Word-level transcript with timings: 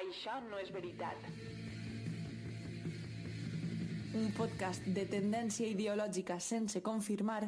Això 0.00 0.38
no 0.48 0.56
és 0.56 0.70
veritat. 0.72 1.26
Un 4.16 4.30
podcast 4.32 4.86
de 4.96 5.04
tendència 5.10 5.68
ideològica 5.68 6.38
sense 6.40 6.80
confirmar 6.80 7.42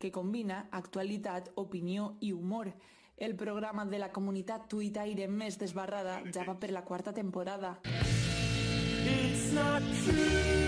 que 0.00 0.10
combina 0.14 0.62
actualitat, 0.72 1.50
opinió 1.60 2.14
i 2.24 2.32
humor. 2.32 2.70
El 3.18 3.34
programa 3.36 3.84
de 3.84 4.00
la 4.00 4.08
comunitat 4.14 4.64
tuitaire 4.72 5.28
més 5.28 5.58
desbarrada 5.60 6.22
ja 6.32 6.46
va 6.48 6.56
per 6.56 6.72
la 6.72 6.84
quarta 6.88 7.12
temporada. 7.12 7.76
It's 7.84 9.52
not 9.52 9.84
true. 10.06 10.66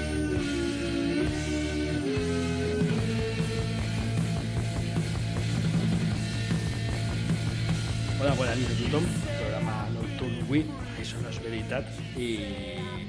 Hola, 8.20 8.36
bona 8.36 8.54
nit 8.60 8.68
a 8.68 8.78
tothom. 8.84 9.12
Programa 9.40 9.82
nocturn 9.96 10.40
8 10.52 10.89
persones 11.10 11.42
veritat 11.42 11.88
i 12.18 12.38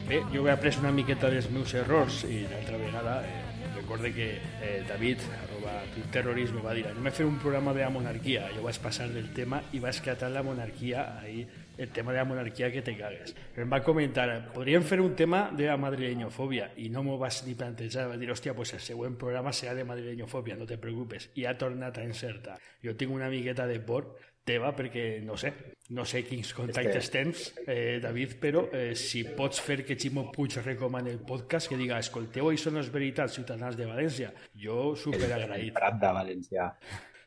bé, 0.07 0.23
jo 0.33 0.47
he 0.47 0.51
après 0.51 0.77
una 0.81 0.91
miqueta 0.95 1.29
dels 1.29 1.49
meus 1.53 1.73
errors 1.77 2.23
i 2.25 2.41
l'altra 2.49 2.79
vegada 2.81 3.19
eh, 3.21 3.41
recorde 3.75 4.09
que 4.15 4.29
eh, 4.61 4.81
David, 4.87 5.21
arroba 5.43 5.75
terrorisme, 6.13 6.63
va 6.65 6.73
dir 6.73 6.87
anem 6.89 7.11
a 7.11 7.13
fer 7.13 7.27
un 7.29 7.37
programa 7.39 7.75
de 7.77 7.83
la 7.83 7.91
monarquia. 7.93 8.47
Jo 8.55 8.63
vaig 8.65 8.79
passar 8.81 9.09
del 9.13 9.29
tema 9.35 9.61
i 9.73 9.81
vaig 9.83 9.99
catar 10.01 10.31
la 10.33 10.41
monarquia, 10.41 11.19
ahí 11.19 11.45
el 11.77 11.89
tema 11.89 12.11
de 12.11 12.17
la 12.17 12.25
monarquia 12.25 12.71
que 12.71 12.81
te 12.81 12.95
cagues. 12.97 13.35
Però 13.53 13.65
em 13.65 13.71
va 13.71 13.81
comentar, 13.85 14.27
podríem 14.55 14.83
fer 14.85 14.99
un 15.01 15.13
tema 15.17 15.43
de 15.53 15.69
la 15.69 15.77
madrileñofòbia 15.81 16.71
i 16.81 16.89
no 16.89 17.05
m'ho 17.05 17.19
vas 17.21 17.43
ni 17.45 17.55
plantejar, 17.57 18.07
va 18.09 18.17
dir, 18.17 18.31
hòstia, 18.33 18.55
pues 18.57 18.73
el 18.77 18.81
següent 18.81 19.17
programa 19.21 19.53
serà 19.53 19.77
de 19.77 19.85
madrileñofòbia, 19.85 20.57
no 20.57 20.65
te 20.69 20.77
preocupes. 20.81 21.29
I 21.35 21.45
ha 21.45 21.57
tornat 21.57 22.01
a 22.01 22.05
encertar. 22.05 22.57
Jo 22.81 22.97
tinc 22.97 23.13
una 23.13 23.29
miqueta 23.29 23.69
de 23.69 23.79
por 23.79 24.15
teva 24.47 24.71
perquè 24.75 25.21
no 25.25 25.35
sé, 25.37 25.51
no 25.93 26.05
sé 26.07 26.23
quins 26.25 26.53
contactes 26.57 27.09
que... 27.09 27.13
tens, 27.13 27.43
eh, 27.65 27.99
David, 28.01 28.37
però 28.41 28.65
eh, 28.73 28.95
si 28.97 29.23
pots 29.37 29.61
fer 29.61 29.81
que 29.85 29.97
Ximo 29.99 30.29
Puig 30.33 30.57
recomani 30.63 31.13
el 31.13 31.21
podcast, 31.27 31.69
que 31.69 31.77
diga, 31.79 31.99
escolteu, 32.01 32.49
això 32.49 32.73
no 32.73 32.81
és 32.81 32.89
veritat, 32.93 33.31
ciutadans 33.33 33.77
de 33.77 33.87
València, 33.89 34.33
jo 34.57 34.91
superagraït. 34.97 35.71
El 35.71 35.77
Prat 35.77 36.01
de 36.01 36.13
València. 36.17 36.67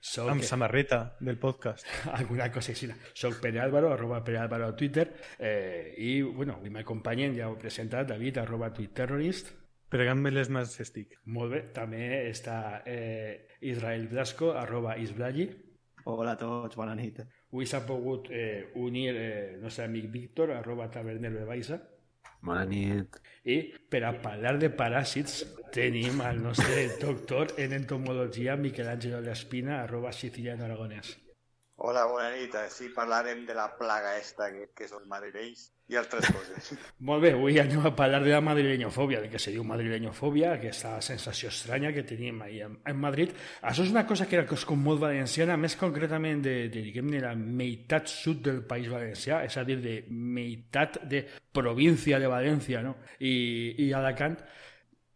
Soc... 0.04 0.28
Amb 0.28 0.44
samarreta 0.44 1.16
del 1.24 1.38
podcast. 1.40 1.86
Alguna 2.18 2.50
cosa 2.52 2.74
així. 2.74 2.90
Soc 3.16 3.38
Pere 3.40 3.62
Álvaro, 3.64 3.88
arroba 3.94 4.20
Pere 4.24 4.42
Álvaro 4.42 4.68
a 4.68 4.76
Twitter, 4.76 5.06
eh, 5.38 5.94
i, 5.96 6.20
bueno, 6.22 6.58
avui 6.58 6.72
m'acompanyen, 6.74 7.32
ja 7.38 7.48
ho 7.48 7.56
he 7.56 7.62
presentat, 7.62 8.10
David, 8.10 8.42
arroba 8.42 8.68
Twitterrorist. 8.76 9.54
Pregant-me 9.94 10.32
les 10.32 10.50
mans 10.52 10.74
estic. 10.82 11.14
Molt 11.30 11.54
bé, 11.54 11.62
també 11.72 12.04
està 12.28 12.82
eh, 12.84 13.46
Israel 13.64 14.08
Blasco, 14.10 14.52
arroba 14.58 14.98
Isbragi. 15.00 15.48
Hola 16.04 16.34
a 16.34 16.36
tots, 16.36 16.76
bona 16.76 16.92
nit. 16.98 17.22
Avui 17.48 17.64
s'ha 17.64 17.80
pogut 17.88 18.28
eh, 18.28 18.68
unir 18.76 19.14
eh, 19.16 19.54
el 19.54 19.62
nostre 19.62 19.86
amic 19.88 20.10
Víctor, 20.12 20.52
arroba 20.52 20.90
tabernero 20.92 21.38
de 21.40 21.46
Baixa. 21.48 21.78
Bona 22.44 22.66
nit. 22.68 23.16
I 23.48 23.56
per 23.88 24.02
a 24.04 24.12
parlar 24.20 24.58
de 24.60 24.68
paràsits 24.76 25.40
tenim 25.72 26.20
el 26.28 26.42
nostre 26.44 26.90
doctor 27.00 27.56
en 27.56 27.72
entomologia, 27.80 28.58
Miquel 28.60 28.92
Àngel 28.92 29.32
Espina, 29.32 29.80
arroba 29.80 30.12
siciliano 30.12 30.68
aragonès. 30.68 31.16
Hola, 31.84 32.06
bona. 32.08 32.30
Així 32.62 32.86
parlarem 32.96 33.42
de 33.44 33.52
la 33.52 33.66
plaga 33.76 34.14
esta 34.16 34.46
que, 34.48 34.70
que 34.72 34.86
són 34.88 35.02
madrilenys 35.10 35.66
i 35.92 35.98
altres 36.00 36.30
coses. 36.32 36.70
Molt 37.08 37.20
bé, 37.20 37.34
avui 37.36 37.58
anem 37.60 37.84
a 37.84 37.92
parlar 37.96 38.22
de 38.24 38.32
la 38.32 38.40
madrileñofòbia, 38.40 39.20
del 39.20 39.28
que 39.28 39.40
se 39.42 39.52
diu 39.52 39.66
madrileñofòbia, 39.68 40.54
aquesta 40.54 40.94
sensació 41.04 41.50
estranya 41.52 41.92
que 41.92 42.06
tenim 42.08 42.40
ahí 42.46 42.62
en, 42.64 42.96
Madrid. 43.02 43.34
Això 43.60 43.84
és 43.84 43.92
una 43.92 44.06
cosa 44.08 44.24
que 44.30 44.40
era 44.40 44.48
com 44.48 44.80
molt 44.80 45.02
valenciana, 45.04 45.58
més 45.60 45.76
concretament 45.76 46.40
de, 46.46 46.56
de 46.72 46.86
diguem-ne, 46.88 47.20
la 47.20 47.34
meitat 47.36 48.08
sud 48.08 48.40
del 48.48 48.64
País 48.64 48.88
Valencià, 48.88 49.42
és 49.44 49.60
a 49.60 49.68
dir, 49.68 49.76
de 49.84 49.98
meitat 50.08 51.02
de 51.04 51.20
província 51.52 52.22
de 52.22 52.32
València, 52.32 52.80
no? 52.86 52.96
I, 53.20 53.34
i 53.84 53.92
Alacant, 53.92 54.40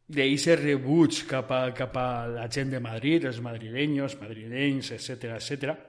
d'eixe 0.08 0.60
rebuig 0.60 1.24
cap 1.28 1.48
a, 1.52 1.62
cap 1.76 1.96
a 1.96 2.10
la 2.28 2.44
gent 2.52 2.76
de 2.76 2.84
Madrid, 2.84 3.24
els 3.28 3.40
madrileños, 3.44 4.20
madrilenys, 4.20 4.92
etc 5.00 5.32
etc 5.38 5.87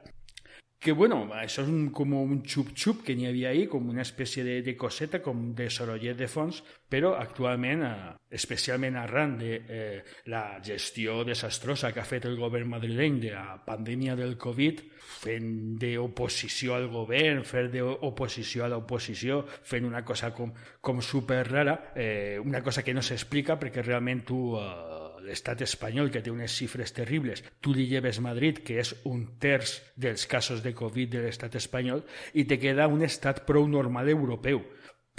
que 0.80 0.94
bueno, 0.94 1.26
això 1.36 1.66
és 1.66 1.70
un, 1.70 1.90
com 1.92 2.14
un 2.16 2.38
xup-xup 2.48 3.02
que 3.04 3.14
n'hi 3.16 3.28
havia 3.28 3.50
ahí, 3.52 3.66
com 3.68 3.90
una 3.92 4.06
espècie 4.06 4.46
de, 4.48 4.62
de 4.64 4.78
coseta, 4.80 5.20
com 5.20 5.50
de 5.56 5.68
sorollet 5.68 6.16
de 6.16 6.30
fons, 6.32 6.62
però 6.90 7.12
actualment, 7.20 7.84
eh, 7.84 8.14
especialment 8.40 8.96
arran 8.96 9.36
de 9.42 9.52
eh, 9.60 10.00
la 10.32 10.62
gestió 10.64 11.26
desastrosa 11.28 11.92
que 11.92 12.00
ha 12.00 12.08
fet 12.08 12.30
el 12.30 12.40
govern 12.40 12.72
madrileny 12.72 13.20
de 13.26 13.34
la 13.36 13.60
pandèmia 13.66 14.16
del 14.16 14.38
Covid, 14.40 14.86
fent 15.20 15.52
d'oposició 15.84 16.78
al 16.78 16.88
govern, 16.94 17.44
fer 17.44 17.68
d'oposició 17.76 18.64
a 18.64 18.72
l'oposició, 18.72 19.44
fent 19.68 19.84
una 19.90 20.06
cosa 20.08 20.32
com, 20.32 20.56
com 20.80 21.04
super 21.04 21.44
rara, 21.50 21.76
eh, 21.92 22.40
una 22.40 22.64
cosa 22.64 22.88
que 22.88 22.96
no 22.96 23.04
s'explica 23.04 23.60
perquè 23.60 23.84
realment 23.84 24.24
tu... 24.32 24.42
Eh, 24.56 25.08
l'estat 25.30 25.62
espanyol, 25.66 26.10
que 26.12 26.24
té 26.26 26.34
unes 26.34 26.52
xifres 26.52 26.94
terribles, 26.98 27.44
tu 27.62 27.76
li 27.76 27.88
lleves 27.90 28.20
Madrid, 28.26 28.64
que 28.66 28.80
és 28.82 28.96
un 29.10 29.26
terç 29.40 29.78
dels 29.96 30.26
casos 30.28 30.64
de 30.66 30.74
Covid 30.76 31.16
de 31.16 31.24
l'estat 31.28 31.56
espanyol, 31.62 32.04
i 32.34 32.46
te 32.50 32.60
queda 32.60 32.90
un 32.90 33.06
estat 33.06 33.46
prou 33.48 33.70
normal 33.70 34.10
europeu. 34.10 34.66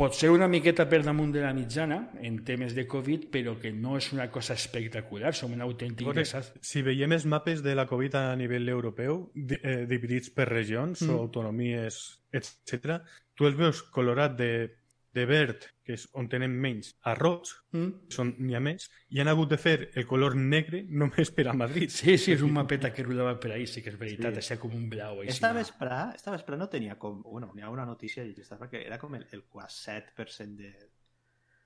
Pot 0.00 0.14
ser 0.16 0.30
una 0.32 0.46
miqueta 0.48 0.86
per 0.88 1.02
damunt 1.04 1.28
de 1.34 1.42
la 1.44 1.50
mitjana 1.52 1.98
en 2.24 2.38
temes 2.46 2.72
de 2.72 2.86
Covid, 2.88 3.26
però 3.34 3.52
que 3.60 3.68
no 3.76 3.98
és 3.98 4.06
una 4.14 4.30
cosa 4.32 4.54
espectacular, 4.56 5.34
som 5.36 5.52
un 5.52 5.60
autèntic 5.60 6.08
desastre. 6.16 6.62
Si 6.64 6.80
veiem 6.86 7.12
els 7.12 7.26
mapes 7.28 7.60
de 7.60 7.74
la 7.76 7.84
Covid 7.90 8.16
a 8.16 8.22
nivell 8.40 8.70
europeu, 8.72 9.26
eh, 9.36 9.82
dividits 9.90 10.32
per 10.32 10.48
regions 10.48 11.02
mm. 11.04 11.12
o 11.12 11.20
autonomies, 11.26 12.00
etc., 12.32 13.02
tu 13.36 13.44
els 13.50 13.60
veus 13.60 13.82
colorat 13.92 14.38
de 14.40 14.50
de 15.14 15.24
verd, 15.26 15.64
que 15.84 15.96
és 15.98 16.06
on 16.18 16.28
tenen 16.30 16.52
menys, 16.62 16.92
a 17.10 17.16
roig, 17.18 17.50
mm. 17.74 18.10
són 18.14 18.34
n'hi 18.38 18.54
ha 18.54 18.60
més, 18.62 18.86
i 19.10 19.22
han 19.22 19.30
hagut 19.32 19.50
de 19.50 19.58
fer 19.58 19.76
el 19.98 20.06
color 20.10 20.36
negre 20.38 20.84
només 20.86 21.32
per 21.34 21.48
a 21.50 21.56
Madrid. 21.56 21.90
Sí, 21.90 22.14
sí, 22.14 22.36
és 22.36 22.44
un 22.46 22.54
mapeta 22.54 22.92
que 22.94 23.06
rodava 23.06 23.34
per 23.42 23.54
ahí, 23.56 23.66
sí 23.66 23.82
que 23.82 23.90
és 23.94 23.98
veritat, 23.98 24.38
sí. 24.44 24.58
com 24.62 24.76
un 24.76 24.86
blau. 24.92 25.24
Així, 25.24 25.34
esta, 25.34 25.52
vesprà, 25.56 26.00
esta 26.14 26.34
vesprà 26.36 26.58
no 26.60 26.70
tenia 26.70 26.96
com... 27.00 27.18
Bueno, 27.26 27.50
n'hi 27.56 27.66
ha 27.66 27.74
una 27.74 27.88
notícia 27.88 28.24
estava 28.30 28.70
que 28.70 28.84
era 28.86 28.98
com 28.98 29.14
el, 29.18 29.26
el 29.34 29.42
7% 29.50 30.56
de 30.56 30.72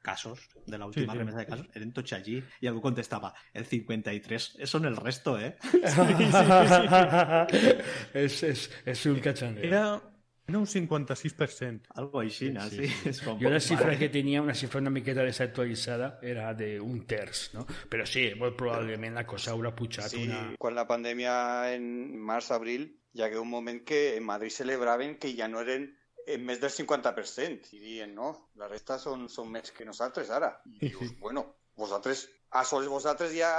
casos 0.05 0.49
de 0.67 0.79
la 0.79 0.87
última 0.87 1.13
sí, 1.13 1.17
sí. 1.17 1.19
remesa 1.19 1.39
de 1.39 1.47
casos 1.47 1.69
eren 1.79 1.93
tots 1.97 2.13
allí 2.13 2.37
i 2.61 2.69
algú 2.69 2.83
contestava 2.85 3.31
el 3.57 3.65
53 3.65 4.49
són 4.69 4.85
el 4.91 4.99
resto, 5.01 5.39
eh? 5.41 5.55
Sí, 5.65 5.81
sí, 5.81 6.27
sí, 6.29 6.43
sí. 6.75 7.73
és, 8.25 8.43
és, 8.51 8.67
és 8.93 9.07
un 9.09 9.23
cachondeo. 9.25 9.65
Era 9.71 10.14
era 10.47 10.59
un 10.59 10.67
56%. 10.67 11.89
Algo 11.95 12.21
així, 12.21 12.51
sí, 12.53 12.69
sí. 12.71 12.89
sí. 12.89 13.09
És 13.11 13.21
com 13.25 13.39
jo 13.41 13.53
la 13.53 13.61
xifra 13.65 13.95
que 14.01 14.11
tenia, 14.13 14.43
una 14.45 14.55
xifra 14.57 14.83
una 14.83 14.93
miqueta 14.93 15.25
desactualitzada, 15.25 16.19
era 16.23 16.51
d'un 16.59 17.01
terç, 17.09 17.47
no? 17.57 17.65
Però 17.91 18.05
sí, 18.09 18.27
molt 18.41 18.59
probablement 18.61 19.17
la 19.17 19.25
cosa 19.29 19.55
haurà 19.55 19.73
pujat 19.77 20.13
sí, 20.13 20.27
una... 20.29 20.43
quan 20.61 20.77
la 20.77 20.87
pandèmia 20.91 21.35
en 21.73 21.89
març-abril 22.29 22.91
hi 23.15 23.25
hagué 23.25 23.39
un 23.41 23.49
moment 23.49 23.81
que 23.87 24.17
en 24.19 24.25
Madrid 24.27 24.53
celebraven 24.53 25.17
que 25.23 25.33
ja 25.39 25.49
no 25.49 25.63
eren 25.65 25.89
en 26.27 26.45
més 26.45 26.61
del 26.61 26.73
50% 26.73 27.75
i 27.77 27.81
diuen, 27.81 28.15
no, 28.17 28.31
la 28.61 28.69
resta 28.69 28.99
són, 29.01 29.29
són 29.29 29.51
més 29.53 29.73
que 29.77 29.85
nosaltres 29.89 30.31
ara. 30.33 30.51
I 30.81 30.89
dius, 30.89 31.13
bueno, 31.21 31.45
vosaltres 31.77 32.27
a 32.55 32.63
sols 32.63 32.87
vosaltres 32.87 33.33
ja, 33.35 33.51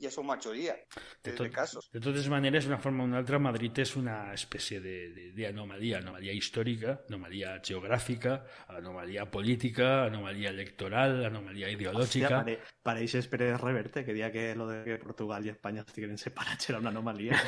ja 0.00 0.10
sou 0.12 0.24
majoria 0.28 0.74
de, 0.76 1.30
de, 1.30 1.32
tot, 1.32 1.46
de 1.46 1.50
casos. 1.50 1.88
De 1.92 2.00
totes 2.04 2.28
maneres, 2.28 2.66
d'una 2.68 2.78
forma 2.82 3.04
o 3.04 3.08
una 3.08 3.16
altra, 3.22 3.40
Madrid 3.40 3.78
és 3.80 3.94
una 3.96 4.16
espècie 4.34 4.80
d'anomalia, 4.82 6.02
anomalia 6.02 6.34
històrica, 6.36 6.98
anomalia 7.08 7.54
geogràfica, 7.64 8.42
anomalia 8.76 9.24
política, 9.32 10.04
anomalia 10.04 10.52
electoral, 10.52 11.22
anomalia 11.30 11.70
ideològica... 11.72 12.28
Hòstia, 12.28 12.42
pare, 12.42 12.58
pareixes 12.84 13.30
Pérez 13.32 13.56
Reverte, 13.62 14.04
que 14.04 14.12
dia 14.12 14.28
que 14.34 14.52
lo 14.58 14.68
de 14.68 14.82
que 14.84 14.98
Portugal 15.00 15.46
i 15.48 15.54
Espanya 15.54 15.86
estiguin 15.86 16.20
separats 16.20 16.68
era 16.68 16.82
una 16.82 16.92
anomalia. 16.92 17.40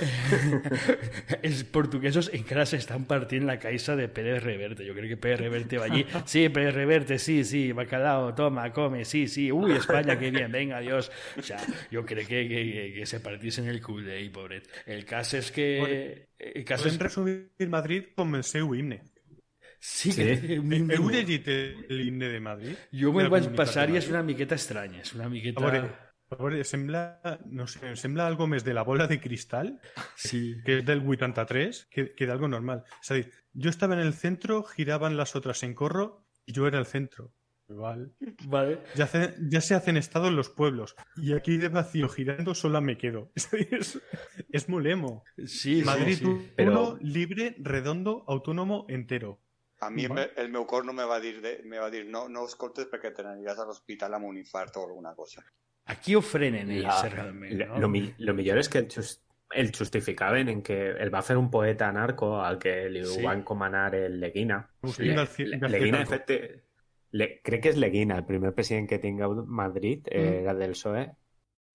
Els 1.45 1.65
portuguesos 1.69 2.33
encara 2.33 2.65
s'estan 2.65 3.05
partint 3.11 3.45
la 3.45 3.59
caixa 3.61 3.99
de 4.01 4.09
Pérez 4.09 4.41
Reverte. 4.45 4.89
Jo 4.89 4.97
crec 4.97 5.13
que 5.15 5.21
Pérez 5.21 5.45
Reverte 5.45 5.83
va 5.83 5.91
allí, 5.93 6.07
sí, 6.25 6.49
Pérez 6.49 6.73
Reverte, 6.75 7.21
sí, 7.21 7.43
sí, 7.45 7.67
bacalao, 7.77 8.33
toma, 8.35 8.71
come, 8.73 9.05
sí, 9.05 9.27
sí, 9.29 9.50
uy, 9.53 9.77
España, 9.77 10.17
qué 10.19 10.31
bien, 10.31 10.50
venga, 10.53 10.79
adiós, 10.79 10.94
Dios. 10.94 11.11
O 11.38 11.43
sea, 11.43 11.58
yo 11.91 12.05
creo 12.05 12.26
que, 12.26 12.49
que, 12.49 12.93
que 12.96 13.06
se 13.06 13.20
partiesen 13.20 13.69
el 13.69 13.82
cul 13.82 14.05
d'ell, 14.06 14.31
pobret. 14.32 14.70
El 14.87 15.05
cas 15.08 15.35
és 15.38 15.50
que... 15.55 15.69
El 16.38 16.64
cas 16.64 16.82
Podem 16.82 16.96
és... 16.96 17.02
resumir 17.02 17.69
Madrid 17.73 18.14
com 18.17 18.35
el 18.38 18.46
seu 18.46 18.75
himne. 18.75 19.02
Sí, 19.85 20.12
sí. 20.12 20.25
que... 20.25 20.56
Heu 20.96 21.11
llegit 21.12 21.50
l'himne 21.93 22.31
de 22.32 22.41
Madrid? 22.41 22.88
Jo 22.96 23.12
me'l 23.12 23.29
vaig 23.32 23.50
passar 23.56 23.91
i 23.93 24.00
és 24.00 24.08
una 24.08 24.25
miqueta 24.25 24.56
estranya, 24.56 25.02
és 25.05 25.12
una 25.19 25.29
miqueta... 25.29 25.61
A 25.61 25.69
veure, 25.69 25.93
a 26.32 26.38
veure, 26.41 26.62
sembla, 26.64 27.02
no 27.52 27.67
sé, 27.69 27.93
sembla 28.00 28.26
algo 28.26 28.49
més 28.49 28.64
de 28.64 28.73
la 28.75 28.82
bola 28.82 29.06
de 29.11 29.20
cristal, 29.20 29.75
sí. 30.17 30.56
que 30.64 30.79
és 30.81 30.87
del 30.88 31.05
83, 31.05 31.85
que, 31.93 32.06
que 32.17 32.29
d'algo 32.31 32.49
normal. 32.49 32.81
És 33.02 33.12
a 33.12 33.19
dir, 33.20 33.29
jo 33.52 33.70
estava 33.70 33.99
en 33.99 34.00
el 34.06 34.14
centro, 34.14 34.62
giraban 34.64 35.19
las 35.19 35.37
otras 35.37 35.62
en 35.69 35.75
corro, 35.76 36.25
i 36.47 36.56
jo 36.56 36.67
era 36.67 36.81
el 36.81 36.87
centro. 36.87 37.32
Vale. 37.69 38.11
vale. 38.46 38.81
Ya, 38.94 39.06
se 39.61 39.75
hacen 39.75 39.96
estado 39.96 40.28
en 40.28 40.37
los 40.37 40.50
pueblos. 40.50 40.94
Y 41.16 41.32
aquí 41.32 41.56
de 41.56 41.69
vacío 41.69 42.08
girando 42.08 42.55
sola 42.55 42.81
me 42.81 42.96
quedo. 42.99 43.32
Es, 43.70 44.00
es 44.50 44.69
muy 44.69 44.82
lemo. 44.82 45.25
Sí, 45.46 45.82
Madrid 45.84 46.16
sí, 46.19 46.25
sí. 46.25 46.25
uno, 46.26 46.43
Pero... 46.56 46.99
libre, 47.00 47.56
redondo, 47.58 48.25
autónomo, 48.28 48.87
entero. 48.88 49.40
A 49.81 49.90
Vale. 49.90 50.31
el, 50.37 50.49
meu 50.50 50.64
cor 50.66 50.84
no 50.87 50.93
me 50.94 51.05
va 51.05 51.19
dir, 51.20 51.43
de, 51.43 51.61
me 51.64 51.78
va 51.78 51.90
dir 51.90 52.06
no, 52.08 52.28
no 52.28 52.46
escoltes 52.49 52.87
perquè 52.88 53.11
te 53.12 53.25
n'aniràs 53.26 53.58
a 53.61 53.66
l'hospital 53.69 54.14
amb 54.16 54.25
un 54.31 54.38
infart 54.38 54.76
o 54.81 54.84
alguna 54.87 55.12
cosa. 55.14 55.43
Aquí 55.93 56.14
ho 56.14 56.22
frenen 56.22 56.70
ells, 56.70 56.87
La- 56.87 57.08
realment, 57.12 57.52
Lo, 57.58 57.66
no? 57.66 57.81
lo 57.82 57.88
mi- 57.93 58.14
lo 58.19 58.32
millor 58.32 58.58
és 58.62 58.70
que 58.72 58.78
el, 58.78 58.88
jus- 58.88 59.19
el 59.52 59.72
justificaven 59.76 60.49
en 60.49 60.62
que 60.62 60.93
el 60.93 61.12
va 61.12 61.20
fer 61.22 61.37
un 61.37 61.50
poeta 61.50 61.90
narco 61.93 62.40
al 62.40 62.56
que 62.58 62.88
li 62.88 63.02
Sí. 63.05 63.19
ho 63.20 63.26
va 63.26 63.34
encomanar 63.37 63.94
el 63.94 64.19
Leguina. 64.20 64.62
Le- 64.96 65.14
Le- 65.19 65.69
Leguina, 65.69 65.99
de 65.99 66.06
fet, 66.06 66.64
le, 67.14 67.28
crec 67.46 67.62
que 67.62 67.70
és 67.75 67.76
Leguina, 67.78 68.16
el 68.19 68.26
primer 68.26 68.50
president 68.55 68.88
que 68.90 68.99
tinga 68.99 69.28
Madrid, 69.28 70.08
eh, 70.11 70.20
Mm. 70.20 70.40
era 70.43 70.55
del 70.55 70.72
PSOE, 70.75 71.05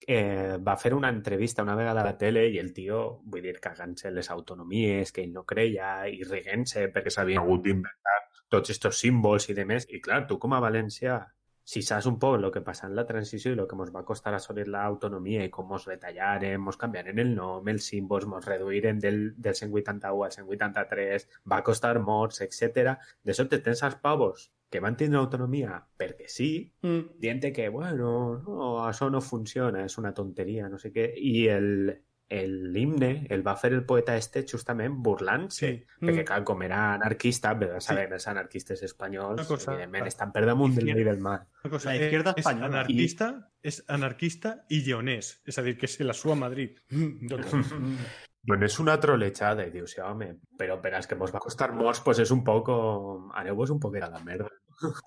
eh, 0.08 0.58
va 0.68 0.76
fer 0.78 0.94
una 0.94 1.10
entrevista 1.10 1.64
una 1.64 1.76
vegada 1.76 2.02
a 2.02 2.06
la 2.06 2.18
tele 2.18 2.48
i 2.50 2.58
el 2.60 2.74
tio, 2.74 3.22
vull 3.24 3.42
dir, 3.42 3.60
cagant-se 3.60 4.12
les 4.12 4.30
autonomies, 4.32 5.12
que 5.14 5.24
ell 5.24 5.34
no 5.34 5.46
creia, 5.46 6.08
i 6.08 6.24
riguent-se 6.24 6.90
perquè 6.92 7.14
s'havien 7.16 7.40
hagut 7.44 7.64
d'inventar 7.64 8.18
tots 8.50 8.70
estos 8.76 9.00
símbols 9.00 9.50
i 9.50 9.54
demés. 9.54 9.88
I 9.90 10.02
clar, 10.02 10.26
tu 10.28 10.40
com 10.40 10.54
a 10.54 10.60
València, 10.60 11.20
si 11.64 11.84
saps 11.86 12.08
un 12.10 12.20
poc 12.20 12.36
el 12.40 12.52
que 12.52 12.66
passa 12.66 12.88
en 12.88 12.96
la 12.96 13.06
transició 13.06 13.54
i 13.54 13.60
el 13.60 13.68
que 13.70 13.76
ens 13.80 13.96
va 13.96 14.04
costar 14.04 14.34
assolir 14.34 14.68
l'autonomia 14.68 15.44
i 15.46 15.52
com 15.54 15.72
ens 15.72 15.86
retallaren, 15.88 16.60
ens 16.66 16.78
canviaren 16.84 17.20
el 17.20 17.36
nom, 17.36 17.68
els 17.68 17.90
símbols, 17.94 18.26
ens 18.26 18.48
reduïren 18.52 19.00
del, 19.00 19.36
del 19.38 19.56
181 19.56 20.24
al 20.26 20.32
183, 20.32 21.30
va 21.52 21.64
costar 21.64 22.00
morts, 22.00 22.42
etc. 22.42 22.98
De 23.24 23.34
sobte 23.38 23.60
tens 23.60 23.84
els 23.84 24.02
pavos 24.02 24.50
que 24.70 24.80
van 24.80 24.96
tindre 24.98 25.20
autonomia 25.20 25.84
perquè 25.98 26.28
sí, 26.28 26.72
Mm. 26.82 27.18
dient 27.20 27.54
que, 27.54 27.70
bueno, 27.70 28.38
no, 28.46 28.88
això 28.88 29.10
no 29.12 29.22
funciona, 29.22 29.84
és 29.86 29.98
una 29.98 30.14
tonteria, 30.14 30.70
no 30.70 30.78
sé 30.78 30.92
què, 30.94 31.14
i 31.18 31.48
el 31.48 32.04
el 32.32 32.78
himne 32.78 33.26
el 33.32 33.42
va 33.42 33.56
fer 33.58 33.72
el 33.74 33.84
poeta 33.88 34.16
este 34.16 34.46
justament 34.48 34.94
burlant-se, 35.02 35.68
Sí. 35.72 35.84
perquè 36.00 36.22
Mm. 36.22 36.26
clar, 36.26 36.44
com 36.44 36.62
era 36.62 36.94
anarquista, 36.94 37.58
Sí. 37.60 37.66
sabem, 37.80 38.14
els 38.14 38.28
anarquistes 38.28 38.84
espanyols, 38.84 39.34
Una 39.40 39.48
cosa- 39.48 39.72
evidentment, 39.74 40.06
estan 40.06 40.32
per 40.32 40.46
damunt 40.46 40.76
del 40.76 40.94
bé 40.94 41.02
i 41.02 41.04
del 41.04 41.18
mal. 41.18 41.48
Una 41.64 41.72
cosa, 41.72 41.90
La 41.90 41.96
eh, 41.96 42.04
izquierda 42.04 42.36
és 42.38 42.46
espanyola. 42.46 42.68
anarquista, 42.68 43.50
és 43.64 43.84
anarquista 43.88 44.64
i 44.70 44.84
lleonès. 44.84 45.42
És 45.44 45.58
a 45.58 45.64
dir, 45.64 45.76
que 45.76 45.88
se 45.88 46.04
la 46.04 46.14
sua 46.14 46.34
a 46.34 46.36
Madrid. 46.36 46.78
Bueno, 48.42 48.66
és 48.66 48.80
una 48.80 48.96
trolejada, 49.04 49.66
i 49.68 49.72
dius, 49.74 49.94
sí, 49.94 50.02
home, 50.02 50.30
però 50.58 50.80
per 50.82 50.94
que 51.06 51.18
mos 51.20 51.34
va 51.36 51.42
costar 51.44 51.74
molts, 51.76 52.00
pues 52.06 52.22
és 52.24 52.32
un 52.32 52.44
poco... 52.44 52.76
Aneu-vos 53.36 53.74
un 53.76 53.82
poquet 53.84 54.06
a 54.06 54.10
la 54.14 54.22
merda. 54.24 54.48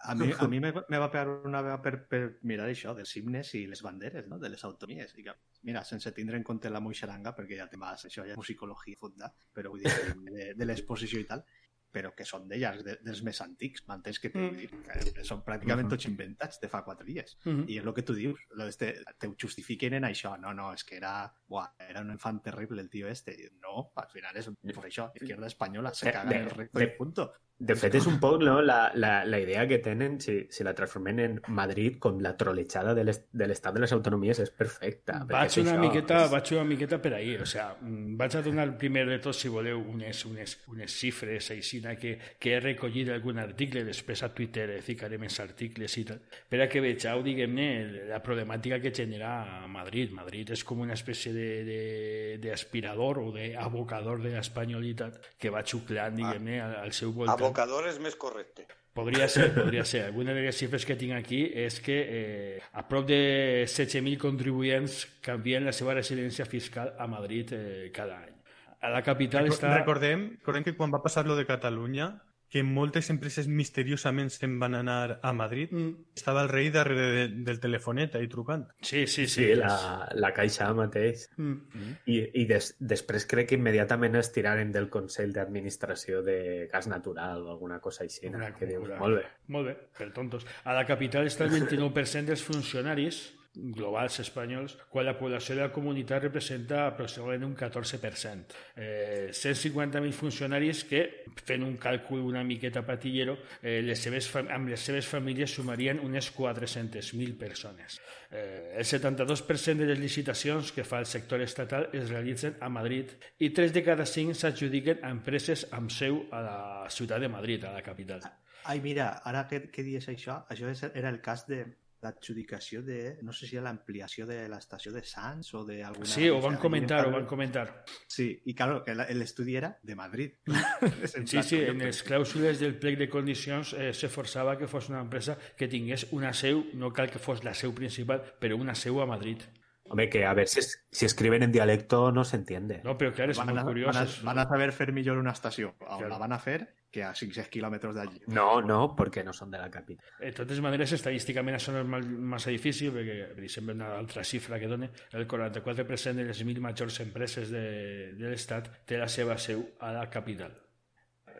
A 0.04 0.14
mi, 0.14 0.28
a 0.36 0.46
me, 0.48 0.60
me 0.60 0.98
va 1.00 1.10
pegar 1.10 1.28
una 1.48 1.62
vegada 1.64 1.80
per, 1.80 1.94
per 2.08 2.20
mirar 2.44 2.66
això, 2.68 2.92
dels 2.94 3.14
himnes 3.16 3.54
les 3.70 3.82
banderes, 3.82 4.28
no? 4.28 4.38
de 4.38 4.50
les 4.52 4.64
autonomies. 4.68 5.14
I 5.16 5.24
que, 5.24 5.34
mira, 5.62 5.82
sense 5.88 6.12
tindre 6.12 6.36
en 6.36 6.44
compte 6.44 6.70
la 6.70 6.82
moixeranga, 6.84 7.32
perquè 7.36 7.56
ja 7.56 7.68
te 7.72 7.80
vas, 7.80 8.04
això 8.04 8.26
ja 8.26 8.36
és 8.36 8.40
musicologia 8.40 9.00
funda, 9.00 9.32
però 9.54 9.72
vull 9.72 9.80
dir, 9.80 9.94
de, 10.28 10.52
de 10.58 10.68
l'exposició 10.68 11.22
i 11.22 11.28
tal, 11.30 11.46
però 11.92 12.14
que 12.16 12.24
són 12.24 12.48
d'elles, 12.48 12.82
de, 12.84 12.96
dels 13.04 13.22
més 13.22 13.40
antics, 13.44 13.84
m'entens 13.86 14.18
que, 14.18 14.30
te, 14.32 14.38
Mm. 14.38 14.82
que 15.14 15.24
són 15.28 15.42
pràcticament 15.44 15.88
tots 15.90 16.06
inventats 16.08 16.58
de 16.60 16.68
fa 16.72 16.82
quatre 16.84 17.04
dies. 17.06 17.36
Mm. 17.44 17.66
I 17.68 17.78
és 17.78 17.84
el 17.84 17.92
que 17.94 18.02
tu 18.02 18.14
dius, 18.14 18.40
lo 18.56 18.66
este, 18.66 18.94
te 19.18 19.28
ho 19.28 19.34
justifiquen 19.38 19.94
en 19.94 20.04
això. 20.08 20.38
No, 20.40 20.54
no, 20.54 20.72
és 20.72 20.84
que 20.84 20.96
era, 20.96 21.32
buah, 21.48 21.74
era 21.88 22.00
un 22.00 22.10
infant 22.10 22.42
terrible 22.42 22.80
el 22.80 22.88
tio 22.90 23.08
este. 23.08 23.36
No, 23.60 23.92
al 23.94 24.08
final 24.08 24.36
és 24.36 24.48
per 24.74 24.84
això, 24.88 25.10
izquierda 25.14 25.46
espanyola, 25.46 25.92
se 25.94 26.06
De- 26.06 26.12
caga 26.12 26.30
de- 26.30 26.36
en 26.36 26.42
el 26.44 26.50
recto 26.50 26.78
de- 26.78 26.84
i 26.84 26.96
punto. 26.96 27.32
De 27.62 27.76
fet, 27.78 27.94
és 27.94 28.06
un 28.10 28.16
poc 28.18 28.40
no, 28.42 28.56
la, 28.60 28.90
la, 28.94 29.24
la 29.24 29.38
idea 29.38 29.66
que 29.70 29.78
tenen, 29.78 30.16
si, 30.20 30.48
si 30.50 30.64
la 30.66 30.72
transformen 30.74 31.20
en 31.20 31.36
Madrid 31.48 31.98
com 32.02 32.18
la 32.20 32.32
trolejada 32.36 32.92
de 32.94 33.04
l'est- 33.06 33.28
de 33.32 33.46
l'estat 33.46 33.72
de 33.76 33.80
les 33.84 33.92
autonomies, 33.94 34.40
és 34.42 34.50
perfecta. 34.50 35.20
perquè 35.20 35.32
Vaig 35.32 35.58
una, 35.62 35.74
això, 35.76 35.80
miqueta, 35.80 36.24
és- 36.24 36.30
vaig 36.32 36.52
una 36.56 36.64
miqueta 36.64 36.98
per 37.00 37.14
ahir, 37.14 37.40
o 37.42 37.46
sea, 37.46 37.76
mm, 37.80 38.16
vaig 38.18 38.34
a 38.36 38.42
donar 38.42 38.66
primer 38.78 39.06
de 39.08 39.18
tot, 39.20 39.34
si 39.38 39.48
voleu, 39.48 39.78
unes, 39.78 40.24
unes, 40.26 40.56
unes 40.66 40.90
xifres 40.90 41.50
aixina 41.52 41.94
que, 41.96 42.18
que 42.38 42.56
he 42.56 42.60
recollit 42.60 43.08
algun 43.14 43.38
article, 43.38 43.84
després 43.84 44.22
a 44.24 44.32
Twitter 44.34 44.68
eh, 44.70 44.80
ficaré 44.82 45.16
més 45.18 45.38
articles 45.40 45.96
i 45.98 46.04
tal, 46.04 46.20
per 46.48 46.60
a 46.62 46.68
que 46.68 46.80
vegeu, 46.82 47.22
diguem-ne, 47.22 48.08
la 48.08 48.18
problemàtica 48.22 48.80
que 48.82 48.90
genera 48.94 49.66
Madrid. 49.68 50.10
Madrid 50.12 50.50
és 50.50 50.64
com 50.64 50.80
una 50.80 50.94
espècie 50.94 51.32
de- 51.32 51.62
de- 51.64 52.38
d'aspirador 52.42 53.18
o 53.20 53.30
d'abocador 53.32 54.20
de 54.20 54.30
l'espanyolitat 54.34 55.20
que 55.38 55.50
va 55.50 55.62
xuclant, 55.62 56.16
diguem-ne, 56.16 56.60
al, 56.60 56.74
al 56.88 56.92
seu 56.92 57.12
voltant. 57.12 57.38
Abocador 57.52 57.86
és 57.88 57.98
més 58.00 58.16
correcte. 58.16 58.64
Podria 58.96 59.28
ser, 59.28 59.50
podria 59.54 59.84
ser. 59.88 60.02
Alguna 60.08 60.34
de 60.36 60.42
les 60.44 60.56
xifres 60.56 60.84
que 60.88 60.96
tinc 61.00 61.12
aquí 61.16 61.42
és 61.62 61.78
que 61.84 61.94
eh, 62.02 62.62
a 62.72 62.82
prop 62.88 63.06
de 63.08 63.64
16.000 63.68 64.18
contribuents 64.20 65.06
canvien 65.24 65.64
la 65.64 65.72
seva 65.76 65.94
residència 65.96 66.44
fiscal 66.48 66.94
a 66.98 67.06
Madrid 67.08 67.52
eh, 67.56 67.90
cada 67.94 68.18
any. 68.24 68.34
A 68.82 68.90
la 68.90 69.00
capital 69.06 69.46
Recor- 69.46 69.54
està... 69.56 69.72
Recordem, 69.78 70.26
recordem 70.40 70.64
que 70.66 70.74
quan 70.76 70.92
va 70.92 71.00
passar 71.04 71.24
lo 71.28 71.36
de 71.38 71.46
Catalunya, 71.48 72.10
que 72.52 72.62
moltes 72.62 73.08
empreses 73.10 73.48
misteriosament 73.48 74.28
se'n 74.30 74.58
van 74.60 74.76
anar 74.76 75.18
a 75.22 75.32
Madrid, 75.32 75.72
Mm, 75.72 76.12
estava 76.14 76.42
el 76.42 76.48
rei 76.48 76.70
darrere 76.70 77.06
de, 77.12 77.28
del 77.46 77.60
telefonet 77.60 78.14
ahí 78.16 78.28
trucant. 78.28 78.66
Sí, 78.80 79.06
sí, 79.06 79.26
sí. 79.26 79.46
Sí, 79.46 79.54
la, 79.54 80.08
la 80.14 80.32
caixa 80.36 80.68
mateix. 80.76 81.28
Mm. 81.36 81.92
I, 82.12 82.18
i 82.42 82.46
des, 82.50 82.72
després 82.78 83.26
crec 83.30 83.50
que 83.50 83.58
immediatament 83.58 84.18
es 84.20 84.32
tiraren 84.34 84.72
del 84.74 84.90
Consell 84.92 85.32
d'Administració 85.32 86.22
de 86.26 86.68
Gas 86.72 86.88
Natural 86.92 87.46
o 87.46 87.54
alguna 87.54 87.80
cosa 87.80 88.04
així. 88.04 88.28
Una 88.28 88.52
que 88.56 88.68
dius, 88.68 88.88
molt 89.00 89.22
bé. 89.22 89.26
Molt 89.52 89.70
bé, 89.70 89.76
per 89.98 90.10
tontos. 90.12 90.46
A 90.64 90.76
la 90.76 90.84
capital 90.88 91.28
està 91.30 91.48
el 91.48 91.54
29% 91.56 92.28
dels 92.32 92.44
funcionaris 92.44 93.24
globals 93.54 94.18
espanyols, 94.22 94.76
quan 94.88 95.04
la 95.04 95.16
població 95.18 95.54
de 95.54 95.62
la 95.66 95.72
comunitat 95.72 96.24
representa 96.24 96.86
aproximadament 96.86 97.44
un 97.50 97.56
14%. 97.56 98.56
Eh, 98.76 99.28
150.000 99.32 100.12
funcionaris 100.16 100.84
que, 100.88 101.02
fent 101.44 101.64
un 101.66 101.76
càlcul 101.80 102.22
una 102.24 102.42
miqueta 102.44 102.84
patillero, 102.86 103.36
eh, 103.60 103.80
les 103.84 104.00
seves, 104.00 104.30
amb 104.40 104.72
les 104.72 104.80
seves 104.80 105.06
famílies 105.06 105.52
sumarien 105.52 106.00
unes 106.00 106.30
400.000 106.32 107.36
persones. 107.36 108.00
Eh, 108.30 108.74
el 108.78 108.84
72% 108.84 109.84
de 109.84 109.90
les 109.92 110.00
licitacions 110.00 110.72
que 110.72 110.84
fa 110.84 111.00
el 111.00 111.06
sector 111.06 111.42
estatal 111.44 111.90
es 111.92 112.08
realitzen 112.08 112.56
a 112.60 112.70
Madrid 112.72 113.12
i 113.38 113.50
3 113.50 113.72
de 113.72 113.84
cada 113.84 114.06
5 114.06 114.34
s'adjudiquen 114.34 115.04
a 115.04 115.12
empreses 115.12 115.66
amb 115.72 115.92
seu 115.92 116.24
a 116.32 116.40
la 116.40 116.60
ciutat 116.88 117.20
de 117.20 117.28
Madrid, 117.28 117.64
a 117.64 117.76
la 117.76 117.84
capital. 117.84 118.24
Ai, 118.64 118.80
mira, 118.80 119.20
ara 119.26 119.44
que, 119.50 119.66
que 119.74 119.82
dius 119.82 120.06
això, 120.08 120.44
això 120.48 120.70
era 120.94 121.10
el 121.10 121.20
cas 121.20 121.44
de 121.48 121.64
l'adjudicació 122.02 122.82
de, 122.82 122.98
no 123.22 123.32
sé 123.32 123.46
si 123.46 123.60
l'ampliació 123.62 124.26
de 124.26 124.40
l'estació 124.50 124.92
de 124.94 125.04
Sants 125.06 125.52
o 125.54 125.62
d'alguna... 125.66 126.08
Sí, 126.08 126.28
ho 126.28 126.40
van 126.42 126.58
comentar, 126.62 127.04
ho 127.06 127.12
van 127.14 127.28
comentar. 127.30 127.64
Sí, 128.10 128.28
i 128.50 128.56
claro, 128.58 128.80
que 128.82 128.94
l'estudi 128.94 129.56
era 129.60 129.76
de 129.82 129.98
Madrid. 129.98 130.38
Sí, 131.32 131.42
sí, 131.46 131.58
en 131.62 131.78
les 131.80 132.02
clàusules 132.04 132.58
del 132.60 132.74
plec 132.80 132.98
de 132.98 133.08
condicions 133.10 133.72
eh, 133.78 133.92
se 133.96 134.08
forçava 134.12 134.56
que 134.58 134.68
fos 134.68 134.88
una 134.90 135.00
empresa 135.04 135.36
que 135.56 135.68
tingués 135.70 136.08
una 136.12 136.32
seu, 136.36 136.64
no 136.74 136.90
cal 136.92 137.10
que 137.12 137.22
fos 137.22 137.44
la 137.46 137.54
seu 137.54 137.72
principal, 137.76 138.22
però 138.40 138.58
una 138.58 138.74
seu 138.74 139.00
a 139.00 139.06
Madrid. 139.08 139.44
Hombre, 139.92 140.08
que 140.08 140.24
a 140.24 140.32
ver 140.32 140.48
si, 140.48 140.60
es- 140.60 140.86
si 140.90 141.04
escriben 141.04 141.42
en 141.42 141.52
dialecto 141.52 142.10
no 142.12 142.24
se 142.24 142.36
entiende. 142.36 142.80
No, 142.82 142.96
però 142.96 143.12
clar, 143.12 143.28
és 143.28 143.36
Van 143.36 143.46
van, 143.54 143.58
a, 143.58 144.02
és- 144.04 144.22
van 144.24 144.38
a 144.38 144.46
saber 144.48 144.72
fer 144.72 144.90
millor 144.90 145.18
una 145.18 145.32
estació 145.32 145.74
on 145.80 145.98
Claro. 145.98 146.08
la 146.08 146.16
van 146.18 146.32
a 146.32 146.38
fer 146.38 146.74
que 146.90 147.02
a 147.04 147.12
500 147.12 147.48
quilòmetres 147.50 147.94
d'allí. 147.94 148.22
No, 148.28 148.62
no, 148.62 148.96
porque 148.96 149.22
no 149.22 149.34
son 149.34 149.50
de 149.50 149.58
la 149.58 149.70
capital. 149.70 150.04
De 150.18 150.32
totes 150.32 150.60
maneres, 150.60 150.92
estadísticament 150.92 151.56
això 151.58 151.72
no 151.72 151.80
és 151.80 151.86
mal- 151.86 152.08
massa 152.08 152.48
difícil, 152.50 152.90
perquè, 152.92 153.34
per 153.34 153.44
exemple, 153.44 153.74
una 153.74 153.98
altra 153.98 154.24
xifra 154.24 154.58
que 154.58 154.66
dona, 154.66 154.90
el 155.12 155.26
44% 155.28 156.16
de 156.16 156.24
les 156.24 156.42
1.000 156.44 156.58
majors 156.60 156.98
empreses 157.00 157.50
de, 157.50 158.14
de 158.16 158.30
l'Estat 158.30 158.70
té 158.86 158.96
la 158.96 159.08
seva 159.08 159.36
seu 159.36 159.74
a 159.80 159.92
la 159.92 160.08
capital. 160.08 160.56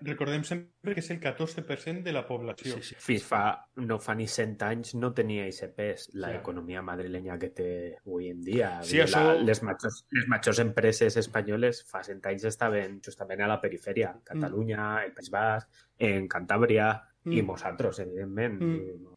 Recordem 0.05 0.43
sempre 0.45 0.95
que 0.95 1.01
és 1.01 1.11
el 1.11 1.21
14% 1.21 2.03
de 2.03 2.13
la 2.13 2.27
població. 2.27 2.75
Sí, 2.77 2.83
sí. 2.83 2.95
Fins 2.99 3.23
fa, 3.25 3.67
no 3.77 3.99
fa 3.99 4.15
ni 4.15 4.27
100 4.27 4.63
anys 4.67 4.95
no 4.95 5.13
tenia 5.15 5.45
aquest 5.47 5.75
pes 5.77 6.09
Clar. 6.13 6.33
l'economia 6.33 6.83
madrilenya 6.83 7.39
que 7.39 7.51
té 7.51 7.69
avui 8.05 8.29
en 8.31 8.41
dia. 8.43 8.83
Sí, 8.83 8.99
això- 8.99 9.39
les, 9.43 9.63
majors, 9.63 10.05
les 10.11 10.29
majors 10.29 10.59
empreses 10.59 11.17
espanyoles 11.17 11.85
fa 11.89 12.03
100 12.03 12.25
anys 12.27 12.45
estaven 12.45 13.01
justament 13.05 13.41
a 13.43 13.47
la 13.49 13.61
perifèria. 13.61 14.15
Catalunya, 14.25 15.05
el 15.05 15.13
País 15.13 15.31
Basc, 15.31 15.69
en 15.99 16.29
Cantàbria 16.29 17.03
Mm. 17.25 17.33
i 17.33 17.43
nosaltres, 17.43 17.99
evidentment. 18.01 18.61
Mm. 18.61 18.75
I- 18.75 19.09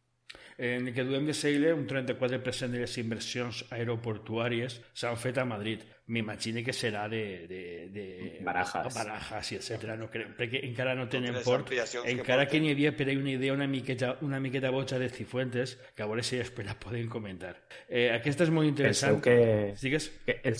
En 0.57 0.87
el 0.87 0.93
que 0.93 1.03
duem 1.03 1.25
de 1.25 1.33
segle, 1.33 1.73
un 1.73 1.85
34% 1.85 2.71
de 2.71 2.79
les 2.79 2.97
inversions 2.97 3.65
aeroportuàries 3.71 4.77
s'han 4.93 5.17
fet 5.17 5.37
a 5.37 5.43
Madrid. 5.45 5.81
M'imagino 6.07 6.61
que 6.63 6.71
serà 6.73 7.07
de... 7.09 7.47
de, 7.49 7.61
de 7.89 8.39
Barajas. 8.45 8.93
Barajas 8.93 9.51
i 9.51 9.55
etc. 9.57 9.95
No 9.97 10.05
crec, 10.13 10.35
perquè 10.37 10.59
encara 10.67 10.93
no 10.93 11.07
tenen 11.09 11.33
port. 11.43 11.67
que 11.69 11.79
Encara 12.11 12.45
que 12.45 12.59
porten. 12.59 12.61
n'hi 12.61 12.71
havia 12.75 12.91
per 12.95 13.07
ahí 13.09 13.17
una 13.17 13.31
idea 13.31 13.53
una 13.53 13.65
miqueta, 13.67 14.17
una 14.21 14.39
miqueta 14.39 14.69
boja 14.69 14.99
de 14.99 15.09
Cifuentes, 15.09 15.79
que 15.95 16.03
a 16.03 16.05
veure 16.05 16.21
si 16.21 16.37
després 16.37 16.67
la 16.67 16.77
podem 16.77 17.09
comentar. 17.09 17.55
Eh, 17.89 18.11
aquesta 18.13 18.43
és 18.45 18.51
molt 18.51 18.69
Penseu 18.77 19.15
interessant. 19.15 19.21
que, 19.23 19.73
Digues? 19.81 20.09
que 20.25 20.41
el, 20.43 20.55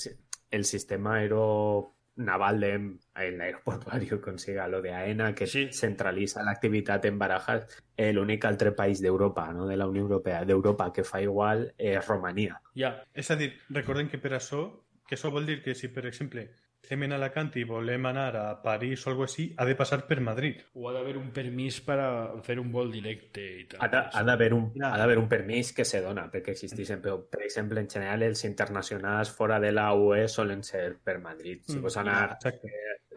el 0.50 0.66
sistema 0.66 1.20
aeronaval 1.20 2.60
de 2.60 2.74
el 3.16 3.42
aeroportuario 3.42 4.20
consiga 4.22 4.68
lo 4.68 4.82
de 4.82 4.94
AENA 4.94 5.34
que 5.36 5.46
Sí. 5.48 5.68
centralitza 5.72 6.42
l'activitat 6.44 7.06
en 7.06 7.20
Barajas 7.20 7.68
eh, 7.98 8.12
l'únic 8.14 8.46
altre 8.46 8.72
país 8.72 9.00
d'Europa, 9.02 9.52
no 9.54 9.68
de 9.68 9.78
la 9.78 9.88
Unió 9.88 10.02
Europea, 10.02 10.44
d'Europa 10.44 10.92
que 10.92 11.04
fa 11.04 11.22
igual 11.22 11.74
és 11.78 12.06
Romania. 12.08 12.60
Ja. 12.75 13.04
És 13.14 13.30
a 13.32 13.36
dir, 13.36 13.54
recordem 13.70 14.10
que 14.10 14.18
per 14.18 14.34
això, 14.34 14.66
que 15.07 15.15
això 15.15 15.31
vol 15.31 15.45
dir 15.45 15.62
que 15.63 15.75
si, 15.75 15.88
per 15.93 16.05
exemple, 16.09 16.47
estem 16.85 17.01
en 17.07 17.13
Alacant 17.15 17.50
i 17.57 17.63
volem 17.65 18.05
anar 18.05 18.35
a 18.38 18.62
París 18.62 19.05
o 19.07 19.09
algo 19.09 19.24
així, 19.25 19.47
ha 19.57 19.65
de 19.65 19.74
passar 19.75 20.03
per 20.05 20.19
Madrid. 20.21 20.59
O 20.75 20.88
ha 20.89 20.93
d'haver 20.93 21.15
un 21.17 21.31
permís 21.33 21.79
per 21.81 21.95
a 22.00 22.09
fer 22.45 22.59
un 22.62 22.71
vol 22.71 22.91
directe 22.93 23.41
i 23.62 23.63
tal. 23.71 23.81
Ha 23.81 24.24
d'haver 24.24 24.51
un, 24.53 24.67
ha 24.83 24.97
d'haver 24.97 25.17
un 25.17 25.27
permís 25.29 25.71
que 25.74 25.85
se 25.85 26.01
dona 26.01 26.27
perquè 26.31 26.53
existeixen, 26.53 27.01
però 27.01 27.17
per 27.29 27.41
exemple 27.47 27.81
en 27.81 27.89
general 27.89 28.21
els 28.27 28.43
internacionals 28.45 29.31
fora 29.33 29.59
de 29.59 29.71
la 29.71 29.88
UE 29.97 30.27
solen 30.27 30.62
ser 30.63 30.97
per 31.03 31.17
Madrid. 31.19 31.63
Si 31.65 31.79
Mm, 31.79 31.81
vols 31.81 31.97
anar 31.97 32.19
Exacte. 32.35 32.71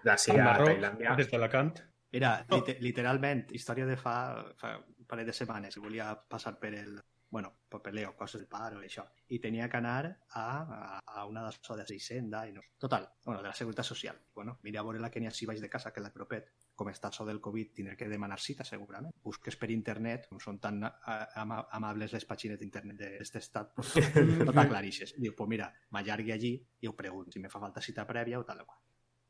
d'ací 0.04 0.32
a 0.38 0.44
Marroc, 0.44 0.68
Tailàndia, 0.72 1.14
des 1.16 1.30
d'Alacant. 1.30 1.74
Mira, 2.12 2.46
lite- 2.48 2.78
literalment, 2.80 3.46
història 3.52 3.84
de 3.84 3.96
fa, 4.00 4.16
fa 4.56 4.78
un 4.78 5.04
parell 5.04 5.26
de 5.26 5.32
setmanes, 5.36 5.76
volia 5.76 6.14
passar 6.28 6.58
per 6.58 6.72
el 6.74 7.00
bueno, 7.30 7.52
papeleo, 7.68 8.16
coses 8.16 8.40
del 8.40 8.48
paro 8.48 8.80
i 8.80 8.86
això. 8.88 9.04
I 9.28 9.38
tenia 9.42 9.68
que 9.68 9.76
anar 9.76 10.06
a, 10.08 10.44
a, 10.62 11.00
a 11.20 11.24
una 11.28 11.42
d'això 11.44 11.76
de 11.76 11.84
Hisenda 11.94 12.46
i 12.48 12.54
no. 12.54 12.62
Total, 12.78 13.04
bueno, 13.24 13.42
de 13.42 13.48
la 13.48 13.54
Seguretat 13.54 13.84
Social. 13.84 14.16
Bueno, 14.34 14.58
mira 14.62 14.80
a 14.80 14.82
veure 14.86 15.00
la 15.00 15.10
que 15.10 15.20
n'hi 15.20 15.28
ha 15.28 15.34
si 15.34 15.46
vaig 15.46 15.60
de 15.60 15.68
casa, 15.68 15.92
que 15.92 16.00
la 16.00 16.12
propet. 16.14 16.48
Com 16.78 16.88
està 16.88 17.10
això 17.10 17.26
del 17.26 17.40
Covid, 17.44 17.74
tindré 17.74 17.96
que 18.00 18.08
demanar 18.08 18.38
cita, 18.40 18.64
segurament. 18.64 19.12
Busques 19.24 19.58
per 19.60 19.70
internet, 19.74 20.28
com 20.30 20.40
són 20.40 20.60
tan 20.62 20.80
ama 20.84 21.64
amables 21.76 22.14
les 22.16 22.24
pàgines 22.24 22.60
d'internet 22.60 22.96
d'aquest 23.02 23.40
estat, 23.42 23.76
no 23.76 24.52
t'aclarixes. 24.56 25.16
Diu, 25.18 25.34
pues 25.36 25.50
mira, 25.52 25.68
m'allargui 25.90 26.32
allí 26.32 26.54
i 26.80 26.88
ho 26.88 26.96
pregunto 26.96 27.36
si 27.36 27.44
me 27.44 27.52
fa 27.52 27.60
falta 27.60 27.84
cita 27.84 28.06
prèvia 28.08 28.40
o 28.40 28.46
tal 28.48 28.64
o 28.64 28.68
qual. 28.70 28.84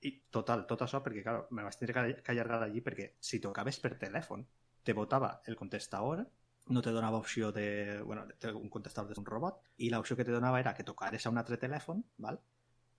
I 0.06 0.12
total, 0.30 0.68
tot 0.70 0.84
això 0.86 1.02
perquè, 1.02 1.24
claro, 1.24 1.48
me 1.50 1.64
vaig 1.66 1.74
tenir 1.80 1.96
que 2.22 2.30
allargar 2.30 2.62
allí 2.62 2.84
perquè 2.84 3.16
si 3.18 3.40
tocaves 3.42 3.80
per 3.82 3.96
telèfon, 3.98 4.44
te 4.84 4.94
votava 4.94 5.40
el 5.46 5.56
contestador, 5.56 6.22
no 6.68 6.82
te 6.82 6.90
donava 6.90 7.18
opció 7.18 7.50
de... 7.52 8.02
Bueno, 8.02 8.26
té 8.38 8.52
un 8.52 8.68
contestador 8.68 9.16
d'un 9.16 9.26
robot, 9.26 9.60
i 9.78 9.90
l'opció 9.90 10.16
que 10.16 10.24
te 10.24 10.34
donava 10.34 10.60
era 10.60 10.74
que 10.74 10.86
tocares 10.86 11.26
a 11.26 11.32
un 11.32 11.38
altre 11.40 11.58
telèfon, 11.60 12.04
val? 12.18 12.40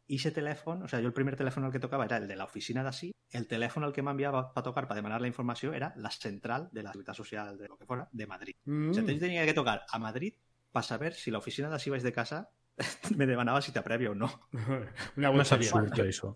I 0.09 0.17
ese 0.17 0.31
telèfon, 0.33 0.83
o 0.83 0.88
sea, 0.89 1.01
jo 1.03 1.09
el 1.11 1.13
primer 1.13 1.35
telèfon 1.38 1.67
al 1.67 1.71
que 1.71 1.81
tocava 1.81 2.07
era 2.09 2.17
el 2.17 2.27
de 2.27 2.35
l'oficina 2.35 2.83
d'ací, 2.83 3.11
el 3.38 3.45
telèfon 3.47 3.85
al 3.85 3.93
que 3.93 4.01
m'enviava 4.01 4.47
per 4.55 4.63
tocar 4.65 4.88
per 4.89 4.97
demanar 4.97 5.21
la 5.21 5.29
informació 5.29 5.73
era 5.77 5.91
la 5.97 6.09
central 6.09 6.69
de 6.73 6.81
la 6.81 6.93
Seguretat 6.93 7.19
Social 7.19 7.57
de 7.57 7.67
lo 7.69 7.77
que 7.77 7.85
fora, 7.85 8.07
de 8.11 8.25
Madrid. 8.25 8.55
Mm. 8.65 8.89
O 8.89 8.93
sea, 8.93 9.03
yo 9.03 9.19
tenía 9.19 9.45
que 9.45 9.53
tocar 9.53 9.85
a 9.88 9.99
Madrid 9.99 10.33
para 10.71 10.83
saber 10.83 11.13
si 11.13 11.29
la 11.29 11.38
oficina 11.38 11.69
d'ací 11.69 11.93
vaig 11.93 12.01
de 12.01 12.13
casa 12.13 12.49
me 13.19 13.25
demanava 13.27 13.62
cita 13.62 13.81
prèvia 13.83 14.12
o 14.12 14.15
no. 14.15 14.29
Una 15.17 15.29
No 15.31 15.41
és 15.41 15.50
bogeria. 15.51 15.69
absurd, 15.69 16.00
això. 16.05 16.31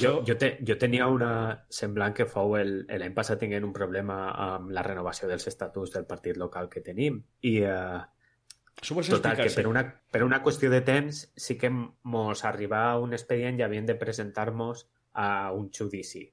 Jo, 0.00 0.12
jo, 0.26 0.36
te, 0.36 0.52
jo 0.66 0.76
tenia 0.78 1.06
una 1.08 1.32
semblant 1.68 2.14
que 2.14 2.26
fou 2.28 2.56
el- 2.58 2.86
l'any 2.88 3.14
passat 3.16 3.40
tinguent 3.40 3.64
un 3.64 3.72
problema 3.72 4.20
amb 4.46 4.70
la 4.76 4.82
renovació 4.86 5.28
dels 5.28 5.46
estatuts 5.48 5.92
del 5.96 6.06
partit 6.06 6.36
local 6.36 6.68
que 6.68 6.80
tenim 6.84 7.22
i 7.42 7.58
eh, 7.62 8.00
total, 8.80 9.36
que 9.36 9.50
per 9.54 9.66
una, 9.68 9.84
per 10.10 10.22
una 10.24 10.42
qüestió 10.42 10.70
de 10.70 10.80
temps 10.80 11.26
sí 11.36 11.56
que 11.58 11.70
mos 11.70 12.44
arriba 12.44 12.98
un 12.98 13.12
expedient 13.12 13.58
i 13.58 13.62
havien 13.66 13.86
de 13.86 13.94
presentar-nos 13.94 14.86
a 15.12 15.52
un 15.52 15.70
judici 15.72 16.26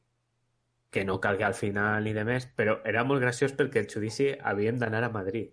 que 0.90 1.04
no 1.04 1.20
calga 1.20 1.48
al 1.48 1.54
final 1.54 2.04
ni 2.06 2.14
de 2.16 2.24
més, 2.24 2.46
però 2.56 2.78
era 2.88 3.04
molt 3.04 3.20
graciós 3.22 3.52
perquè 3.54 3.82
el 3.84 3.90
judici 3.92 4.30
havíem 4.40 4.78
d'anar 4.80 5.04
a 5.04 5.10
Madrid. 5.12 5.50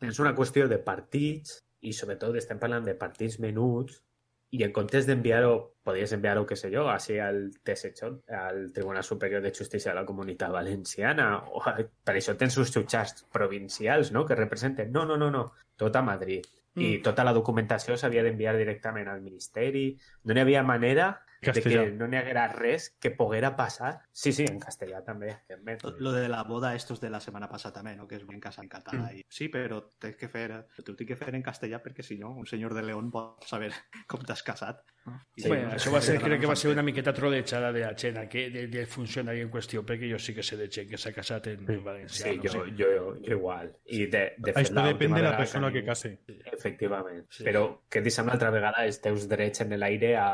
És 0.00 0.20
una 0.22 0.30
qüestió 0.38 0.68
de 0.70 0.78
partits 0.78 1.64
i 1.80 1.92
sobretot 1.92 2.36
estem 2.36 2.58
parlant 2.58 2.84
de 2.84 2.94
partits 2.98 3.38
menuts 3.40 4.02
i 4.50 4.62
en 4.64 4.72
comptes 4.72 5.04
d'enviar-ho, 5.04 5.74
podies 5.84 6.12
enviar-ho, 6.16 6.46
què 6.48 6.56
sé 6.56 6.70
jo, 6.72 6.86
així 6.88 7.18
al 7.20 7.50
TSJ, 7.52 8.08
al 8.32 8.70
Tribunal 8.72 9.04
Superior 9.04 9.42
de 9.44 9.52
Justícia 9.52 9.92
de 9.92 9.98
la 10.00 10.06
Comunitat 10.08 10.50
Valenciana, 10.50 11.26
o 11.52 11.60
a, 11.68 11.74
per 11.84 12.14
això 12.16 12.32
tens 12.40 12.56
uns 12.56 12.72
jutjats 12.72 13.26
provincials, 13.30 14.10
no?, 14.10 14.24
que 14.24 14.38
representen. 14.38 14.90
No, 14.90 15.04
no, 15.04 15.18
no, 15.20 15.28
no, 15.30 15.50
tot 15.76 15.96
a 15.96 16.02
Madrid. 16.02 16.46
I 16.78 16.96
Mm. 16.96 17.02
tota 17.02 17.24
la 17.24 17.34
documentació 17.34 17.96
s'havia 17.96 18.22
d'enviar 18.22 18.56
directament 18.56 19.08
al 19.08 19.20
Ministeri. 19.20 19.98
No 20.24 20.32
n'hi 20.32 20.40
havia 20.40 20.62
manera 20.62 21.10
de 21.40 21.52
Castellà. 21.52 21.84
que 21.84 21.92
no 21.92 22.08
n'hi 22.08 22.16
haguera 22.18 22.48
res 22.48 22.90
que 23.00 23.10
poguera 23.10 23.54
passar. 23.56 24.00
Sí, 24.12 24.32
sí, 24.32 24.44
en 24.48 24.58
castellà 24.60 25.04
també. 25.04 25.36
evidentment. 25.48 26.00
Lo 26.00 26.12
de 26.12 26.28
la 26.28 26.42
boda, 26.44 26.74
estos 26.74 27.00
de 27.00 27.10
la 27.10 27.20
semana 27.20 27.48
pasada 27.48 27.74
también, 27.74 27.96
¿no? 27.98 28.08
Que 28.08 28.16
es 28.16 28.26
bien 28.26 28.40
casa 28.40 28.62
en 28.62 28.68
català. 28.68 29.10
Mm. 29.12 29.18
I... 29.18 29.24
Sí, 29.28 29.48
però 29.48 29.82
tens 29.98 30.16
que 30.16 30.28
fer, 30.28 30.48
t'ho 30.82 30.94
tinc 30.96 31.08
que 31.10 31.16
fer 31.16 31.34
en 31.34 31.42
castellà 31.42 31.78
perquè 31.82 32.02
si 32.02 32.18
no, 32.18 32.32
un 32.34 32.46
senyor 32.46 32.74
de 32.74 32.82
León 32.82 33.10
pot 33.10 33.44
saber 33.46 33.72
com 34.10 34.20
t'has 34.26 34.42
casat. 34.42 34.82
I 35.08 35.42
Sí, 35.42 35.48
bueno, 35.48 35.68
no, 35.68 35.74
això 35.78 35.92
va 35.94 36.00
ser, 36.04 36.18
crec 36.20 36.40
que 36.42 36.46
va 36.50 36.56
ser 36.56 36.70
una 36.72 36.82
miqueta 36.82 37.14
trolejada 37.14 37.72
de 37.72 37.80
la 37.80 37.94
gent 37.96 38.18
que, 38.28 38.50
de, 38.50 38.66
del 38.68 38.86
funcionari 38.86 39.40
en 39.40 39.48
qüestió, 39.50 39.80
perquè 39.86 40.10
jo 40.10 40.18
sí 40.18 40.34
que 40.34 40.42
sé 40.42 40.58
de 40.58 40.66
gent 40.68 40.90
que 40.90 40.98
s'ha 41.00 41.12
casat 41.16 41.46
en, 41.54 41.62
en 41.70 41.82
valencià. 41.84 42.26
Sí, 42.28 42.36
no 42.36 42.42
jo, 42.42 42.50
sé. 42.66 42.74
jo, 42.76 42.90
jo 43.24 43.32
igual. 43.38 43.70
I 43.86 44.04
de, 44.06 44.24
de 44.36 44.52
fet, 44.52 44.66
Això 44.66 44.84
depèn 44.84 45.14
de 45.14 45.22
la 45.24 45.36
persona 45.38 45.70
que 45.72 45.80
anem- 45.80 45.86
case. 45.88 46.18
Efectivament. 46.52 47.24
Sí. 47.30 47.44
Però 47.46 47.62
què 47.88 48.02
et 48.02 48.10
sembla 48.12 48.34
altra 48.36 48.50
vegada 48.52 48.84
els 48.84 49.00
teus 49.00 49.28
drets 49.30 49.62
en 49.64 49.72
l'aire 49.78 50.16
a... 50.20 50.28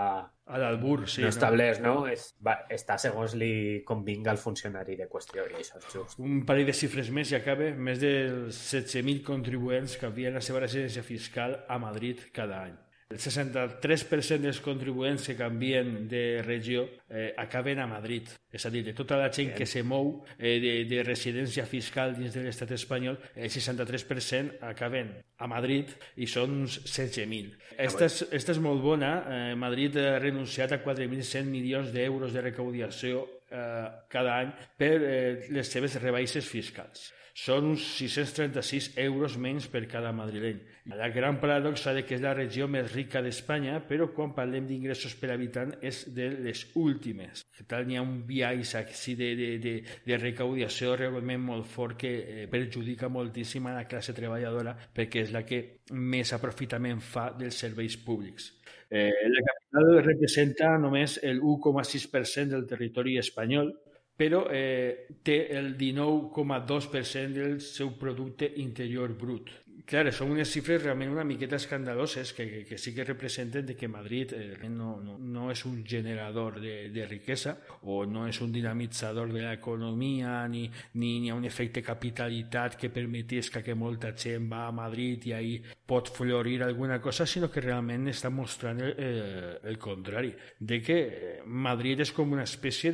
A 0.45 0.59
l'Albur, 0.61 1.07
sí. 1.09 1.23
no 1.25 1.31
establerts, 1.33 1.81
no? 1.81 1.95
És, 2.11 2.27
va, 2.45 2.59
està 2.73 2.99
segons 3.01 3.33
li 3.41 3.81
convinga 3.89 4.29
al 4.35 4.41
funcionari 4.41 4.99
de 4.99 5.07
qüestió 5.09 5.47
i 5.49 5.57
això 5.57 5.81
és 5.81 5.87
just. 5.95 6.21
Un 6.21 6.43
parell 6.45 6.69
de 6.69 6.77
xifres 6.77 7.09
més 7.17 7.33
i 7.33 7.39
acaba. 7.39 7.71
Més 7.89 8.03
dels 8.03 8.59
16.000 8.75 9.25
contribuents 9.25 9.97
que 9.97 10.11
havien 10.11 10.37
la 10.37 10.45
seva 10.45 10.61
residència 10.67 11.07
fiscal 11.07 11.63
a 11.65 11.81
Madrid 11.81 12.29
cada 12.37 12.61
any. 12.67 12.77
El 13.13 13.21
63% 13.21 14.41
dels 14.41 14.61
contribuents 14.65 15.27
que 15.29 15.37
canvien 15.37 16.09
de 16.09 16.43
regió 16.43 16.87
eh, 17.11 17.35
acaben 17.37 17.79
a 17.79 17.87
Madrid. 17.87 18.31
És 18.51 18.65
a 18.65 18.73
dir, 18.73 18.81
de 18.87 18.95
tota 18.97 19.19
la 19.21 19.29
gent 19.29 19.53
que 19.55 19.67
se 19.69 19.83
mou 19.85 20.25
eh, 20.39 20.57
de, 20.63 20.73
de 20.89 21.03
residència 21.05 21.67
fiscal 21.69 22.17
dins 22.17 22.33
de 22.35 22.47
l'estat 22.47 22.73
espanyol, 22.75 23.19
el 23.37 23.53
63% 23.53 24.59
acaben 24.71 25.13
a 25.37 25.51
Madrid 25.51 25.93
i 26.17 26.27
són 26.31 26.63
uns 26.65 26.81
16.000. 26.87 27.53
Esta 27.77 28.09
és, 28.09 28.23
esta 28.33 28.55
és 28.57 28.63
molt 28.65 28.83
bona. 28.83 29.13
Eh, 29.21 29.55
Madrid 29.59 30.01
ha 30.01 30.17
renunciat 30.19 30.73
a 30.73 30.81
4.100 30.83 31.51
milions 31.51 31.93
d'euros 31.93 32.33
de 32.33 32.47
recaudació 32.49 33.27
eh, 33.51 33.85
cada 34.09 34.41
any 34.41 34.57
per 34.81 34.95
eh, 34.97 35.51
les 35.53 35.71
seves 35.71 36.01
rebaixes 36.03 36.49
fiscals. 36.49 37.11
Són 37.35 37.67
uns 37.73 37.83
636 37.99 38.93
euros 39.03 39.35
menys 39.43 39.65
per 39.67 39.81
cada 39.91 40.13
madrileny. 40.15 40.61
La 40.95 41.09
gran 41.11 41.41
paradoxa 41.43 41.91
de 41.97 42.05
que 42.07 42.15
és 42.15 42.23
la 42.23 42.35
regió 42.37 42.69
més 42.71 42.93
rica 42.93 43.23
d'Espanya, 43.25 43.81
però 43.89 44.07
quan 44.15 44.37
parlem 44.37 44.69
d'ingressos 44.69 45.17
per 45.19 45.33
habitant 45.35 45.73
és 45.83 46.05
de 46.15 46.29
les 46.45 46.63
últimes. 46.79 47.43
Que 47.57 47.67
tal 47.67 47.89
n'hi 47.89 47.99
ha 47.99 48.05
un 48.07 48.21
biaix 48.29 48.77
així 48.79 49.17
de, 49.19 49.33
de, 49.35 49.49
de, 49.59 49.75
de 50.07 50.19
recaudació 50.23 50.95
realment 51.01 51.43
molt 51.43 51.67
fort 51.67 51.99
que 52.05 52.13
eh, 52.23 52.47
perjudica 52.53 53.11
moltíssim 53.11 53.67
a 53.67 53.75
la 53.81 53.89
classe 53.91 54.15
treballadora 54.15 54.77
perquè 54.95 55.27
és 55.27 55.35
la 55.35 55.43
que 55.43 55.65
més 55.91 56.31
aprofitament 56.39 57.03
fa 57.03 57.33
dels 57.35 57.59
serveis 57.67 57.99
públics. 57.99 58.53
Eh, 58.95 59.11
la 59.11 59.43
capital 59.49 60.05
representa 60.05 60.77
només 60.79 61.19
el 61.27 61.43
1,6% 61.43 62.47
del 62.55 62.69
territori 62.71 63.19
espanyol, 63.19 63.75
però 64.17 64.45
eh, 64.51 65.07
té 65.27 65.39
el 65.59 65.75
19,2% 65.79 67.35
del 67.35 67.61
seu 67.61 67.95
producte 67.99 68.51
interior 68.63 69.15
brut. 69.19 69.51
Clar, 69.85 70.09
són 70.17 70.31
unes 70.33 70.49
xifres 70.49 70.81
realment 70.81 71.11
una 71.13 71.27
miqueta 71.29 71.59
escandaloses 71.61 72.31
que, 72.33 72.47
que, 72.49 72.61
que 72.65 72.79
sí 72.81 72.95
que 72.97 73.05
representen 73.05 73.67
de 73.67 73.75
que 73.77 73.89
Madrid 73.89 74.33
eh, 74.33 74.69
no, 74.71 74.95
no, 75.05 75.19
no 75.19 75.51
és 75.53 75.61
un 75.69 75.83
generador 75.85 76.57
de, 76.63 76.89
de 76.89 77.05
riquesa 77.05 77.53
o 77.83 78.07
no 78.09 78.25
és 78.25 78.41
un 78.41 78.55
dinamitzador 78.55 79.29
de 79.35 79.43
l'economia 79.45 80.39
ni, 80.49 80.65
ni, 80.95 81.19
ni 81.21 81.35
un 81.37 81.45
efecte 81.45 81.83
capitalitat 81.85 82.79
que 82.81 82.89
permetís 82.89 83.53
que, 83.53 83.77
molta 83.77 84.15
gent 84.17 84.49
va 84.49 84.65
a 84.71 84.73
Madrid 84.73 85.29
i 85.29 85.37
ahí 85.37 85.55
pot 85.85 86.09
florir 86.09 86.63
alguna 86.63 87.01
cosa, 87.03 87.27
sinó 87.29 87.51
que 87.53 87.61
realment 87.61 88.09
està 88.09 88.33
mostrant 88.33 88.81
el, 88.81 88.97
el, 88.97 89.77
el 89.77 90.35
de 90.61 90.81
que 90.81 91.01
eh, 91.05 91.39
Madrid 91.45 92.01
és 92.01 92.13
com 92.17 92.33
una 92.33 92.49
espècie 92.49 92.89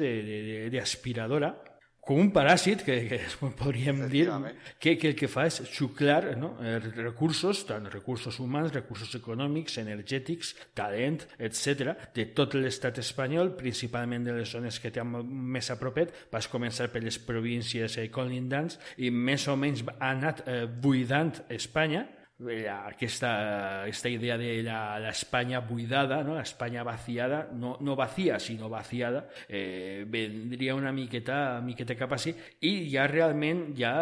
d'aspiradora 0.74 1.54
com 2.10 2.18
un 2.18 2.32
paràsit, 2.34 2.80
que, 2.82 2.94
que 3.06 3.50
podríem 3.54 4.00
dir, 4.10 4.24
que, 4.82 4.96
que 4.98 5.12
el 5.12 5.14
que 5.14 5.28
fa 5.30 5.44
és 5.46 5.60
xuclar 5.70 6.32
no? 6.40 6.56
recursos, 6.96 7.62
tant 7.68 7.86
recursos 7.86 8.40
humans, 8.42 8.72
recursos 8.74 9.14
econòmics, 9.14 9.78
energètics, 9.78 10.56
talent, 10.74 11.20
etc, 11.38 11.94
de 12.16 12.26
tot 12.34 12.58
l'estat 12.58 12.98
espanyol, 12.98 13.54
principalment 13.54 14.26
de 14.26 14.34
les 14.40 14.50
zones 14.50 14.82
que 14.82 14.90
té 14.90 15.06
més 15.06 15.70
a 15.70 15.78
propet, 15.78 16.10
vas 16.34 16.50
començar 16.50 16.90
per 16.90 17.04
les 17.04 17.20
províncies 17.22 18.00
eh, 18.02 18.08
colindants 18.10 18.80
i 18.98 19.14
més 19.14 19.46
o 19.46 19.54
menys 19.54 19.86
ha 20.00 20.10
anat 20.10 20.42
eh, 20.48 20.64
buidant 20.66 21.36
Espanya, 21.54 22.08
aquesta, 22.48 23.82
aquesta 23.82 24.08
idea 24.08 24.38
de 24.38 24.62
la, 24.62 24.98
la 24.98 25.10
España 25.10 25.60
buidada, 25.60 26.22
¿no? 26.22 26.34
la 26.34 26.42
España 26.42 26.82
vaciada, 26.82 27.48
no, 27.52 27.76
no 27.80 27.96
vacía, 27.96 28.38
sino 28.38 28.68
vaciada, 28.68 29.28
eh, 29.48 30.04
vendria 30.08 30.74
una 30.74 30.92
miqueta, 30.92 31.60
miqueta 31.60 31.96
cap 31.98 32.14
així, 32.16 32.32
i 32.64 32.88
ja 32.92 33.04
realment 33.10 33.74
ja 33.76 33.92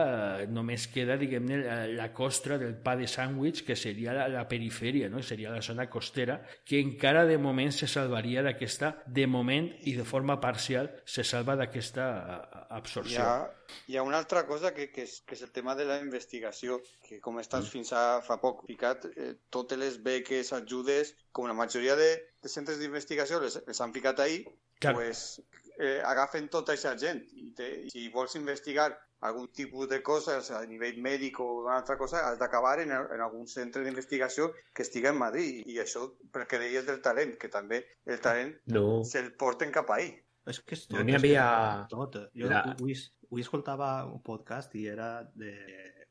eh, 0.42 0.46
només 0.46 0.86
queda, 0.92 1.16
diguem-ne, 1.18 1.58
la, 1.64 1.78
la 1.88 2.08
costra 2.14 2.58
del 2.58 2.76
pa 2.78 2.94
de 2.96 3.08
sàndwich, 3.10 3.64
que 3.66 3.76
seria 3.76 4.14
la, 4.14 4.28
la 4.28 4.46
perifèria, 4.48 5.08
no? 5.10 5.22
seria 5.22 5.50
la 5.50 5.62
zona 5.62 5.88
costera, 5.90 6.38
que 6.64 6.78
encara 6.80 7.24
de 7.26 7.38
moment 7.38 7.72
se 7.74 7.88
salvaria 7.90 8.42
d'aquesta, 8.46 8.94
de 9.06 9.26
moment 9.26 9.70
i 9.90 9.96
de 9.98 10.04
forma 10.06 10.38
parcial, 10.40 10.92
se 11.04 11.24
salva 11.24 11.56
d'aquesta 11.58 12.08
eh, 12.14 12.66
Hi 12.68 12.76
absorció. 12.78 13.22
ha, 13.24 13.50
hi 13.88 13.96
ha 13.96 14.02
una 14.02 14.18
altra 14.18 14.46
cosa 14.46 14.72
que, 14.74 14.90
que, 14.92 15.02
és, 15.08 15.20
que 15.26 15.34
és 15.34 15.42
el 15.42 15.50
tema 15.50 15.74
de 15.74 15.84
la 15.88 15.98
investigació, 16.00 16.78
que 17.08 17.18
com 17.24 17.38
estàs 17.40 17.64
Mm. 17.64 17.72
fins, 17.72 17.90
a, 17.92 18.20
fa 18.28 18.36
poc 18.42 18.62
ficat 18.68 19.08
eh, 19.16 19.34
totes 19.50 19.78
les 19.80 19.98
beques, 20.04 20.52
ajudes, 20.52 21.14
com 21.32 21.48
la 21.48 21.56
majoria 21.56 21.96
de, 21.96 22.10
de 22.42 22.48
centres 22.52 22.78
d'investigació 22.78 23.40
les, 23.42 23.58
les 23.66 23.80
han 23.80 23.92
ficat 23.96 24.20
ahí, 24.20 24.42
Clar. 24.78 24.94
pues, 24.94 25.40
eh, 25.80 26.00
agafen 26.06 26.48
tota 26.52 26.72
aquesta 26.76 26.94
gent 27.00 27.24
i, 27.32 27.50
te, 27.56 27.68
i 27.86 27.90
si 27.90 28.08
vols 28.14 28.36
investigar 28.38 28.92
algun 29.26 29.48
tipus 29.50 29.88
de 29.90 29.98
coses 30.06 30.52
a 30.54 30.60
nivell 30.70 31.00
mèdic 31.02 31.40
o 31.42 31.46
una 31.64 31.78
altra 31.80 31.96
cosa, 31.98 32.20
has 32.28 32.38
d'acabar 32.38 32.76
en, 32.84 32.92
en 32.94 33.20
algun 33.24 33.48
centre 33.50 33.82
d'investigació 33.82 34.52
que 34.72 34.84
estiga 34.86 35.10
en 35.10 35.18
Madrid. 35.18 35.64
I 35.66 35.80
això 35.82 36.04
perquè 36.30 36.60
deies 36.62 36.86
del 36.86 37.00
talent, 37.02 37.34
que 37.40 37.48
també 37.50 37.80
el 38.06 38.20
talent 38.22 38.52
No, 38.70 39.02
se'l 39.02 39.32
porten 39.34 39.72
cap 39.74 39.90
ahí. 39.90 40.12
És 40.46 40.60
que 40.62 40.76
és 40.78 40.84
No 40.92 41.00
tot. 41.00 41.04
n'hi 41.08 41.16
és 41.16 41.20
que 41.22 41.32
havia- 41.34 41.86
Tot. 41.90 42.14
Jo 42.38 42.46
La- 42.52 42.62
avui, 42.76 42.94
avui 43.26 43.42
escoltava 43.42 43.90
un 44.06 44.22
podcast 44.22 44.74
i 44.78 44.86
era 44.86 45.10
de... 45.34 45.50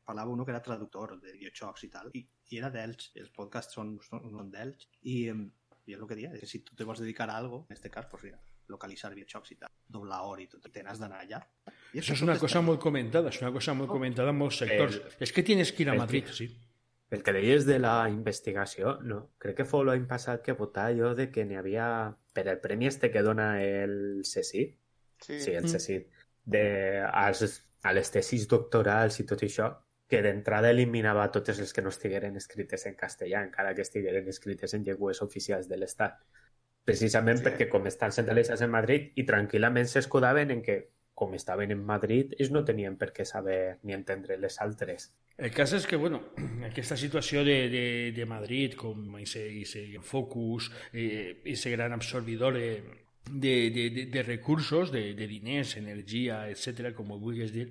Parlava 0.08 0.30
uno 0.32 0.44
que 0.46 0.52
era 0.54 0.62
traductor 0.64 1.18
de 1.20 1.32
videojocs 1.36 1.82
i 1.84 1.88
tal, 1.92 2.06
i, 2.16 2.22
i 2.48 2.58
era 2.58 2.70
d'Elx. 2.72 3.10
Els 3.20 3.28
podcasts 3.36 3.74
són, 3.76 3.90
són, 4.00 4.22
són 4.32 4.46
d'Elx. 4.54 4.86
I, 5.04 5.16
i 5.88 5.96
és 5.96 5.98
el 6.00 6.06
que 6.08 6.16
dia, 6.16 6.30
que 6.32 6.48
si 6.48 6.62
tu 6.64 6.76
te 6.78 6.86
vols 6.88 7.02
dedicar 7.02 7.26
a 7.28 7.36
algo, 7.36 7.66
en 7.68 7.76
este 7.76 7.90
cas, 7.92 8.06
pues 8.08 8.24
mira, 8.24 8.38
localitzar 8.72 9.10
videojocs 9.14 9.52
i 9.52 9.56
tal, 9.60 9.70
doblar 9.88 10.22
hora 10.28 10.42
i 10.42 10.46
tot, 10.48 10.64
i 10.64 10.72
te 10.72 10.82
n'has 10.84 10.98
d'anar 11.00 11.20
allà. 11.26 11.42
I 11.92 12.00
Eso 12.00 12.08
que 12.08 12.16
es 12.16 12.22
una 12.24 12.38
cosa 12.40 12.60
muy 12.64 12.78
comentada, 12.78 13.28
es 13.28 13.40
una 13.42 13.52
cosa 13.52 13.74
muy 13.74 13.86
comentada 13.86 14.30
en 14.30 14.36
muchos 14.36 14.58
sectores. 14.64 15.02
Es 15.20 15.32
que 15.32 15.42
tienes 15.42 15.72
que 15.72 15.82
ir 15.84 15.90
a 15.90 15.92
el 15.92 15.98
Madrid, 15.98 16.24
que- 16.24 16.32
sí. 16.32 16.48
el 17.10 17.22
que 17.22 17.32
deies 17.32 17.64
de 17.66 17.78
la 17.78 18.08
investigació, 18.08 18.98
no. 19.02 19.20
Crec 19.40 19.56
que 19.60 19.64
fou 19.68 19.84
l'any 19.84 20.04
passat 20.08 20.42
que 20.44 20.52
votava 20.56 20.92
jo 20.96 21.14
de 21.14 21.28
que 21.32 21.44
n'hi 21.44 21.56
havia... 21.60 21.88
Per 22.38 22.44
el 22.48 22.60
premi 22.60 22.86
este 22.86 23.08
que 23.10 23.20
dona 23.24 23.56
el 23.60 24.22
CSIC, 24.24 24.76
Sí, 25.20 25.40
sí, 25.40 25.50
el 25.50 25.64
Mm. 25.64 25.72
CSIC, 25.74 26.10
de, 26.44 27.00
als, 27.02 27.40
a 27.82 27.92
les 27.92 28.10
tesis 28.14 28.44
doctorals 28.48 29.16
i 29.20 29.24
tot 29.26 29.40
això, 29.42 29.72
que 30.08 30.22
d'entrada 30.24 30.70
eliminava 30.72 31.30
totes 31.32 31.60
les 31.60 31.72
que 31.76 31.82
no 31.84 31.92
estigueren 31.92 32.36
escrites 32.40 32.86
en 32.88 32.94
castellà, 32.96 33.42
encara 33.44 33.74
que 33.74 33.84
estigueren 33.84 34.28
escrites 34.28 34.74
en 34.74 34.84
llengües 34.84 35.20
oficials 35.22 35.68
de 35.68 35.76
l'Estat. 35.76 36.16
Precisament 36.88 37.38
Sí. 37.38 37.44
perquè 37.44 37.68
com 37.68 37.86
estan 37.86 38.12
centralitzats 38.12 38.62
en 38.64 38.70
Madrid 38.70 39.12
i 39.16 39.26
tranquil·lament 39.28 39.86
s'escudaven 39.86 40.50
en 40.50 40.62
que 40.62 40.78
com 41.18 41.34
estaven 41.34 41.72
en 41.74 41.80
Madrid, 41.82 42.34
ells 42.38 42.52
no 42.54 42.62
tenien 42.64 42.94
per 42.96 43.08
què 43.10 43.24
saber 43.26 43.78
ni 43.82 43.92
entendre 43.92 44.36
les 44.38 44.60
altres. 44.62 45.08
El 45.36 45.50
cas 45.50 45.72
és 45.74 45.86
que, 45.90 45.98
bueno, 45.98 46.20
aquesta 46.70 46.96
situació 46.96 47.42
de, 47.44 47.56
de, 47.72 47.84
de 48.14 48.26
Madrid, 48.26 48.76
com 48.78 49.18
ese 49.18 49.42
focus, 50.00 50.70
eh, 50.92 51.42
ese 51.44 51.70
gran 51.74 51.92
absorbidor 51.92 52.54
de, 52.54 52.70
de, 53.32 53.70
de, 53.74 53.90
de, 53.90 54.06
de 54.06 54.22
recursos, 54.22 54.92
de, 54.92 55.14
de 55.18 55.26
diners, 55.26 55.76
energia, 55.76 56.44
etcètera, 56.52 56.94
com 56.94 57.10
ho 57.10 57.18
vulguis 57.18 57.52
dir, 57.52 57.66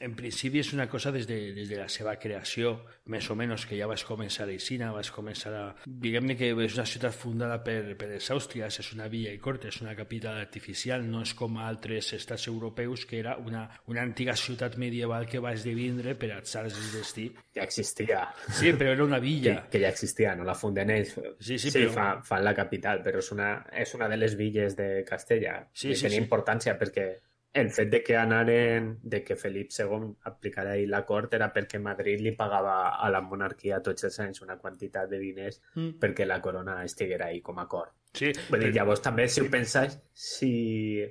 en 0.00 0.14
principi 0.18 0.58
és 0.60 0.72
una 0.74 0.88
cosa 0.90 1.12
des 1.14 1.26
de, 1.28 1.36
des 1.54 1.68
de 1.70 1.76
la 1.78 1.86
seva 1.88 2.16
creació, 2.20 2.74
més 3.12 3.28
o 3.30 3.36
menys, 3.38 3.64
que 3.68 3.76
ja 3.78 3.86
vas 3.86 4.02
començar 4.04 4.46
a 4.48 4.52
Isina, 4.52 4.90
vas 4.92 5.10
començar 5.14 5.52
a... 5.54 5.62
Diguem-ne 5.86 6.36
que 6.36 6.50
és 6.50 6.74
una 6.76 6.84
ciutat 6.88 7.14
fundada 7.14 7.60
per, 7.64 7.94
per 7.96 8.08
els 8.16 8.28
àustries, 8.34 8.80
és 8.82 8.90
una 8.96 9.06
villa 9.08 9.32
i 9.32 9.38
corta, 9.38 9.68
és 9.70 9.80
una 9.84 9.94
capital 9.96 10.40
artificial, 10.42 11.04
no 11.08 11.22
és 11.24 11.34
com 11.38 11.56
altres 11.62 12.12
estats 12.18 12.48
europeus, 12.50 13.06
que 13.06 13.20
era 13.22 13.36
una, 13.38 13.64
una 13.86 14.02
antiga 14.02 14.34
ciutat 14.36 14.76
medieval 14.82 15.28
que 15.30 15.40
va 15.42 15.54
esdevindre 15.54 16.16
per 16.18 16.32
atzars 16.36 16.74
del 16.76 16.90
destí. 16.98 17.28
Ja 17.54 17.64
existia. 17.64 18.24
Sí, 18.50 18.72
però 18.74 18.92
era 18.96 19.04
una 19.04 19.20
que, 19.22 19.26
villa. 19.28 19.56
que 19.70 19.80
ja 19.80 19.92
existia, 19.94 20.34
no 20.34 20.44
la 20.44 20.54
funden 20.58 20.90
ells. 20.90 21.14
Sí, 21.38 21.58
sí, 21.58 21.70
sí 21.70 21.78
però- 21.78 21.94
fa, 21.94 22.08
fan 22.26 22.44
la 22.44 22.54
capital, 22.54 23.00
però 23.06 23.22
és 23.22 23.30
una, 23.32 23.52
és 23.72 23.94
una 23.94 24.08
de 24.10 24.18
les 24.18 24.34
villes 24.36 24.76
de 24.76 25.04
Castella. 25.06 25.60
Sí, 25.72 25.90
I 25.92 25.96
sí, 25.96 26.08
tenia 26.08 26.18
sí. 26.18 26.24
importància 26.26 26.74
perquè 26.80 27.06
el 27.54 27.70
fet 27.70 27.88
de 27.90 28.02
que 28.02 28.16
anaren, 28.16 28.98
de 29.02 29.22
que 29.22 29.36
Felip 29.36 29.70
II 29.70 30.16
aplicara 30.24 30.72
ahir 30.72 30.88
l'acord 30.90 31.32
era 31.34 31.52
perquè 31.54 31.78
Madrid 31.80 32.20
li 32.20 32.32
pagava 32.34 32.96
a 32.98 33.08
la 33.10 33.20
monarquia 33.22 33.80
tots 33.80 34.04
els 34.04 34.18
anys 34.20 34.42
una 34.42 34.56
quantitat 34.58 35.08
de 35.08 35.18
diners 35.18 35.60
Mm. 35.76 35.98
perquè 36.00 36.26
la 36.26 36.40
corona 36.42 36.82
estiguera 36.84 37.26
ahí 37.26 37.40
com 37.40 37.58
a 37.58 37.62
acord. 37.62 37.92
Sí, 38.12 38.32
Vull 38.50 38.60
dir, 38.60 38.68
però- 38.68 38.74
llavors 38.74 39.02
també, 39.02 39.28
si 39.28 39.40
ho 39.40 39.48
pensáis, 39.50 39.98
si 40.12 41.04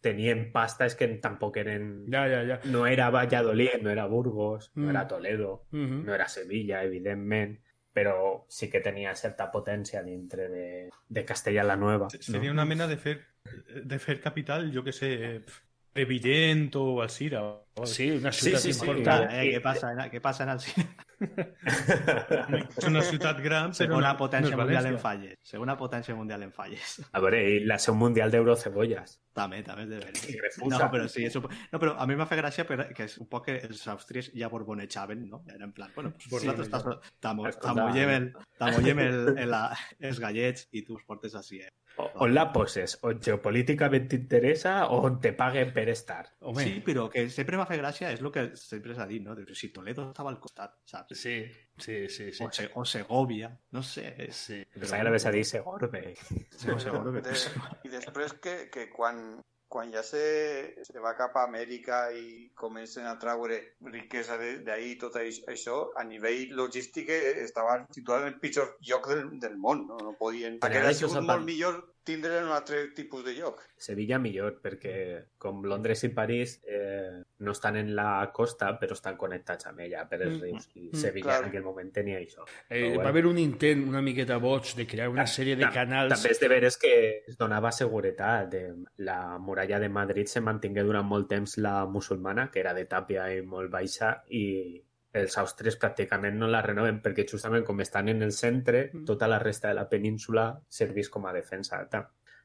tenien 0.00 0.50
pasta 0.52 0.86
és 0.86 0.94
que 0.96 1.06
tampoc 1.20 1.56
eren... 1.60 2.06
Ja, 2.10 2.26
ja, 2.28 2.42
ja. 2.48 2.60
No 2.64 2.86
era 2.86 3.10
Valladolid, 3.10 3.82
no 3.82 3.90
era 3.90 4.06
Burgos, 4.06 4.70
no 4.74 4.86
Mm. 4.86 4.90
era 4.90 5.06
Toledo, 5.06 5.66
Mhm. 5.72 6.04
no 6.06 6.14
era 6.14 6.28
Sevilla, 6.28 6.82
evidentment, 6.82 7.58
però 7.92 8.44
sí 8.48 8.70
que 8.70 8.80
tenia 8.80 9.14
certa 9.14 9.50
potència 9.52 10.02
dintre 10.02 10.48
de, 10.48 10.90
de 11.08 11.24
Castella 11.26 11.62
la 11.64 11.76
Nueva. 11.76 12.08
Seria 12.08 12.48
no? 12.48 12.52
una 12.54 12.64
mena 12.64 12.86
de 12.86 12.96
fer, 12.96 13.20
de 13.84 13.98
fer 13.98 14.20
capital, 14.20 14.72
jo 14.72 14.82
que 14.82 14.92
sé, 14.92 15.42
Evident 15.94 16.76
o 16.76 17.02
Alcira. 17.02 17.40
Sí, 17.84 18.10
una 18.10 18.30
Sí, 18.32 18.44
ciutat 18.50 18.60
sí, 18.62 18.72
sí. 18.72 18.80
important. 18.80 19.30
Eh, 19.32 19.44
què, 19.54 19.60
passa, 19.64 19.90
en- 19.92 20.10
què 20.12 20.20
passa 20.20 20.44
en? 20.44 20.58
És 21.20 22.84
una 22.88 23.00
ciutat 23.02 23.40
gran, 23.42 23.70
però 23.72 23.78
Segona 23.78 24.12
potència 24.18 24.54
no 24.56 24.62
mundial 24.62 24.86
en 24.90 24.98
falles. 25.02 25.38
Segona 25.42 25.76
potència 25.80 26.14
mundial 26.16 26.42
en 26.46 26.52
falles. 26.52 26.98
A 27.12 27.20
veure, 27.24 27.40
i 27.56 27.64
la 27.64 27.78
seu 27.82 27.94
mundial 27.98 28.30
d'eurocebolles. 28.32 29.16
També, 29.36 29.62
també 29.66 29.84
és 29.84 29.90
de 29.90 30.00
refusa. 30.00 30.70
No, 30.78 30.90
però 30.92 31.08
sí, 31.08 31.24
és 31.28 31.36
un... 31.40 31.46
no, 31.72 31.78
però 31.82 31.94
a 31.98 32.06
mi 32.06 32.16
m'ha 32.18 32.26
fet 32.30 32.40
gràcia 32.42 32.64
per, 32.68 32.78
que 32.96 33.04
és 33.08 33.16
un 33.22 33.28
poc 33.30 33.46
que 33.48 33.58
els 33.68 33.82
austrícs 33.92 34.30
ja 34.36 34.48
borbonejaven, 34.52 35.26
no? 35.30 35.42
Era 35.48 35.64
en 35.64 35.72
plan, 35.72 35.90
bueno, 35.94 36.12
pues 36.12 36.24
Sí, 36.24 36.30
vosaltres 36.36 36.68
sí, 36.68 36.72
t'amollem 37.20 38.10
el, 38.16 38.32
el, 38.58 39.38
el, 39.38 39.50
la- 39.50 39.76
els 39.98 40.20
gallets 40.20 40.68
i 40.72 40.82
tu 40.86 40.96
els 40.98 41.04
portes 41.06 41.34
així, 41.38 41.60
eh? 41.64 41.70
O, 41.96 42.10
o, 42.14 42.28
la 42.28 42.52
poses, 42.52 42.98
o 43.02 43.12
geopolíticamente 43.20 44.16
interesa, 44.16 44.88
o 44.88 45.18
te 45.18 45.32
paguen 45.32 45.72
per 45.72 45.88
estar. 45.88 46.30
Sí, 46.56 46.82
pero 46.84 47.10
que 47.10 47.28
siempre 47.28 47.56
me 47.56 47.64
hace 47.64 47.76
gracia 47.76 48.10
es 48.10 48.20
lo 48.20 48.32
que 48.32 48.56
siempre 48.56 48.94
se 48.94 49.00
ha 49.00 49.06
dicho, 49.06 49.34
¿no? 49.34 49.54
Si 49.54 49.68
Toledo 49.68 50.08
estaba 50.08 50.30
al 50.30 50.40
costar, 50.40 50.74
¿sabes? 50.84 51.18
Sí, 51.18 51.46
sí, 51.76 52.08
sí. 52.08 52.32
sí. 52.32 52.44
O, 52.44 52.50
se, 52.50 52.70
o 52.74 52.84
Segovia, 52.84 53.58
no 53.70 53.82
sé. 53.82 54.28
Sí. 54.30 54.64
Pero... 54.72 54.80
Pensaba 54.80 55.02
que 55.02 55.08
Y 57.84 57.88
después 57.88 58.32
que, 58.34 58.70
que 58.70 58.90
quan 59.70 59.92
ja 59.94 60.02
se, 60.02 60.20
se 60.82 60.98
va 60.98 61.12
cap 61.14 61.36
a 61.38 61.44
Amèrica 61.46 62.00
i 62.10 62.50
comencen 62.58 63.06
a 63.06 63.12
traure 63.22 63.60
riquesa 63.86 64.36
de- 64.40 64.58
d'ahir 64.66 64.96
tot 64.98 65.14
aix- 65.20 65.44
això, 65.46 65.76
a 65.94 66.02
nivell 66.04 66.50
logístic 66.58 67.08
estaven 67.14 67.86
situats 67.94 68.26
en 68.26 68.32
el 68.32 68.40
pitjor 68.42 68.72
lloc 68.88 69.06
del, 69.08 69.22
del 69.38 69.56
món. 69.56 69.86
No, 69.86 69.96
no 70.02 70.16
podien... 70.18 70.58
Sigut 70.98 71.14
molt 71.36 71.46
millor 71.46 71.78
tindre 72.04 72.42
un 72.42 72.50
altre 72.50 72.86
tipus 72.96 73.24
de 73.24 73.34
lloc. 73.36 73.60
Sevilla 73.76 74.18
millor, 74.18 74.56
perquè 74.62 74.94
com 75.38 75.62
Londres 75.64 76.02
i 76.04 76.10
París 76.16 76.56
eh, 76.66 77.22
no 77.44 77.52
estan 77.52 77.76
en 77.76 77.94
la 77.96 78.30
costa, 78.34 78.72
però 78.80 78.96
estan 78.96 79.16
connectats 79.20 79.66
amb 79.70 79.80
ella 79.86 80.06
per 80.08 80.20
els 80.22 80.36
Mm, 80.36 80.42
rius. 80.42 80.68
I 80.74 80.88
mm, 80.88 80.96
Sevilla 81.00 81.26
clar. 81.28 81.38
en 81.44 81.48
aquell 81.50 81.62
moment 81.66 81.92
tenia 81.92 82.18
això. 82.18 82.44
Eh, 82.68 82.80
Però 82.80 82.88
va 82.88 82.94
bueno. 82.94 83.08
haver 83.08 83.26
un 83.26 83.38
intent 83.38 83.86
una 83.88 84.02
miqueta 84.02 84.38
boig 84.38 84.74
de 84.76 84.86
crear 84.86 85.08
una 85.12 85.26
sèrie 85.26 85.56
de 85.56 85.70
canals... 85.72 86.12
També 86.14 86.30
és 86.34 86.40
de 86.40 86.48
veres 86.48 86.76
que 86.80 86.94
es 87.28 87.36
donava 87.38 87.72
seguretat. 87.72 88.50
De 88.50 88.64
la 88.98 89.38
muralla 89.38 89.78
de 89.78 89.88
Madrid 89.88 90.26
se 90.26 90.40
mantingué 90.40 90.82
durant 90.82 91.06
molt 91.06 91.28
temps 91.28 91.56
la 91.58 91.84
musulmana, 91.86 92.50
que 92.50 92.60
era 92.60 92.74
de 92.74 92.86
tàpia 92.86 93.28
i 93.34 93.42
molt 93.42 93.70
baixa, 93.70 94.22
i 94.28 94.82
els 95.12 95.36
austres 95.38 95.76
pràcticament 95.80 96.36
no 96.38 96.46
la 96.46 96.62
renoven 96.62 97.00
perquè 97.02 97.24
justament 97.28 97.64
com 97.64 97.80
estan 97.80 98.08
en 98.08 98.22
el 98.22 98.32
centre, 98.32 98.90
Mm. 98.92 99.04
tota 99.04 99.26
la 99.28 99.38
resta 99.38 99.68
de 99.68 99.74
la 99.74 99.88
península 99.88 100.60
servís 100.68 101.08
com 101.10 101.26
a 101.26 101.32
defensa. 101.32 101.80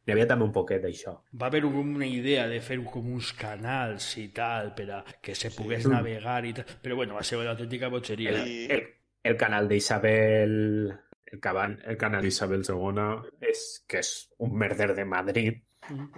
N'hi 0.05 0.11
havia 0.13 0.27
també 0.27 0.45
un 0.45 0.51
poquet 0.51 0.81
d'això. 0.83 1.15
Va 1.33 1.47
haver 1.47 1.63
una 1.65 2.05
idea 2.05 2.47
de 2.47 2.59
fer 2.61 2.77
com 2.83 3.07
uns 3.13 3.33
canals 3.33 4.17
i 4.17 4.27
tal 4.29 4.73
per 4.75 4.91
a 4.91 5.03
que 5.21 5.33
se 5.35 5.49
pogués 5.49 5.85
Mm. 5.87 5.91
navegar 5.91 6.45
i 6.45 6.53
tal, 6.53 6.65
però 6.81 6.95
bueno, 6.95 7.15
va 7.15 7.23
ser 7.23 7.37
una 7.39 7.51
autèntica 7.51 7.87
botxeria. 7.89 8.31
I- 8.45 8.67
El, 8.69 8.83
el 9.23 9.35
canal 9.37 9.67
d'Isabel... 9.67 10.93
El, 11.25 11.41
el 11.85 11.97
canal 11.97 12.21
d'Isabel 12.21 12.61
II 12.63 13.31
és 13.41 13.83
que 13.87 13.97
és 13.99 14.29
un 14.37 14.53
merder 14.57 14.93
de 14.95 15.03
Madrid 15.05 15.57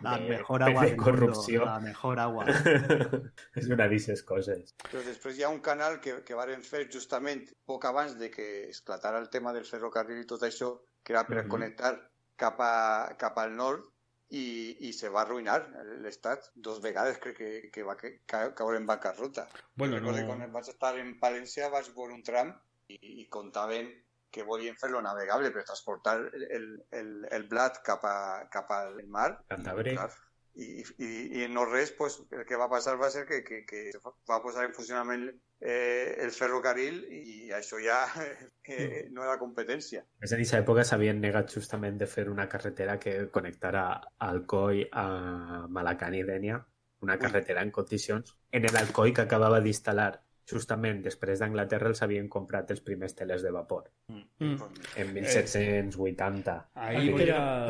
La 0.02 0.18
de- 0.18 0.30
mejor 0.30 0.60
de 0.64 0.70
agua 0.72 0.86
del 0.86 0.98
corrupció. 0.98 1.60
mundo. 1.62 1.74
La 1.74 1.80
mejor 1.80 2.20
agua. 2.20 2.46
és 3.60 3.66
una 3.68 3.78
d'aquestes 3.84 4.24
coses. 4.24 4.76
Però 4.92 5.02
després 5.06 5.38
hi 5.38 5.44
ha 5.44 5.50
un 5.54 5.60
canal 5.66 6.00
que, 6.04 6.22
que 6.24 6.36
varen 6.38 6.64
fer 6.64 6.86
justament 6.94 7.44
poc 7.66 7.86
abans 7.90 8.18
de 8.20 8.30
que 8.32 8.48
esclatara 8.70 9.20
el 9.20 9.30
tema 9.30 9.54
del 9.54 9.66
ferrocarril 9.66 10.22
i 10.24 10.28
tot 10.30 10.44
això, 10.48 10.74
que 11.04 11.14
era 11.14 11.26
per 11.28 11.44
Mhm. 11.44 11.50
connectar 11.50 11.94
cap, 12.38 12.60
a, 12.62 13.16
cap 13.18 13.38
al 13.40 13.56
nord 13.56 13.86
i, 14.30 14.76
i 14.88 14.92
se 14.94 15.08
va 15.10 15.22
arruïnar 15.24 15.62
l'estat 16.04 16.50
dos 16.56 16.82
vegades 16.84 17.18
crec 17.24 17.38
que, 17.38 17.52
que 17.72 17.84
va 17.84 17.96
ca- 17.96 18.12
ca- 18.28 18.54
caure 18.54 18.78
en 18.78 18.86
bancarrota. 18.86 19.48
Bueno, 19.76 20.00
no... 20.00 20.12
quan 20.28 20.44
vaig 20.52 20.68
estar 20.70 20.98
en 21.00 21.14
Palència 21.20 21.70
vaig 21.72 21.88
veure 21.96 22.14
un 22.14 22.24
tram 22.24 22.52
i, 22.90 22.98
i 23.24 23.28
contaven 23.30 23.88
que 24.38 24.46
volien 24.48 24.78
fer-lo 24.80 25.02
navegable 25.02 25.52
per 25.56 25.66
transportar 25.66 26.16
el, 26.22 26.70
el, 26.92 27.12
el 27.34 27.50
blat 27.50 27.82
cap, 27.86 28.06
a, 28.06 28.48
cap 28.54 28.72
al 28.78 29.02
mar. 29.10 29.34
Cantàbric. 29.52 30.00
I, 30.58 30.82
i, 31.06 31.10
i 31.44 31.48
no 31.54 31.68
res, 31.68 31.92
pues, 31.94 32.16
el 32.34 32.46
que 32.50 32.58
va 32.58 32.66
passar 32.70 32.96
va 32.98 33.12
ser 33.14 33.28
que, 33.30 33.44
que, 33.46 33.60
que 33.70 33.92
se 33.94 34.00
va 34.02 34.40
posar 34.42 34.66
en 34.66 34.74
funcionament 34.74 35.28
eh, 35.60 36.16
el 36.24 36.32
ferrocarril 36.34 37.04
i 37.14 37.52
això 37.54 37.78
ja 37.82 38.00
eh, 38.66 39.06
no 39.14 39.26
era 39.26 39.38
competència. 39.42 40.02
És 40.22 40.32
en 40.32 40.40
aquesta 40.40 40.62
època 40.64 40.86
s'havien 40.86 41.22
negat 41.22 41.54
justament 41.54 42.00
de 42.02 42.10
fer 42.10 42.26
una 42.32 42.48
carretera 42.50 42.98
que 43.02 43.28
connectara 43.34 43.86
Alcoi 44.30 44.88
a 44.92 45.68
Malacant 45.70 46.18
i 46.18 46.24
Dènia, 46.26 46.64
una 47.06 47.20
carretera 47.22 47.62
en 47.62 47.72
condicions. 47.72 48.34
En 48.52 48.66
el 48.66 48.78
Alcoi 48.82 49.14
que 49.14 49.28
acabava 49.28 49.62
d'instal·lar 49.62 50.12
justament 50.48 51.02
després 51.04 51.42
d'Anglaterra 51.42 51.92
els 51.92 52.02
havien 52.06 52.30
comprat 52.32 52.72
els 52.72 52.82
primers 52.82 53.16
teles 53.16 53.44
de 53.44 53.52
vapor, 53.52 53.92
Mm. 54.40 54.56
en 54.96 55.14
1780. 55.14 56.70
Ahir 56.76 57.00
Algo 57.00 57.18
per, 57.18 57.32
a, 57.34 57.68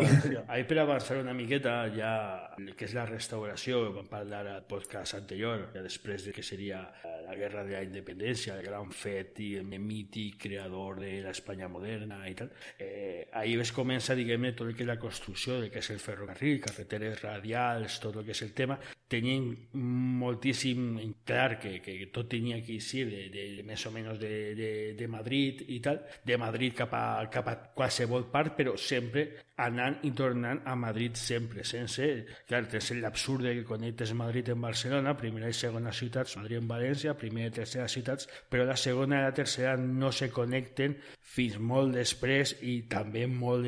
ahir 0.54 0.68
per 0.68 0.78
avançar 0.80 1.18
una 1.18 1.34
miqueta 1.34 1.88
ja 1.96 2.12
el 2.58 2.76
que 2.76 2.86
és 2.86 2.94
la 2.94 3.06
restauració, 3.08 3.80
vam 3.96 4.10
parlar 4.12 4.44
al 4.52 4.66
podcast 4.70 5.16
anterior, 5.18 5.70
ja 5.74 5.82
després 5.82 6.28
de 6.28 6.34
que 6.36 6.44
seria 6.44 6.82
eh, 7.04 7.16
la 7.26 7.36
guerra 7.40 7.64
de 7.66 7.74
la 7.74 7.84
independència, 7.86 8.58
el 8.60 8.66
gran 8.68 8.92
fet 8.92 9.40
i 9.42 9.56
el 9.62 9.66
mític 9.80 10.38
creador 10.44 11.00
de 11.00 11.22
l'Espanya 11.24 11.70
moderna 11.72 12.20
i 12.30 12.36
tal. 12.36 12.52
Eh, 12.78 13.28
ahir 13.32 13.58
es 13.64 13.72
comença, 13.72 14.16
diguem-ne, 14.16 14.54
tot 14.54 14.68
el 14.68 14.76
que 14.76 14.84
és 14.86 14.92
la 14.92 15.00
construcció 15.00 15.58
del 15.62 15.72
que 15.72 15.80
és 15.80 15.90
el 15.96 16.04
ferrocarril, 16.04 16.60
carreteres 16.62 17.22
radials, 17.24 18.00
tot 18.04 18.20
el 18.22 18.28
que 18.28 18.36
és 18.36 18.44
el 18.46 18.54
tema. 18.54 18.78
Tenien 19.08 19.50
moltíssim 19.74 21.00
clar 21.26 21.58
que, 21.62 21.78
que 21.82 21.98
tot 22.14 22.30
tenia 22.30 22.60
que 22.68 22.78
ser 22.84 23.08
de, 23.10 23.24
de, 23.34 23.48
més 23.66 23.86
o 23.88 23.92
menys 23.96 24.20
de, 24.22 24.32
de, 24.58 24.70
de 25.00 25.08
Madrid 25.10 25.64
i 25.74 25.80
tal, 25.84 26.04
de 26.28 26.38
Madrid 26.40 26.76
cap 26.78 26.94
a, 26.94 27.04
cap 27.34 27.52
a 27.52 27.58
qualsevol 27.78 28.28
part, 28.32 28.54
però 28.58 28.76
sempre 28.78 29.28
anant 29.64 29.98
i 30.06 30.12
tornant 30.14 30.62
a 30.70 30.76
Madrid 30.78 31.18
sempre, 31.18 31.64
sense... 31.66 32.08
Clar, 32.48 32.66
tens 32.70 32.92
l'absurd 33.02 33.48
que 33.48 33.66
connectes 33.68 34.14
Madrid 34.18 34.52
en 34.54 34.62
Barcelona, 34.62 35.16
primera 35.18 35.50
i 35.50 35.58
segona 35.58 35.94
ciutats, 35.96 36.38
Madrid 36.38 36.62
en 36.62 36.70
València, 36.70 37.16
primera 37.18 37.50
i 37.50 37.56
tercera 37.58 37.88
ciutats, 37.90 38.30
però 38.52 38.68
la 38.68 38.78
segona 38.78 39.22
i 39.22 39.26
la 39.26 39.34
tercera 39.36 39.76
no 39.82 40.12
se 40.14 40.30
connecten 40.34 40.96
fins 41.38 41.58
molt 41.60 41.96
després 41.98 42.58
i 42.62 42.84
també 42.92 43.26
molt 43.28 43.66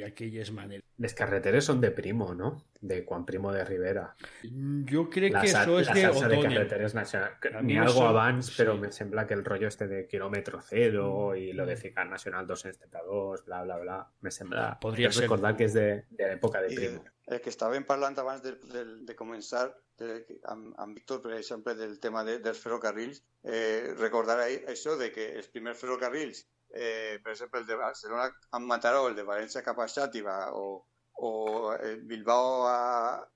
d'aquelles 0.00 0.52
maneres. 0.54 0.84
Les 1.00 1.16
carreteres 1.16 1.70
són 1.70 1.80
de 1.82 1.90
Primo, 1.94 2.32
no? 2.36 2.54
De 2.84 2.98
quan 3.08 3.22
Primo 3.24 3.50
de 3.52 3.62
Rivera. 3.64 4.02
Jo 4.90 5.06
crec 5.08 5.32
La, 5.32 5.40
que 5.40 5.52
això 5.54 5.78
és 5.80 5.88
la 5.88 5.94
de 5.96 6.02
salsa 6.02 6.28
de 6.28 6.40
carreteres 6.42 6.94
nacional. 6.94 7.38
Ni 7.62 7.72
mi 7.72 7.78
algo 7.78 8.02
eso- 8.02 8.08
abans, 8.08 8.50
però 8.58 8.74
sí. 8.74 8.80
me 8.82 8.90
sembla 8.92 9.26
que 9.26 9.32
el 9.34 9.44
rollo 9.44 9.68
este 9.68 9.86
de 9.88 10.06
kilómetro 10.06 10.60
cero 10.60 11.34
y 11.34 11.52
lo 11.54 11.64
de 11.64 11.76
Ficar 11.76 12.06
Nacional 12.10 12.46
272, 12.46 13.44
bla, 13.46 13.62
bla, 13.62 13.78
bla, 13.78 13.98
me 14.20 14.30
sembla... 14.30 14.78
Podria 14.80 15.08
crec 15.08 15.14
ser. 15.14 15.22
recordar 15.24 15.56
que 15.56 15.64
és 15.64 15.72
de, 15.72 15.88
de 16.10 16.28
l'època 16.28 16.60
de 16.60 16.74
Primo. 16.76 17.02
el 17.24 17.40
que 17.40 17.48
estàvem 17.48 17.86
parlant 17.88 18.18
abans 18.20 18.42
de, 18.44 18.50
de, 18.68 18.84
de 19.08 19.14
començar 19.16 19.70
de, 19.96 20.26
amb, 20.52 20.74
amb 20.76 20.94
Víctor, 20.98 21.22
per 21.24 21.32
exemple, 21.38 21.72
del 21.74 21.96
tema 21.98 22.20
de, 22.22 22.34
dels 22.44 22.60
ferrocarrils, 22.60 23.22
eh, 23.48 23.94
recordar 23.96 24.36
ahí 24.44 24.58
això 24.68 24.98
de 25.00 25.08
que 25.10 25.30
els 25.38 25.48
primers 25.48 25.78
ferrocarrils, 25.80 26.44
eh, 26.68 27.16
per 27.24 27.32
exemple, 27.32 27.60
el 27.60 27.66
de 27.66 27.76
Barcelona 27.80 28.28
amb 28.52 28.66
Mataró, 28.68 29.06
el 29.08 29.16
de 29.16 29.24
València 29.24 29.62
cap 29.64 29.80
a 29.80 29.88
Xàtiva 29.88 30.50
o, 30.52 30.84
o 31.22 31.72
el 31.74 32.02
Bilbao 32.08 32.66
a, 32.66 32.78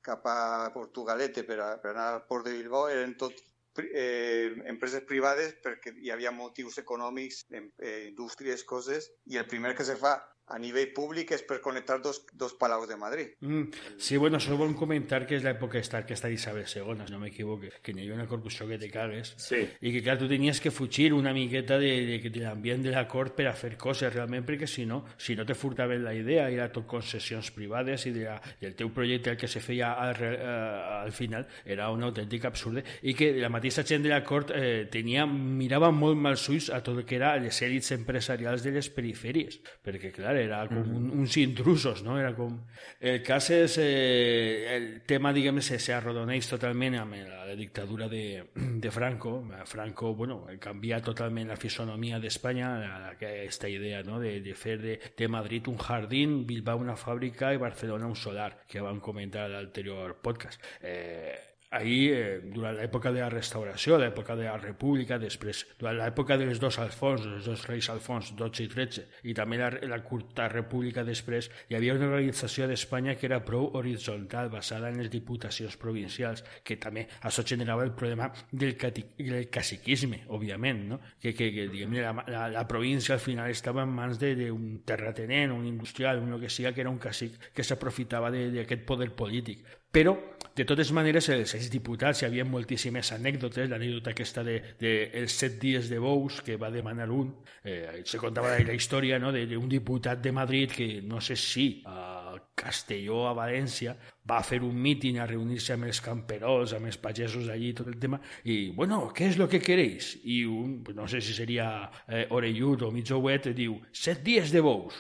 cap 0.03 0.27
a 0.27 0.71
Portugalete 0.75 1.45
per, 1.45 1.61
a, 1.61 1.69
per 1.83 1.93
anar 1.93 2.09
al 2.15 2.25
port 2.27 2.49
de 2.49 2.57
Bilbao, 2.57 2.89
eren 2.91 3.15
tot 3.21 3.39
eh, 3.79 4.51
empreses 4.67 5.05
privades 5.07 5.55
perquè 5.63 5.95
hi 6.03 6.11
havia 6.11 6.35
motius 6.35 6.81
econòmics, 6.83 7.45
eh, 7.53 8.09
indústries, 8.09 8.65
coses, 8.65 9.13
i 9.31 9.39
el 9.39 9.47
primer 9.47 9.77
que 9.79 9.87
se 9.87 9.97
fa 9.97 10.17
a 10.51 10.59
nivell 10.59 10.93
públic 10.97 11.33
és 11.37 11.43
per 11.47 11.61
connectar 11.65 11.99
dos, 12.03 12.23
dos 12.33 12.55
palaus 12.59 12.89
de 12.89 12.97
Madrid. 12.97 13.35
Mm, 13.41 13.69
sí, 13.99 14.17
bueno, 14.17 14.41
solo 14.41 14.57
volem 14.59 14.75
comentar 14.75 15.27
que 15.27 15.37
és 15.37 15.45
l'època 15.45 15.79
esta, 15.79 16.05
que 16.07 16.15
està 16.17 16.29
d'Isabel 16.31 16.65
II, 16.65 17.05
no 17.11 17.19
m'equivoque, 17.21 17.73
que 17.83 17.93
n'hi 17.93 18.07
havia 18.07 18.17
una 18.17 18.27
corrupció 18.31 18.67
que 18.69 18.79
te 18.79 18.89
cagues, 18.91 19.35
Sí. 19.37 19.61
i 19.81 19.93
que, 19.93 20.03
clar, 20.03 20.17
tu 20.19 20.29
tenies 20.29 20.61
que 20.61 20.71
fugir 20.71 21.13
una 21.13 21.33
miqueta 21.33 21.79
de, 21.79 21.91
de, 22.07 22.31
de 22.31 22.41
l'ambient 22.41 22.83
de 22.83 22.91
la 22.95 23.07
cort 23.09 23.35
per 23.37 23.47
a 23.49 23.53
fer 23.53 23.77
coses 23.77 24.13
realment, 24.15 24.47
perquè 24.49 24.67
si 24.67 24.87
no, 24.87 25.05
si 25.17 25.37
no 25.37 25.45
te 25.47 25.55
furtaven 25.55 26.03
la 26.05 26.15
idea, 26.15 26.49
era 26.49 26.71
tot 26.73 26.87
concessions 26.87 27.51
privades 27.53 28.07
i, 28.07 28.13
de 28.17 28.25
la, 28.25 28.39
i 28.63 28.67
el 28.71 28.75
teu 28.79 28.91
projecte 28.95 29.31
el 29.31 29.37
que 29.37 29.49
se 29.49 29.61
feia 29.61 29.93
al, 30.01 30.17
eh, 30.23 31.03
al 31.05 31.13
final 31.13 31.47
era 31.65 31.91
un 31.91 32.03
autèntic 32.07 32.45
absurd 32.49 32.81
i 33.03 33.15
que 33.15 33.33
la 33.41 33.49
mateixa 33.53 33.85
gent 33.85 34.03
de 34.03 34.11
la 34.13 34.23
cort 34.25 34.51
eh, 34.55 34.87
tenia, 34.91 35.27
mirava 35.27 35.91
molt 35.93 36.17
mals 36.17 36.49
ulls 36.49 36.71
a 36.71 36.81
tot 36.83 36.99
el 37.03 37.05
que 37.05 37.17
era 37.19 37.35
les 37.37 37.61
èlits 37.63 37.93
empresarials 37.97 38.63
de 38.65 38.73
les 38.79 38.89
perifèries, 38.95 39.61
perquè 39.85 40.13
clar, 40.15 40.38
era 40.45 40.61
com 40.71 40.81
un, 40.83 41.09
uns 41.21 41.37
intrusos, 41.41 42.03
no? 42.07 42.19
Era 42.21 42.35
com... 42.37 42.55
El 43.01 43.23
cas 43.27 43.51
és, 43.55 43.77
eh, 43.83 44.77
el 44.77 44.87
tema, 45.09 45.33
diguem, 45.35 45.61
se, 45.65 45.79
se 45.83 45.95
arrodoneix 45.95 46.49
totalment 46.51 46.99
amb 47.01 47.19
la, 47.19 47.43
la 47.49 47.57
dictadura 47.59 48.09
de, 48.09 48.45
de 48.55 48.91
Franco. 48.91 49.37
Franco, 49.67 50.15
bueno, 50.15 50.41
canvia 50.61 51.01
totalment 51.03 51.49
la 51.49 51.57
fisonomia 51.57 52.21
d'Espanya, 52.23 52.71
aquesta 53.11 53.69
idea, 53.69 54.03
no?, 54.07 54.21
de, 54.21 54.39
de 54.45 54.55
fer 54.55 54.79
de, 54.83 54.99
de 55.17 55.29
Madrid 55.29 55.69
un 55.69 55.79
jardín, 55.79 56.41
Bilbao 56.47 56.83
una 56.83 56.97
fàbrica 56.97 57.53
i 57.55 57.61
Barcelona 57.61 58.07
un 58.07 58.17
solar, 58.17 58.65
que 58.69 58.83
vam 58.85 59.01
comentar 59.01 59.47
a 59.47 59.53
l'anterior 59.57 60.19
podcast. 60.23 60.63
Eh, 60.83 61.48
ahir, 61.71 62.13
eh, 62.13 62.41
durant 62.43 62.77
l'època 62.77 63.13
de 63.13 63.21
la 63.21 63.29
restauració, 63.29 63.99
l'època 64.01 64.35
de 64.37 64.47
la 64.47 64.57
república, 64.57 65.19
després, 65.21 65.67
durant 65.79 65.99
l'època 65.99 66.39
dels 66.41 66.61
dos 66.61 66.79
Alfons, 66.81 67.27
els 67.27 67.45
dos 67.45 67.67
reis 67.69 67.91
Alfons, 67.93 68.33
12 68.39 68.65
i 68.65 68.69
13, 68.73 69.05
i 69.29 69.35
també 69.37 69.59
la, 69.61 69.69
la 69.91 70.01
curta 70.05 70.49
república 70.49 71.05
després, 71.05 71.51
hi 71.69 71.77
havia 71.77 71.97
una 71.99 72.09
organització 72.09 72.69
d'Espanya 72.69 73.17
que 73.19 73.29
era 73.29 73.43
prou 73.45 73.69
horitzontal, 73.77 74.49
basada 74.49 74.89
en 74.89 74.97
les 75.03 75.11
diputacions 75.13 75.77
provincials, 75.77 76.45
que 76.65 76.79
també 76.81 77.07
això 77.21 77.45
generava 77.45 77.85
el 77.85 77.93
problema 77.93 78.31
del, 78.51 78.77
del 79.19 79.51
caciquisme, 79.53 80.25
òbviament, 80.29 80.85
no? 80.95 81.01
que, 81.21 81.35
que, 81.35 81.51
que 81.53 81.69
diguem, 81.69 81.99
la, 82.01 82.15
la, 82.33 82.47
la 82.55 82.67
província 82.69 83.15
al 83.15 83.21
final 83.21 83.51
estava 83.53 83.85
en 83.85 83.93
mans 83.93 84.17
d'un 84.19 84.81
terratenent, 84.89 85.53
un 85.53 85.69
industrial, 85.69 86.23
un 86.25 86.39
que 86.41 86.49
sigui, 86.49 86.73
que 86.73 86.81
era 86.81 86.91
un 86.91 87.03
cacic 87.03 87.37
que 87.53 87.65
s'aprofitava 87.65 88.33
d'aquest 88.33 88.89
poder 88.89 89.13
polític. 89.13 89.67
Però, 89.91 90.13
de 90.53 90.67
totes 90.69 90.91
maneres, 90.93 91.31
els 91.33 91.55
seis 91.55 91.71
diputats, 91.73 92.21
hi 92.21 92.27
havia 92.27 92.45
moltíssimes 92.45 93.09
anècdotes, 93.15 93.71
l'anècdota 93.71 94.13
aquesta 94.13 94.43
de, 94.45 94.59
de 94.81 94.91
els 95.17 95.37
set 95.41 95.57
dies 95.63 95.89
de 95.89 96.01
bous 96.03 96.43
que 96.45 96.59
va 96.61 96.69
demanar 96.75 97.07
un, 97.15 97.31
eh, 97.65 98.03
se 98.05 98.21
contava 98.21 98.53
la, 98.53 98.75
història 98.77 99.21
no, 99.23 99.33
d'un 99.33 99.69
diputat 99.71 100.21
de 100.21 100.33
Madrid 100.35 100.75
que 100.77 100.89
no 101.01 101.23
sé 101.25 101.39
si 101.41 101.69
a 101.89 102.37
Castelló, 102.59 103.23
a 103.31 103.35
València, 103.39 103.95
va 104.29 104.43
fer 104.45 104.61
un 104.67 104.77
míting 104.77 105.23
a 105.23 105.27
reunir-se 105.31 105.73
amb 105.73 105.89
els 105.89 106.03
camperols, 106.05 106.75
amb 106.77 106.91
els 106.91 106.99
pagesos 107.01 107.49
allí, 107.49 107.73
tot 107.73 107.89
el 107.89 107.97
tema, 108.03 108.21
i, 108.45 108.75
bueno, 108.77 109.07
què 109.15 109.31
és 109.33 109.39
lo 109.41 109.49
que 109.49 109.63
queréis? 109.65 110.17
I 110.29 110.43
un, 110.53 110.83
no 110.95 111.09
sé 111.09 111.23
si 111.25 111.33
seria 111.39 111.71
eh, 112.07 112.27
orellut 112.35 112.85
o 112.85 112.91
mig 112.93 113.09
ouet, 113.15 113.49
diu, 113.57 113.79
set 113.95 114.21
dies 114.27 114.53
de 114.53 114.61
bous. 114.61 114.99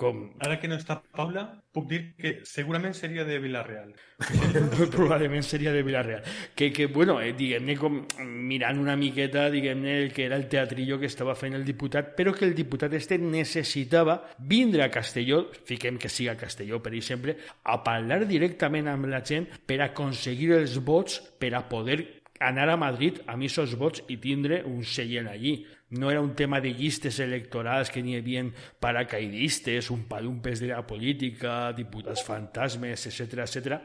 Com, 0.00 0.20
Ara 0.40 0.54
que 0.56 0.68
no 0.70 0.78
està 0.80 0.94
Paula, 1.12 1.42
puc 1.76 1.84
dir 1.90 1.98
que 2.16 2.30
segurament 2.48 2.94
seria 2.96 3.26
de 3.28 3.34
Villarreal. 3.42 3.90
probablement 4.94 5.44
seria 5.44 5.74
de 5.74 5.82
Villarreal. 5.84 6.22
Que, 6.56 6.70
que 6.72 6.86
bueno, 6.88 7.18
eh, 7.20 7.34
diguem-ne, 7.36 7.76
mirant 8.24 8.80
una 8.80 8.94
miqueta, 8.96 9.50
diguem-ne, 9.52 9.98
el 10.06 10.14
que 10.16 10.24
era 10.24 10.38
el 10.40 10.46
teatrillo 10.48 10.96
que 11.02 11.10
estava 11.10 11.34
fent 11.36 11.58
el 11.58 11.66
diputat, 11.68 12.14
però 12.16 12.32
que 12.32 12.48
el 12.48 12.56
diputat 12.56 12.96
este 12.96 13.18
necessitava 13.20 14.16
vindre 14.38 14.86
a 14.86 14.90
Castelló, 14.94 15.42
fiquem 15.68 16.00
que 16.00 16.08
siga 16.08 16.32
a 16.32 16.40
Castelló, 16.40 16.80
per 16.80 16.94
exemple, 16.96 17.36
a 17.64 17.76
parlar 17.84 18.22
directament 18.24 18.88
amb 18.88 19.10
la 19.12 19.20
gent 19.20 19.50
per 19.68 19.82
aconseguir 19.84 20.54
els 20.56 20.80
vots 20.80 21.20
per 21.36 21.52
a 21.58 21.66
poder 21.68 22.00
anar 22.40 22.70
a 22.72 22.78
Madrid 22.80 23.20
amb 23.28 23.44
aquests 23.44 23.76
vots 23.76 24.00
i 24.08 24.16
tindre 24.16 24.62
un 24.64 24.80
seient 24.80 25.28
allí. 25.28 25.58
No 25.90 26.10
era 26.10 26.20
un 26.20 26.34
tema 26.38 26.60
de 26.60 26.70
llistes 26.70 27.18
electorals 27.18 27.90
que 27.90 28.02
n'hi 28.02 28.14
havia 28.18 28.44
paracaidistes, 28.80 29.90
un 29.90 30.04
palumpes 30.10 30.62
de 30.62 30.70
la 30.70 30.84
política, 30.86 31.72
diputats 31.74 32.22
fantasmes, 32.22 33.08
etc 33.10 33.42
etc, 33.42 33.80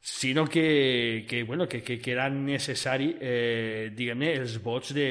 sinó 0.00 0.46
que, 0.46 1.26
que, 1.28 1.42
bueno, 1.42 1.68
que, 1.68 1.82
que, 1.82 1.98
que 1.98 2.12
era 2.12 2.28
necessari 2.30 3.10
eh, 3.20 3.90
diguem-ne 3.92 4.30
els 4.38 4.56
vots 4.64 4.94
de, 4.96 5.08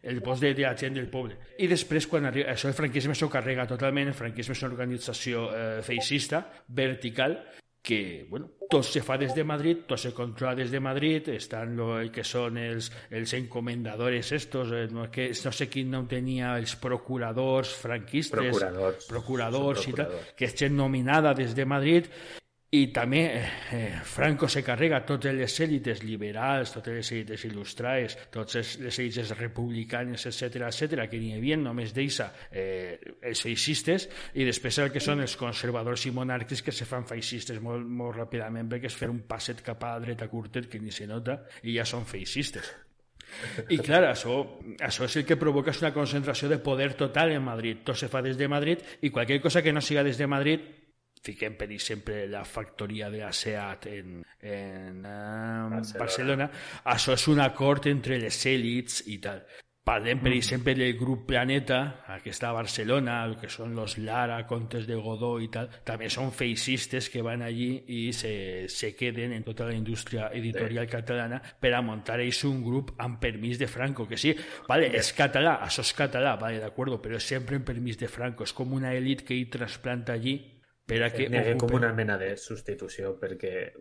els 0.00 0.22
vots 0.24 0.40
de, 0.40 0.54
de 0.54 0.64
la 0.64 0.72
gent 0.78 0.96
del 0.96 1.10
poble. 1.12 1.36
I 1.60 1.68
després 1.68 2.06
quan 2.08 2.30
arriba, 2.30 2.54
això 2.54 2.70
el 2.70 2.78
franquisme 2.78 3.14
s'ho 3.18 3.28
carrega 3.28 3.66
totalment, 3.68 4.08
el 4.08 4.16
franquisme 4.16 4.56
és 4.56 4.62
una 4.64 4.72
organització 4.72 5.50
eh, 5.50 5.82
feixista, 5.84 6.46
vertical 6.68 7.36
que, 7.84 8.24
bueno, 8.30 8.48
tot 8.70 8.86
se 8.88 9.02
fa 9.04 9.18
des 9.20 9.34
de 9.36 9.44
Madrid, 9.44 9.82
tot 9.86 10.00
se 10.00 10.14
controla 10.16 10.54
des 10.56 10.70
de 10.72 10.80
Madrid, 10.80 11.28
estan 11.34 11.74
lo 11.76 11.98
el 12.00 12.08
que 12.10 12.24
són 12.24 12.56
els, 12.56 12.88
els 13.12 13.34
encomendadores 13.36 14.32
estos, 14.32 14.72
eh, 14.72 14.86
no, 14.90 15.10
que 15.12 15.28
no 15.44 15.52
sé 15.52 15.68
quin 15.68 15.90
nom 15.92 16.06
tenia, 16.08 16.54
els 16.56 16.72
procuradors 16.80 17.74
franquistes, 17.76 18.32
Procuradors. 18.40 19.04
procuradors 19.10 19.82
Són 19.84 19.92
i 19.92 19.96
tal, 19.98 20.06
procuradors. 20.08 20.32
que 20.40 20.48
és 20.48 20.56
gent 20.64 20.74
nominada 20.80 21.34
des 21.36 21.52
de 21.54 21.66
Madrid 21.68 22.08
i 22.74 22.88
també 22.90 23.22
eh, 23.30 24.00
Franco 24.02 24.48
se 24.50 24.62
carrega 24.66 25.02
totes 25.06 25.34
les 25.36 25.54
èlites 25.62 26.02
liberals, 26.02 26.72
totes 26.74 26.96
les 26.96 27.10
èlites 27.14 27.44
il·lustrades, 27.46 28.16
totes 28.34 28.74
les 28.82 28.98
èlites 28.98 29.30
republicanes, 29.38 30.26
etc 30.26 30.64
etc 30.66 31.04
que 31.10 31.20
n'hi 31.22 31.36
havia, 31.36 31.58
només 31.60 31.94
deixa 31.94 32.30
eh, 32.50 32.98
els 33.22 33.44
feixistes 33.46 34.08
i 34.34 34.46
després 34.48 34.80
el 34.82 34.90
que 34.94 35.02
són 35.04 35.22
els 35.22 35.36
conservadors 35.38 36.08
i 36.08 36.14
monàrquics 36.16 36.64
que 36.66 36.74
se 36.74 36.88
fan 36.88 37.06
feixistes 37.06 37.62
molt, 37.62 37.86
molt 37.86 38.18
ràpidament 38.18 38.72
perquè 38.72 38.90
és 38.90 38.98
fer 38.98 39.12
un 39.12 39.22
passet 39.28 39.62
cap 39.62 39.84
a 39.84 39.94
la 39.94 40.06
dreta 40.08 40.30
curtet 40.32 40.66
que 40.70 40.82
ni 40.82 40.90
se 40.90 41.06
nota 41.06 41.44
i 41.62 41.76
ja 41.78 41.86
són 41.86 42.08
feixistes. 42.08 42.74
I 43.70 43.78
clar, 43.82 44.04
això, 44.10 44.36
això 44.84 45.06
és 45.06 45.16
el 45.18 45.24
que 45.26 45.38
provoca 45.40 45.72
una 45.80 45.94
concentració 45.94 46.50
de 46.50 46.60
poder 46.62 46.92
total 46.98 47.32
en 47.34 47.42
Madrid. 47.42 47.80
Tot 47.86 47.98
se 47.98 48.10
fa 48.10 48.22
des 48.22 48.38
de 48.38 48.46
Madrid 48.48 48.82
i 49.02 49.10
qualsevol 49.10 49.42
cosa 49.42 49.62
que 49.62 49.72
no 49.72 49.82
siga 49.82 50.04
des 50.06 50.20
de 50.20 50.28
Madrid 50.30 50.83
fiquem, 51.24 51.56
per 51.56 51.70
exemple, 51.72 52.26
la 52.30 52.44
factoria 52.44 53.10
de 53.10 53.24
la 53.24 53.32
SEAT 53.32 53.90
en, 53.92 54.22
en 54.44 55.02
uh, 55.02 55.68
Barcelona. 55.72 56.00
Barcelona. 56.04 56.50
Això 56.94 57.16
és 57.16 57.28
un 57.32 57.44
acord 57.44 57.88
entre 57.90 58.20
les 58.20 58.40
èlits 58.50 59.04
i 59.08 59.20
tal. 59.24 59.44
Parlem, 59.84 60.22
per 60.24 60.30
exemple, 60.32 60.72
del 60.72 60.94
grup 60.96 61.26
Planeta, 61.28 61.78
que 62.24 62.30
està 62.32 62.48
a 62.48 62.54
Barcelona, 62.56 63.18
el 63.28 63.34
que 63.36 63.50
són 63.52 63.74
los 63.76 63.98
Lara, 64.00 64.38
Contes 64.48 64.86
de 64.88 64.96
Godó 64.96 65.34
i 65.44 65.50
tal, 65.52 65.68
també 65.84 66.08
són 66.08 66.30
feixistes 66.32 67.10
que 67.12 67.20
van 67.20 67.44
allí 67.44 67.82
i 67.92 67.98
se, 68.16 68.64
se 68.72 68.94
queden 68.96 69.34
en 69.36 69.44
tota 69.44 69.66
la 69.68 69.76
indústria 69.76 70.30
editorial 70.32 70.88
catalana 70.88 71.42
per 71.60 71.74
a 71.76 71.82
muntar 71.84 72.16
ells 72.24 72.40
un 72.48 72.64
grup 72.64 72.94
amb 72.96 73.20
permís 73.20 73.60
de 73.60 73.68
Franco, 73.68 74.08
que 74.08 74.16
sí, 74.16 74.32
vale, 74.70 74.88
és 74.88 75.12
català, 75.12 75.58
això 75.68 75.84
és 75.84 75.92
català, 76.00 76.38
vale, 76.40 76.64
d'acord, 76.64 76.96
però 77.04 77.20
sempre 77.20 77.60
en 77.60 77.68
permís 77.68 78.00
de 78.00 78.08
Franco, 78.08 78.48
és 78.48 78.56
com 78.56 78.72
una 78.72 78.96
elit 78.96 79.20
que 79.28 79.36
hi 79.36 79.44
trasplanta 79.52 80.16
allí 80.16 80.38
per 80.84 81.00
a 81.02 81.10
que 81.12 81.28
N'hi 81.30 81.38
hagué 81.40 81.54
com 81.56 81.72
una 81.76 81.92
mena 81.96 82.18
de 82.20 82.34
substitució 82.36 83.14
perquè 83.20 83.72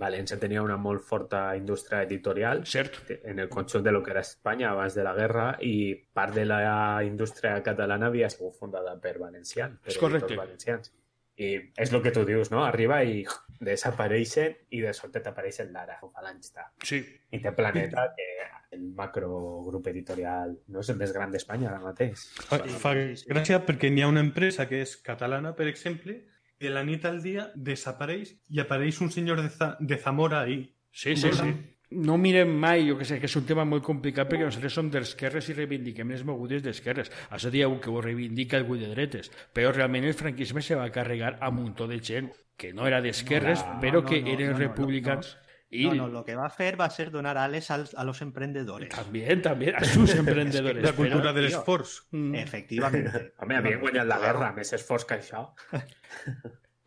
València 0.00 0.36
tenia 0.40 0.62
una 0.62 0.76
molt 0.76 1.02
forta 1.06 1.56
indústria 1.56 2.02
editorial 2.04 2.66
Cert. 2.66 2.98
en 3.24 3.38
el 3.38 3.48
conjunt 3.48 3.84
de 3.84 3.92
lo 3.92 4.02
que 4.02 4.10
era 4.12 4.20
Espanya 4.20 4.70
abans 4.70 4.94
de 4.94 5.04
la 5.04 5.14
guerra 5.16 5.46
i 5.64 5.94
part 6.12 6.34
de 6.34 6.44
la 6.44 7.00
indústria 7.04 7.62
catalana 7.62 8.06
havia 8.12 8.28
sigut 8.28 8.58
fundada 8.58 8.98
per 9.00 9.18
valencians, 9.18 9.78
per 9.80 9.92
És 9.92 9.98
correcte. 9.98 10.26
editors 10.26 10.46
valencians. 10.46 10.92
I 11.40 11.54
és 11.80 11.92
el 11.92 12.02
que 12.04 12.10
tu 12.12 12.26
dius, 12.28 12.50
no? 12.52 12.66
Arriba 12.66 12.98
i 13.02 13.24
desapareixen 13.64 14.56
i 14.76 14.82
de 14.84 14.92
sobte 14.92 15.22
t'apareixen 15.24 15.70
l'ara, 15.72 15.96
o 16.02 16.10
Falange. 16.12 16.66
Sí, 16.84 17.00
I 17.32 17.40
té 17.40 17.52
Planeta, 17.56 18.10
que 18.16 18.76
el 18.76 18.82
macrogrup 18.96 19.86
editorial 19.88 20.58
no 20.68 20.80
és 20.84 20.90
el 20.92 20.98
més 21.00 21.14
gran 21.16 21.32
d'Espanya 21.32 21.70
ara 21.70 21.80
mateix. 21.80 22.26
Fa, 22.44 22.58
fa 22.82 22.92
gràcia 23.32 23.62
perquè 23.64 23.88
n'hi 23.90 24.04
ha 24.04 24.10
una 24.12 24.20
empresa 24.20 24.68
que 24.68 24.82
és 24.84 24.96
catalana, 25.06 25.54
per 25.56 25.66
exemple, 25.72 26.18
de 26.60 26.70
la 26.70 26.84
nit 26.84 27.04
al 27.08 27.22
dia 27.24 27.48
desapareix 27.56 28.34
i 28.52 28.60
apareix 28.60 29.00
un 29.00 29.10
senyor 29.10 29.40
de, 29.40 29.48
Za 29.48 29.76
de 29.80 29.96
Zamora 29.96 30.42
ahí. 30.42 30.62
Sí, 30.92 31.16
sí, 31.16 31.32
sí. 31.32 31.54
No 31.90 32.14
mirem 32.22 32.52
mai, 32.62 32.84
jo 32.86 32.94
que 32.98 33.06
sé, 33.08 33.16
que 33.18 33.26
és 33.26 33.34
un 33.34 33.46
tema 33.48 33.64
molt 33.66 33.82
complicat 33.82 34.28
perquè 34.30 34.46
nosaltres 34.46 34.76
som 34.76 34.90
d'esquerres 34.92 35.48
i 35.50 35.56
reivindiquem 35.56 36.12
les 36.14 36.22
mogudes 36.22 36.62
d'esquerres. 36.62 37.10
Això 37.34 37.50
dieu 37.50 37.80
que 37.82 37.90
ho 37.90 38.02
reivindica 38.04 38.60
algú 38.60 38.78
de 38.78 38.92
dretes, 38.92 39.32
però 39.56 39.72
realment 39.74 40.06
el 40.06 40.14
franquisme 40.14 40.62
se 40.62 40.78
va 40.78 40.86
carregar 40.94 41.38
a 41.40 41.50
un 41.50 41.64
muntó 41.64 41.88
de 41.90 41.98
gent 41.98 42.30
que 42.56 42.74
no 42.76 42.86
era 42.86 43.00
d'esquerres, 43.02 43.64
No, 43.66 43.80
però 43.82 44.04
no, 44.04 44.06
que 44.06 44.20
no, 44.22 44.28
eren 44.36 44.52
no, 44.52 44.58
no, 44.58 44.66
republicans. 44.68 45.34
No, 45.34 45.49
no, 45.70 46.08
lo 46.08 46.24
que 46.24 46.34
va 46.34 46.44
a 46.44 46.46
hacer 46.48 46.78
va 46.80 46.86
a 46.86 46.90
ser 46.90 47.10
donar 47.10 47.38
ales 47.38 47.70
al- 47.70 47.88
a 47.96 48.04
los 48.04 48.20
emprendedores. 48.22 48.88
También, 48.88 49.40
también, 49.40 49.76
a 49.76 49.84
sus 49.84 50.14
emprendedores. 50.14 50.82
La 50.82 50.92
cultura 50.92 51.30
però- 51.30 51.34
de 51.34 51.40
tío. 51.46 51.58
l'esforç. 51.58 52.02
Mm. 52.10 52.34
Efectivamente. 52.34 53.32
Home, 53.38 53.56
havien 53.56 53.80
guanyat 53.80 54.06
la 54.06 54.18
guerra, 54.18 54.52
més 54.52 54.72
esforç 54.78 55.04
que 55.06 55.14
això. 55.20 55.44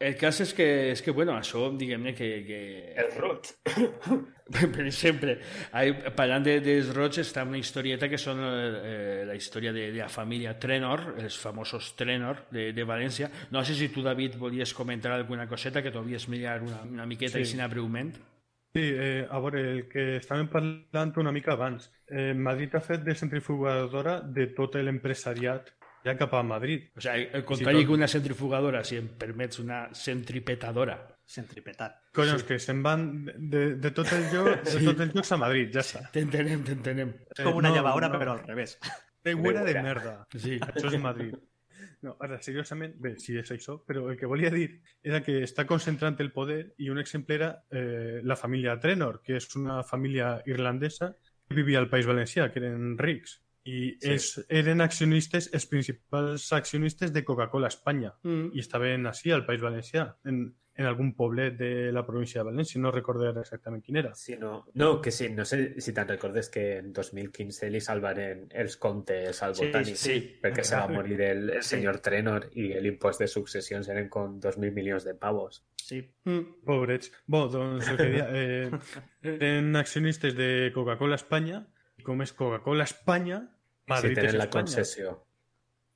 El 0.03 0.17
cas 0.19 0.41
és 0.43 0.51
que, 0.53 0.65
és 0.91 0.99
que 1.01 1.11
bueno, 1.15 1.31
això, 1.39 1.69
diguem-ne 1.79 2.11
que... 2.13 2.27
que... 2.43 2.57
El 2.99 3.13
rot. 3.21 3.47
per 4.51 4.81
exemple, 4.89 5.37
hay, 5.71 5.93
parlant 6.17 6.43
de, 6.43 6.57
dels 6.59 6.89
roig 6.91 7.21
està 7.21 7.45
una 7.47 7.61
historieta 7.61 8.09
que 8.11 8.19
són 8.19 8.41
eh, 8.43 9.23
la 9.29 9.37
història 9.39 9.71
de, 9.71 9.85
de 9.93 10.01
la 10.01 10.09
família 10.11 10.57
Trenor, 10.59 11.13
els 11.23 11.37
famosos 11.39 11.93
Trenor 11.95 12.41
de, 12.51 12.73
de 12.75 12.83
València. 12.83 13.31
No 13.55 13.63
sé 13.63 13.77
si 13.79 13.87
tu, 13.95 14.03
David, 14.03 14.35
volies 14.41 14.73
comentar 14.75 15.13
alguna 15.15 15.47
coseta 15.47 15.79
que 15.81 15.93
t'ho 15.93 16.03
havies 16.03 16.27
mirar 16.27 16.59
una, 16.67 16.81
una 16.83 17.05
miqueta 17.07 17.37
Sí. 17.39 17.45
sí. 17.45 17.55
així 17.61 17.71
breument. 17.71 18.11
Sí, 18.73 18.81
eh, 18.81 19.27
a 19.29 19.37
veure, 19.37 19.61
el 19.69 19.81
que 19.85 20.03
estàvem 20.17 20.47
parlant 20.49 21.11
una 21.21 21.31
mica 21.31 21.53
abans. 21.53 21.91
Eh, 22.09 22.33
Madrid 22.33 22.73
ha 22.73 22.81
fet 22.81 23.03
de 23.05 23.13
centrifugadora 23.13 24.15
de 24.25 24.47
tot 24.57 24.79
l'empresariat 24.81 25.69
ja 26.03 26.15
cap 26.17 26.33
a 26.33 26.41
Madrid. 26.43 26.89
O 26.97 27.01
sigui, 27.01 27.27
el 27.31 27.43
Sí, 27.43 27.47
contrari 27.51 27.85
que 27.85 27.93
una 27.93 28.07
centrifugadora, 28.07 28.83
si 28.83 28.97
em 28.97 29.07
permets, 29.07 29.59
una 29.59 29.85
centripetadora. 29.93 30.97
Centripetar. 31.23 31.91
Collons, 32.13 32.43
que 32.43 32.57
se'n 32.59 32.81
van 32.83 33.05
de, 33.25 33.75
de, 33.77 33.91
tot 33.91 34.11
el 34.11 34.25
joc, 34.33 34.49
de 34.65 34.81
tot 34.89 35.05
el 35.05 35.13
a 35.21 35.37
Madrid, 35.45 35.69
ja 35.71 35.85
està. 35.85 36.03
T'entenem, 36.11 36.65
t'entenem. 36.65 37.13
Es 37.29 37.45
como 37.45 37.61
una 37.61 37.69
no, 37.69 37.75
llavadora, 37.75 38.09
no. 38.09 38.19
pero 38.19 38.33
al 38.33 38.43
revés. 38.43 38.79
De 39.23 39.33
huera 39.35 39.63
de 39.63 39.81
merda. 39.81 40.27
Sí. 40.35 40.57
Això 40.59 40.89
és 40.89 40.99
Madrid. 40.99 41.37
No, 42.03 42.17
ara, 42.25 42.37
seriosament, 42.43 42.97
bé, 43.03 43.13
sí 43.23 43.37
és 43.39 43.49
això, 43.55 43.77
però 43.87 44.09
el 44.11 44.17
que 44.19 44.27
volia 44.27 44.49
dir 44.51 44.65
era 45.07 45.21
que 45.23 45.37
està 45.45 45.63
concentrant 45.69 46.17
el 46.19 46.33
poder 46.35 46.57
i 46.83 46.89
un 46.91 46.99
exemple 46.99 47.37
era 47.37 47.49
eh, 47.71 48.19
la 48.23 48.35
família 48.35 48.75
Trenor, 48.83 49.21
que 49.23 49.37
és 49.39 49.47
una 49.55 49.77
família 49.87 50.33
irlandesa 50.51 51.13
que 51.47 51.55
vivia 51.55 51.79
al 51.79 51.87
País 51.93 52.09
Valencià, 52.09 52.49
que 52.51 52.59
eren 52.59 52.97
rics. 52.99 53.37
I 53.65 53.97
Sí. 54.01 54.09
ells 54.11 54.45
eren 54.49 54.81
accionistes, 54.81 55.49
els 55.53 55.65
principals 55.67 56.51
accionistes 56.51 57.13
de 57.13 57.23
Coca-Cola 57.23 57.67
Espanya. 57.71 58.13
Mm. 58.23 58.49
I 58.53 58.59
estaven 58.59 59.07
així, 59.07 59.31
al 59.31 59.45
País 59.45 59.61
Valencià, 59.61 60.09
en, 60.25 60.53
en 60.75 60.85
algun 60.89 61.13
poblet 61.15 61.53
de 61.55 61.91
la 61.93 62.01
província 62.05 62.41
de 62.41 62.49
València, 62.49 62.81
no 62.81 62.91
recordo 62.91 63.27
ara 63.29 63.41
exactament 63.45 63.83
quin 63.85 63.97
era. 64.01 64.13
Sí, 64.15 64.35
no. 64.39 64.65
no, 64.73 64.99
que 65.01 65.11
sí, 65.11 65.29
no 65.29 65.45
sé 65.45 65.79
si 65.79 65.93
te'n 65.93 66.07
recordes 66.09 66.49
que 66.49 66.79
en 66.79 66.91
2015 66.91 67.69
li 67.69 67.79
salvaren 67.79 68.47
els 68.51 68.75
comptes 68.77 69.43
al 69.43 69.53
Sí, 69.55 69.67
botànic 69.67 69.95
sí. 70.01 70.15
perquè 70.41 70.63
se 70.65 70.75
va 70.75 70.87
morir 70.89 71.21
el, 71.21 71.49
el 71.59 71.63
senyor 71.63 71.99
Trenor 72.01 72.49
i 72.57 72.71
l'impost 72.81 73.21
de 73.21 73.27
successions 73.27 73.87
eren 73.87 74.09
com 74.09 74.39
2.000 74.41 74.73
milions 74.73 75.05
de 75.05 75.13
pavos. 75.15 75.63
Sí. 75.77 76.01
Mm. 76.25 76.63
Pobrets. 76.65 77.11
Bo, 77.27 77.47
doncs 77.47 77.87
el 77.91 77.97
que 77.97 78.11
eh, 78.27 78.71
eren 79.37 79.75
accionistes 79.75 80.35
de 80.35 80.71
Coca-Cola 80.73 81.15
Espanya, 81.15 81.67
i 82.03 82.05
com 82.05 82.21
és 82.25 82.33
Coca-Cola 82.35 82.83
Espanya, 82.89 83.39
Madrid 83.87 84.19
si 84.19 84.25
la 84.25 84.43
Espanya. 84.43 84.51
concessió. 84.51 85.13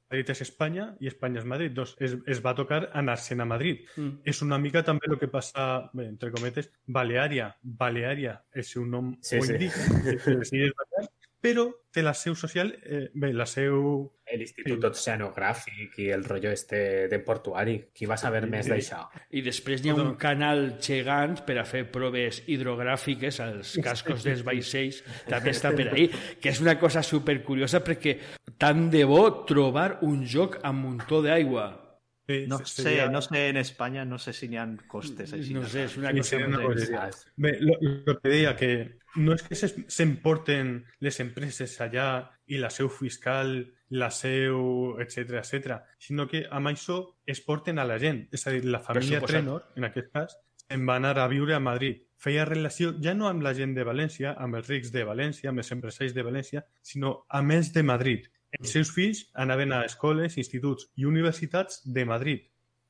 Madrid 0.07 0.29
és 0.31 0.41
Espanya 0.45 0.83
i 1.03 1.09
Espanya 1.11 1.41
és 1.41 1.47
Madrid. 1.51 1.73
Doncs 1.75 1.97
es, 1.99 2.13
es 2.31 2.39
va 2.43 2.53
tocar 2.55 2.85
anar-se'n 2.95 3.43
a 3.43 3.47
Madrid. 3.49 3.81
Mm. 3.99 4.21
És 4.23 4.39
una 4.45 4.55
mica 4.63 4.83
també 4.87 5.09
el 5.11 5.17
que 5.19 5.27
passa, 5.27 5.65
bé, 5.91 6.05
entre 6.07 6.31
cometes, 6.31 6.69
Baleària. 6.87 7.49
Baleària, 7.61 8.37
el 8.55 8.63
seu 8.63 8.85
nom 8.87 9.11
Sí, 9.19 9.41
sí. 9.41 9.57
indica, 9.57 9.83
però 11.47 11.65
té 11.91 12.03
la 12.03 12.13
seu 12.13 12.35
social, 12.35 12.75
eh, 12.83 13.09
bé, 13.13 13.31
la 13.33 13.45
seu... 13.49 14.11
L'Institut 14.27 14.83
Oceanogràfic 14.89 15.95
i 16.03 16.09
el 16.11 16.23
rotllo 16.27 16.51
este 16.51 17.07
de 17.07 17.19
portuari. 17.23 17.77
Qui 17.95 18.05
va 18.05 18.17
saber 18.19 18.43
Sí, 18.43 18.49
més 18.51 18.65
sí. 18.65 18.71
d'això? 18.73 18.99
I 19.31 19.41
després 19.41 19.81
n'hi 19.83 19.89
ha 19.93 19.95
un 19.95 20.15
canal 20.19 20.77
gegant 20.83 21.39
per 21.47 21.57
a 21.61 21.65
fer 21.65 21.85
proves 21.91 22.43
hidrogràfiques 22.45 23.39
als 23.39 23.77
cascos 23.83 24.23
dels 24.27 24.43
vaixells, 24.43 25.01
també 25.29 25.51
està 25.55 25.71
per 25.75 25.87
ahí, 25.93 26.09
que 26.41 26.49
és 26.51 26.59
una 26.61 26.77
cosa 26.79 27.01
supercuriosa 27.03 27.83
perquè 27.83 28.17
tant 28.59 28.89
de 28.91 29.05
bo 29.07 29.23
trobar 29.47 29.99
un 30.01 30.25
joc 30.27 30.59
amb 30.63 30.83
muntó 30.85 31.21
d'aigua. 31.23 31.83
Sí, 32.27 32.41
No 32.45 32.57
se- 32.59 32.65
sé, 32.65 32.81
seria- 32.83 33.09
no 33.09 33.21
sé 33.21 33.47
en 33.47 33.55
España, 33.57 34.03
no 34.03 34.17
sé 34.19 34.33
si 34.33 34.49
ni 34.49 34.57
han 34.57 34.75
costes. 34.87 35.31
així. 35.31 35.53
No 35.53 35.63
sé, 35.63 35.85
és 35.85 35.95
una 35.95 36.09
Sí, 36.11 36.17
cosa 36.17 36.29
seria 36.29 36.47
una 36.47 36.57
molt 36.59 36.73
cosa 36.73 36.83
exagerada. 36.83 37.17
Bé, 37.37 37.57
lo, 37.61 37.73
lo 37.81 38.19
que 38.19 38.29
deia, 38.29 38.55
que 38.57 38.97
no 39.17 39.33
és 39.33 39.43
que 39.43 39.55
se- 39.55 39.85
s'emporten 39.91 40.85
les 41.03 41.19
empreses 41.19 41.75
allà 41.81 42.29
i 42.47 42.57
la 42.61 42.69
seu 42.69 42.89
fiscal, 42.89 43.73
la 43.89 44.09
seu, 44.11 44.97
etc 45.01 45.39
etc, 45.41 45.77
sinó 45.97 46.27
que 46.27 46.45
amb 46.49 46.67
això 46.71 47.01
es 47.25 47.41
porten 47.41 47.79
a 47.79 47.85
la 47.85 47.97
gent. 47.99 48.27
És 48.31 48.47
a 48.47 48.51
dir, 48.51 48.65
la 48.65 48.79
família. 48.79 49.19
Trenor, 49.43 49.65
en 49.75 49.83
aquest 49.89 50.11
cas, 50.13 50.37
se'n 50.67 50.85
va 50.87 50.95
anar 50.99 51.17
a 51.19 51.27
viure 51.27 51.55
a 51.55 51.59
Madrid. 51.59 52.03
Feia 52.17 52.45
relació 52.45 52.95
ja 53.01 53.13
no 53.13 53.27
amb 53.27 53.43
la 53.45 53.53
gent 53.53 53.75
de 53.75 53.83
València, 53.85 54.33
amb 54.37 54.55
els 54.55 54.67
rics 54.67 54.91
de 54.91 55.03
València, 55.05 55.49
amb 55.49 55.59
els 55.59 55.71
empresaris 55.71 56.13
de 56.15 56.23
València, 56.23 56.65
sinó 56.81 57.25
amb 57.29 57.51
els 57.51 57.73
de 57.73 57.83
Madrid. 57.83 58.25
Els 58.57 58.71
seus 58.71 58.91
fills 58.95 59.27
anaven 59.33 59.73
a 59.73 59.83
escoles, 59.85 60.37
instituts 60.37 60.89
i 60.95 61.05
universitats 61.05 61.81
de 61.85 62.05
Madrid. 62.05 62.47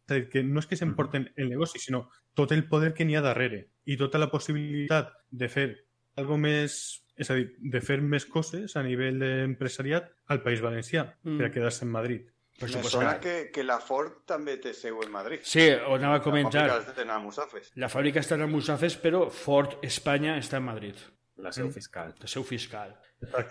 És 0.07 0.11
a 0.11 0.13
dir, 0.15 0.29
que 0.29 0.43
no 0.43 0.59
és 0.59 0.65
que 0.67 0.77
s'emporten 0.77 1.31
el 1.35 1.49
negoci, 1.49 1.79
sinó 1.79 2.09
tot 2.33 2.51
el 2.53 2.67
poder 2.69 2.93
que 2.93 3.03
n'hi 3.03 3.15
ha 3.17 3.21
darrere 3.21 3.67
i 3.85 3.97
tota 3.97 4.17
la 4.21 4.29
possibilitat 4.31 5.11
de 5.31 5.49
fer 5.49 5.86
algo 6.17 6.37
més, 6.37 7.03
és 7.17 7.29
a 7.31 7.35
dir, 7.37 7.47
de 7.59 7.81
fer 7.81 7.99
més 8.01 8.25
coses 8.25 8.75
a 8.77 8.83
nivell 8.83 9.21
empresariat 9.23 10.11
al 10.27 10.41
País 10.43 10.61
Valencià 10.61 11.05
Mm. 11.23 11.37
per 11.37 11.45
a 11.47 11.51
quedar-se 11.51 11.85
en 11.85 11.91
Madrid. 11.91 12.27
Per 12.57 12.69
Me 12.73 12.81
sona 12.89 13.19
que, 13.21 13.51
que 13.53 13.63
la 13.63 13.77
Ford 13.79 14.23
també 14.25 14.55
té 14.57 14.71
seu 14.73 14.97
en 15.03 15.11
Madrid. 15.13 15.41
Sí, 15.43 15.69
ho 15.69 15.93
anava 15.93 16.15
a 16.15 16.17
La 16.17 16.23
comentar. 16.23 16.63
fàbrica 16.69 16.95
de 16.95 17.05
Namusafes. 17.05 17.71
La 17.75 17.87
fàbrica 17.87 18.19
està 18.19 18.33
en 18.33 18.49
Musafes, 18.49 18.95
però 18.97 19.27
Ford 19.29 19.77
Espanya 19.83 20.37
està 20.39 20.57
en 20.57 20.63
Madrid, 20.65 20.95
La 21.37 21.51
seu 21.51 21.69
fiscal. 21.69 22.15
el 22.19 22.27
seu 22.27 22.43
fiscal. 22.43 22.95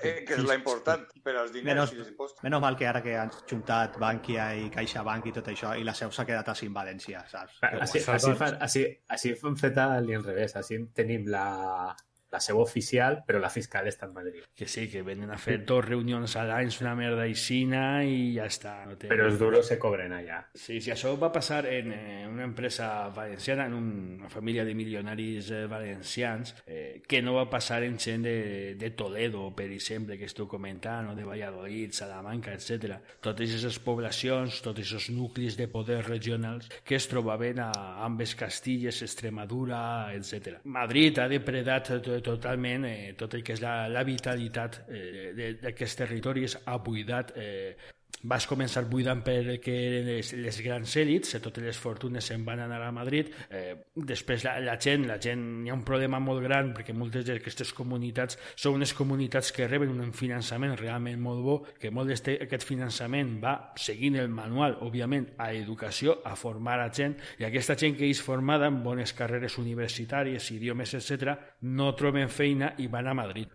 Eh, 0.03 0.25
que 0.27 0.35
és 0.35 0.43
la 0.45 0.55
important 0.57 1.07
per 1.23 1.37
als 1.37 1.53
diners 1.53 1.67
Menos, 1.75 1.93
i 1.93 1.99
els 1.99 2.09
impostos. 2.09 2.43
menos 2.43 2.61
mal 2.61 2.77
que 2.77 2.87
ara 2.87 3.01
que 3.03 3.17
han 3.17 3.31
juntat 3.49 3.97
Bankia 3.99 4.55
i 4.57 4.69
CaixaBank 4.71 5.27
i 5.27 5.33
tot 5.33 5.47
això, 5.49 5.77
i 5.79 5.85
la 5.85 5.95
seu 5.95 6.11
s'ha 6.11 6.25
quedat 6.27 6.49
així 6.49 6.67
en 6.67 6.75
València, 6.75 7.25
saps? 7.29 7.59
Que 7.61 7.67
Així, 7.81 7.99
així, 8.11 8.35
fan, 8.35 8.59
així, 8.61 8.85
així 9.09 9.35
fan 9.37 9.57
fet 9.57 9.79
a 9.79 10.01
l'inrevés. 10.01 10.55
Així 10.57 10.79
tenim 10.95 11.27
la, 11.29 11.95
la 12.33 12.41
seu 12.41 12.59
oficial, 12.61 13.21
però 13.27 13.39
la 13.41 13.51
fiscal 13.51 13.87
està 13.87 14.07
a 14.09 14.13
Madrid. 14.13 14.43
Que 14.57 14.67
sí, 14.69 14.89
que 14.91 15.03
venen 15.07 15.31
a 15.31 15.39
fer 15.39 15.61
dos 15.65 15.85
reunions 15.85 16.35
a 16.37 16.43
l'any, 16.45 16.71
una 16.83 16.95
merda 16.99 17.23
aixina 17.23 18.03
i 18.05 18.35
ja 18.35 18.47
està. 18.51 18.85
No 18.89 18.97
té... 18.99 19.09
Però 19.09 19.27
els 19.29 19.39
duros 19.39 19.67
se 19.69 19.79
cobren 19.79 20.13
allà. 20.13 20.41
Sí, 20.55 20.81
sí, 20.81 20.91
això 20.93 21.13
va 21.21 21.31
passar 21.33 21.65
en 21.71 21.93
eh, 21.95 22.27
una 22.29 22.45
empresa 22.45 23.09
valenciana, 23.15 23.67
en 23.67 23.75
un, 23.75 23.89
una 24.21 24.29
família 24.33 24.65
de 24.65 24.75
milionaris 24.75 25.51
eh, 25.51 25.67
valencians, 25.71 26.55
eh, 26.67 27.03
que 27.07 27.23
no 27.23 27.35
va 27.35 27.47
passar 27.51 27.83
en 27.85 27.99
gent 27.99 28.25
de, 28.27 28.75
de 28.79 28.91
Toledo, 28.91 29.49
per 29.55 29.71
exemple, 29.71 30.19
que 30.19 30.27
esteu 30.27 30.49
comentant, 30.49 31.13
o 31.13 31.15
de 31.15 31.25
Valladolid, 31.25 31.93
Salamanca, 31.95 32.53
etc. 32.57 32.99
Totes 33.23 33.51
aquestes 33.55 33.79
poblacions, 33.87 34.61
tots 34.65 34.83
aquests 34.83 35.11
nuclis 35.15 35.57
de 35.57 35.69
poder 35.69 36.03
regionals 36.07 36.69
que 36.85 36.97
es 36.99 37.07
trobaven 37.09 37.61
a 37.63 37.71
ambes 38.05 38.35
Castilles, 38.35 39.01
Extremadura, 39.03 40.13
etc. 40.15 40.59
Madrid 40.65 41.19
ha 41.19 41.29
depredat 41.29 41.89
to- 42.03 42.21
totalment 42.27 42.87
eh, 42.89 43.13
tot 43.19 43.37
el 43.39 43.45
que 43.47 43.55
és 43.57 43.63
la, 43.63 43.87
la 43.93 44.03
vitalitat 44.07 44.81
eh, 44.89 45.55
d'aquests 45.63 46.01
territoris, 46.03 46.59
ha 46.67 46.79
buidat 46.83 47.33
eh, 47.39 47.77
vas 48.23 48.47
començar 48.49 48.85
buidant 48.89 49.23
per 49.25 49.37
el 49.43 49.59
que 49.61 49.75
eren 49.75 50.09
les, 50.09 50.33
les 50.41 50.61
grans 50.65 50.97
èlits, 50.97 51.35
eh, 51.35 51.41
totes 51.43 51.65
les 51.65 51.79
fortunes 51.79 52.25
se'n 52.25 52.45
van 52.47 52.63
anar 52.65 52.81
a 52.83 52.93
Madrid, 52.95 53.31
eh, 53.51 53.75
després 53.95 54.45
la, 54.47 54.57
la 54.65 54.77
gent, 54.81 55.07
la 55.09 55.19
gent, 55.23 55.45
hi 55.67 55.71
ha 55.71 55.77
un 55.77 55.85
problema 55.87 56.21
molt 56.23 56.43
gran 56.45 56.73
perquè 56.77 56.95
moltes 56.97 57.27
d'aquestes 57.29 57.73
comunitats 57.77 58.39
són 58.55 58.79
unes 58.81 58.95
comunitats 58.97 59.53
que 59.53 59.69
reben 59.69 59.95
un 60.01 60.13
finançament 60.17 60.77
realment 60.81 61.21
molt 61.21 61.43
bo, 61.45 61.59
que 61.81 61.91
molt 61.91 62.13
d'aquest 62.15 62.67
finançament 62.67 63.37
va 63.43 63.57
seguint 63.77 64.19
el 64.21 64.33
manual, 64.33 64.79
òbviament, 64.87 65.33
a 65.39 65.53
educació, 65.53 66.21
a 66.25 66.37
formar 66.37 66.81
a 66.81 66.91
gent, 66.93 67.17
i 67.41 67.47
aquesta 67.47 67.77
gent 67.79 67.97
que 67.99 68.09
és 68.09 68.23
formada 68.23 68.71
en 68.71 68.83
bones 68.85 69.13
carreres 69.17 69.59
universitàries, 69.61 70.51
idiomes, 70.55 70.95
etc., 70.97 71.37
no 71.63 71.93
troben 71.99 72.31
feina 72.33 72.75
i 72.79 72.89
van 72.91 73.09
a 73.11 73.15
Madrid. 73.17 73.53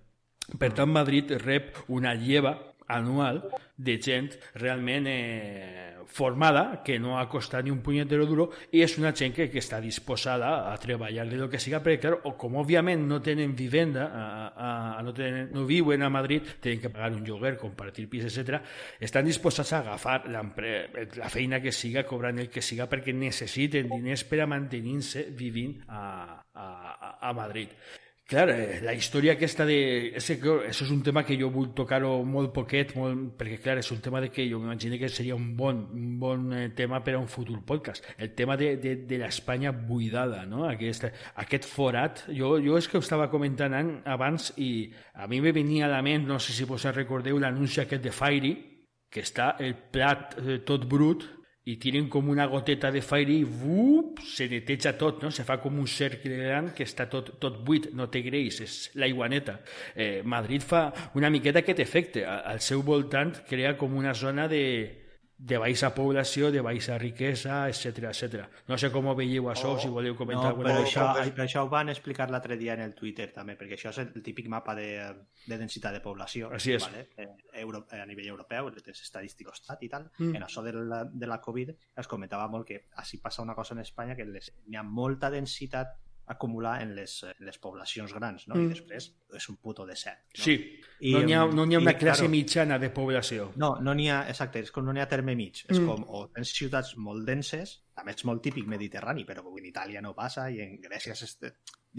Per 0.60 0.72
tant, 0.76 0.90
Madrid 0.92 1.32
rep 1.40 1.78
una 1.94 2.14
lleva 2.18 2.56
anual 2.98 3.44
de 3.82 3.96
gent 4.02 4.34
realment 4.56 5.08
eh, 5.10 5.88
formada, 6.12 6.82
que 6.84 6.98
no 7.00 7.18
ha 7.18 7.28
costat 7.30 7.64
ni 7.64 7.72
un 7.72 7.80
punyetero 7.82 8.26
duro, 8.28 8.50
i 8.76 8.82
és 8.84 8.98
una 9.00 9.14
gent 9.16 9.32
que, 9.34 9.48
que 9.50 9.62
està 9.62 9.80
disposada 9.82 10.72
a 10.72 10.76
treballar 10.82 11.24
de 11.30 11.38
lo 11.40 11.48
que 11.50 11.60
siga, 11.62 11.80
perquè, 11.82 12.02
clar, 12.04 12.18
o 12.28 12.34
com 12.38 12.58
òbviament 12.60 13.06
no 13.08 13.22
tenen 13.24 13.56
vivenda, 13.56 14.10
a, 14.12 14.26
a, 14.98 15.02
no, 15.06 15.14
tenen, 15.16 15.50
no 15.56 15.64
viuen 15.70 16.04
a 16.04 16.10
Madrid, 16.12 16.44
tenen 16.60 16.82
que 16.84 16.92
pagar 16.92 17.14
un 17.16 17.24
lloguer, 17.26 17.56
compartir 17.58 18.10
pis, 18.12 18.28
etc. 18.28 18.60
estan 19.00 19.26
disposats 19.26 19.72
a 19.74 19.80
agafar 19.86 20.28
la 20.30 21.30
feina 21.32 21.62
que 21.64 21.72
siga, 21.72 22.04
cobrant 22.04 22.40
el 22.44 22.50
que 22.52 22.62
siga, 22.62 22.90
perquè 22.92 23.16
necessiten 23.16 23.88
diners 23.90 24.26
per 24.28 24.42
a 24.44 24.50
mantenir-se 24.52 25.30
vivint 25.32 25.80
a, 25.88 26.44
a- 26.54 27.18
a 27.22 27.34
Madrid. 27.34 27.70
Clar, 28.32 28.48
eh, 28.48 28.80
la 28.80 28.94
història 28.96 29.34
aquesta 29.36 29.66
de... 29.68 30.14
Ese, 30.16 30.38
això 30.40 30.86
és 30.86 30.92
un 30.94 31.02
tema 31.04 31.26
que 31.28 31.36
jo 31.36 31.50
vull 31.52 31.74
tocar-ho 31.76 32.14
molt 32.24 32.54
poquet, 32.56 32.94
molt, 32.96 33.34
perquè 33.36 33.58
clar, 33.60 33.74
és 33.82 33.90
un 33.92 34.00
tema 34.00 34.22
de 34.24 34.30
que 34.32 34.46
jo 34.48 34.62
m'imagino 34.62 34.96
que 35.02 35.10
seria 35.12 35.36
un 35.36 35.50
bon, 35.60 35.82
un 35.92 36.14
bon 36.22 36.46
eh, 36.56 36.70
tema 36.78 37.02
per 37.04 37.18
a 37.18 37.20
un 37.20 37.28
futur 37.28 37.60
podcast. 37.68 38.08
El 38.16 38.32
tema 38.38 38.56
de, 38.56 38.78
de, 38.80 38.94
de 39.10 39.20
l'Espanya 39.20 39.74
buidada, 39.76 40.46
no? 40.48 40.64
Aquest, 40.70 41.10
aquest 41.44 41.68
forat. 41.68 42.24
Jo, 42.32 42.54
jo 42.64 42.80
és 42.80 42.88
que 42.88 43.02
ho 43.02 43.04
estava 43.04 43.28
comentant 43.34 43.76
an- 43.76 43.98
abans 44.08 44.54
i 44.56 44.72
a 45.12 45.28
mi 45.28 45.42
me 45.44 45.52
venia 45.52 45.90
a 45.90 45.92
la 45.92 46.00
ment, 46.06 46.24
no 46.32 46.40
sé 46.40 46.56
si 46.56 46.64
vos 46.64 46.88
recordeu, 46.96 47.36
l'anunci 47.36 47.84
aquest 47.84 48.08
de 48.08 48.16
Fairy, 48.16 48.56
que 49.12 49.28
està 49.28 49.58
el 49.60 49.76
plat 49.92 50.40
eh, 50.40 50.62
tot 50.64 50.88
brut 50.88 51.28
i 51.70 51.76
tiren 51.78 52.08
com 52.10 52.30
una 52.34 52.48
goteta 52.50 52.90
de 52.92 53.04
Fairy 53.06 53.42
i 53.44 53.46
vup, 53.46 54.24
se 54.26 54.48
neteja 54.50 54.96
tot, 54.98 55.22
no? 55.22 55.30
se 55.30 55.46
fa 55.46 55.60
com 55.62 55.78
un 55.78 55.90
cercle 55.90 56.40
gran 56.42 56.72
que 56.74 56.88
està 56.88 57.06
tot, 57.10 57.36
tot 57.42 57.60
buit, 57.66 57.92
no 57.94 58.08
té 58.10 58.24
greix, 58.26 58.62
és 58.66 58.78
l'aigua 58.98 59.30
neta. 59.30 59.60
Eh, 59.94 60.24
Madrid 60.26 60.66
fa 60.66 60.88
una 61.20 61.30
miqueta 61.30 61.62
aquest 61.62 61.84
efecte, 61.84 62.26
al 62.26 62.64
seu 62.66 62.82
voltant 62.82 63.36
crea 63.50 63.76
com 63.78 63.94
una 63.94 64.16
zona 64.18 64.48
de, 64.50 64.64
de 65.44 65.58
baixa 65.58 65.90
població, 65.96 66.52
de 66.54 66.62
baixa 66.62 67.00
riquesa, 67.02 67.64
etc 67.72 68.12
etc. 68.12 68.44
No 68.70 68.78
sé 68.78 68.92
com 68.94 69.08
ho 69.10 69.16
veieu 69.18 69.48
això, 69.50 69.72
si 69.82 69.90
voleu 69.90 70.14
comentar 70.16 70.44
No, 70.44 70.50
alguna 70.52 70.70
però 70.70 70.84
cosa. 70.84 71.06
això, 71.16 71.32
però 71.34 71.46
això 71.48 71.64
ho 71.66 71.70
van 71.72 71.90
explicar 71.90 72.28
l'altre 72.30 72.58
dia 72.60 72.76
en 72.78 72.84
el 72.86 72.94
Twitter 72.94 73.32
també, 73.34 73.56
perquè 73.58 73.74
això 73.74 73.90
és 73.90 73.98
el 74.04 74.22
típic 74.22 74.52
mapa 74.54 74.76
de, 74.78 74.92
de 75.48 75.58
densitat 75.58 75.98
de 75.98 76.04
població 76.04 76.52
Així 76.54 76.76
és. 76.78 76.86
Vale? 76.86 77.08
Eh, 77.18 77.28
euro, 77.64 77.88
a 77.90 78.06
nivell 78.06 78.30
europeu, 78.36 78.70
les 78.70 79.02
estadístiques 79.02 79.64
estat 79.64 79.82
i 79.82 79.90
tal. 79.90 80.12
Mm. 80.20 80.36
En 80.38 80.46
això 80.46 80.62
de 80.62 80.76
la, 80.78 81.02
de 81.10 81.32
la 81.34 81.42
Covid 81.42 81.74
es 81.98 82.08
comentava 82.08 82.46
molt 82.48 82.68
que 82.70 82.84
així 83.02 83.18
passa 83.18 83.42
una 83.42 83.58
cosa 83.58 83.74
en 83.74 83.82
Espanya 83.82 84.16
que 84.16 84.30
les, 84.30 84.54
n'hi 84.68 84.78
ha 84.78 84.86
molta 84.86 85.34
densitat 85.34 85.98
acumular 86.32 86.82
en 86.82 86.94
les, 86.96 87.14
en 87.28 87.46
les 87.46 87.58
poblacions 87.62 88.14
grans, 88.14 88.48
no? 88.48 88.56
Mm. 88.56 88.66
I 88.66 88.74
després 88.74 89.10
és 89.38 89.50
un 89.52 89.58
puto 89.58 89.86
desert. 89.86 90.24
No? 90.38 90.44
Sí, 90.46 90.56
I, 91.02 91.12
no 91.14 91.22
n'hi 91.28 91.34
ha, 91.36 91.46
no 91.52 91.66
n'hi 91.66 91.76
ha 91.76 91.80
i, 91.80 91.84
una 91.84 91.94
classe 91.98 92.24
claro, 92.26 92.32
mitjana 92.32 92.80
de 92.80 92.90
població. 92.90 93.52
no, 93.58 93.76
no 93.82 93.94
n'hi 93.98 94.10
ha, 94.10 94.22
exacte, 94.32 94.60
és 94.66 94.72
com 94.72 94.86
no 94.86 94.94
n'hi 94.96 95.02
ha 95.04 95.08
terme 95.12 95.36
mig. 95.36 95.66
És 95.68 95.80
Mm. 95.80 95.88
com, 95.88 96.04
o 96.08 96.28
tens 96.34 96.54
ciutats 96.56 96.96
molt 96.98 97.26
denses, 97.28 97.82
també 97.96 98.12
és 98.16 98.26
molt 98.26 98.42
típic 98.42 98.66
mediterrani, 98.68 99.26
però 99.26 99.44
en 99.58 99.66
Itàlia 99.66 100.02
no 100.02 100.16
passa 100.16 100.50
i 100.50 100.60
en 100.62 100.80
Grècia 100.82 101.14
és 101.14 101.22
este... 101.24 101.56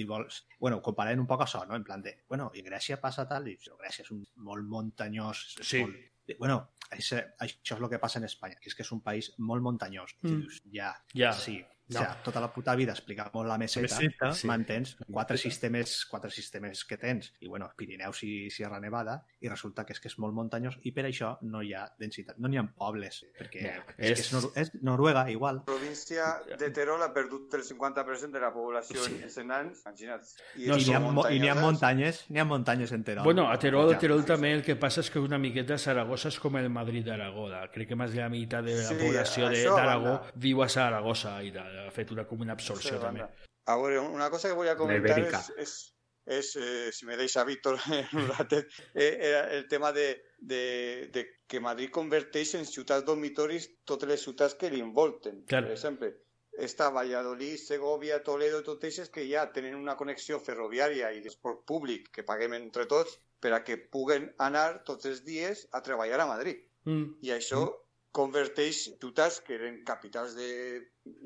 Vols... 0.09 0.47
Bueno, 0.59 0.81
comparem 0.81 1.21
un 1.21 1.27
poc 1.29 1.43
això, 1.45 1.67
no? 1.69 1.77
En 1.77 1.85
plan 1.85 2.01
de, 2.01 2.15
bueno, 2.29 2.51
i 2.55 2.61
en 2.61 2.65
Grècia 2.71 2.97
passa 2.99 3.27
tal, 3.29 3.47
i 3.49 3.59
Grècia 3.61 4.03
és 4.07 4.11
un 4.11 4.25
molt 4.37 4.65
muntanyós, 4.65 5.59
Sí. 5.61 5.83
molt... 5.85 5.97
Bueno, 6.39 6.71
això, 6.91 7.19
això 7.45 7.75
és 7.77 7.81
el 7.83 7.89
que 7.91 7.99
passa 7.99 8.19
en 8.19 8.25
Espanya, 8.25 8.57
que 8.57 8.71
és 8.71 8.75
que 8.79 8.83
és 8.87 8.93
un 8.95 9.03
país 9.03 9.33
molt 9.39 9.61
muntanyós. 9.63 10.15
I 10.23 10.29
Mm. 10.29 10.41
dius, 10.41 10.63
ja, 10.73 10.95
Ja. 11.13 11.33
sí. 11.35 11.59
No. 11.93 12.01
O 12.01 12.03
sea, 12.05 12.23
tota 12.23 12.41
la 12.41 12.53
puta 12.53 12.75
vida 12.75 12.93
explicar 12.93 13.31
molt 13.35 13.49
la 13.49 13.59
meseta, 13.59 13.83
Meseta, 13.99 14.33
sí. 14.33 14.47
mantens 14.47 14.97
quatre 15.11 15.37
sistemes, 15.39 16.05
quatre 16.07 16.31
sistemes 16.31 16.85
que 16.85 16.97
tens, 16.97 17.33
i 17.41 17.49
bueno, 17.49 17.71
Pirineus 17.77 18.23
i 18.25 18.51
Sierra 18.51 18.81
Nevada, 18.81 19.25
i 19.41 19.49
resulta 19.49 19.85
que 19.85 19.93
és 19.93 20.01
que 20.01 20.09
és 20.09 20.19
molt 20.19 20.35
muntanyós, 20.35 20.79
i 20.83 20.93
per 20.93 21.05
això 21.07 21.37
no 21.43 21.63
hi 21.63 21.73
ha 21.75 21.87
densitat, 21.99 22.39
no 22.39 22.49
n'hi 22.49 22.59
ha 22.59 22.65
pobles, 22.67 23.25
perquè 23.39 23.63
Ja, 23.63 23.77
és, 23.99 24.11
és- 24.11 24.17
que 24.17 24.23
és, 24.23 24.33
Nor 24.33 24.53
és 24.57 24.71
Noruega 24.83 25.31
igual. 25.31 25.57
La 25.57 25.65
província 25.65 26.25
de 26.59 26.71
Terol 26.71 27.03
ha 27.03 27.13
perdut 27.13 27.53
el 27.55 27.63
50% 27.63 28.33
de 28.33 28.41
la 28.41 28.53
població 28.53 29.03
Sí. 29.03 29.15
en 29.17 29.23
els 29.25 29.37
nans, 29.45 29.83
imagina't. 29.85 30.23
I, 30.57 30.67
No, 30.67 30.77
I 30.77 30.85
n'hi 30.85 30.95
ha, 30.95 31.01
mo- 31.01 31.29
i 31.31 31.49
ha 31.49 31.55
muntanyes, 31.55 32.25
n'hi 32.31 32.39
ha 32.39 32.45
muntanyes 32.45 32.93
en 32.93 33.05
Terol. 33.05 33.25
Bueno, 33.25 33.51
a 33.51 33.59
Terol, 33.59 33.91
a 33.91 33.93
Ja. 33.95 33.99
Terol 33.99 34.25
també 34.25 34.53
el 34.53 34.63
que 34.63 34.77
passa 34.77 35.01
és 35.01 35.11
que 35.11 35.19
una 35.19 35.39
miqueta 35.39 35.77
Saragossa 35.79 36.29
és 36.29 36.39
com 36.41 36.57
el 36.57 36.71
Madrid 36.71 37.05
d'Aragó. 37.07 37.49
Crec 37.73 37.89
que 37.89 37.97
més 37.97 38.13
de 38.13 38.21
la 38.21 38.29
meitat 38.29 38.65
de 38.65 38.75
la 38.77 38.83
Sí, 38.89 38.95
població 38.95 39.47
a 39.47 39.51
d'Aragó 39.51 40.21
viu 40.37 40.63
a 40.63 40.69
Saragossa 40.69 41.43
i 41.43 41.51
ha 41.87 41.95
fet 41.95 42.13
una, 42.15 42.27
com 42.29 42.41
una 42.41 42.57
absorció 42.59 42.97
de 42.97 43.03
també. 43.05 43.25
banda. 43.27 43.51
Ahora, 43.73 44.01
una 44.03 44.31
cosa 44.31 44.49
que 44.49 44.55
voy 44.55 44.69
a 44.69 44.77
comentar 44.77 45.19
es, 45.21 45.53
es, 45.57 45.75
es, 46.27 46.57
eh, 46.57 46.91
si 46.93 47.07
me 47.07 47.17
deis 47.17 47.37
a 47.37 47.45
Víctor 47.45 47.79
un 48.13 48.29
ratet, 48.29 48.69
eh, 48.95 49.19
era 49.21 49.53
el 49.53 49.69
tema 49.69 49.93
de, 49.93 50.23
de, 50.39 51.11
de 51.13 51.27
que 51.47 51.61
Madrid 51.61 51.91
converteix 51.91 52.55
en 52.59 52.67
ciutats 52.67 53.07
dormitoris 53.07 53.69
totes 53.85 54.09
les 54.09 54.23
ciutats 54.23 54.55
que 54.59 54.71
l'involten. 54.71 55.45
Clar. 55.47 55.65
Per 55.67 55.77
exemple, 55.77 56.13
està 56.53 56.91
Valladolid, 56.91 57.57
Segovia, 57.59 58.23
Toledo, 58.23 58.63
totes 58.63 58.99
aquestes 58.99 59.13
que 59.15 59.29
ja 59.29 59.47
tenen 59.53 59.79
una 59.79 59.97
connexió 59.97 60.41
ferroviària 60.41 61.13
i 61.13 61.23
d'esport 61.25 61.65
públic 61.69 62.11
que 62.13 62.27
paguem 62.29 62.59
entre 62.59 62.87
tots 62.91 63.19
per 63.43 63.55
a 63.57 63.63
que 63.65 63.79
puguen 63.79 64.29
anar 64.39 64.83
tots 64.87 65.09
els 65.11 65.23
dies 65.25 65.67
a 65.73 65.83
treballar 65.83 66.21
a 66.23 66.29
Madrid. 66.29 66.61
Mm. 66.85 67.19
I 67.23 67.33
això 67.39 67.65
converteix 68.13 68.85
ciutats 69.01 69.41
que 69.45 69.57
eren 69.57 69.81
capitals 69.89 70.37
de, 70.37 70.51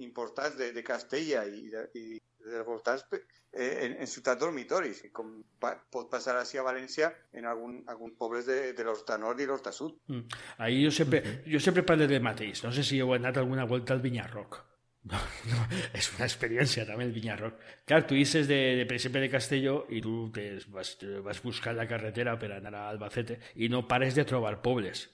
importants 0.07 0.57
de, 0.59 0.71
de 0.73 0.85
Castella 0.87 1.45
i, 1.51 1.67
de, 1.73 1.83
i 1.99 2.21
dels 2.47 3.05
eh, 3.13 3.87
en, 3.87 3.97
en 4.01 4.07
ciutats 4.07 4.41
dormitoris, 4.41 5.03
com 5.13 5.33
pa, 5.61 5.75
pot 5.91 6.09
passar 6.11 6.37
així 6.39 6.61
a 6.61 6.67
València 6.67 7.11
en 7.35 7.49
algun, 7.51 7.81
algun 7.91 8.15
pobles 8.19 8.47
de, 8.47 8.73
de 8.77 8.87
l'Horta 8.87 9.19
Nord 9.19 9.43
i 9.43 9.49
l'Horta 9.49 9.73
Sud. 9.75 9.99
Mm. 10.13 10.39
Ahí 10.63 10.85
jo 10.85 10.93
sempre, 10.95 11.43
jo 11.47 11.61
sempre 11.61 11.83
parlo 11.83 12.07
del 12.07 12.23
mateix. 12.23 12.63
No 12.65 12.73
sé 12.73 12.87
si 12.87 13.03
heu 13.03 13.13
anat 13.17 13.43
alguna 13.43 13.67
volta 13.67 13.95
al 13.95 14.05
Vinyarroc. 14.05 14.63
No, 15.07 15.21
no, 15.47 15.61
és 15.95 16.09
una 16.17 16.27
experiència 16.27 16.83
també 16.83 17.05
el 17.07 17.13
Vinyarroc. 17.15 17.61
Clar, 17.87 18.01
tu 18.11 18.17
dices 18.19 18.49
de, 18.51 18.57
de, 18.81 19.11
de 19.21 19.29
Castelló 19.31 19.77
i 19.95 20.01
tu 20.03 20.33
te 20.35 20.49
vas, 20.75 20.97
vas 21.23 21.43
buscar 21.45 21.77
la 21.79 21.87
carretera 21.87 22.35
per 22.41 22.51
anar 22.57 22.73
a 22.75 22.89
Albacete 22.91 23.39
i 23.63 23.69
no 23.71 23.85
pares 23.87 24.19
de 24.19 24.25
trobar 24.27 24.57
pobles 24.65 25.05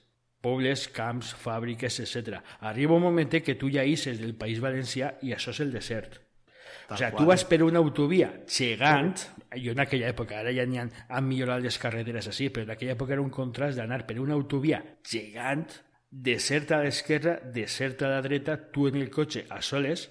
pobles, 0.43 0.89
camps, 0.91 1.31
fàbriques, 1.39 2.01
etc. 2.03 2.41
Arriba 2.67 2.97
un 2.97 3.07
moment 3.07 3.39
que 3.39 3.55
tu 3.55 3.71
ja 3.71 3.85
isses 3.87 4.19
del 4.19 4.35
País 4.35 4.59
Valencià 4.61 5.15
i 5.23 5.33
això 5.33 5.55
és 5.55 5.63
el 5.63 5.71
desert. 5.73 6.19
O 6.89 6.97
sigui, 6.97 7.15
tu 7.15 7.25
vas 7.29 7.45
per 7.47 7.61
una 7.63 7.79
autovia 7.79 8.29
gegant, 8.49 9.15
jo 9.55 9.71
en 9.71 9.81
aquella 9.81 10.09
època, 10.11 10.41
ara 10.41 10.51
ja 10.53 10.65
han, 10.67 10.91
han 10.91 11.25
millorat 11.25 11.63
les 11.63 11.79
carreteres 11.79 12.27
així, 12.29 12.49
però 12.51 12.67
en 12.67 12.73
aquella 12.75 12.97
època 12.97 13.15
era 13.15 13.23
un 13.23 13.31
contrast 13.33 13.79
d'anar 13.79 14.03
per 14.09 14.19
una 14.21 14.35
autovia 14.35 14.81
gegant, 15.07 15.65
desert 16.13 16.75
a 16.75 16.83
l'esquerra, 16.83 17.39
desert 17.55 18.03
a 18.03 18.11
la 18.11 18.21
dreta, 18.21 18.59
tu 18.71 18.89
en 18.89 18.99
el 18.99 19.09
cotxe 19.13 19.47
a 19.49 19.61
soles, 19.65 20.09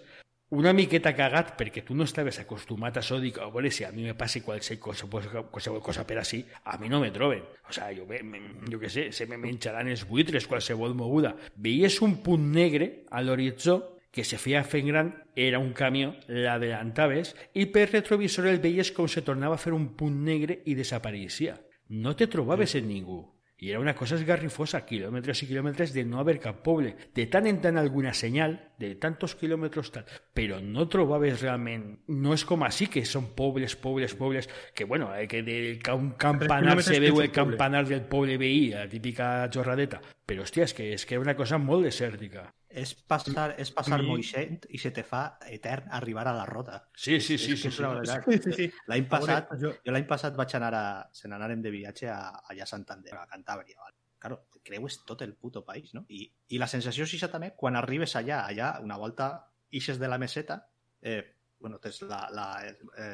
una 0.53 0.75
miqueta 0.77 1.15
cagat 1.17 1.55
perquè 1.57 1.81
tu 1.87 1.95
no 1.97 2.05
estaves 2.05 2.37
acostumat 2.43 2.99
a 2.99 3.01
això, 3.01 3.17
dic, 3.23 3.39
a 3.41 3.49
veure 3.53 3.71
si 3.73 3.87
a 3.87 3.93
mi 3.93 4.05
me 4.05 4.13
passi 4.19 4.43
qualsevol 4.45 4.81
cosa, 4.83 5.43
qualsevol 5.49 5.81
cosa 5.81 6.05
per 6.05 6.19
així, 6.21 6.43
a 6.69 6.77
mi 6.77 6.91
no 6.93 7.01
me 7.01 7.11
troben. 7.11 7.47
O 7.69 7.73
sigui, 7.73 8.03
jo, 8.03 8.69
jo 8.69 8.83
què 8.83 8.91
sé, 8.93 9.07
se 9.17 9.27
me 9.27 9.41
menjaran 9.41 9.89
els 9.89 10.05
buitres, 10.09 10.47
qualsevol 10.47 10.93
moguda. 10.99 11.33
Veies 11.57 12.01
un 12.05 12.19
punt 12.23 12.51
negre 12.53 13.07
a 13.11 13.25
l'horitzó 13.25 13.79
que 14.13 14.29
se 14.29 14.37
feia 14.37 14.61
fent 14.69 14.91
gran 14.93 15.15
era 15.35 15.59
un 15.59 15.73
camió, 15.73 16.13
l'adelantaves 16.29 17.33
i 17.57 17.71
per 17.73 17.89
retrovisor 17.89 18.51
el 18.51 18.61
veies 18.61 18.93
com 18.93 19.09
se 19.09 19.25
tornava 19.25 19.57
a 19.57 19.63
fer 19.63 19.73
un 19.73 19.95
punt 19.97 20.21
negre 20.27 20.61
i 20.69 20.77
desapareixia. 20.77 21.57
No 21.89 22.13
te 22.13 22.29
trobaves 22.29 22.77
en 22.77 22.93
ningú. 22.93 23.23
I 23.63 23.71
era 23.71 23.79
una 23.79 23.95
cosa 23.95 24.17
esgarrifosa, 24.19 24.81
quilòmetres 24.83 25.45
i 25.45 25.47
quilòmetres 25.47 25.93
de 25.95 26.03
no 26.05 26.19
haver 26.19 26.41
cap 26.43 26.65
poble. 26.67 26.97
De 27.15 27.29
tant 27.31 27.47
en 27.47 27.61
tant 27.63 27.77
alguna 27.79 28.11
senyal, 28.11 28.57
de 28.83 28.95
tantos 29.01 29.35
quilòmetres 29.39 29.91
tal, 29.95 30.05
però 30.35 30.59
no 30.63 30.89
trobaves 30.93 31.41
realment... 31.43 31.87
No 32.09 32.35
és 32.35 32.45
com 32.49 32.63
així, 32.67 32.89
que 32.93 33.05
són 33.09 33.31
pobles, 33.39 33.77
pobles, 33.77 34.15
pobles, 34.19 34.49
que 34.75 34.85
bueno, 34.85 35.13
eh, 35.15 35.29
que 35.31 35.43
del 35.47 35.79
un 35.95 36.11
campanar 36.19 36.81
se 36.83 36.99
veu 37.01 37.21
és 37.23 37.29
el 37.29 37.33
campanar 37.35 37.87
del 37.89 38.03
poble 38.11 38.37
veí, 38.39 38.71
la 38.75 38.89
típica 38.89 39.49
jorradeta. 39.53 40.01
Però, 40.27 40.43
hòstia, 40.47 40.65
és 40.69 40.75
que, 40.75 40.93
és 40.97 41.07
que 41.07 41.17
era 41.17 41.23
una 41.25 41.37
cosa 41.37 41.59
molt 41.59 41.85
desèrtica. 41.87 42.47
És 42.73 42.95
passar, 42.95 43.51
és 43.61 43.69
passar 43.77 43.99
Mi- 44.01 44.07
moixent 44.09 44.63
i 44.73 44.79
se 44.81 44.91
te 44.97 45.03
fa 45.05 45.37
etern 45.53 45.91
arribar 45.93 46.25
a 46.31 46.33
la 46.33 46.47
rota. 46.49 46.79
Sí, 46.97 47.19
sí, 47.21 47.37
sí, 47.37 47.53
És 47.53 47.61
sí. 47.61 47.69
és 47.69 47.75
sí. 47.77 47.83
una 47.83 47.91
veritat. 47.99 48.25
Sí, 48.31 48.39
sí, 48.47 48.53
sí. 48.57 48.69
L'any 48.89 49.05
passat, 49.11 49.51
jo- 49.61 49.75
jo 49.85 49.93
l'any 49.93 50.07
passat 50.09 50.37
vaig 50.39 50.55
anar 50.57 50.71
a... 50.79 50.85
Se 51.13 51.29
n'anàrem 51.29 51.61
de 51.61 51.71
viatge 51.75 52.09
a, 52.09 52.23
allà 52.49 52.65
a 52.65 52.71
Santander, 52.71 53.13
a 53.19 53.27
Cantàbria. 53.29 53.77
Val? 53.77 53.93
Claro, 54.23 54.37
creues 54.63 55.01
tot 55.03 55.23
el 55.27 55.35
puto 55.35 55.65
país, 55.67 55.89
no? 55.97 56.05
I, 56.15 56.29
i 56.55 56.59
la 56.63 56.69
sensació 56.71 57.03
és 57.09 57.15
això 57.17 57.29
també, 57.33 57.49
quan 57.59 57.75
arribes 57.75 58.13
allà, 58.21 58.45
allà, 58.47 58.69
una 58.85 58.99
volta 59.01 59.33
ixes 59.75 59.99
de 59.99 60.11
la 60.13 60.19
meseta, 60.23 60.61
eh, 61.03 61.23
bueno, 61.63 61.79
tens 61.81 62.03
la, 62.05 62.19
la, 62.35 62.47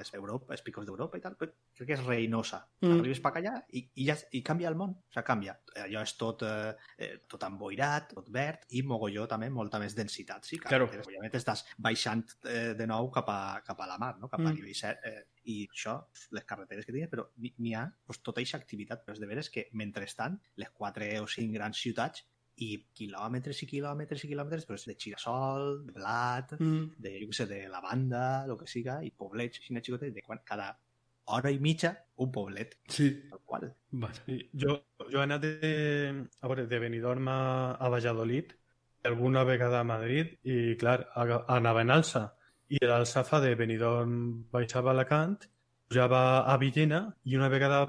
és 0.01 0.11
Europa, 0.16 0.55
els 0.57 0.62
picos 0.66 0.86
d'Europa 0.88 1.18
i 1.20 1.22
tal, 1.22 1.36
però 1.38 1.53
crec 1.78 1.86
que 1.92 1.94
és 1.99 2.03
Reinosa. 2.07 2.62
Mm. 2.82 2.99
Arribes 2.99 3.20
per 3.22 3.32
allà 3.38 3.55
i, 3.76 3.84
i, 4.01 4.07
ja, 4.09 4.16
i 4.34 4.42
canvia 4.42 4.68
el 4.72 4.76
món. 4.80 4.96
O 4.96 5.12
sigui, 5.14 5.26
canvia. 5.28 5.55
Allò 5.84 6.03
és 6.03 6.16
tot, 6.18 6.42
eh, 6.49 6.72
eh, 6.99 7.11
tot 7.30 7.44
emboirat, 7.46 8.14
tot 8.16 8.30
verd 8.34 8.64
i 8.74 8.82
mogolló 8.82 9.28
també 9.30 9.51
molta 9.55 9.78
més 9.78 9.94
densitat. 9.94 10.44
Sí, 10.49 10.59
Claro. 10.59 10.88
Òbviament 10.90 11.34
estàs 11.38 11.64
baixant 11.78 12.24
eh, 12.44 12.72
de 12.74 12.86
nou 12.90 13.11
cap 13.14 13.28
a, 13.30 13.40
cap 13.66 13.80
a 13.80 13.86
la 13.86 13.99
mar, 13.99 14.16
no? 14.18 14.28
cap 14.28 14.40
a 14.40 14.49
Mm. 14.49 14.55
nivell 14.59 14.74
set, 14.74 15.05
eh, 15.05 15.26
i 15.49 15.66
això, 15.70 15.94
les 16.32 16.44
carreteres 16.44 16.84
que 16.84 16.92
tenen, 16.92 17.09
però 17.09 17.28
n'hi- 17.38 17.55
n'hi 17.59 17.74
ha 17.74 17.86
pues, 18.07 18.18
tota 18.22 18.40
aquesta 18.40 18.59
activitat, 18.59 19.05
però 19.05 19.14
és 19.14 19.20
de 19.20 19.26
veres 19.30 19.49
que 19.51 19.68
mentrestant 19.72 20.40
les 20.57 20.70
quatre 20.70 21.20
o 21.20 21.26
cinc 21.26 21.55
grans 21.55 21.78
ciutats 21.80 22.24
i 22.65 22.69
quilòmetres 22.99 23.63
i 23.63 23.67
quilòmetres 23.71 24.25
i 24.25 24.29
quilòmetres 24.33 24.67
però 24.67 24.75
és 24.79 24.85
de 24.89 24.95
girassol, 24.99 25.85
de 25.87 25.93
blat, 25.93 26.53
Mm. 26.59 26.91
de, 26.99 27.13
jo 27.25 27.33
sé, 27.33 27.47
de 27.47 27.69
lavanda, 27.69 28.45
el 28.45 28.57
que 28.59 28.67
siga, 28.67 28.99
i 29.05 29.11
poblets 29.11 29.61
així 29.61 29.75
xicotets, 29.81 30.15
de 30.15 30.23
quan, 30.23 30.41
cada 30.45 30.77
hora 31.27 31.51
i 31.51 31.59
mitja 31.61 31.93
un 32.17 32.33
poblet, 32.33 32.79
Sí. 32.89 33.11
tal 33.31 33.41
qual. 33.45 33.69
Vale. 33.91 34.15
Sí, 34.27 34.51
jo, 34.55 34.83
jo 35.11 35.19
he 35.21 35.23
anat 35.23 35.43
de, 35.43 36.27
a 36.41 36.49
veure, 36.49 36.67
de 36.67 36.79
Benidorm 36.79 37.29
a, 37.29 37.73
a 37.75 37.89
Valladolid, 37.89 38.53
alguna 39.05 39.45
vegada 39.45 39.81
a 39.81 39.85
Madrid, 39.85 40.39
i 40.43 40.75
clar, 40.77 41.07
a- 41.15 41.45
anava 41.57 41.83
en 41.83 41.91
alça. 41.91 42.33
I 42.71 42.79
l'alça 42.83 43.25
fa 43.25 43.41
de 43.41 43.55
Benidorm 43.55 44.45
baixava 44.51 44.91
a 44.91 44.95
Alacant, 44.95 45.39
pujava 45.89 46.41
a 46.45 46.57
Villena, 46.59 47.15
i 47.25 47.37
una 47.37 47.49
vegada 47.49 47.87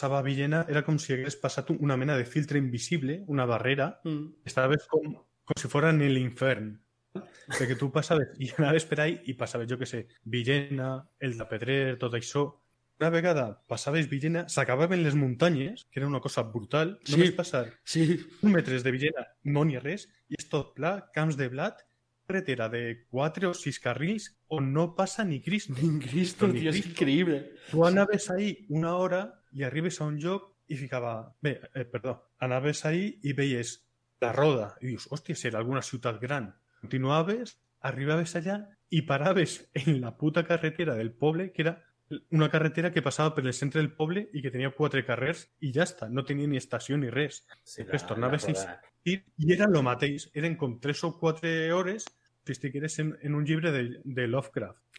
passava 0.00 0.18
a 0.18 0.22
Villena 0.24 0.64
era 0.68 0.80
com 0.82 0.96
si 0.98 1.12
hagués 1.12 1.36
passat 1.36 1.68
una 1.74 1.96
mena 2.00 2.14
de 2.16 2.24
filtre 2.24 2.58
invisible, 2.58 3.18
una 3.28 3.44
barrera, 3.44 4.00
Mm. 4.04 4.32
estaves 4.46 4.86
com, 4.88 5.12
com 5.44 5.54
si 5.60 5.68
fora 5.68 5.90
en 5.90 5.98
l'infern. 6.00 6.80
Perquè 7.12 7.76
tu 7.76 7.90
passaves 7.92 8.28
i 8.40 8.48
anaves 8.56 8.86
per 8.86 9.00
ahí 9.00 9.20
i 9.26 9.34
passaves, 9.34 9.68
jo 9.68 9.76
que 9.76 9.84
sé, 9.86 10.06
Villena, 10.24 11.04
el 11.18 11.36
de 11.36 11.44
Pedrer, 11.44 11.98
tot 11.98 12.14
això. 12.14 12.46
Una 13.00 13.10
vegada 13.10 13.60
passaves 13.68 14.08
Villena, 14.08 14.46
s'acabaven 14.48 15.02
les 15.02 15.14
muntanyes, 15.14 15.84
que 15.90 16.00
era 16.00 16.06
una 16.08 16.20
cosa 16.20 16.42
brutal, 16.44 16.98
Sí. 17.04 17.12
només 17.18 17.32
passar 17.32 17.66
Sí. 17.84 18.20
uns 18.42 18.52
metres 18.52 18.82
de 18.82 18.90
Villena 18.92 19.26
no 19.44 19.64
n'hi 19.66 19.76
ha 19.76 19.80
res, 19.80 20.08
i 20.30 20.34
és 20.38 20.48
tot 20.48 20.72
pla, 20.74 21.10
camps 21.12 21.36
de 21.36 21.48
blat, 21.48 21.76
carretera 22.26 22.68
de 22.70 23.04
4 23.10 23.50
o 23.50 23.54
6 23.54 23.80
carrils 23.80 24.36
on 24.48 24.72
no 24.72 24.94
passa 24.94 25.24
ni 25.24 25.42
Cristo. 25.42 25.74
Ni 25.82 25.98
Cristo, 25.98 26.46
Ni 26.46 26.60
tío, 26.60 26.70
es 26.70 26.76
Cristo. 26.76 26.90
increíble. 26.92 27.52
Tu 27.70 27.84
anaves 27.84 28.30
ahí 28.30 28.64
una 28.68 28.94
hora 28.96 29.39
i 29.52 29.64
arribes 29.66 30.00
a 30.00 30.08
un 30.08 30.18
lloc 30.22 30.50
i 30.70 30.78
ficava... 30.78 31.14
Bé, 31.42 31.56
eh, 31.74 31.84
perdó, 31.84 32.16
anaves 32.38 32.84
ahí 32.86 33.18
i 33.22 33.34
veies 33.36 33.78
la 34.20 34.32
roda 34.36 34.74
i 34.80 34.90
dius, 34.92 35.08
hòstia, 35.10 35.36
serà 35.36 35.60
alguna 35.60 35.82
ciutat 35.82 36.20
gran. 36.20 36.50
Continuaves, 36.80 37.56
arribaves 37.90 38.36
allà 38.36 38.60
i 38.90 39.02
paraves 39.06 39.60
en 39.74 40.00
la 40.00 40.16
puta 40.18 40.44
carretera 40.46 40.94
del 40.98 41.12
poble, 41.12 41.50
que 41.52 41.62
era 41.62 41.78
una 42.34 42.48
carretera 42.50 42.90
que 42.90 43.02
passava 43.02 43.34
per 43.34 43.44
el 43.46 43.54
centre 43.54 43.80
del 43.80 43.92
poble 43.94 44.24
i 44.34 44.42
que 44.42 44.50
tenia 44.50 44.72
quatre 44.74 45.04
carrers 45.06 45.44
i 45.62 45.70
ja 45.74 45.84
està, 45.86 46.08
no 46.10 46.24
tenia 46.26 46.50
ni 46.50 46.58
estació 46.58 46.98
ni 46.98 47.10
res. 47.10 47.44
Sí, 47.62 47.82
Després 47.82 48.06
tornaves 48.08 48.48
i, 48.50 48.56
i, 49.12 49.18
i 49.38 49.52
era 49.54 49.68
el 49.70 49.78
mateix, 49.86 50.26
eren 50.34 50.56
com 50.58 50.80
tres 50.82 51.04
o 51.06 51.12
quatre 51.20 51.52
hores 51.72 52.08
si 52.50 52.58
estigueres 52.58 52.98
en, 52.98 53.16
en 53.22 53.34
un 53.34 53.44
llibre 53.46 53.70
de, 53.70 54.00
de 54.04 54.26
Lovecraft. 54.26 54.78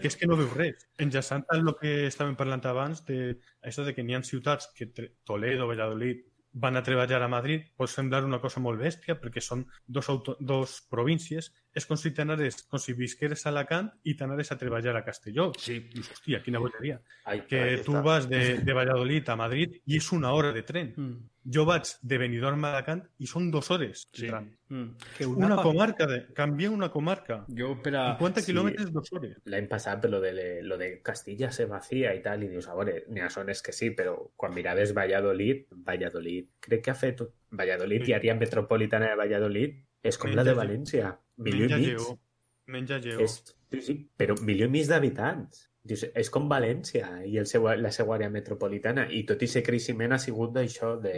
que 0.00 0.06
és 0.06 0.16
que 0.16 0.28
no 0.30 0.38
veus 0.38 0.54
res. 0.54 0.86
Enllaçant 1.02 1.42
amb 1.48 1.68
el 1.72 1.74
que 1.80 2.06
estàvem 2.06 2.36
parlant 2.38 2.62
abans, 2.70 3.02
de 3.08 3.34
això 3.66 3.82
de 3.84 3.94
que 3.96 4.04
n'hi 4.06 4.14
ha 4.14 4.22
ciutats 4.22 4.70
que 4.76 4.86
Toledo, 5.26 5.66
Valladolid, 5.66 6.22
van 6.54 6.76
a 6.78 6.84
treballar 6.86 7.20
a 7.22 7.28
Madrid, 7.28 7.66
pot 7.74 7.90
semblar 7.90 8.22
una 8.24 8.38
cosa 8.38 8.62
molt 8.62 8.78
bèstia 8.78 9.18
perquè 9.18 9.42
són 9.42 9.66
dos, 9.86 10.08
auto, 10.08 10.36
dos 10.38 10.78
províncies. 10.90 11.50
És 11.74 11.86
com 11.90 11.98
si 11.98 12.12
t'anares, 12.14 12.62
com 12.70 12.78
si 12.78 12.92
visqueres 12.94 13.44
a 13.46 13.50
Alacant 13.50 13.90
i 14.06 14.14
t'anares 14.14 14.52
a 14.52 14.56
treballar 14.58 14.94
a 14.96 15.04
Castelló. 15.04 15.50
Sí. 15.58 15.80
Dius, 15.92 16.10
hòstia, 16.14 16.38
quina 16.44 16.60
bogeria. 16.62 17.00
Ai, 17.24 17.40
Que 17.50 17.60
Ahí 17.60 17.82
tu 17.82 17.92
està. 17.96 18.02
vas 18.06 18.28
de, 18.30 18.58
de 18.62 18.72
Valladolid 18.72 19.28
a 19.28 19.36
Madrid 19.36 19.80
i 19.86 19.96
és 19.98 20.12
una 20.12 20.32
hora 20.32 20.52
de 20.54 20.62
tren. 20.62 20.92
Mm. 20.96 21.30
Jo 21.54 21.66
vaig 21.68 21.90
de 22.00 22.16
Benidorm 22.16 22.62
a 22.64 22.70
Alacant 22.72 23.02
i 23.20 23.26
són 23.28 23.50
dues 23.52 23.66
hores. 23.74 24.06
Sí. 24.16 24.30
Mm. 24.30 24.94
Que 25.18 25.26
Una 25.26 25.58
comarca, 25.60 26.06
de, 26.06 26.20
canvia 26.32 26.70
una 26.70 26.88
comarca. 26.94 27.42
Jo 27.48 27.74
per 27.82 27.92
a... 27.96 28.04
50 28.16 28.40
sí. 28.40 28.46
quilòmetres, 28.52 28.92
dues 28.94 29.12
hores. 29.12 29.34
L'any 29.52 29.66
passat, 29.68 30.00
per 30.00 30.10
lo 30.14 30.20
de, 30.22 30.62
lo 30.62 30.78
de 30.80 31.02
Castilla 31.02 31.50
se 31.52 31.66
vacía 31.66 32.14
i 32.14 32.22
tal, 32.22 32.46
i 32.46 32.48
dius, 32.48 32.68
a 32.70 32.78
veure, 32.78 33.02
n'hi 33.10 33.20
ha 33.20 33.28
zones 33.34 33.60
que 33.66 33.74
sí, 33.76 33.90
però 33.90 34.14
quan 34.36 34.54
miraves 34.54 34.94
Valladolid, 34.96 35.66
Valladolid, 35.84 36.48
crec 36.60 36.84
que 36.86 36.94
ha 36.94 36.94
fet... 36.94 37.20
Valladolid 37.54 38.02
Sí. 38.06 38.10
i 38.10 38.14
àrea 38.16 38.34
metropolitana 38.34 39.10
de 39.12 39.18
Valladolid 39.20 39.76
és 40.02 40.16
com 40.18 40.32
la 40.34 40.42
de 40.44 40.52
València, 40.56 41.12
milió 41.36 41.66
Menja 41.66 41.78
i 41.78 41.86
mig. 41.86 42.08
Menja 42.66 42.98
lleó. 42.98 43.20
És, 43.20 43.38
sí, 43.70 43.80
sí, 43.80 43.96
però 44.16 44.36
milió 44.40 44.68
i 44.70 44.74
mig 44.74 44.88
d'habitants. 44.88 45.68
Dius, 45.84 46.06
és 46.16 46.30
com 46.32 46.46
València 46.48 47.18
i 47.28 47.34
el 47.36 47.44
seu, 47.44 47.66
la 47.76 47.90
seva 47.92 48.14
àrea 48.16 48.30
metropolitana 48.32 49.02
i 49.12 49.20
tot 49.28 49.42
i 49.44 49.48
ser 49.52 49.60
creixement 49.66 50.16
ha 50.16 50.22
sigut 50.22 50.54
d'això 50.56 50.94
de... 51.00 51.12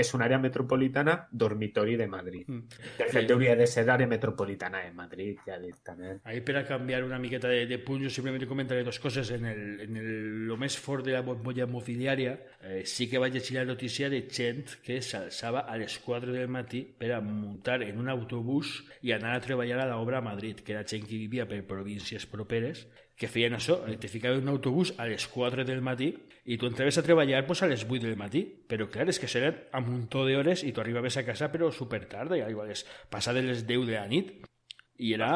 És 0.00 0.10
una 0.14 0.24
àrea 0.26 0.38
metropolitana 0.38 1.16
dormitori 1.30 1.96
de 1.98 2.06
Madrid. 2.10 2.48
Mm. 2.48 2.80
De 2.98 3.06
fet, 3.10 3.30
hauria 3.30 3.56
de 3.58 3.66
ser 3.70 3.82
àrea 3.90 4.08
metropolitana 4.10 4.80
de 4.84 4.92
Madrid, 4.94 5.38
ja 5.46 5.58
directament. 5.58 6.20
Ahí 6.24 6.40
per 6.46 6.56
a 6.58 6.62
canviar 6.66 7.02
una 7.04 7.18
miqueta 7.22 7.50
de, 7.50 7.64
de 7.70 7.78
punt, 7.82 8.02
jo 8.06 8.10
simplement 8.10 8.46
comentaré 8.50 8.84
dos 8.86 8.98
coses. 9.02 9.30
En 9.34 9.46
el, 9.50 9.60
en 9.86 9.98
el, 9.98 10.08
lo 10.48 10.56
més 10.58 10.78
fort 10.78 11.06
de 11.06 11.14
la 11.14 11.22
bombolla 11.26 11.66
immobiliària, 11.66 12.36
eh, 12.62 12.80
sí 12.86 13.06
que 13.10 13.18
vaig 13.22 13.34
llegir 13.34 13.58
la 13.58 13.66
notícia 13.68 14.10
de 14.10 14.22
gent 14.30 14.78
que 14.86 14.98
s'alçava 15.02 15.66
a 15.66 15.76
les 15.78 15.98
4 16.06 16.34
del 16.34 16.50
matí 16.50 16.82
per 16.82 17.12
a 17.14 17.20
muntar 17.20 17.82
en 17.86 17.98
un 17.98 18.10
autobús 18.10 18.80
i 19.02 19.14
anar 19.14 19.36
a 19.36 19.44
treballar 19.44 19.82
a 19.84 19.90
l'obra 19.92 20.18
a 20.18 20.26
Madrid, 20.32 20.64
que 20.66 20.74
era 20.74 20.86
gent 20.86 21.06
que 21.06 21.18
vivia 21.18 21.46
per 21.50 21.62
províncies 21.66 22.26
properes, 22.30 22.86
que 23.20 23.28
feien 23.28 23.52
això, 23.52 23.82
eh, 23.84 23.98
te 24.00 24.08
ficaven 24.08 24.40
en 24.40 24.48
un 24.48 24.54
autobús 24.54 24.94
a 24.96 25.04
les 25.06 25.26
4 25.28 25.66
del 25.68 25.82
matí 25.84 26.14
i 26.48 26.56
tu 26.56 26.70
entraves 26.70 26.96
a 26.96 27.04
treballar 27.04 27.44
pues, 27.46 27.60
a 27.62 27.68
les 27.68 27.84
8 27.84 28.06
del 28.06 28.16
matí. 28.16 28.46
Però 28.66 28.88
clar, 28.88 29.10
és 29.12 29.20
que 29.20 29.28
seran 29.28 29.58
a 29.76 29.82
muntó 29.84 30.24
d'hores 30.24 30.64
i 30.64 30.72
tu 30.72 30.80
arribaves 30.80 31.20
a 31.20 31.26
casa 31.26 31.50
però 31.52 31.68
super 31.70 32.06
tard, 32.08 32.32
ja 32.32 32.48
igual 32.48 32.72
és 32.72 32.86
passades 33.12 33.44
les 33.44 33.66
10 33.68 33.84
de 33.90 33.98
la 33.98 34.08
nit. 34.08 34.32
I 35.00 35.14
era... 35.16 35.30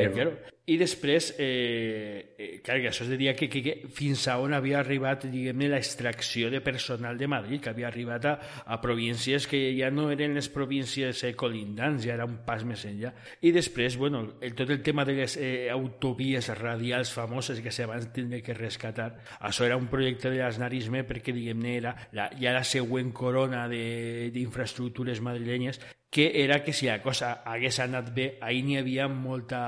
Eh, 0.00 0.08
claro. 0.14 0.38
I 0.70 0.76
després, 0.78 1.32
eh, 1.42 2.36
eh, 2.38 2.60
clar, 2.62 2.76
que 2.78 2.90
això 2.92 3.02
es 3.02 3.08
diria 3.10 3.32
que, 3.34 3.48
que, 3.50 3.58
que 3.64 3.72
fins 3.90 4.20
a 4.30 4.36
on 4.38 4.52
havia 4.54 4.78
arribat, 4.78 5.24
diguem-ne, 5.26 5.66
la 5.72 5.80
extracció 5.82 6.46
de 6.52 6.60
personal 6.62 7.18
de 7.18 7.26
Madrid, 7.26 7.58
que 7.64 7.72
havia 7.72 7.88
arribat 7.88 8.28
a, 8.30 8.34
a 8.70 8.78
províncies 8.78 9.48
que 9.50 9.58
ja 9.74 9.88
no 9.90 10.06
eren 10.14 10.36
les 10.38 10.46
províncies 10.52 11.24
eh, 11.26 11.32
colindants, 11.34 12.04
ja 12.06 12.14
era 12.14 12.28
un 12.28 12.38
pas 12.46 12.62
més 12.68 12.84
enllà. 12.86 13.10
I 13.42 13.50
després, 13.56 13.98
bueno, 13.98 14.22
el, 14.40 14.54
tot 14.54 14.70
el 14.70 14.78
tema 14.86 15.02
de 15.08 15.16
les 15.18 15.34
eh, 15.42 15.66
autovies 15.74 16.52
radials 16.60 17.10
famoses 17.18 17.58
que 17.64 17.74
se 17.74 17.88
van 17.90 18.06
tindre 18.14 18.38
que 18.46 18.54
rescatar, 18.54 19.16
això 19.40 19.66
era 19.66 19.80
un 19.80 19.90
projecte 19.90 20.30
de 20.30 20.38
l'asnarisme 20.44 21.02
perquè, 21.08 21.34
diguem-ne, 21.34 21.78
era 21.82 21.96
la, 22.14 22.30
ja 22.38 22.54
la 22.54 22.62
següent 22.62 23.10
corona 23.10 23.66
de- 23.66 24.30
d'infraestructures 24.36 25.18
madrilenyes 25.24 25.82
que 26.10 26.42
era 26.42 26.64
que 26.64 26.72
si 26.72 26.86
la 26.86 27.00
cosa 27.00 27.42
hagués 27.46 27.78
anat 27.78 28.12
bé, 28.12 28.36
ahir 28.42 28.64
n'hi 28.66 28.76
havia 28.80 29.06
molta, 29.08 29.60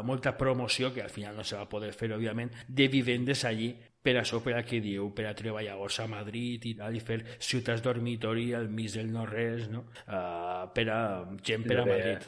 uh, 0.00 0.04
molta 0.08 0.32
promoció, 0.38 0.92
que 0.92 1.02
al 1.02 1.10
final 1.10 1.36
no 1.36 1.44
se 1.44 1.56
va 1.56 1.68
poder 1.68 1.92
fer, 1.92 2.08
òbviament, 2.16 2.50
de 2.66 2.88
vivendes 2.88 3.44
allí, 3.44 3.74
per 4.02 4.16
això, 4.18 4.40
per 4.42 4.56
a 4.56 4.62
què 4.66 4.80
diu, 4.82 5.10
per 5.14 5.26
a 5.28 5.34
treballadors 5.36 6.00
a 6.00 6.06
Madrid 6.10 6.64
i 6.66 6.72
tal, 6.78 6.96
i 6.96 7.00
fer 7.04 7.20
ciutats 7.38 7.84
dormitori 7.84 8.54
al 8.56 8.70
mig 8.72 8.90
del 8.96 9.12
no-res, 9.12 9.68
no? 9.70 9.84
Uh, 10.08 10.72
per 10.74 10.88
a 10.90 11.02
gent 11.44 11.68
per 11.68 11.82
a 11.82 11.84
Madrid. 11.86 12.24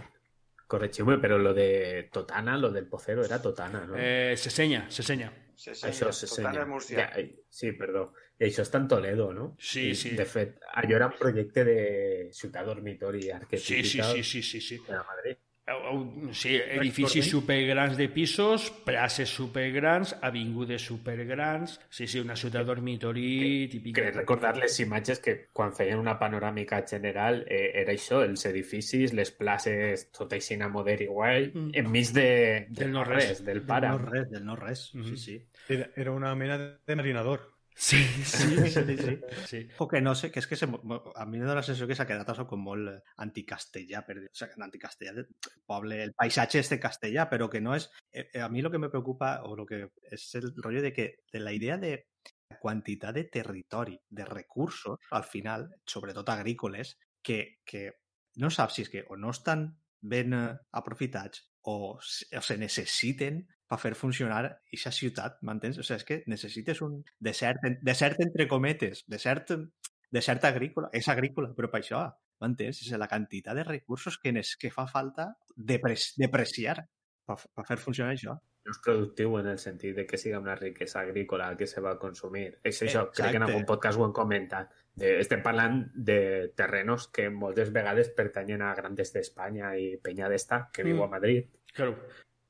Corregime, 0.67 1.19
pero 1.19 1.39
lo 1.39 1.53
de 1.55 2.09
Totana, 2.13 2.57
lo 2.59 2.71
del 2.71 2.87
Pocero 2.87 3.25
era 3.25 3.41
Totana, 3.41 3.87
¿no? 3.87 3.97
Eh, 3.97 4.35
se 4.37 4.51
senya, 4.51 4.87
se 4.91 5.03
senya. 5.03 5.33
Sí, 5.57 5.71
Això 5.71 5.91
senyor. 5.91 6.13
se 6.13 6.27
Tot 6.27 6.37
tant 6.43 6.53
senya. 6.53 6.63
és 6.63 6.69
Múrcia. 6.69 6.99
Ja, 6.99 7.25
sí, 7.49 7.73
perdó. 7.73 8.13
I 8.45 8.51
això 8.53 8.63
està 8.67 8.79
en 8.83 8.89
Toledo, 8.89 9.33
no? 9.33 9.57
Sí, 9.59 9.91
I, 9.91 9.95
sí. 9.95 10.11
De 10.19 10.25
fet, 10.25 10.59
allò 10.75 10.97
era 10.97 11.07
un 11.07 11.19
projecte 11.19 11.65
de 11.65 12.29
ciutat 12.33 12.67
dormitori 12.67 13.23
Sí, 13.23 13.31
arquetípica 13.31 14.13
sí, 14.13 14.23
sí, 14.23 14.43
sí, 14.43 14.61
sí, 14.61 14.61
sí. 14.61 14.83
de 14.87 14.99
Madrid. 15.01 15.37
Sí, 16.33 16.57
edificis 16.57 17.25
supergrans 17.31 17.97
de 17.97 18.11
pisos, 18.11 18.67
places 18.85 19.31
supergrans, 19.31 20.15
avingudes 20.21 20.83
supergrans, 20.83 21.81
sí, 21.89 22.07
sí, 22.07 22.21
una 22.21 22.37
ciutat 22.37 22.67
dormitori 22.67 23.67
típica. 23.73 24.03
Que 24.03 24.11
recordar 24.11 24.59
les 24.59 24.79
imatges 24.81 25.21
que 25.25 25.49
quan 25.57 25.73
feien 25.73 25.99
una 25.99 26.19
panoràmica 26.21 26.83
general 26.87 27.47
eh, 27.49 27.71
era 27.81 27.95
això, 27.97 28.21
els 28.27 28.45
edificis, 28.45 29.15
les 29.17 29.31
places, 29.33 30.11
tot 30.13 30.37
així 30.37 30.61
a 30.61 30.69
moder 30.69 31.01
igual, 31.01 31.51
Mm. 31.55 31.71
enmig 31.81 32.13
de, 32.13 32.29
Del 32.69 32.75
del 32.75 32.93
no 32.93 32.99
no 32.99 33.05
res. 33.05 33.29
res, 33.31 33.45
del 33.45 33.59
Del 33.61 33.67
pare. 33.67 33.89
no 33.89 33.99
res, 33.99 34.31
del 34.31 34.45
no 34.45 34.57
res. 34.57 34.91
Mhm. 34.93 35.05
Sí, 35.09 35.17
sí. 35.17 35.47
Era, 35.69 35.89
era 35.97 36.11
una 36.13 36.35
mena 36.35 36.59
de 36.87 36.95
marinador. 36.97 37.54
Sí, 37.77 37.99
sí, 38.25 38.57
Sí, 38.71 38.97
sí, 38.97 39.21
sí. 39.47 39.69
O 39.79 39.89
que 39.89 40.01
no 40.01 40.15
sé, 40.15 40.31
que 40.31 40.39
és 40.39 40.47
que 40.47 40.57
se, 40.57 40.67
a 40.71 41.25
mi 41.27 41.39
em 41.39 41.43
dóna 41.43 41.57
la 41.59 41.63
sensació 41.67 41.89
que 41.91 41.97
s'ha 41.99 42.07
quedat 42.07 42.29
això 42.31 42.45
com 42.47 42.63
molt 42.63 42.89
eh, 42.93 42.97
anticastellà, 43.25 44.05
per 44.07 44.15
dir, 44.21 44.29
o 44.31 44.39
sigui, 44.39 44.63
anticastellà, 44.63 45.25
poble, 45.67 45.99
el 46.07 46.13
paisatge 46.15 46.63
és 46.63 46.71
de 46.71 46.79
castellà, 46.83 47.27
però 47.31 47.49
que 47.51 47.61
no 47.61 47.75
és... 47.75 47.89
Eh, 48.13 48.29
eh, 48.33 48.43
a 48.47 48.49
mi 48.49 48.63
el 48.63 48.71
que 48.71 48.79
me 48.79 48.91
preocupa, 48.93 49.41
o 49.49 49.57
lo 49.59 49.67
que 49.67 49.89
és 50.15 50.29
el 50.39 50.53
rotllo 50.63 50.83
de 50.87 50.93
que 50.95 51.09
de 51.33 51.41
la 51.43 51.53
idea 51.53 51.77
de 51.83 51.97
la 52.53 52.61
quantitat 52.63 53.15
de 53.19 53.25
territori, 53.25 53.99
de 54.09 54.25
recursos, 54.25 54.99
al 55.11 55.25
final, 55.27 55.67
sobretot 55.85 56.31
agrícoles, 56.31 56.95
que, 57.23 57.59
que 57.67 57.89
no 58.37 58.51
saps 58.55 58.79
si 58.79 58.87
és 58.87 58.93
que 58.93 59.03
o 59.11 59.17
no 59.19 59.35
estan 59.35 59.67
ben 60.01 60.35
aprofitats 60.71 61.43
o, 61.67 61.99
se- 62.01 62.29
o 62.39 62.43
se 62.45 62.57
necessiten 62.61 63.43
per 63.69 63.79
fer 63.81 63.95
funcionar 63.97 64.43
aquesta 64.47 64.93
ciutat, 64.93 65.39
m'entens? 65.43 65.79
O 65.79 65.83
sigui, 65.83 65.97
és 66.01 66.05
que 66.05 66.23
necessites 66.31 66.83
un 66.85 66.99
desert, 67.19 67.65
desert 67.83 68.21
entre 68.21 68.47
cometes, 68.49 69.05
desert, 69.09 69.55
desert 70.13 70.45
agrícola, 70.45 70.91
és 70.93 71.09
agrícola, 71.09 71.53
però 71.57 71.71
per 71.73 71.81
això, 71.81 72.05
m'entens? 72.41 72.83
És 72.85 72.93
la 72.99 73.09
quantitat 73.09 73.57
de 73.57 73.65
recursos 73.65 74.19
que, 74.21 74.33
nes, 74.33 74.57
que 74.61 74.71
fa 74.71 74.87
falta 74.87 75.31
depreciar 75.57 76.77
per, 77.25 77.37
per 77.55 77.65
fer 77.67 77.79
funcionar 77.81 78.13
això. 78.15 78.37
No 78.65 78.73
és 78.73 78.79
productiu 78.81 79.35
en 79.37 79.47
el 79.51 79.59
sentit 79.61 79.93
de 79.97 80.07
que 80.09 80.17
siga 80.17 80.39
una 80.41 80.55
riquesa 80.57 81.01
agrícola 81.03 81.51
que 81.57 81.67
se 81.69 81.83
va 81.85 81.93
a 81.93 81.99
consumir. 82.01 82.47
És 82.65 82.79
això, 82.83 83.11
crec 83.11 83.31
que 83.35 83.37
en 83.37 83.43
Exacte. 83.43 83.53
algun 83.53 83.67
podcast 83.69 83.99
ho 84.01 84.07
hem 84.07 84.15
comentat. 84.17 84.71
De, 84.95 85.19
estem 85.21 85.43
parlant 85.45 85.83
de 85.95 86.49
terrenos 86.57 87.09
que 87.13 87.27
moltes 87.29 87.73
vegades 87.75 88.09
pertanyen 88.17 88.63
a 88.63 88.75
Grandes 88.79 89.13
d'Espanya 89.13 89.75
i 89.77 89.99
Peña 90.01 90.31
d'Esta, 90.33 90.69
que 90.73 90.85
viu 90.87 90.97
Mm. 90.97 91.03
a 91.03 91.09
Madrid 91.09 91.45
Claro, 91.75 91.97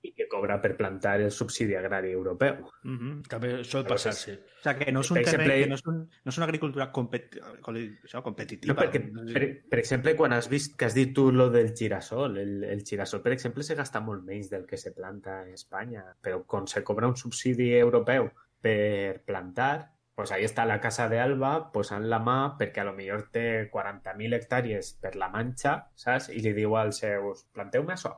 i 0.04 0.12
que 0.12 0.26
cobra 0.28 0.58
per 0.60 0.74
plantar 0.76 1.16
el 1.22 1.30
subsidi 1.32 1.74
agrari 1.78 2.12
europeu. 2.12 2.60
Uh 2.84 2.90
-huh. 2.90 3.14
també 3.28 3.64
sol 3.64 3.86
passar-se. 3.86 4.32
O 4.32 4.62
sigui, 4.62 4.84
que 4.84 4.92
no 4.92 5.00
és 5.00 5.10
un 5.10 5.16
Per 5.16 5.24
terreny, 5.24 5.40
exemple- 5.40 5.62
que 5.62 5.68
no 5.68 5.74
és, 5.74 5.86
un, 5.86 5.98
no 6.24 6.30
és 6.30 6.36
una 6.38 6.46
agricultura 6.46 6.90
compet, 6.92 7.36
això, 7.36 8.22
competitiva. 8.22 8.74
No, 8.74 8.80
perquè, 8.80 9.00
per, 9.32 9.68
per 9.70 9.78
exemple, 9.78 10.14
quan 10.16 10.32
has 10.32 10.48
vist 10.48 10.76
que 10.76 10.84
has 10.84 10.94
dit 10.94 11.14
tu 11.14 11.30
lo 11.32 11.48
del 11.50 11.74
girasol, 11.74 12.38
el, 12.38 12.64
el 12.64 12.84
girasol, 12.84 13.22
per 13.22 13.32
exemple, 13.32 13.62
se 13.62 13.74
gasta 13.74 14.00
molt 14.00 14.24
menys 14.24 14.50
del 14.50 14.66
que 14.66 14.76
se 14.76 14.92
planta 14.92 15.40
a 15.40 15.48
Espanya, 15.48 16.04
però 16.22 16.44
quan 16.44 16.66
se 16.66 16.82
cobra 16.82 17.08
un 17.08 17.16
subsidi 17.16 17.74
europeu 17.74 18.30
per 18.60 19.22
plantar, 19.24 19.94
pues 20.14 20.30
ahí 20.30 20.44
està 20.44 20.64
la 20.64 20.80
Casa 20.80 21.08
de 21.08 21.18
Alba 21.18 21.72
posant 21.72 22.04
la 22.08 22.20
mà 22.22 22.56
perquè 22.58 22.80
a 22.80 22.84
lo 22.84 22.92
millor 22.94 23.28
té 23.34 23.68
40.000 23.72 24.36
hectàrees 24.38 24.94
per 25.02 25.16
la 25.16 25.28
Manxa, 25.28 25.90
saps? 25.94 26.28
I 26.30 26.40
li 26.40 26.52
diu 26.52 26.76
als 26.76 26.98
seus, 27.02 27.44
planteu-me 27.52 27.94
això. 27.94 28.14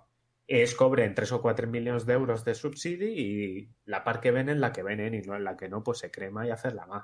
Es 0.46 0.76
cobren 0.78 1.14
3 1.14 1.32
o 1.34 1.40
4 1.42 1.66
milions 1.66 2.04
d'euros 2.06 2.44
de 2.46 2.54
subsidi 2.54 3.08
i 3.18 3.30
la 3.90 4.04
part 4.04 4.22
que 4.22 4.30
venen, 4.30 4.60
la 4.62 4.70
que 4.72 4.84
venen, 4.86 5.14
i 5.14 5.22
no, 5.26 5.34
en 5.34 5.42
la 5.44 5.56
que 5.56 5.68
no, 5.68 5.82
pues 5.82 6.04
se 6.04 6.10
crema 6.14 6.46
i 6.46 6.52
a 6.54 6.58
fer 6.60 6.72
la 6.76 6.86
mà. 6.86 7.00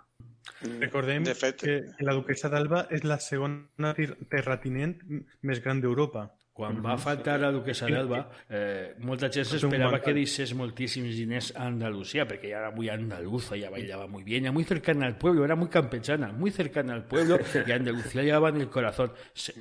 Recordem 0.83 1.27
De 1.27 1.35
fet, 1.35 1.65
que 1.65 2.07
la 2.07 2.15
duquesa 2.15 2.51
d'Alba 2.53 2.87
és 2.91 3.03
la 3.03 3.19
segona 3.19 3.95
terratinent 4.31 4.95
més 5.43 5.63
gran 5.65 5.83
d'Europa. 5.83 6.29
Quan 6.53 6.83
va 6.85 6.99
faltar 7.01 7.39
la 7.41 7.49
duquesa 7.49 7.87
d'Alba, 7.89 8.19
eh, 8.53 8.93
molta 9.01 9.31
gent 9.33 9.47
s'esperava 9.49 10.03
que 10.05 10.13
deixés 10.13 10.53
moltíssims 10.53 11.17
diners 11.17 11.49
a 11.57 11.65
Andalucía, 11.71 12.27
porque 12.29 12.49
ella 12.49 12.59
era 12.59 12.71
muy 12.71 12.91
andaluza, 12.91 13.57
ella 13.57 13.71
bailaba 13.71 14.07
muy 14.07 14.23
bien, 14.23 14.45
era 14.45 14.53
muy 14.53 14.65
cercana 14.65 15.07
al 15.07 15.17
pueblo, 15.17 15.47
era 15.47 15.57
muy 15.57 15.69
campechana, 15.69 16.31
muy 16.31 16.51
cercana 16.51 16.93
al 16.93 17.07
pueblo, 17.07 17.39
y 17.67 17.73
Andalucía 17.73 18.23
llevaba 18.23 18.51
en 18.51 18.61
el 18.61 18.69
corazón. 18.69 19.13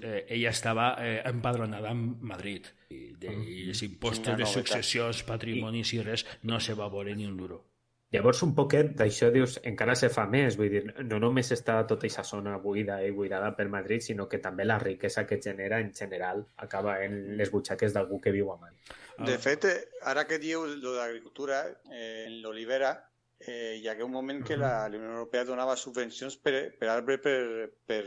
Eh, 0.01 0.25
ella 0.27 0.49
estaba 0.49 0.97
eh, 0.99 1.21
empadronada 1.23 1.91
en 1.91 2.19
Madrid, 2.21 2.65
i, 2.91 3.15
de, 3.15 3.31
i 3.31 3.69
els 3.71 3.83
impostos 3.87 4.35
de 4.37 4.45
successions, 4.45 5.23
patrimonis 5.23 5.93
i 5.95 6.03
res, 6.03 6.27
no 6.43 6.59
se 6.59 6.75
va 6.75 6.91
veure 6.91 7.15
ni 7.15 7.25
un 7.25 7.37
duro. 7.39 7.70
Llavors, 8.11 8.41
un 8.43 8.53
poquet 8.55 8.89
d'això, 8.99 9.29
dius, 9.31 9.57
encara 9.67 9.95
se 9.95 10.09
fa 10.11 10.25
més. 10.27 10.57
Vull 10.59 10.73
dir, 10.73 10.81
no 11.07 11.19
només 11.23 11.51
està 11.55 11.77
tota 11.87 12.07
aquesta 12.07 12.25
zona 12.27 12.57
buida 12.59 12.99
i 13.05 13.13
buidada 13.15 13.53
per 13.55 13.69
Madrid, 13.71 14.03
sinó 14.03 14.27
que 14.27 14.41
també 14.43 14.65
la 14.67 14.79
riquesa 14.83 15.25
que 15.27 15.39
genera 15.43 15.79
en 15.79 15.93
general 15.95 16.43
acaba 16.57 16.97
en 17.05 17.37
les 17.39 17.51
butxaques 17.53 17.95
d'algú 17.95 18.19
que 18.19 18.35
viu 18.35 18.51
a 18.51 18.57
Madrid. 18.59 18.91
De 19.27 19.37
fet, 19.39 19.69
ara 20.03 20.25
que 20.27 20.41
dieu 20.43 20.65
lo 20.65 20.97
d'agricultura, 20.97 21.63
eh, 21.91 22.25
en 22.27 22.41
l'olivera, 22.43 22.91
eh, 23.39 23.79
hi 23.79 23.87
hagué 23.87 24.03
un 24.03 24.11
moment 24.11 24.43
que 24.45 24.57
la, 24.57 24.89
la 24.89 24.97
Unió 24.97 25.15
Europea 25.15 25.47
donava 25.47 25.77
subvencions 25.77 26.35
per, 26.37 26.75
per 26.77 26.91
arbre 26.91 27.17
per, 27.17 27.71
per, 27.87 28.03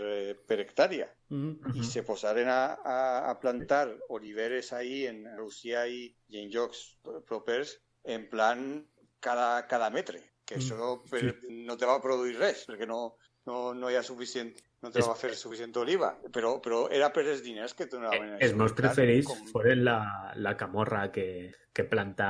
per 0.47 0.61
hectàrea 0.63 1.09
Mm. 1.35 1.75
i 1.81 1.85
se 1.89 2.03
posaren 2.07 2.49
a, 2.49 2.77
a, 2.85 3.31
a 3.31 3.41
plantar 3.41 3.89
oliveres 4.09 4.73
ahí 4.73 5.07
en 5.07 5.25
Rússia 5.37 5.87
i, 5.89 6.05
i 6.29 6.43
en 6.43 6.51
llocs 6.53 6.83
propers 7.27 7.79
en 8.05 8.29
plan 8.31 8.85
cada, 9.25 9.65
cada 9.71 9.89
metre 9.95 10.21
que 10.45 10.59
això 10.61 10.99
per, 11.09 11.23
no 11.65 11.79
te 11.81 11.89
va 11.89 11.97
produir 12.05 12.37
res 12.37 12.67
perquè 12.69 12.85
no, 12.89 13.17
no, 13.49 13.73
no 13.73 13.91
hi 13.91 13.97
ha 13.97 14.05
suficient 14.05 14.53
no 14.85 14.91
te 14.93 15.01
va 15.01 15.15
fer 15.17 15.31
suficient 15.33 15.73
oliva. 15.81 16.11
Però, 16.33 16.59
però 16.61 16.83
era 16.93 17.09
per 17.15 17.23
els 17.25 17.41
diners 17.45 17.73
que 17.73 17.87
te 17.89 17.97
donaven 17.97 18.35
Els 18.37 18.53
meus 18.59 18.75
preferits 18.77 19.31
Com- 19.31 19.47
foren 19.49 19.81
la, 19.87 19.97
la 20.37 20.53
camorra 20.61 21.07
que, 21.15 21.55
que 21.73 21.87
planta 21.89 22.29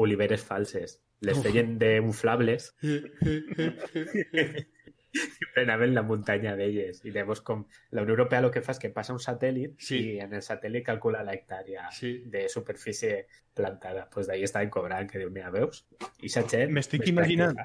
oliveres 0.00 0.44
falses. 0.44 1.02
Les 1.24 1.38
feien 1.40 1.78
d'inflables 1.80 2.74
i 5.42 5.46
prenaven 5.54 5.94
la 5.94 6.02
muntanya 6.02 6.54
d'elles. 6.56 7.02
I 7.04 7.12
llavors, 7.14 7.40
com 7.40 7.66
la 7.90 8.02
Unió 8.02 8.14
Europea 8.16 8.40
el 8.44 8.50
que 8.50 8.62
fa 8.62 8.72
és 8.76 8.80
que 8.82 8.90
passa 8.90 9.14
un 9.14 9.22
satèl·lit 9.22 9.76
Sí. 9.78 10.00
i 10.00 10.18
en 10.20 10.34
el 10.34 10.42
satèl·lit 10.42 10.84
calcula 10.84 11.22
la 11.24 11.34
hectàrea 11.34 11.88
Sí. 11.92 12.22
de 12.26 12.48
superfície 12.48 13.26
plantada. 13.54 14.08
Pues 14.10 14.26
d'ahí 14.26 14.42
estaven 14.44 14.70
cobrant, 14.70 15.08
que 15.10 15.18
diu, 15.18 15.30
mira, 15.30 15.50
veus? 15.50 15.86
I 16.22 16.28
sa 16.28 16.42
gent... 16.48 16.72
M'estic 16.72 17.06
imaginant. 17.08 17.56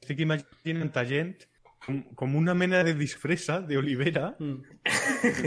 Estic 0.00 0.20
imaginant 0.20 0.96
a 0.96 1.04
gent 1.04 1.36
com, 1.86 2.02
com 2.18 2.34
una 2.36 2.52
mena 2.58 2.82
de 2.84 2.92
disfressa 2.98 3.60
d'olivera 3.62 4.34
Mm. 4.40 4.56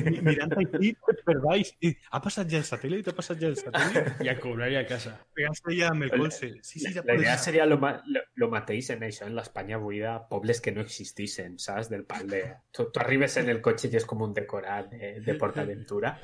mi- 0.10 0.22
mirant 0.26 0.54
aquí 0.58 0.94
per 1.26 1.36
baix. 1.44 1.74
I, 1.86 1.92
ha 2.12 2.20
passat 2.24 2.50
ja 2.52 2.58
el 2.62 2.66
satèl·lit? 2.68 3.08
Ha 3.12 3.16
passat 3.16 3.40
ja 3.42 3.48
el 3.52 3.58
satèl·lit? 3.60 4.24
I 4.26 4.30
a 4.34 4.38
cobrar 4.40 4.70
i 4.72 4.78
a 4.80 4.86
casa. 4.88 5.14
Pegant-se 5.36 5.76
ja 5.78 5.90
amb 5.94 6.08
el 6.08 6.12
colze. 6.16 6.50
Sí, 6.64 6.80
sí, 6.80 6.94
ja 6.96 7.04
La 7.06 7.16
idea 7.20 7.38
seria 7.38 7.66
lo, 7.68 7.78
ma 7.82 7.94
lo, 8.08 8.24
lo 8.40 8.50
mateix 8.52 8.90
en 8.96 9.04
això, 9.08 9.28
en 9.28 9.36
l'Espanya 9.38 9.78
buida, 9.78 10.16
pobles 10.32 10.62
que 10.62 10.72
no 10.76 10.82
existissin, 10.82 11.58
saps? 11.60 11.90
Del 11.92 12.06
pal 12.10 12.28
de... 12.32 12.42
Tu, 12.72 12.88
tu 12.92 13.00
arribes 13.04 13.36
en 13.42 13.50
el 13.54 13.62
cotxe 13.66 13.90
i 13.92 13.96
és 14.00 14.06
com 14.10 14.22
un 14.26 14.34
decorat 14.34 14.90
de, 14.92 15.14
de 15.26 15.36
PortAventura. 15.40 16.16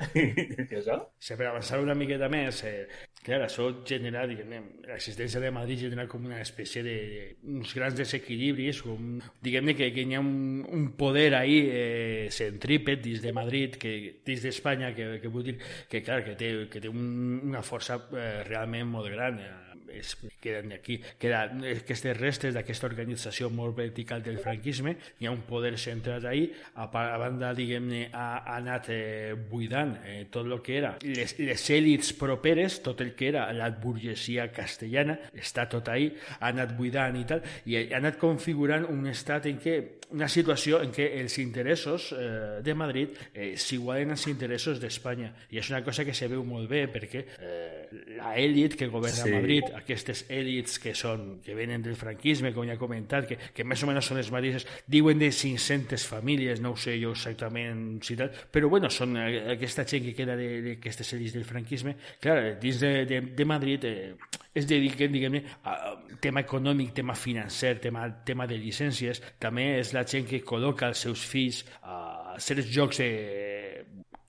Sí, 1.18 1.34
per 1.36 1.46
avançar 1.48 1.78
una 1.82 1.94
miqueta 1.98 2.28
més, 2.30 2.62
eh, 2.64 2.86
clar, 3.24 3.40
això 3.46 3.66
genera, 3.88 4.24
diguem 4.28 4.66
l'existència 4.86 5.40
de 5.42 5.50
Madrid 5.54 5.80
genera 5.86 6.06
com 6.10 6.24
una 6.28 6.40
espècie 6.42 6.82
de, 6.84 6.94
de 7.42 7.56
uns 7.58 7.72
grans 7.76 7.96
desequilibris, 7.98 8.82
com, 8.86 9.16
diguem-ne 9.42 9.74
que, 9.78 9.90
que 9.94 10.05
ha 10.14 10.20
un, 10.20 10.64
un 10.70 10.92
poder 10.96 11.34
ahí 11.34 11.58
eh, 11.66 12.28
centrípet 12.30 13.02
dins 13.02 13.22
de 13.22 13.32
Madrid, 13.32 13.76
que, 13.80 14.20
dins 14.24 14.44
d'Espanya, 14.46 14.92
que, 14.94 15.16
que 15.22 15.32
vull 15.32 15.44
dir 15.50 15.56
que, 15.90 16.02
clar, 16.06 16.22
que 16.24 16.36
té, 16.38 16.52
que 16.70 16.82
té 16.84 16.92
un, 16.92 17.40
una 17.50 17.64
força 17.66 17.98
eh, 18.12 18.44
realment 18.46 18.92
molt 18.94 19.10
gran. 19.10 19.40
Eh, 19.42 19.85
és, 19.92 20.14
queden 20.42 20.72
aquí, 20.76 20.98
queden 21.20 21.64
aquestes 21.70 22.16
restes 22.18 22.54
d'aquesta 22.56 22.88
organització 22.88 23.50
molt 23.50 23.76
vertical 23.76 24.22
del 24.24 24.38
franquisme, 24.42 24.96
hi 25.20 25.28
ha 25.28 25.34
un 25.34 25.44
poder 25.48 25.76
centrat 25.78 26.24
ahí, 26.28 26.46
a, 26.74 26.86
a 26.86 27.18
banda, 27.20 27.52
diguem-ne, 27.56 28.06
ha, 28.12 28.26
ha 28.38 28.56
anat 28.58 28.90
eh, 28.94 29.34
buidant 29.50 29.96
eh, 30.04 30.26
tot 30.32 30.46
el 30.46 30.60
que 30.64 30.78
era 30.78 30.94
les, 31.04 31.36
les 31.38 31.66
èlits 31.74 32.12
properes, 32.18 32.80
tot 32.84 33.00
el 33.04 33.14
que 33.16 33.30
era 33.30 33.46
la 33.56 33.70
burgesia 33.70 34.48
castellana, 34.54 35.18
està 35.36 35.66
tot 35.70 35.88
ahí, 35.92 36.10
ha 36.38 36.50
anat 36.52 36.76
buidant 36.78 37.16
i 37.18 37.24
tal, 37.28 37.44
i 37.66 37.78
ha 37.80 38.00
anat 38.00 38.18
configurant 38.20 38.86
un 38.92 39.06
estat 39.10 39.48
en 39.50 39.60
què, 39.62 39.76
una 40.14 40.28
situació 40.30 40.80
en 40.84 40.92
què 40.94 41.08
els 41.20 41.38
interessos 41.42 42.12
eh, 42.14 42.60
de 42.64 42.74
Madrid 42.78 43.16
eh, 43.32 43.54
s'igualen 43.58 44.14
als 44.14 44.26
interessos 44.30 44.80
d'Espanya, 44.82 45.32
i 45.50 45.60
és 45.60 45.70
una 45.72 45.82
cosa 45.84 46.04
que 46.06 46.14
se 46.14 46.28
veu 46.30 46.44
molt 46.46 46.70
bé, 46.70 46.86
perquè 46.92 47.24
eh, 47.36 47.86
la 48.16 48.36
èlit 48.38 48.78
que 48.78 48.90
governa 48.92 49.24
Sí. 49.26 49.32
Madrid, 49.32 49.64
aquestes 49.76 50.24
èlits 50.32 50.80
que 50.82 50.94
són 50.96 51.38
que 51.44 51.54
venen 51.56 51.84
del 51.84 51.98
franquisme, 51.98 52.52
com 52.54 52.66
ja 52.66 52.76
he 52.76 52.80
comentat, 52.80 53.28
que, 53.28 53.38
que 53.54 53.66
més 53.66 53.82
o 53.82 53.90
menys 53.90 54.08
són 54.10 54.20
les 54.20 54.30
mateixes, 54.32 54.66
diuen 54.88 55.20
de 55.20 55.30
500 55.32 56.06
famílies, 56.08 56.62
no 56.64 56.74
ho 56.74 56.80
sé 56.80 56.96
jo 57.00 57.12
exactament 57.16 58.00
si 58.06 58.16
tal, 58.18 58.32
però 58.52 58.70
bueno, 58.72 58.90
són 58.92 59.16
eh, 59.20 59.44
aquesta 59.56 59.86
gent 59.88 60.08
que 60.08 60.16
queda 60.16 60.38
d'aquestes 60.38 61.14
èlits 61.18 61.36
del 61.36 61.46
franquisme, 61.48 61.96
clar, 62.22 62.56
dins 62.62 62.82
de, 62.82 62.92
de, 63.08 63.22
de 63.36 63.48
Madrid, 63.48 63.84
eh, 63.84 64.42
es 64.56 64.64
dediquen, 64.68 65.12
diguem-ne, 65.12 65.42
a 65.68 65.92
tema 66.20 66.40
econòmic, 66.40 66.94
tema 66.96 67.14
financer, 67.14 67.74
tema, 67.84 68.06
tema 68.24 68.46
de 68.48 68.56
llicències. 68.56 69.20
També 69.42 69.66
és 69.82 69.92
la 69.92 70.06
gent 70.08 70.24
que 70.30 70.40
col·loca 70.48 70.88
els 70.88 71.02
seus 71.04 71.24
fills 71.28 71.60
a 71.82 72.38
certs 72.40 72.70
jocs 72.72 73.02
de 73.02 73.10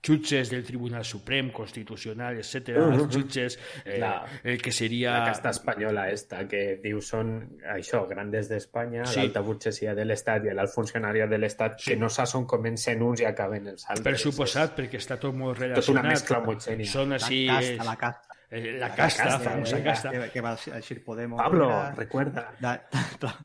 jutges 0.01 0.49
del 0.49 0.63
Tribunal 0.63 1.03
Suprem, 1.03 1.51
Constitucional, 1.51 2.37
etc. 2.37 2.69
Mhm. 2.77 2.93
Els 2.93 3.15
jutges, 3.15 3.59
eh, 3.85 3.97
La- 3.99 4.25
el 4.43 4.61
que 4.61 4.71
seria... 4.71 5.19
La 5.19 5.25
casta 5.25 5.49
espanyola 5.49 6.09
esta, 6.11 6.47
que 6.47 6.79
diu 6.83 7.01
són 7.01 7.57
això, 7.75 8.07
grandes 8.07 8.47
d'Espanya, 8.49 9.05
Sí. 9.05 9.19
l'alta 9.19 9.41
burgesia 9.41 9.93
de 9.95 10.05
l'Estat 10.05 10.45
i 10.45 10.53
l'alt 10.53 10.71
funcionari 10.73 11.27
de 11.27 11.37
l'Estat, 11.37 11.79
Sí. 11.79 11.91
que 11.91 11.97
no 11.97 12.09
saps 12.09 12.35
on 12.35 12.45
comencen 12.45 13.01
uns 13.01 13.21
i 13.21 13.25
acaben 13.25 13.67
els 13.67 13.85
altres. 13.89 14.03
Per 14.03 14.17
suposat, 14.17 14.77
perquè 14.77 14.97
està 14.97 15.17
tot 15.19 15.33
molt 15.35 15.57
Tot 15.57 15.65
una 15.65 15.73
relacionat. 15.73 16.05
mescla 16.05 16.37
homogènia. 16.39 16.85
Són 16.91 17.13
així... 17.13 17.45
la 17.47 17.59
és- 17.59 17.69
casta, 17.77 17.83
la 17.91 17.95
casta. 17.97 18.23
Eh, 18.49 18.77
la 18.79 18.93
casta, 18.95 19.25
la 19.25 19.39
famosa 19.39 19.77
eh, 19.79 19.83
casta. 19.83 20.11
Que, 20.11 20.29
que 20.31 20.41
va 20.41 20.55
decir 20.55 21.03
Podemos. 21.03 21.41
Pablo, 21.41 21.69
era- 21.69 21.91
recuerda. 21.95 22.53
Da- 22.59 22.87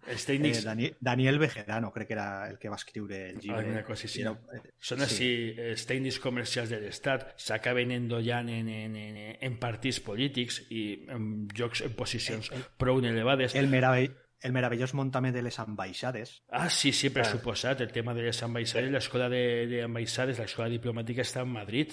Els 0.07 0.23
eh, 0.29 0.33
tècnics 0.33 0.65
Dani- 0.65 0.93
Daniel 1.01 1.39
Bejerano, 1.39 1.91
crec 1.93 2.09
que 2.09 2.15
era 2.15 2.49
el 2.51 2.59
que 2.59 2.69
va 2.69 2.77
escriure 2.77 3.31
el 3.31 3.39
llibre. 3.41 3.59
Alguna 3.59 3.85
cosa 3.85 4.07
així. 4.07 4.21
Era- 4.23 4.33
eh, 4.55 4.63
són 4.79 4.99
sí. 4.99 5.05
així 5.05 5.31
els 5.59 5.87
tècnics 5.89 6.19
comercials 6.21 6.69
de 6.71 6.81
l'Estat 6.81 7.33
s'acaben 7.37 7.91
endollant 7.91 8.49
en, 8.49 8.69
en, 8.69 8.97
en, 8.97 9.17
en 9.41 9.59
partits 9.59 10.01
polítics 10.01 10.63
i 10.71 11.05
en 11.09 11.49
jocs 11.55 11.83
en 11.83 11.95
posicions 11.99 12.51
prou 12.79 12.99
elevades. 13.03 13.55
El, 13.55 13.69
meravell, 13.69 14.13
el 14.43 14.53
meravellós 14.53 14.93
muntament 14.95 15.35
de 15.35 15.43
les 15.43 15.59
ambaixades. 15.63 16.43
Ah, 16.51 16.69
sí, 16.71 16.93
sí, 16.93 17.11
per 17.11 17.23
Ah. 17.23 17.31
suposat, 17.31 17.81
el 17.81 17.93
tema 17.93 18.13
de 18.15 18.23
les 18.23 18.43
ambaixades, 18.43 18.91
l'escola 18.91 19.29
de- 19.29 19.67
d'ambaixades, 19.71 20.39
l'escola 20.39 20.69
diplomàtica 20.69 21.23
està 21.23 21.43
en 21.43 21.49
Madrid 21.55 21.93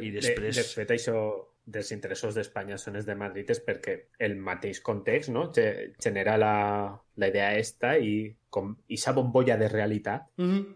i 0.00 0.10
després... 0.10 0.56
De, 0.56 0.62
de 0.62 0.68
fet, 0.68 0.90
això 0.94 1.16
dels 1.70 1.92
interessos 1.92 2.34
d'Espanya 2.34 2.76
són 2.78 2.96
els 2.96 3.06
de 3.06 3.14
Madrid 3.14 3.50
és 3.50 3.60
perquè 3.64 3.96
el 4.18 4.36
mateix 4.36 4.80
context 4.80 5.30
no? 5.30 5.50
Ge- 5.54 5.92
genera 6.02 6.36
la, 6.38 6.52
la 7.16 7.28
idea 7.28 7.54
esta 7.58 7.96
i 7.98 8.34
com 8.50 8.72
aquesta 8.88 9.12
bombolla 9.16 9.56
de 9.56 9.68
realitat 9.68 10.26
Mhm. 10.36 10.66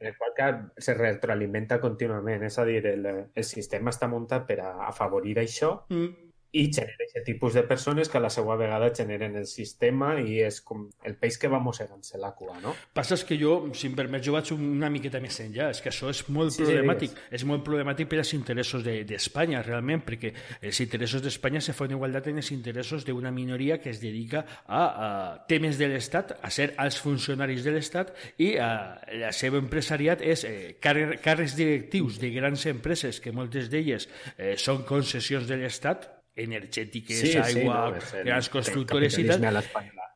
en 0.00 0.06
el 0.08 0.16
qual 0.18 0.32
que 0.36 0.82
se 0.82 0.94
retroalimenta 0.94 1.80
contínuament. 1.80 2.42
És 2.42 2.58
a 2.58 2.64
dir, 2.64 2.84
el, 2.86 3.06
el 3.34 3.44
sistema 3.44 3.90
està 3.90 4.08
muntat 4.10 4.46
per 4.48 4.60
a 4.60 4.88
afavorir 4.88 5.36
això 5.38 5.84
Mhm. 5.88 6.31
I 6.52 6.66
genera 6.72 7.06
aquest 7.06 7.24
tipus 7.24 7.54
de 7.56 7.62
persones 7.64 8.10
que 8.12 8.18
a 8.18 8.20
la 8.20 8.28
seva 8.30 8.56
vegada 8.60 8.90
generen 8.94 9.36
el 9.40 9.46
sistema 9.46 10.18
i 10.20 10.38
és 10.44 10.60
com 10.60 10.82
el 11.08 11.14
peix 11.16 11.38
que 11.40 11.48
va 11.48 11.58
mossegant-se 11.64 12.18
la 12.20 12.34
cua, 12.36 12.58
no? 12.60 12.74
Passa 12.92 13.16
que 13.26 13.38
jo, 13.40 13.70
si 13.72 13.86
em 13.88 13.94
permets, 13.96 14.26
jo 14.26 14.34
vaig 14.34 14.50
una 14.52 14.90
miqueta 14.92 15.20
més 15.20 15.38
enllà. 15.40 15.70
És 15.72 15.80
que 15.80 15.88
això 15.88 16.10
és 16.12 16.20
molt 16.28 16.52
Sí, 16.52 16.58
sí, 16.64 16.68
problemàtic. 16.72 17.14
digues. 17.14 17.32
és 17.40 17.44
molt 17.48 17.64
problemàtic 17.64 18.08
per 18.08 18.18
als 18.18 18.34
interessos 18.34 18.84
de- 18.84 19.04
d'Espanya, 19.04 19.62
realment, 19.62 20.04
perquè 20.04 20.34
els 20.60 20.80
interessos 20.80 21.22
d'Espanya 21.22 21.60
se 21.60 21.72
fan 21.72 21.90
igualtat 21.90 22.26
en 22.28 22.36
els 22.36 22.52
interessos 22.52 23.04
d'una 23.04 23.30
minoria 23.32 23.80
que 23.80 23.90
es 23.90 24.00
dedica 24.00 24.44
a, 24.66 24.84
a 24.84 25.46
temes 25.48 25.78
de 25.78 25.88
l'Estat, 25.88 26.36
a 26.42 26.50
ser 26.50 26.74
els 26.78 27.00
funcionaris 27.00 27.64
de 27.64 27.70
l'Estat 27.72 28.12
i 28.38 28.56
a, 28.58 29.00
la 29.14 29.32
seva 29.32 29.56
empresariat 29.58 30.20
és 30.20 30.44
eh, 30.44 30.76
càrre- 30.80 31.18
càrrecs 31.20 31.56
directius 31.56 32.18
de 32.20 32.30
grans 32.30 32.66
empreses, 32.66 33.20
que 33.20 33.32
moltes 33.32 33.70
d'elles 33.70 34.08
eh, 34.36 34.56
són 34.56 34.84
concessions 34.84 35.48
de 35.48 35.56
l'Estat, 35.56 36.10
energètiques, 36.36 37.20
aigua, 37.44 37.90
no, 37.90 37.96
és 37.96 38.14
el- 38.14 38.24
grans 38.24 38.48
constructores 38.48 39.18
i 39.18 39.24
tal, 39.26 39.40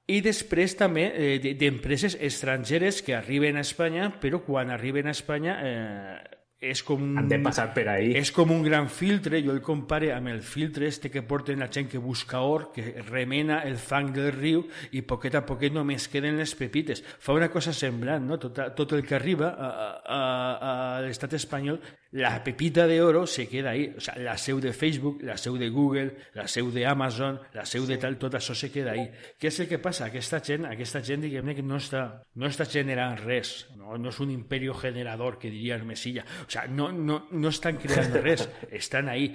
i 0.08 0.20
després 0.22 0.76
també 0.76 1.12
eh, 1.14 1.38
de- 1.42 1.54
d'empreses 1.54 2.16
estrangeres 2.20 3.02
que 3.02 3.14
arriben 3.14 3.56
a 3.56 3.60
Espanya, 3.60 4.12
però 4.20 4.40
quan 4.44 4.70
arriben 4.70 5.06
a 5.08 5.10
Espanya 5.10 5.58
eh, 5.62 6.35
és 6.60 6.80
com 6.82 7.02
un... 7.02 7.18
Han 7.20 7.28
de 7.28 7.38
passar 7.44 7.66
per 7.76 7.84
ahí. 7.92 8.14
És 8.16 8.30
com 8.32 8.50
un 8.54 8.62
gran 8.64 8.88
filtre, 8.88 9.42
jo 9.44 9.52
el 9.52 9.60
compare 9.64 10.12
amb 10.14 10.30
el 10.32 10.40
filtre 10.40 10.88
este 10.88 11.10
que 11.12 11.20
porten 11.22 11.60
la 11.60 11.68
gent 11.72 11.90
que 11.92 12.00
busca 12.00 12.40
or, 12.40 12.70
que 12.72 13.02
remena 13.04 13.60
el 13.68 13.76
fang 13.76 14.08
del 14.16 14.30
riu 14.32 14.64
i 14.96 15.02
poquet 15.04 15.36
a 15.36 15.44
poquet 15.44 15.74
només 15.76 16.08
queden 16.08 16.40
les 16.40 16.56
pepites. 16.56 17.04
Fa 17.20 17.36
una 17.36 17.50
cosa 17.52 17.74
semblant, 17.76 18.24
no? 18.24 18.40
Tot, 18.40 18.62
tot 18.76 18.96
el 18.96 19.04
que 19.04 19.18
arriba 19.18 19.52
a, 19.52 19.70
a, 20.00 20.20
a 20.56 20.72
l'estat 21.04 21.36
espanyol, 21.36 21.80
la 22.16 22.42
pepita 22.42 22.86
de 22.86 23.02
oro 23.02 23.26
se 23.26 23.46
queda 23.46 23.70
ahí. 23.70 23.92
O 23.94 24.00
sea, 24.00 24.16
la 24.16 24.38
seu 24.38 24.60
de 24.60 24.72
Facebook, 24.72 25.20
la 25.22 25.36
seu 25.36 25.58
de 25.58 25.68
Google, 25.68 26.16
la 26.32 26.48
seu 26.48 26.70
de 26.72 26.86
Amazon, 26.86 27.40
la 27.52 27.66
seu 27.66 27.84
de 27.84 27.98
tal, 28.00 28.16
tot 28.16 28.32
això 28.38 28.54
se 28.56 28.70
queda 28.72 28.94
ahí. 28.96 29.04
Què 29.36 29.50
és 29.52 29.60
el 29.60 29.68
que 29.68 29.78
passa? 29.82 30.06
Aquesta 30.08 30.40
gent, 30.40 30.64
aquesta 30.70 31.02
gent 31.04 31.26
diguem-ne 31.26 31.52
que 31.54 31.64
no 31.66 31.76
està, 31.76 32.24
no 32.40 32.48
està 32.48 32.64
generant 32.64 33.18
res, 33.20 33.66
no, 33.76 33.98
no 34.00 34.08
és 34.08 34.20
un 34.24 34.32
imperio 34.32 34.72
generador 34.72 35.36
que 35.38 35.52
diria 35.52 35.76
Hermesilla. 35.76 36.24
O 36.46 36.50
sea, 36.50 36.66
no, 36.66 36.92
no, 36.92 37.26
no 37.32 37.48
estan 37.48 37.80
creant 37.82 38.14
res, 38.22 38.48
estan 38.70 39.08
ahí. 39.08 39.32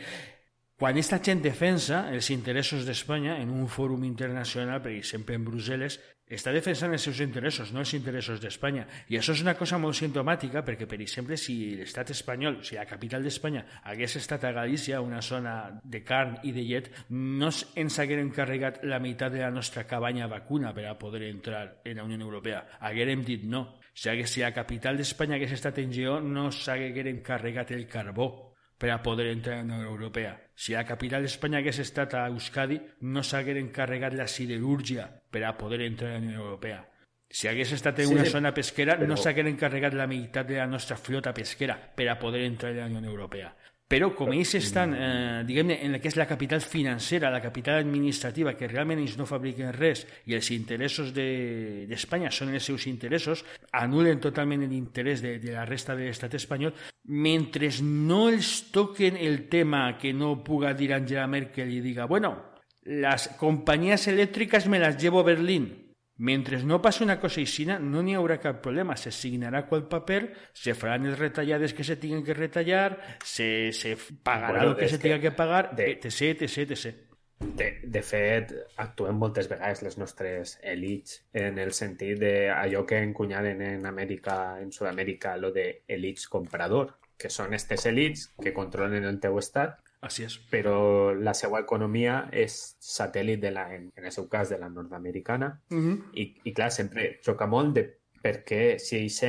Quan 0.81 0.95
aquesta 0.95 1.19
gent 1.21 1.43
defensa 1.43 2.07
els 2.09 2.31
interessos 2.33 2.87
d'Espanya 2.87 3.35
en 3.37 3.51
un 3.53 3.67
fòrum 3.69 4.01
internacional, 4.07 4.79
per 4.81 4.95
exemple 4.95 5.35
en 5.37 5.43
Brussel·les, 5.45 5.99
està 6.31 6.53
defensant 6.55 6.93
els 6.95 7.03
seus 7.05 7.19
interessos, 7.21 7.73
no 7.75 7.83
els 7.83 7.91
interessos 7.93 8.39
d'Espanya. 8.41 8.87
I 9.11 9.19
això 9.19 9.35
és 9.35 9.43
una 9.43 9.53
cosa 9.59 9.77
molt 9.77 9.99
sintomàtica 9.99 10.63
perquè, 10.65 10.87
per 10.89 11.01
exemple, 11.03 11.35
si 11.37 11.75
l'estat 11.75 12.13
espanyol, 12.15 12.61
si 12.65 12.79
la 12.79 12.87
capital 12.89 13.21
d'Espanya 13.21 13.65
hagués 13.91 14.15
estat 14.17 14.47
a 14.47 14.53
Galícia, 14.55 15.03
una 15.03 15.21
zona 15.21 15.53
de 15.83 16.01
carn 16.07 16.39
i 16.47 16.55
de 16.55 16.63
llet, 16.63 16.89
no 17.11 17.51
ens 17.51 17.99
haguérem 17.99 18.31
carregat 18.33 18.81
la 18.87 19.01
meitat 19.03 19.35
de 19.35 19.43
la 19.43 19.51
nostra 19.51 19.83
cabanya 19.85 20.31
vacuna 20.31 20.71
per 20.73 20.87
a 20.87 20.97
poder 20.97 21.27
entrar 21.27 21.81
en 21.83 21.99
la 21.99 22.07
Unió 22.07 22.23
Europea. 22.23 22.63
Haguérem 22.79 23.27
dit 23.27 23.43
no. 23.43 23.67
Si, 23.93 24.09
hagués, 24.09 24.29
si 24.31 24.41
la 24.41 24.53
capital 24.53 24.97
d'Espanya 24.97 25.35
hagués 25.35 25.51
estat 25.51 25.77
en 25.83 25.91
Geó, 25.93 26.19
no 26.21 26.49
s'haguérem 26.51 27.21
carregat 27.21 27.71
el 27.71 27.87
carbó 27.87 28.53
per 28.77 28.89
a 28.89 29.01
poder 29.03 29.27
entrar 29.27 29.59
en 29.59 29.67
la 29.69 29.75
Unió 29.77 29.89
Europea. 29.91 30.31
Si 30.55 30.73
la 30.73 30.85
capital 30.85 31.21
d'Espanya 31.21 31.59
hagués 31.59 31.79
estat 31.83 32.13
a 32.15 32.27
Euskadi, 32.31 32.79
no 33.01 33.21
s'hagueren 33.23 33.69
carregat 33.69 34.13
la 34.17 34.27
siderúrgia 34.27 35.05
per 35.29 35.43
a 35.45 35.57
poder 35.57 35.81
entrar 35.81 36.15
en 36.15 36.23
la 36.23 36.27
Unió 36.31 36.45
Europea. 36.45 36.87
Si 37.29 37.47
hagués 37.47 37.71
estat 37.71 37.99
en 37.99 38.07
Sí, 38.07 38.13
una 38.13 38.25
zona 38.25 38.53
pesquera, 38.53 38.95
no 38.97 39.13
però- 39.15 39.17
s'hagueren 39.23 39.55
carregat 39.55 39.93
la 39.93 40.07
meitat 40.07 40.47
de 40.47 40.57
la 40.57 40.67
nostra 40.67 40.97
flota 40.97 41.33
pesquera 41.33 41.77
per 41.95 42.09
a 42.09 42.17
poder 42.19 42.41
entrar 42.43 42.71
en 42.75 42.93
la 42.93 42.99
Unió 42.99 43.11
Europea. 43.11 43.55
Però 43.91 44.13
com 44.15 44.29
ells 44.31 44.53
estan, 44.55 44.93
eh, 44.95 45.43
diguem-ne, 45.43 45.75
en 45.83 45.91
la 45.91 45.99
que 45.99 46.07
és 46.07 46.15
la 46.15 46.25
capital 46.29 46.61
financera, 46.63 47.29
la 47.29 47.41
capital 47.43 47.81
administrativa, 47.81 48.53
que 48.55 48.69
realment 48.71 49.01
ells 49.03 49.17
no 49.19 49.25
fabriquen 49.27 49.73
res 49.75 50.05
i 50.31 50.35
els 50.37 50.47
interessos 50.55 51.11
de- 51.13 51.83
d'Espanya 51.89 52.29
de, 52.29 52.35
són 52.37 52.53
els 52.55 52.63
seus 52.63 52.87
interessos, 52.87 53.43
anulen 53.73 54.21
totalment 54.23 54.63
l'interès 54.63 55.21
de, 55.21 55.39
de 55.43 55.51
la 55.51 55.65
resta 55.65 55.95
de 55.97 56.07
l'estat 56.07 56.33
espanyol, 56.39 56.71
mentre 57.03 57.67
no 57.83 58.29
els 58.29 58.71
toquen 58.71 59.17
el 59.17 59.49
tema 59.49 59.97
que 59.97 60.13
no 60.13 60.37
puga 60.41 60.73
dir 60.73 60.93
Angela 60.93 61.27
Merkel 61.27 61.73
i 61.73 61.81
diga, 61.81 62.05
bueno, 62.05 62.37
las 62.85 63.27
compañías 63.27 64.07
eléctricas 64.07 64.67
me 64.67 64.79
las 64.79 64.97
llevo 65.01 65.19
a 65.19 65.23
Berlín. 65.23 65.80
Mentre 66.21 66.59
no 66.61 66.77
passi 66.81 67.01
una 67.01 67.15
cosa 67.19 67.39
aixina, 67.41 67.79
no 67.81 68.03
n'hi 68.05 68.13
haurà 68.13 68.35
cap 68.37 68.59
problema. 68.61 68.93
Se 68.95 69.09
signarà 69.09 69.63
qual 69.65 69.87
paper, 69.89 70.19
se 70.53 70.75
faran 70.77 71.07
les 71.09 71.17
retallades 71.17 71.73
que 71.73 71.83
se 71.87 71.95
tinguin 71.97 72.21
que 72.23 72.35
retallar, 72.37 72.99
se, 73.25 73.71
se 73.73 73.95
pagarà 74.21 74.59
Bueno, 74.59 74.75
el 74.75 74.77
que 74.77 74.89
se 74.91 74.99
que 74.99 75.07
tinga 75.07 75.19
que 75.19 75.31
pagar, 75.31 75.71
de- 75.75 75.89
etc, 75.95 76.43
etc, 76.45 76.69
etc. 76.77 77.07
De, 77.41 77.71
de 77.81 78.01
fet, 78.05 78.51
actuem 78.77 79.17
moltes 79.17 79.47
vegades 79.49 79.81
les 79.81 79.97
nostres 79.97 80.59
elites 80.61 81.23
en 81.33 81.57
el 81.57 81.73
sentit 81.73 82.19
de 82.21 82.51
allò 82.53 82.83
que 82.85 82.99
encunyaren 83.01 83.63
en 83.65 83.87
Amèrica, 83.89 84.59
en 84.61 84.69
Sud-amèrica, 84.71 85.33
lo 85.41 85.49
de 85.51 85.81
elites 85.87 86.27
comprador, 86.29 86.99
que 87.17 87.33
són 87.33 87.49
aquestes 87.49 87.87
elites 87.89 88.27
que 88.37 88.53
controlen 88.53 89.09
el 89.09 89.17
teu 89.19 89.41
estat, 89.41 89.79
Així 90.01 90.25
és. 90.25 90.37
però 90.49 91.13
la 91.13 91.33
seva 91.37 91.59
economia 91.61 92.29
és 92.33 92.55
satèl·lit 92.81 93.41
de 93.41 93.51
la, 93.53 93.67
en, 93.75 93.89
en 93.95 94.05
el 94.05 94.11
seu 94.11 94.27
cas, 94.27 94.49
de 94.49 94.57
la 94.57 94.69
nord-americana, 94.69 95.61
Mm 95.69 95.79
-hmm. 95.79 95.97
i, 96.13 96.23
i 96.43 96.53
clar, 96.53 96.71
sempre 96.71 97.19
xoca 97.23 97.45
molt 97.47 97.75
de 97.75 97.83
per 98.21 98.43
què 98.45 98.77
si 98.79 98.97
ells 98.97 99.21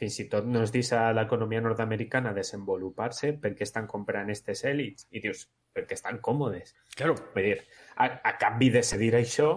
fins 0.00 0.18
i 0.22 0.28
tot 0.32 0.46
no 0.48 0.62
es 0.64 0.72
deixa 0.72 1.12
l'economia 1.12 1.60
nord-americana 1.60 2.32
desenvolupar-se, 2.32 3.34
per 3.42 3.52
què 3.56 3.66
estan 3.66 3.86
comprant 3.86 4.24
aquestes 4.24 4.64
èlits? 4.64 5.06
I 5.10 5.20
dius, 5.20 5.44
perquè 5.74 5.92
estan 5.98 6.20
còmodes. 6.24 6.74
Claro. 6.96 7.16
Vull 7.34 7.50
dir, 7.50 7.58
a, 7.96 8.08
a 8.30 8.32
canvi 8.40 8.70
de 8.70 8.82
cedir 8.82 9.12
això, 9.18 9.50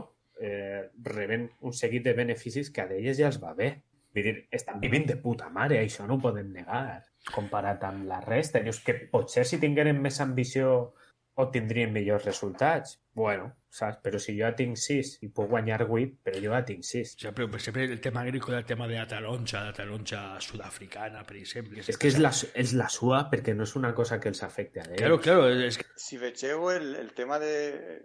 eh, 0.44 0.90
reben 1.08 1.48
un 1.62 1.74
seguit 1.74 2.04
de 2.04 2.14
beneficis 2.18 2.72
que 2.72 2.84
a 2.84 2.88
d'elles 2.92 3.18
ja 3.18 3.30
els 3.32 3.40
va 3.42 3.54
bé. 3.58 3.72
Vull 4.14 4.28
dir, 4.28 4.36
estan 4.52 4.84
vivint 4.84 5.08
de 5.10 5.18
puta 5.18 5.48
mare, 5.50 5.80
això 5.80 6.06
no 6.08 6.20
ho 6.20 6.22
podem 6.22 6.52
negar, 6.54 7.02
comparat 7.32 7.84
amb 7.88 8.06
la 8.10 8.20
resta. 8.22 8.60
Dius 8.60 8.82
que 8.84 8.98
potser 9.12 9.46
si 9.48 9.60
tingueren 9.62 10.02
més 10.02 10.20
ambició 10.22 10.94
obtindrien 11.36 11.90
millors 11.94 12.26
resultats. 12.28 13.00
Bueno, 13.14 13.48
saps? 13.74 13.98
Però 14.04 14.20
si 14.22 14.36
jo 14.36 14.44
ja 14.46 14.52
tinc 14.58 14.78
6 14.78 15.16
i 15.26 15.30
puc 15.34 15.48
guanyar 15.50 15.80
8, 15.88 16.20
però 16.26 16.38
jo 16.42 16.52
ja 16.54 16.60
tinc 16.66 16.84
6. 16.86 17.14
O 17.16 17.20
sea, 17.24 17.32
pero, 17.34 17.48
per 17.50 17.58
exemple, 17.60 17.86
el 17.86 18.02
tema 18.02 18.22
agrícola, 18.22 18.60
el 18.60 18.66
tema 18.70 18.88
de 18.88 19.00
la 19.00 19.08
taronja, 19.08 19.64
la 19.66 19.74
taronja 19.74 20.40
sudafricana, 20.42 21.24
per 21.26 21.38
exemple. 21.38 21.82
És 21.82 21.98
que 21.98 22.12
és 22.12 22.20
la, 22.22 22.30
és 22.54 22.74
la 22.78 22.90
sua 22.90 23.24
perquè 23.32 23.56
no 23.58 23.66
és 23.66 23.74
una 23.80 23.94
cosa 23.98 24.20
que 24.20 24.30
els 24.30 24.44
afecte 24.46 24.82
a 24.82 24.86
ells. 24.86 25.00
Claro, 25.00 25.20
claro, 25.22 25.48
que... 25.50 25.88
Si 25.98 26.20
vegeu 26.22 26.70
el, 26.74 26.94
el 27.02 27.14
tema 27.18 27.40
de, 27.42 28.04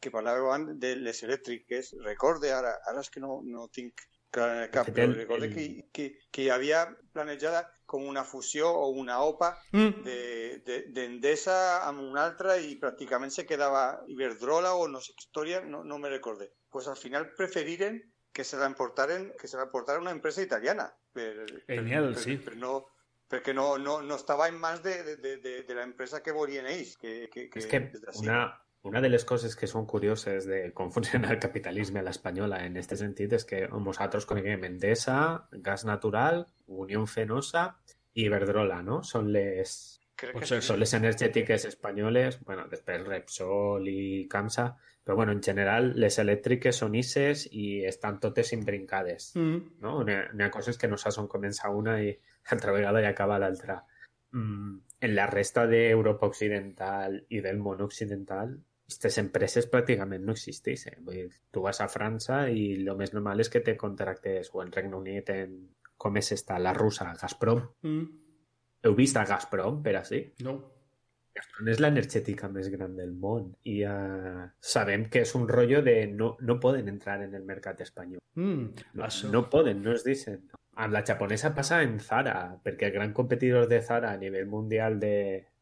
que 0.00 0.12
parlàveu 0.14 0.48
abans 0.48 0.72
de 0.80 0.94
les 0.96 1.20
elèctriques, 1.26 1.92
recorde 2.06 2.52
ara, 2.56 2.78
ara 2.88 3.04
és 3.04 3.10
que 3.12 3.20
no, 3.20 3.42
no 3.44 3.68
tinc 3.68 4.06
Clar, 4.30 4.68
clar, 4.70 4.84
fet, 4.86 4.94
però 4.94 5.08
el- 5.08 5.16
recorde 5.18 5.46
el- 5.48 5.54
que, 5.56 5.62
que, 5.90 6.04
que 6.30 6.44
hi 6.44 6.50
havia 6.54 6.84
planejada 7.12 7.64
com 7.90 8.06
una 8.06 8.22
fusió 8.24 8.70
o 8.70 8.88
una 8.94 9.16
OPA 9.26 9.48
Mm. 9.72 10.02
de- 10.06 10.62
de- 10.64 10.84
d'Endesa 10.94 11.56
amb 11.88 12.00
una 12.04 12.22
altra 12.24 12.56
i 12.62 12.78
pràcticament 12.78 13.30
se 13.34 13.44
quedava 13.46 13.82
Iberdrola 14.06 14.74
o 14.78 14.86
no 14.88 15.00
sé 15.00 15.12
qué 15.16 15.24
historia, 15.26 15.60
no, 15.60 15.82
no 15.84 15.98
me 15.98 16.08
recordé. 16.08 16.52
Pues 16.70 16.86
al 16.86 16.96
final 16.96 17.32
preferiren 17.34 18.00
que 18.32 18.44
se 18.44 18.56
la 18.56 18.66
importaren, 18.66 19.32
que 19.40 19.48
se 19.48 19.56
la 19.56 19.64
importara 19.64 19.98
una 19.98 20.12
empresa 20.12 20.40
italiana. 20.40 20.86
Per, 21.12 21.44
per- 21.66 21.78
Genial, 21.80 22.12
per- 22.14 22.22
sí. 22.22 22.36
per 22.36 22.56
no, 22.56 22.86
perquè 23.28 23.52
no, 23.52 23.76
no, 23.78 24.00
no 24.02 24.14
estava 24.14 24.46
en 24.48 24.58
mans 24.58 24.82
de, 24.84 25.02
de, 25.02 25.16
de, 25.16 25.36
de, 25.38 25.62
de 25.64 25.74
la 25.74 25.82
empresa 25.82 26.22
que 26.22 26.30
volien 26.30 26.66
ells. 26.66 26.96
Que, 26.96 27.28
que, 27.32 27.48
que, 27.50 27.58
És 27.58 27.66
que 27.66 27.90
una, 28.22 28.44
una 28.82 29.00
de 29.04 29.10
les 29.10 29.24
coses 29.28 29.56
que 29.56 29.68
són 29.68 29.86
curioses 29.86 30.46
de 30.48 30.60
com 30.76 30.90
funciona 30.96 31.30
el 31.34 31.40
capitalisme 31.42 32.00
a 32.00 32.06
l'espanyola 32.06 32.62
en 32.66 32.78
aquest 32.80 32.96
sentit 33.02 33.36
és 33.36 33.46
que 33.48 33.66
nosaltres 33.68 34.26
coneguem 34.26 34.64
Endesa, 34.70 35.20
Gas 35.52 35.84
Natural, 35.88 36.44
Unió 36.66 37.04
Fenosa 37.06 37.70
i 38.14 38.26
Iberdrola, 38.26 38.80
no? 38.82 39.02
Són 39.06 39.28
les, 39.34 39.74
Crec 40.20 40.36
pot 40.36 40.44
que 40.44 40.48
sí. 40.48 40.66
són 40.66 40.80
les 40.80 40.94
energètiques 40.96 41.66
espanyoles, 41.68 42.40
bueno, 42.44 42.66
després 42.72 43.04
Repsol 43.06 43.86
i 43.88 44.26
Camsa, 44.32 44.70
però 45.04 45.16
bueno, 45.16 45.32
en 45.32 45.42
general 45.42 45.94
les 46.00 46.18
elèctriques 46.20 46.80
són 46.82 46.96
ISES 46.98 47.46
i 47.56 47.84
estan 47.88 48.18
totes 48.20 48.52
imbrincades. 48.56 49.32
Mm. 49.36 49.80
no? 49.84 49.94
N'hi 50.04 50.16
ha, 50.16 50.26
n'hi 50.34 50.44
ha 50.44 50.50
coses 50.52 50.80
que 50.80 50.88
no 50.88 50.98
saps 51.00 51.20
on 51.22 51.28
comença 51.28 51.72
una 51.72 51.96
i 52.04 52.12
altra 52.56 52.74
vegada 52.76 53.04
ja 53.04 53.12
acaba 53.14 53.40
l'altra. 53.40 53.80
Mm, 54.32 54.76
en 55.00 55.14
la 55.16 55.26
resta 55.26 55.64
d'Europa 55.66 56.28
Occidental 56.28 57.16
i 57.28 57.40
del 57.44 57.58
món 57.58 57.80
occidental, 57.82 58.52
aquestes 58.90 59.20
empreses 59.22 59.68
pràcticament 59.70 60.24
no 60.26 60.34
existeixen. 60.34 60.98
Vull 61.06 61.20
dir, 61.20 61.28
tu 61.54 61.62
vas 61.62 61.78
a 61.80 61.86
França 61.88 62.42
i 62.50 62.64
el 62.82 62.96
més 62.98 63.14
normal 63.14 63.40
és 63.40 63.50
que 63.52 63.62
te 63.62 63.76
contractes 63.78 64.50
o 64.52 64.64
en 64.64 64.72
Regne 64.74 64.98
Unit 64.98 65.30
en 65.30 65.54
com 66.00 66.16
és 66.16 66.32
esta, 66.32 66.58
la 66.58 66.72
russa, 66.74 67.12
Gazprom. 67.20 67.60
Mm. 67.86 68.04
Heu 68.82 68.94
vist 68.96 69.18
a 69.20 69.26
Gazprom, 69.28 69.82
per 69.84 69.94
així? 70.00 70.22
No. 70.46 70.56
Gazprom 71.36 71.68
és 71.70 71.78
l'energètica 71.78 72.48
més 72.50 72.70
gran 72.72 72.96
del 72.98 73.12
món 73.12 73.52
i 73.68 73.76
uh, 73.86 74.48
sabem 74.72 75.06
que 75.12 75.22
és 75.22 75.34
un 75.38 75.46
rotllo 75.48 75.84
de 75.86 75.94
no, 76.10 76.32
no 76.40 76.58
poden 76.58 76.88
entrar 76.90 77.20
en 77.22 77.36
el 77.38 77.44
mercat 77.46 77.84
espanyol. 77.86 78.24
Mm. 78.34 78.88
No, 78.96 79.04
Això. 79.06 79.30
no 79.30 79.44
poden, 79.52 79.84
no 79.84 79.94
es 79.94 80.02
dicen. 80.08 80.48
Amb 80.80 80.96
la 80.96 81.04
japonesa 81.06 81.52
passa 81.54 81.82
en 81.84 82.00
Zara, 82.00 82.56
perquè 82.64 82.88
el 82.88 82.96
gran 82.96 83.14
competidor 83.14 83.68
de 83.68 83.82
Zara 83.84 84.10
a 84.14 84.18
nivell 84.18 84.48
mundial 84.48 84.98
de, 84.98 85.14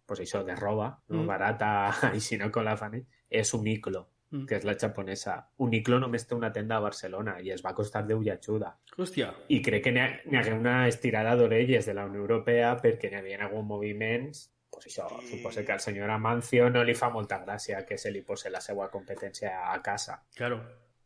pues 0.06 0.22
això, 0.24 0.44
de 0.46 0.54
roba, 0.56 0.92
no? 1.10 1.24
Mm. 1.24 1.26
barata 1.26 1.70
i 2.16 2.22
si 2.24 2.38
no 2.38 2.52
con 2.54 2.64
la 2.64 2.78
fan, 2.80 3.02
és 3.30 3.52
Uniqlo, 3.54 4.08
Mm. 4.30 4.44
que 4.46 4.56
és 4.56 4.64
la 4.64 4.74
japonesa. 4.78 5.48
Uniqlo 5.56 5.98
només 5.98 6.26
té 6.28 6.34
una 6.34 6.52
tenda 6.52 6.76
a 6.76 6.80
Barcelona 6.80 7.38
i 7.40 7.50
es 7.50 7.62
va 7.64 7.72
costar 7.74 8.02
Déu 8.06 8.22
i 8.22 8.28
ajuda. 8.28 8.74
Hòstia. 8.96 9.32
I 9.48 9.62
crec 9.62 9.84
que 9.84 9.90
n'hi 9.92 10.00
ha, 10.00 10.20
n'hi 10.26 10.36
hagué 10.36 10.52
una 10.52 10.86
estirada 10.86 11.34
d'orelles 11.34 11.86
de 11.86 11.94
la 11.94 12.04
Unió 12.04 12.20
Europea 12.20 12.76
perquè 12.82 13.08
n'hi 13.10 13.16
havia 13.16 13.38
alguns 13.46 13.64
moviments 13.66 14.52
pues 14.70 14.86
això, 14.86 15.06
I- 15.22 15.26
suposo 15.28 15.64
que 15.64 15.72
al 15.72 15.80
senyor 15.80 16.10
Amancio 16.10 16.68
no 16.70 16.84
li 16.84 16.94
fa 16.94 17.08
molta 17.08 17.42
gràcia 17.44 17.86
que 17.86 17.96
se 17.96 18.10
li 18.10 18.20
posi 18.20 18.50
la 18.50 18.60
seva 18.60 18.90
competència 18.90 19.72
a 19.72 19.80
casa. 19.82 20.22
Claro. 20.36 20.60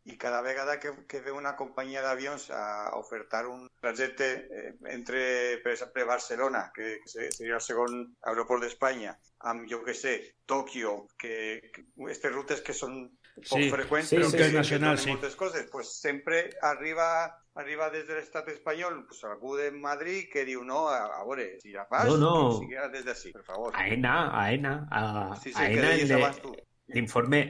I 0.04 0.16
cada 0.18 0.40
vegada 0.42 0.80
que, 0.80 0.90
que 1.06 1.20
ve 1.22 1.30
una 1.30 1.54
companyia 1.54 2.02
d'avions 2.02 2.48
a 2.50 2.90
ofertar 2.98 3.46
un 3.46 3.68
trajecte 3.80 4.48
eh, 4.50 4.74
entre, 4.90 5.58
per 5.62 5.72
exemple, 5.76 6.04
Barcelona, 6.04 6.72
que 6.74 6.98
se- 7.06 7.30
seria 7.30 7.54
el 7.60 7.62
segon 7.62 8.00
aeroport 8.26 8.64
d'Espanya, 8.64 9.14
amb, 9.46 9.62
jo 9.70 9.82
que 9.84 9.94
sé, 9.94 10.16
Tòquio, 10.46 11.06
que, 11.18 11.60
que 11.72 11.84
aquestes 12.02 12.32
rutes 12.34 12.62
que 12.66 12.74
són 12.74 13.04
poc 13.32 13.62
Sí, 13.62 13.70
freqüents, 13.70 14.08
sí, 14.10 14.16
però 14.18 14.26
sí, 14.28 14.36
que, 14.36 14.98
sí. 15.04 15.08
moltes 15.14 15.36
coses, 15.36 15.68
pues 15.70 15.94
sempre 16.00 16.50
arriba 16.62 17.06
arriba 17.54 17.90
des 17.92 18.06
de 18.08 18.14
l'estat 18.16 18.48
espanyol 18.48 19.06
pues, 19.06 19.22
algú 19.28 19.54
de 19.56 19.70
Madrid 19.70 20.26
que 20.32 20.44
diu 20.48 20.64
no, 20.64 20.88
a, 20.88 21.04
a 21.20 21.24
veure, 21.24 21.60
si 21.60 21.70
la 21.70 21.84
fas, 21.86 22.08
No, 22.08 22.16
no. 22.16 22.34
sigui 22.58 22.76
des 22.90 23.04
d'ací, 23.04 23.30
per 23.32 23.44
favor. 23.44 23.70
AENA, 23.76 24.30
AENA, 24.42 24.74
a, 24.90 25.36
Sí, 25.36 25.52
sí, 25.52 25.62
AENA 25.62 25.94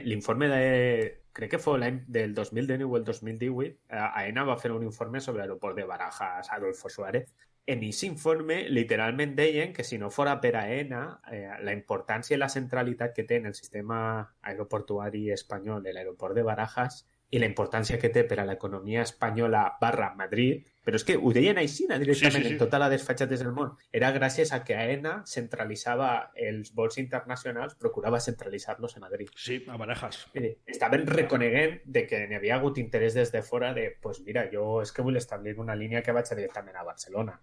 l'informe 0.05 0.47
de... 0.49 1.22
Crec 1.37 1.49
que 1.55 1.59
fou 1.61 1.79
l'any 1.81 2.03
del 2.15 2.35
2019 2.37 2.85
o 2.85 2.97
el 2.99 3.05
2018, 3.07 3.79
eh, 3.89 4.01
AENA 4.21 4.43
va 4.49 4.59
fer 4.61 4.71
un 4.71 4.83
informe 4.85 5.21
sobre 5.21 5.41
l'aeroport 5.41 5.75
de 5.79 5.85
Barajas, 5.89 6.51
Adolfo 6.53 6.89
Suárez. 6.89 7.33
En 7.65 7.79
aquest 7.79 8.03
informe, 8.05 8.57
literalment 8.69 9.33
deien 9.39 9.73
que 9.73 9.85
si 9.87 9.97
no 9.97 10.11
fora 10.11 10.35
per 10.43 10.53
AENA, 10.59 11.01
eh, 11.31 11.49
la 11.63 11.73
importància 11.73 12.35
i 12.35 12.39
la 12.41 12.51
centralitat 12.53 13.15
que 13.15 13.23
té 13.23 13.39
en 13.41 13.47
el 13.49 13.55
sistema 13.55 13.99
aeroportuari 14.41 15.29
espanyol 15.31 15.81
de 15.81 15.93
l'aeroport 15.93 16.35
de 16.37 16.43
Barajas 16.43 17.03
i 17.33 17.39
la 17.41 17.49
importància 17.49 17.97
que 17.97 18.11
té 18.13 18.23
per 18.29 18.37
a 18.41 18.45
l'economia 18.45 19.01
espanyola 19.01 19.63
barra 19.81 20.11
Madrid, 20.17 20.67
però 20.83 20.99
és 20.99 21.05
que 21.07 21.15
ho 21.15 21.31
deien 21.33 21.57
així 21.57 21.87
directament 21.87 22.35
Sí, 22.35 22.41
sí, 22.43 22.43
sí. 22.43 22.51
en 22.53 22.59
tota 22.59 22.77
la 22.77 22.89
desfatxatès 22.91 23.39
del 23.41 23.53
món. 23.55 23.71
Era 23.95 24.11
gràcies 24.13 24.51
a 24.53 24.59
que 24.67 24.75
AENA 24.75 25.13
centralitzava 25.25 26.09
els 26.35 26.73
vols 26.75 26.99
internacionals, 27.01 27.73
procurava 27.79 28.19
centralitzar-los 28.19 28.97
a 28.97 28.99
Madrid. 28.99 29.31
Sí, 29.35 29.63
a 29.67 29.77
Barajas. 29.77 30.27
Eh, 30.35 30.57
estaven 30.67 31.07
reconeguent 31.07 31.79
de 31.85 32.05
que 32.05 32.25
n'hi 32.27 32.37
havia 32.37 32.59
hagut 32.59 32.77
interès 32.77 33.15
des 33.17 33.31
de 33.31 33.41
fora 33.41 33.73
de, 33.73 33.89
pues 34.01 34.21
mira, 34.27 34.45
jo 34.51 34.81
és 34.83 34.91
que 34.91 35.01
vull 35.01 35.17
establir 35.17 35.57
una 35.57 35.75
línia 35.75 36.03
que 36.03 36.13
vaig 36.13 36.29
directament 36.29 36.77
a 36.77 36.83
Barcelona. 36.83 37.39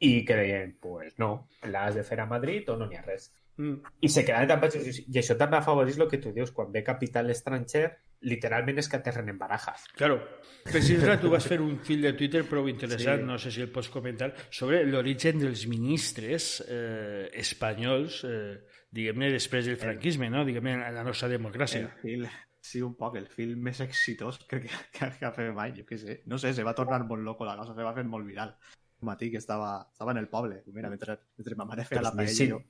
I 0.00 0.24
que 0.24 0.36
deien, 0.36 0.76
pues 0.80 1.18
no, 1.18 1.48
l'has 1.62 1.94
de 1.94 2.02
fer 2.04 2.20
a 2.20 2.26
Madrid 2.26 2.68
o 2.68 2.76
no 2.76 2.86
n'hi 2.88 2.96
ha 2.96 3.06
res. 3.06 3.30
Mm. 3.56 3.80
I 4.00 4.08
se 4.08 4.24
quedaven 4.24 4.48
tan 4.48 4.60
baixos. 4.60 5.00
I 5.06 5.18
això 5.20 5.36
també 5.38 5.58
afavoreix 5.58 5.98
el 5.98 6.08
que 6.08 6.18
tu 6.22 6.32
dius, 6.32 6.52
quan 6.52 6.70
ve 6.72 6.84
capital 6.84 7.30
estranger, 7.30 7.88
literalment 8.20 8.78
és 8.80 8.88
que 8.88 8.98
aterren 8.98 9.28
en 9.32 9.38
barajas. 9.40 9.86
Claro. 9.96 10.18
Per 10.64 10.82
si 10.84 10.98
tu 11.20 11.30
vas 11.32 11.46
fer 11.48 11.60
un 11.64 11.78
fil 11.84 12.02
de 12.04 12.12
Twitter 12.12 12.42
prou 12.48 12.68
interessant, 12.68 13.22
Sí. 13.22 13.26
no 13.26 13.38
sé 13.38 13.50
si 13.50 13.62
el 13.62 13.70
pots 13.72 13.88
comentar, 13.88 14.34
sobre 14.50 14.84
l'origen 14.84 15.38
dels 15.40 15.66
ministres 15.66 16.62
eh, 16.68 17.30
espanyols, 17.32 18.24
eh, 18.24 18.60
diguem-ne, 18.90 19.30
després 19.32 19.66
del 19.66 19.78
franquisme, 19.80 20.28
no? 20.30 20.44
diguem-ne, 20.44 20.92
la 20.92 21.04
nostra 21.04 21.28
democràcia. 21.32 21.80
El 21.80 22.02
film, 22.02 22.28
sí, 22.60 22.82
un 22.82 22.94
poc, 22.94 23.16
el 23.16 23.28
film 23.28 23.62
més 23.70 23.80
exitós 23.80 24.38
que, 24.44 24.60
que, 24.60 24.68
que, 24.92 25.10
que 25.18 25.24
ha 25.26 25.32
fet 25.32 25.54
mai, 25.56 25.72
jo 25.76 25.86
què 25.88 25.96
sé. 25.98 26.20
No 26.26 26.38
sé, 26.38 26.52
se 26.52 26.64
va 26.66 26.74
tornar 26.76 27.00
molt 27.06 27.24
loco 27.24 27.48
la 27.48 27.56
cosa, 27.56 27.74
se 27.74 27.82
va 27.86 27.94
fer 27.96 28.04
molt 28.04 28.26
viral. 28.28 28.52
Un 29.00 29.08
matí 29.08 29.30
que 29.30 29.38
estava, 29.40 29.88
estava 29.92 30.12
en 30.12 30.18
el 30.18 30.28
poble, 30.28 30.62
mira, 30.74 30.90
mentre, 30.92 31.16
mentre 31.38 31.56
ma 31.56 31.64
mare 31.64 31.86
feia 31.88 32.02
la 32.04 32.12
paella, 32.12 32.50
jo... 32.52 32.60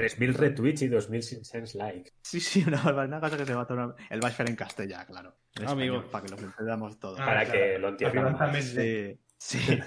3.000 0.00 0.34
retuits 0.40 0.82
i 0.82 0.88
2.500 0.90 1.74
likes. 1.78 2.12
Sí, 2.22 2.40
sí, 2.40 2.64
una, 2.66 2.80
una 3.04 3.20
cosa 3.20 3.36
que 3.36 3.46
se 3.46 3.54
va 3.54 3.66
tornar... 3.68 3.94
El 4.10 4.20
vaig 4.24 4.34
fer 4.34 4.48
en 4.48 4.56
castellà, 4.56 5.04
claro. 5.06 5.34
En 5.60 5.68
Amigo. 5.68 6.00
español, 6.00 6.10
para 6.10 6.24
que 6.24 6.30
lo 6.42 6.48
entendamos 6.48 6.98
todo. 6.98 7.16
Ah, 7.20 7.26
para 7.26 7.44
claro. 7.44 7.58
que 7.60 7.78
lo 7.78 7.88
entiendan. 7.90 8.62
Sí, 8.62 9.20
sí. 9.38 9.78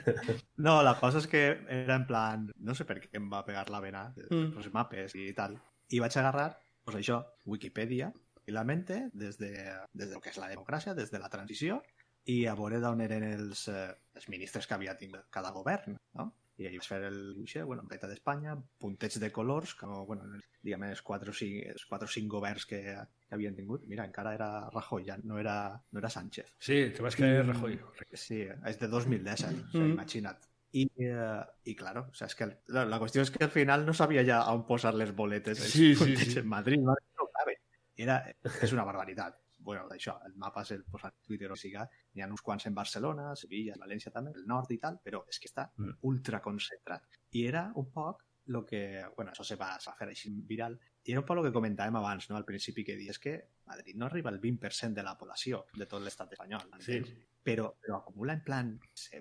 No, 0.57 0.81
la 0.83 0.95
cosa 0.99 1.19
és 1.21 1.27
que 1.27 1.43
era 1.69 1.95
en 1.95 2.05
plan... 2.09 2.47
No 2.57 2.73
sé 2.77 2.85
per 2.89 2.99
què 3.03 3.09
em 3.19 3.27
va 3.31 3.43
pegar 3.45 3.69
la 3.69 3.79
vena, 3.81 4.07
Mm. 4.29 4.53
los 4.57 4.69
mapes 4.73 5.15
i 5.15 5.31
tal. 5.37 5.57
I 5.93 5.99
vaig 6.01 6.15
agarrar, 6.17 6.57
pues 6.85 6.97
això, 6.97 7.19
Wikipedia, 7.45 8.11
i 8.45 8.51
la 8.51 8.63
mente 8.65 9.09
des 9.13 9.37
de, 9.39 9.51
des 9.93 10.09
del 10.09 10.19
que 10.21 10.29
és 10.33 10.37
la 10.41 10.49
democràcia, 10.51 10.93
des 10.97 11.11
de 11.11 11.19
la 11.21 11.29
transició, 11.29 11.81
i 12.25 12.45
a 12.47 12.55
veure 12.55 12.79
d'on 12.79 13.01
eren 13.03 13.23
els, 13.27 13.67
eh, 13.67 13.91
els 14.15 14.29
ministres 14.31 14.65
que 14.67 14.73
havia 14.77 14.97
tingut 14.97 15.25
cada 15.29 15.51
govern, 15.51 15.97
no? 16.17 16.29
I 16.61 16.67
ahí 16.67 16.77
vaig 16.77 16.85
fer 16.87 16.99
el 17.07 17.15
dibuixet, 17.33 17.63
bueno, 17.65 17.81
pleta 17.89 18.07
d'Espanya, 18.07 18.53
puntets 18.79 19.19
de 19.19 19.31
colors, 19.33 19.71
com, 19.75 20.05
bueno, 20.05 20.27
diguem, 20.61 20.83
els 20.91 21.01
4 21.01 21.31
o 21.31 21.33
5, 21.33 21.63
els 21.73 21.85
4 21.89 22.05
o 22.05 22.11
5 22.13 22.29
governs 22.37 22.67
que, 22.69 22.81
que 22.83 23.33
havien 23.35 23.55
tingut. 23.57 23.87
Mira, 23.89 24.05
encara 24.05 24.35
era 24.37 24.49
Rajoy, 24.69 25.05
ja 25.07 25.17
no 25.23 25.39
era, 25.41 25.55
no 25.91 25.99
era 25.99 26.09
Sánchez. 26.13 26.53
Sí, 26.59 26.91
te 26.95 27.01
vas 27.01 27.15
caer 27.17 27.45
Rajoy. 27.47 27.79
Sí, 28.13 28.43
és 28.45 28.77
de 28.79 28.87
2017, 28.87 29.63
o 29.63 29.71
sigui, 29.71 29.83
Mm. 29.87 29.93
imagina't. 29.97 30.45
I, 30.73 30.87
eh, 31.05 31.75
claro, 31.77 32.07
o 32.09 32.13
sea, 32.13 32.25
és 32.27 32.35
que 32.35 32.43
el- 32.45 32.57
la, 32.73 32.85
la 32.85 32.97
qüestió 32.99 33.21
és 33.21 33.29
que 33.31 33.43
al 33.43 33.51
final 33.53 33.83
no 33.85 33.93
sabia 33.93 34.23
ja 34.25 34.39
on 34.53 34.63
posar 34.65 34.93
les 34.95 35.11
boletes 35.15 35.57
Sí, 35.59 35.95
sí, 35.95 36.15
sí. 36.17 36.39
en 36.39 36.47
Madrid, 36.47 36.79
no, 36.81 36.93
no 37.17 37.27
cabe. 37.33 37.59
Era, 37.95 38.15
és 38.61 38.73
una 38.73 38.83
barbaritat. 38.83 39.37
Bueno, 39.63 39.87
això, 39.89 40.17
el 40.27 40.33
mapa 40.35 40.63
se'l 40.65 40.83
posa 40.91 41.07
a 41.07 41.13
Twitter 41.25 41.49
o 41.51 41.55
siga, 41.55 41.85
n'hi 42.13 42.21
ha 42.21 42.27
uns 42.27 42.41
quants 42.41 42.65
en 42.67 42.75
Barcelona, 42.75 43.29
Sevilla, 43.39 43.75
València 43.79 44.11
també, 44.11 44.31
el 44.35 44.45
nord 44.45 44.71
i 44.71 44.77
tal, 44.77 44.99
però 45.03 45.23
és 45.29 45.39
que 45.39 45.47
està 45.47 45.69
Mm. 45.77 45.97
ultra 46.01 46.41
concentrat. 46.41 47.03
I 47.31 47.45
era 47.47 47.71
un 47.75 47.91
poc 47.91 48.23
lo 48.47 48.65
que, 48.65 49.05
bueno, 49.15 49.31
això 49.31 49.43
se 49.45 49.55
va, 49.55 49.79
se 49.79 49.89
va 49.89 49.95
fer 49.95 50.09
així 50.09 50.29
viral, 50.45 50.77
i 51.05 51.11
era 51.13 51.21
un 51.21 51.25
poc 51.25 51.37
el 51.37 51.45
que 51.45 51.53
comentàvem 51.57 51.95
abans, 51.95 52.29
no?, 52.29 52.35
al 52.35 52.43
principi, 52.43 52.83
que 52.83 52.97
dius 52.97 53.17
que 53.19 53.37
Madrid 53.65 53.95
no 53.95 54.05
arriba 54.07 54.29
al 54.29 54.41
20% 54.41 54.93
de 54.95 55.03
la 55.03 55.17
població 55.17 55.65
de 55.73 55.85
tot 55.85 56.01
l'estat 56.03 56.33
espanyol, 56.33 56.67
Sí. 56.79 56.97
entens? 56.97 57.13
Però, 57.43 57.67
però 57.81 57.97
acumula 57.99 58.33
en 58.37 58.41
plan 58.45 58.69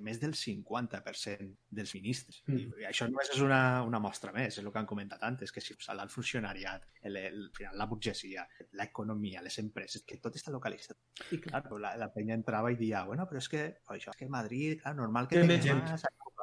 més 0.07 0.21
del 0.23 0.35
50% 0.39 1.49
dels 1.75 1.95
ministres. 1.97 2.41
Mm. 2.47 2.79
I 2.83 2.87
això 2.89 3.09
només 3.11 3.33
és 3.35 3.43
una, 3.43 3.83
una 3.87 4.01
mostra 4.03 4.33
més, 4.35 4.55
és 4.55 4.63
el 4.63 4.71
que 4.71 4.81
han 4.81 4.89
comentat 4.89 5.25
antes, 5.27 5.53
que 5.53 5.61
si 5.65 5.75
el 5.75 6.13
funcionariat, 6.13 6.87
el, 7.03 7.19
el, 7.19 7.41
al 7.49 7.51
final 7.57 7.79
la 7.79 7.89
burgesia, 7.91 8.47
l'economia, 8.79 9.43
les 9.43 9.59
empreses, 9.65 10.07
que 10.07 10.21
tot 10.23 10.39
està 10.39 10.55
localitzat. 10.55 10.99
I 11.35 11.41
clar, 11.43 11.65
la, 11.83 11.97
la 11.99 12.11
penya 12.15 12.39
entrava 12.39 12.71
i 12.73 12.79
dia, 12.79 13.05
bueno, 13.09 13.27
però 13.29 13.43
és 13.43 13.51
que 13.51 13.65
això 13.97 14.15
és 14.15 14.21
que 14.21 14.31
Madrid, 14.31 14.79
clar, 14.83 14.95
normal 14.99 15.29
que 15.29 15.41
Té 15.41 15.43
tingui 15.43 15.57
més 15.57 15.67
gent. 15.67 15.83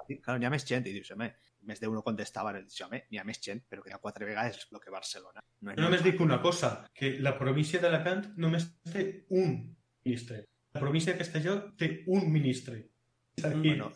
Claro, 0.10 0.40
n'hi 0.42 0.48
ha 0.48 0.50
més 0.50 0.66
gent, 0.66 0.88
i 0.90 0.94
dius, 0.96 1.12
home, 1.14 1.28
més 1.70 1.80
d'uno 1.80 2.02
contestava, 2.04 2.52
i 2.58 2.64
dius, 2.66 2.82
home, 2.82 3.04
n'hi 3.12 3.20
ha 3.22 3.26
més 3.28 3.40
gent, 3.46 3.62
però 3.70 3.84
que 3.86 3.92
hi 3.92 3.96
ha 3.96 4.02
quatre 4.04 4.26
vegades 4.26 4.66
el 4.68 4.82
que 4.82 4.94
Barcelona. 4.94 5.44
No 5.68 5.76
només 5.78 6.04
dic 6.04 6.22
una 6.24 6.40
cosa, 6.42 6.72
que 6.96 7.18
la 7.22 7.36
província 7.38 7.82
d'Alacant 7.84 8.32
només 8.42 8.72
té 8.90 9.06
un 9.30 9.60
ministre. 10.06 10.48
La 10.74 10.80
província 10.84 11.14
de 11.14 11.18
Castelló 11.20 11.58
té 11.78 12.04
un 12.08 12.32
ministre. 12.32 12.84
I, 13.40 13.42
Bueno, 13.42 13.92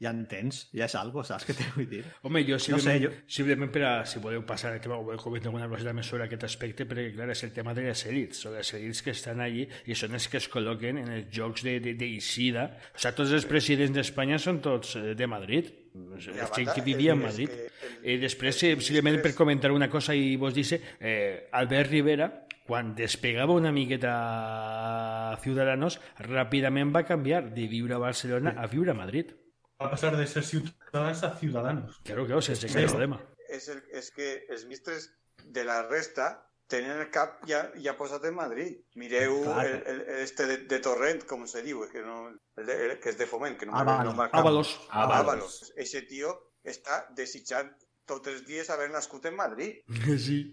ja 0.00 0.10
entens, 0.10 0.62
ja 0.72 0.86
és 0.88 0.94
algo, 0.96 1.20
saps 1.22 1.44
què 1.46 1.52
t'ho 1.54 1.64
vull 1.76 1.86
dir? 1.88 2.00
Home, 2.24 2.40
jo 2.48 2.56
simplement, 2.58 2.86
sé, 2.86 2.94
jo... 3.04 3.10
simplement 3.28 3.70
per 3.72 3.82
a, 3.84 3.90
si 4.08 4.18
voleu 4.18 4.42
passar 4.48 4.72
el 4.74 4.80
tema, 4.80 4.96
o 4.96 5.04
voleu 5.04 5.20
comentar 5.20 5.50
alguna 5.50 5.68
cosa 5.68 5.92
més 5.96 6.08
sobre 6.08 6.24
aquest 6.24 6.46
aspecte, 6.48 6.86
perquè, 6.88 7.10
clar, 7.14 7.28
és 7.34 7.42
el 7.44 7.52
tema 7.52 7.74
de 7.76 7.84
les 7.86 8.02
èlits, 8.08 8.40
o 8.48 8.54
les 8.54 8.72
èlits 8.78 9.02
que 9.04 9.12
estan 9.12 9.40
allí 9.44 9.66
i 9.86 9.94
són 9.94 10.16
els 10.16 10.26
que 10.32 10.40
es 10.40 10.48
col·loquen 10.50 10.98
en 11.04 11.12
els 11.18 11.28
jocs 11.36 11.62
d'Eixida. 11.68 12.64
O 12.96 12.98
sigui, 12.98 13.14
tots 13.20 13.36
els 13.38 13.46
presidents 13.46 13.94
d'Espanya 13.96 14.38
són 14.40 14.60
tots 14.64 14.96
eh, 14.96 15.14
de 15.14 15.26
Madrid. 15.30 15.70
Els 15.94 16.26
I 16.32 16.38
a 16.40 16.48
gent 16.56 16.72
que 16.74 16.82
vivia 16.86 17.12
en 17.12 17.20
és 17.22 17.26
Madrid. 17.28 17.48
que 17.50 17.68
el- 18.00 18.14
I 18.14 18.18
després, 18.22 18.62
eh, 18.64 18.76
simplement 18.80 19.20
per 19.22 19.34
comentar 19.36 19.70
una 19.72 19.90
cosa 19.92 20.14
i 20.16 20.34
vos 20.36 20.54
dice, 20.54 20.80
eh, 20.98 21.48
Albert 21.52 21.90
Rivera, 21.90 22.30
quan 22.70 22.92
despegava 22.94 23.56
una 23.58 23.72
miqueta 23.74 24.12
a 24.14 25.38
Ciudadanos, 25.42 25.96
ràpidament 26.22 26.92
va 26.94 27.02
canviar 27.08 27.48
de 27.56 27.66
viure 27.66 27.96
a 27.96 28.02
Barcelona 28.02 28.52
a 28.62 28.68
viure 28.70 28.92
a 28.92 28.98
Madrid. 28.98 29.32
va 29.80 29.88
passar 29.90 30.12
de 30.14 30.26
ser 30.28 30.42
ciutadans 30.44 31.24
a 31.24 31.32
ciudadanos. 31.40 31.98
Claro, 32.04 32.26
claro, 32.26 32.42
sense 32.44 32.68
cap 32.68 32.86
problema. 32.92 33.18
és, 33.48 33.66
el, 33.72 33.82
és 33.90 34.10
que 34.14 34.28
els 34.48 34.64
ministres 34.68 35.08
de 35.42 35.64
la 35.64 35.80
resta 35.88 36.28
tenen 36.70 37.00
el 37.00 37.08
cap 37.10 37.40
ja, 37.48 37.64
ja 37.82 37.96
posat 37.98 38.28
en 38.28 38.36
Madrid. 38.36 38.76
Mireu 38.94 39.40
Clar. 39.42 39.66
el, 39.66 39.82
el, 39.92 40.02
este 40.22 40.46
de, 40.46 40.58
de 40.70 40.78
Torrent, 40.84 41.24
com 41.26 41.46
se 41.50 41.64
diu, 41.66 41.82
que, 41.90 42.04
no, 42.06 42.28
el 42.60 42.66
de, 42.68 42.76
el, 42.86 42.96
que 43.00 43.10
és 43.10 43.18
de 43.18 43.26
foment, 43.26 43.56
que 43.58 43.66
no 43.66 43.72
me 43.72 43.80
Ábalos. 43.82 44.14
no. 44.14 44.28
Ábalos. 44.30 44.76
Ábalos. 44.92 45.72
Ese 45.76 46.02
tío 46.02 46.36
està 46.62 47.02
desitjant 47.16 47.72
tots 48.06 48.30
els 48.30 48.44
dies 48.46 48.70
haver 48.70 48.90
nascut 48.92 49.26
en 49.26 49.36
Madrid. 49.40 49.80
Sí. 50.28 50.52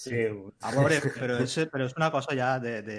Sí, 0.00 0.24
A 0.64 0.70
veure, 0.72 0.96
però 1.18 1.36
és, 1.44 1.58
però 1.72 1.84
és 1.86 1.94
una 1.98 2.10
cosa 2.14 2.34
ja 2.38 2.54
de, 2.62 2.80
de, 2.82 2.98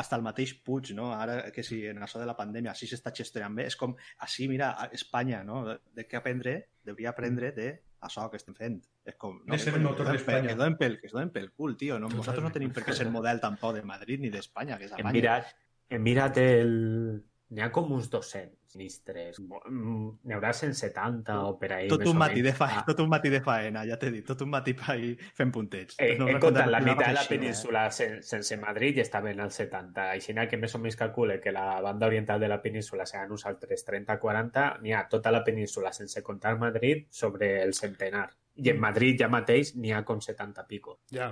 hasta 0.00 0.16
el 0.16 0.22
mateix 0.22 0.52
Puig, 0.64 0.92
no? 0.94 1.10
Ara 1.12 1.50
que 1.52 1.62
si 1.66 1.82
en 1.90 1.98
això 2.06 2.20
de 2.22 2.26
la 2.28 2.36
pandèmia 2.38 2.70
així 2.72 2.86
s'està 2.86 3.12
gestionant 3.16 3.54
bé, 3.58 3.66
és 3.66 3.76
com, 3.76 3.96
així, 4.26 4.46
mira, 4.48 4.70
a 4.78 4.86
Espanya, 4.94 5.42
no? 5.44 5.64
De 5.96 6.06
què 6.08 6.16
aprendre, 6.20 6.54
hauria 6.88 7.10
aprendre 7.10 7.50
de 7.56 7.68
això 8.06 8.28
que 8.30 8.38
estem 8.40 8.54
fent. 8.56 8.78
És 9.04 9.16
com, 9.20 9.40
De 9.44 9.58
ser 9.58 9.74
el 9.74 9.82
motor 9.82 10.06
que 10.06 10.16
es 10.16 10.24
donen 10.24 10.24
d'Espanya. 10.24 10.40
pel- 10.40 10.46
Que 10.46 10.52
es 10.52 10.58
donen 10.62 10.76
pel, 10.78 11.00
que 11.00 11.06
es 11.10 11.12
donen 11.12 11.30
pel 11.34 11.50
cul, 11.52 11.76
tio. 11.76 11.98
No? 11.98 12.08
Nosaltres 12.08 12.44
no 12.46 12.52
tenim 12.54 12.70
per 12.72 12.84
què 12.86 12.94
ser 12.96 13.10
model 13.10 13.40
tampoc 13.42 13.74
de 13.76 13.82
Madrid 13.82 14.20
ni 14.22 14.30
d'Espanya, 14.30 14.78
que 14.78 14.84
és 14.86 14.92
Hem 14.92 15.00
Alemanya. 15.06 15.18
mirat, 15.18 15.50
hem 15.90 16.02
mirat 16.02 16.38
el... 16.38 17.24
N'hi 17.50 17.62
ha 17.64 17.70
com 17.74 17.88
uns 17.92 18.08
200 18.10 18.76
ministres. 18.76 19.40
Mm, 19.40 20.10
N'hi 20.22 20.34
haurà 20.36 20.52
170 20.54 21.34
o 21.48 21.56
per 21.58 21.72
ahí. 21.74 21.88
Tot 21.90 22.04
un 22.06 22.16
matí 22.18 22.42
de 22.46 22.52
faena, 22.54 22.80
Ah, 22.80 22.84
tot 22.86 23.00
un 23.02 23.08
matí 23.10 23.28
de 23.32 23.40
faena, 23.42 23.82
ja 23.88 23.96
t'he 23.98 24.10
dit, 24.14 24.24
tot 24.26 24.40
un 24.46 24.50
matí 24.52 24.74
per 24.78 24.92
ahí 24.94 25.16
fent 25.34 25.50
puntets. 25.52 25.96
Eh, 25.98 26.16
No 26.18 26.28
he 26.28 26.38
comptat 26.38 26.68
la 26.70 26.80
meitat 26.80 27.08
de 27.08 27.12
la 27.14 27.22
eh? 27.24 27.28
península 27.28 27.90
sen- 27.90 28.22
sense 28.22 28.56
Madrid 28.56 28.96
i 28.98 29.00
estaven 29.00 29.40
al 29.40 29.50
70. 29.50 30.10
Així 30.12 30.32
que 30.48 30.56
més 30.56 30.74
o 30.74 30.78
menys 30.78 30.96
calcule 30.96 31.40
que 31.40 31.50
la 31.50 31.80
banda 31.80 32.06
oriental 32.06 32.38
de 32.38 32.48
la 32.48 32.62
península 32.62 33.04
seran 33.04 33.32
uns 33.32 33.44
altres 33.46 33.84
30-40. 33.84 34.78
N'hi 34.80 34.92
ha 34.92 35.08
tota 35.08 35.32
la 35.32 35.42
península 35.42 35.92
sense 35.92 36.22
comptar 36.22 36.56
Madrid 36.58 37.06
sobre 37.10 37.62
el 37.62 37.74
centenar. 37.74 38.30
I 38.60 38.68
en 38.74 38.80
Madrid 38.80 39.18
ja 39.22 39.28
mateix 39.32 39.74
n'hi 39.76 39.92
ha 39.96 40.02
com 40.04 40.20
70 40.20 40.66
pico. 40.68 40.98
Ja. 41.10 41.30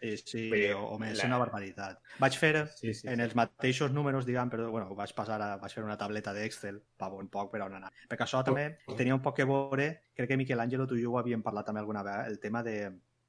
Sí, 0.00 0.16
sí, 0.18 0.42
dir, 0.50 0.74
o, 0.76 0.82
o 0.94 0.98
més, 1.00 1.16
la- 1.18 1.26
una 1.30 1.38
barbaritat. 1.40 2.00
Vaig 2.20 2.36
fer, 2.38 2.66
Sí, 2.76 2.92
sí. 2.94 3.08
en 3.08 3.20
els 3.24 3.34
mateixos 3.38 3.92
números, 3.92 4.26
diguem, 4.28 4.50
però 4.52 4.68
bueno, 4.70 4.94
vaig 4.94 5.14
passar 5.16 5.40
a, 5.42 5.56
vaig 5.62 5.72
fer 5.72 5.84
una 5.84 5.96
tableta 5.96 6.34
d'Excel, 6.36 6.82
pa 6.96 7.08
bon 7.12 7.28
poc 7.32 7.50
per 7.52 7.62
on 7.64 7.74
anar. 7.80 7.92
Perquè 8.10 8.26
això 8.26 8.42
també 8.44 8.68
tenia 8.96 9.14
un 9.16 9.22
poc 9.24 9.36
que 9.40 9.44
veure, 9.48 9.88
crec 10.14 10.28
que 10.28 10.36
Miquel 10.36 10.60
Àngelo, 10.60 10.86
tu 10.86 10.96
i 10.98 11.02
jo 11.02 11.12
ho 11.14 11.18
havíem 11.22 11.42
parlat 11.42 11.66
també 11.66 11.80
alguna 11.80 12.02
vegada, 12.06 12.26
el 12.28 12.38
tema 12.40 12.62
de 12.62 12.76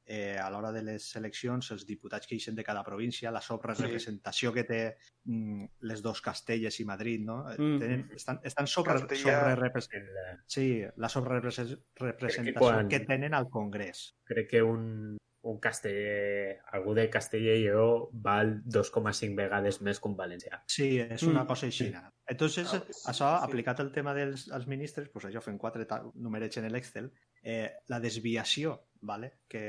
eh, 0.09 0.37
a 0.39 0.49
l'hora 0.49 0.71
de 0.71 0.81
les 0.87 1.05
eleccions, 1.19 1.69
els 1.75 1.85
diputats 1.85 2.25
que 2.25 2.35
eixen 2.37 2.55
de 2.55 2.63
cada 2.63 2.81
província, 2.83 3.29
la 3.31 3.41
sobrerepresentació 3.43 4.53
que 4.55 4.63
té 4.63 4.79
mm, 5.25 5.65
les 5.81 6.01
dos 6.01 6.21
Castelles 6.21 6.79
i 6.79 6.85
Madrid, 6.87 7.25
no? 7.27 7.41
Mm. 7.57 7.77
Tenen, 7.81 8.09
estan, 8.15 8.39
estan 8.43 8.67
sobre, 8.67 8.93
Castella- 9.01 9.55
sobre 9.57 9.99
El, 9.99 10.39
sí, 10.47 10.83
la 10.95 11.09
sobrerepresentació 11.09 12.59
quan- 12.59 12.87
que 12.87 13.01
tenen 13.01 13.33
al 13.33 13.49
Congrés. 13.49 14.15
crec 14.23 14.49
que 14.49 14.61
un, 14.63 15.17
un 15.41 15.59
casteller, 15.59 16.59
algú 16.71 16.93
de 16.93 17.09
Castella 17.09 17.53
i 17.55 17.61
Lleó 17.63 18.09
val 18.11 18.61
2,5 18.65 19.35
vegades 19.35 19.81
més 19.81 19.99
que 19.99 20.07
un 20.09 20.15
valencià. 20.17 20.63
Sí, 20.67 20.99
és 20.99 21.23
una 21.23 21.43
Mm, 21.43 21.47
cosa 21.47 21.65
així. 21.67 21.93
Entonces, 22.27 22.67
Ah, 22.73 22.81
pues, 22.85 23.03
això, 23.07 23.29
sí. 23.39 23.45
aplicat 23.45 23.79
al 23.79 23.91
tema 23.91 24.13
dels 24.13 24.49
als 24.51 24.67
ministres, 24.67 25.07
pues 25.09 25.25
això, 25.25 25.41
fent 25.41 25.57
quatre 25.57 25.85
numerets 26.15 26.57
en 26.57 26.69
l'Excel, 26.71 27.11
eh, 27.43 27.71
la 27.87 27.99
desviació 28.01 28.86
vale? 29.01 29.33
que, 29.47 29.63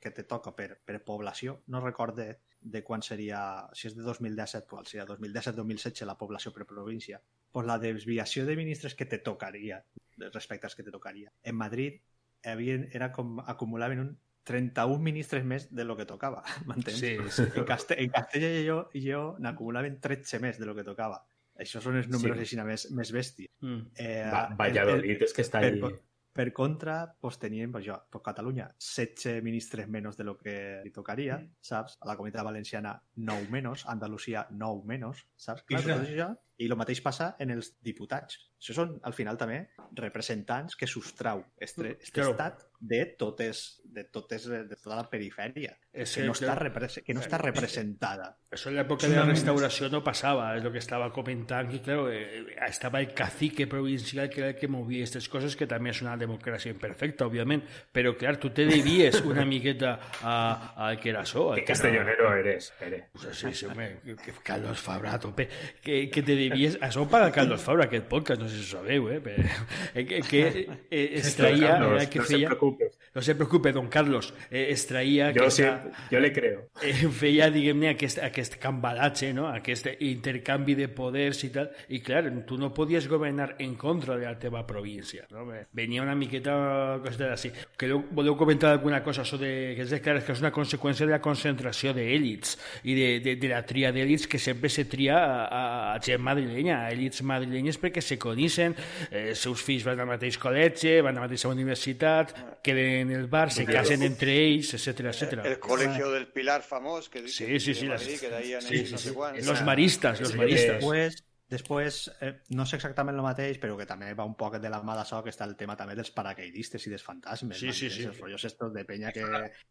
que 0.00 0.10
te 0.10 0.22
toca 0.24 0.54
per, 0.56 0.80
per 0.84 1.02
població, 1.04 1.62
no 1.66 1.80
recorde 1.80 2.40
de 2.62 2.82
quan 2.84 3.02
seria, 3.02 3.68
si 3.74 3.88
és 3.88 3.96
de 3.96 4.02
2017, 4.06 4.66
qual 4.70 4.86
seria 4.86 5.06
2017-2016 5.06 6.06
la 6.06 6.16
població 6.18 6.52
per 6.52 6.64
província, 6.66 7.20
pues 7.50 7.66
la 7.66 7.78
desviació 7.78 8.46
de 8.46 8.54
ministres 8.56 8.94
que 8.94 9.04
te 9.06 9.18
tocaria 9.18 9.84
respecte 10.32 10.66
als 10.66 10.76
que 10.76 10.82
te 10.84 10.92
tocaria. 10.92 11.32
En 11.42 11.56
Madrid 11.56 12.00
havien, 12.44 12.88
era 12.92 13.10
com 13.12 13.40
acumulaven 13.40 14.00
un 14.00 14.12
31 14.44 14.98
ministres 14.98 15.44
més 15.46 15.68
de 15.74 15.84
lo 15.84 15.96
que 15.96 16.06
tocava, 16.06 16.42
m'entens? 16.66 16.98
Sí, 16.98 17.16
sí. 17.30 17.44
En, 17.54 17.64
Caste 17.64 17.98
en 18.02 18.10
Castella 18.10 18.48
i 18.58 18.64
jo, 18.66 18.78
i 18.98 19.02
jo 19.10 19.36
n'acumulaven 19.42 20.00
13 20.02 20.40
més 20.42 20.58
de 20.58 20.66
lo 20.66 20.74
que 20.78 20.82
tocava. 20.86 21.20
Això 21.58 21.82
són 21.84 21.98
els 22.00 22.08
números 22.08 22.38
Sí. 22.38 22.42
així 22.46 22.56
més, 22.64 22.88
més 22.90 23.10
bèsties. 23.12 23.50
Mm. 23.60 23.82
Eh, 23.94 24.30
Va, 24.32 24.46
el- 24.48 24.56
Valladolid 24.58 25.16
el- 25.18 25.22
és 25.28 25.34
que 25.36 25.42
està 25.44 25.60
per, 25.60 25.74
allí. 25.74 25.92
Per 26.32 26.52
contra, 26.52 27.14
pues, 27.20 27.38
teníem 27.38 27.72
pues, 27.72 27.86
jo, 27.86 27.98
pues, 28.10 28.24
Catalunya 28.24 28.74
16 28.78 29.42
ministres 29.42 29.88
menos 29.88 30.16
de 30.16 30.24
lo 30.24 30.38
que 30.38 30.80
li 30.84 30.90
tocaria, 30.90 31.38
saps? 31.60 31.98
A 32.00 32.08
la 32.08 32.16
Comunitat 32.16 32.44
Valenciana 32.44 33.02
9 33.16 33.48
menos, 33.50 33.86
Andalusia 33.86 34.46
9 34.50 34.82
menos, 34.84 35.26
saps? 35.36 35.64
I, 35.68 35.76
Vaja. 35.76 35.98
tot 35.98 36.08
això, 36.08 36.30
I 36.62 36.68
el 36.70 36.76
mateix 36.78 37.00
passa 37.02 37.34
en 37.42 37.50
els 37.50 37.72
diputats. 37.82 38.38
Això 38.62 38.76
són, 38.76 38.92
al 39.02 39.14
final, 39.16 39.36
també 39.40 39.64
representants 39.98 40.76
que 40.78 40.86
sostrau 40.86 41.42
este, 41.58 41.96
este 42.00 42.12
Claro. 42.20 42.30
estat 42.36 42.60
de 42.78 43.04
totes, 43.18 43.80
de 43.84 44.04
totes, 44.04 44.44
de 44.48 44.76
tota 44.76 44.96
la 44.96 45.04
perifèria, 45.10 45.76
És 45.92 46.14
que 46.16 46.24
no, 46.26 46.32
està 46.34 46.54
clar, 46.56 46.88
que 47.04 47.14
no 47.14 47.20
està 47.22 47.38
representada. 47.38 48.38
Eso 48.50 48.68
en 48.70 48.74
la 48.76 48.82
época 48.82 49.06
de 49.08 49.16
la 49.16 49.24
restauración 49.24 49.92
no 49.92 50.02
pasaba, 50.02 50.56
es 50.56 50.64
lo 50.64 50.72
que 50.72 50.78
estaba 50.78 51.12
comentando, 51.12 51.70
que 51.72 51.80
claro, 51.80 52.10
eh, 52.10 52.44
estaba 52.68 53.00
el 53.00 53.12
cacique 53.14 53.66
provincial 53.66 54.28
que 54.30 54.40
era 54.40 54.48
el 54.50 54.56
que 54.56 54.68
movía 54.68 55.04
estas 55.04 55.28
cosas, 55.28 55.54
que 55.56 55.66
también 55.66 55.94
es 55.94 56.02
una 56.02 56.16
democracia 56.16 56.70
imperfecta, 56.72 57.24
obviamente, 57.26 57.66
pero 57.92 58.16
claro, 58.16 58.38
tú 58.38 58.50
te 58.50 58.64
debías 58.66 59.20
una 59.22 59.44
miqueta 59.44 60.00
a- 60.22 60.74
al 60.88 60.98
que 61.00 61.10
era 61.10 61.22
eso. 61.22 61.50
al 61.50 61.56
Que 61.56 61.62
que 61.62 61.66
castellonero 61.68 62.34
eres, 62.34 62.72
Pere. 62.78 63.08
Pues 63.12 63.36
sí, 63.36 63.54
sí, 63.54 63.66
hombre, 63.66 64.00
que- 64.04 64.16
que 64.16 64.32
Carlos 64.42 64.78
Fabra 64.80 65.14
a 65.14 65.20
tope. 65.20 65.48
Que, 65.80 66.10
que 66.10 66.22
te 66.22 66.34
debías... 66.34 66.51
Això 66.52 67.06
paga 67.10 67.30
Carlos 67.34 67.62
Fabra, 67.64 67.86
aquest 67.88 68.08
podcast, 68.10 68.42
no 68.42 68.48
sé 68.48 68.60
si 68.60 68.66
ho 68.66 68.78
sabeu, 68.78 69.08
eh? 69.12 69.20
Però, 69.24 69.46
que, 69.94 70.20
que 70.22 70.42
eh, 70.90 71.06
es 71.20 71.34
traía... 71.36 71.78
Carlos, 71.78 71.92
era 71.92 72.02
el 72.02 72.08
que 72.08 72.18
no. 72.18 72.90
No 73.14 73.22
se 73.22 73.34
preocupe, 73.34 73.72
don 73.72 73.88
Carlos, 73.88 74.32
eh, 74.50 74.68
es 74.70 74.86
traía... 74.86 75.30
Yo, 75.32 75.42
aquesta- 75.42 75.82
sí, 75.84 75.90
yo 76.10 76.20
le 76.20 76.32
creo. 76.32 76.68
eh, 76.82 76.92
feia, 77.20 77.50
diguem-ne, 77.50 77.90
aquest, 77.90 78.18
aquest 78.24 78.56
cambalatge, 78.62 79.32
no? 79.34 79.48
aquest 79.48 79.88
intercanvi 80.00 80.74
de 80.78 80.88
poders 80.88 81.42
i 81.44 81.50
tal, 81.52 81.70
i 81.92 82.00
clar, 82.00 82.24
tu 82.48 82.56
no 82.58 82.72
podies 82.74 83.08
governar 83.08 83.56
en 83.58 83.74
contra 83.76 84.16
de 84.16 84.26
la 84.26 84.38
teva 84.38 84.66
província, 84.66 85.26
no? 85.30 85.44
Venia 85.72 86.02
una 86.02 86.14
miqueta 86.14 86.98
coseta 87.04 87.32
així. 87.34 87.50
Que 87.76 87.90
voleu 87.92 88.36
comentar 88.36 88.72
alguna 88.72 89.02
cosa 89.04 89.24
de, 89.36 89.74
que 89.76 89.82
és, 89.84 89.92
clar, 90.00 90.16
és 90.20 90.24
que 90.24 90.32
és 90.32 90.40
una 90.42 90.52
conseqüència 90.54 91.06
de 91.06 91.12
la 91.12 91.20
concentració 91.20 91.92
d'èlits 91.96 92.56
i 92.84 92.94
de, 92.96 93.08
de, 93.24 93.36
de 93.36 93.48
la 93.52 93.62
tria 93.66 93.92
d'èlits 93.92 94.26
que 94.28 94.38
sempre 94.40 94.70
se 94.72 94.84
tria 94.88 95.18
a, 95.18 95.62
a, 95.94 96.00
gent 96.02 96.22
madrilenya, 96.22 96.80
a 96.86 96.90
èlits 96.94 97.22
madrilenyes 97.26 97.78
perquè 97.82 98.00
se 98.02 98.18
coneixen, 98.22 98.74
eh, 99.10 99.32
seus 99.38 99.62
fills 99.62 99.84
van 99.84 100.00
al 100.00 100.08
mateix 100.10 100.38
col·legi, 100.40 101.00
van 101.04 101.16
a 101.16 101.20
la 101.20 101.26
mateixa 101.26 101.50
universitat, 101.52 102.32
queden 102.62 103.01
en 103.02 103.10
el 103.12 103.26
bar, 103.26 103.50
se 103.52 103.64
casen 103.66 104.02
entre 104.02 104.32
ells, 104.46 104.72
etc 104.74 105.00
etc. 105.12 105.44
El 105.44 105.58
colegio 105.58 106.10
del 106.10 106.26
Pilar 106.32 106.62
famós, 106.62 107.08
que 107.08 107.22
dice 107.22 107.46
Sí, 107.46 107.60
sí, 107.60 107.74
sí, 107.74 107.86
las- 107.86 108.02
que 108.02 108.30
de 108.30 108.60
sí, 108.62 108.86
sí, 108.86 108.92
no 108.92 108.98
sí. 108.98 109.10
cuántos. 109.12 109.46
Los 109.46 109.62
maristas, 109.62 110.20
los 110.20 110.30
Sí, 110.32 110.36
maristas. 110.38 110.76
Després, 110.80 111.24
després 111.52 112.10
eh, 112.22 112.32
no 112.56 112.64
sé 112.64 112.76
exactament 112.78 113.16
el 113.18 113.22
mateix, 113.26 113.58
però 113.60 113.76
que 113.76 113.84
també 113.86 114.14
va 114.16 114.24
un 114.24 114.34
poc 114.40 114.56
de 114.62 114.70
la 114.72 114.80
mà 114.82 114.94
d'això, 114.96 115.20
que 115.22 115.28
està 115.34 115.44
el 115.44 115.54
tema 115.60 115.76
també 115.76 115.94
dels 115.98 116.10
paracaidistes 116.10 116.86
i 116.86 116.90
dels 116.94 117.04
fantasmes. 117.04 117.58
Sí, 117.58 117.72
sí, 117.76 117.90
sí. 117.90 118.06
Els 118.08 118.18
rotllos 118.18 118.44
estos 118.48 118.72
de 118.72 118.84
penya 118.88 119.12
que, 119.12 119.22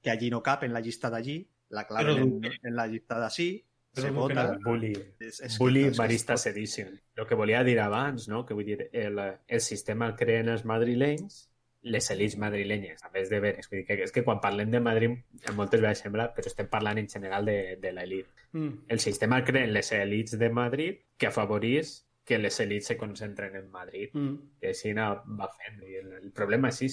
que 0.01 0.11
allí 0.11 0.29
no 0.29 0.43
cap 0.45 0.63
en 0.63 0.73
la 0.73 0.79
llista 0.79 1.09
d'allí, 1.09 1.39
la 1.69 1.88
claven 1.88 2.15
Però 2.15 2.47
en, 2.51 2.57
en 2.69 2.75
la 2.75 2.86
llista 2.88 3.17
d'ací, 3.17 3.49
se 3.93 4.09
vota... 4.11 4.57
Bully. 4.63 4.93
És, 5.19 5.41
és, 5.41 5.57
Bully 5.59 5.88
és 5.89 5.95
que 5.97 6.03
Maristas 6.03 6.45
es 6.45 6.45
pot- 6.45 6.55
Edition. 6.57 6.93
El 7.17 7.25
que 7.27 7.36
volia 7.36 7.63
dir 7.63 7.79
abans, 7.79 8.27
no? 8.29 8.45
que 8.45 8.53
vull 8.53 8.63
dir, 8.65 8.89
el, 8.93 9.17
el 9.47 9.61
sistema 9.61 10.05
el 10.07 10.15
creen 10.15 10.47
els 10.53 10.63
madrilenys, 10.63 11.49
les 11.82 12.11
elites 12.13 12.38
madrilenyes, 12.38 13.01
a 13.03 13.09
més 13.13 13.29
de 13.32 13.39
veres. 13.41 13.69
Vull 13.69 13.82
dir 13.82 13.86
que, 13.88 13.97
és 14.05 14.13
que 14.13 14.23
quan 14.25 14.41
parlem 14.43 14.69
de 14.73 14.82
Madrid, 14.84 15.17
a 15.49 15.55
moltes 15.57 15.82
vegades 15.82 16.03
sembla, 16.05 16.27
però 16.36 16.51
estem 16.51 16.69
parlant 16.69 17.01
en 17.01 17.09
general 17.09 17.47
de, 17.47 17.57
de 17.82 17.93
l'elit. 17.95 18.29
Mm. 18.53 18.86
El 18.93 19.01
sistema 19.01 19.41
creen 19.47 19.73
les 19.73 19.91
elites 19.97 20.38
de 20.39 20.51
Madrid 20.53 21.01
que 21.17 21.32
afavorís 21.32 22.01
que 22.24 22.38
les 22.38 22.59
elites 22.59 22.88
se 22.88 22.97
concentren 22.97 23.55
en 23.55 23.69
Madrid. 23.72 24.09
Mm. 24.13 24.36
I 24.61 24.69
així 24.69 24.93
no 24.93 25.07
va 25.39 25.47
fent. 25.55 25.82
I 25.82 25.97
el, 25.99 26.11
el 26.19 26.32
problema 26.36 26.69
és 26.69 26.78
sí, 26.78 26.89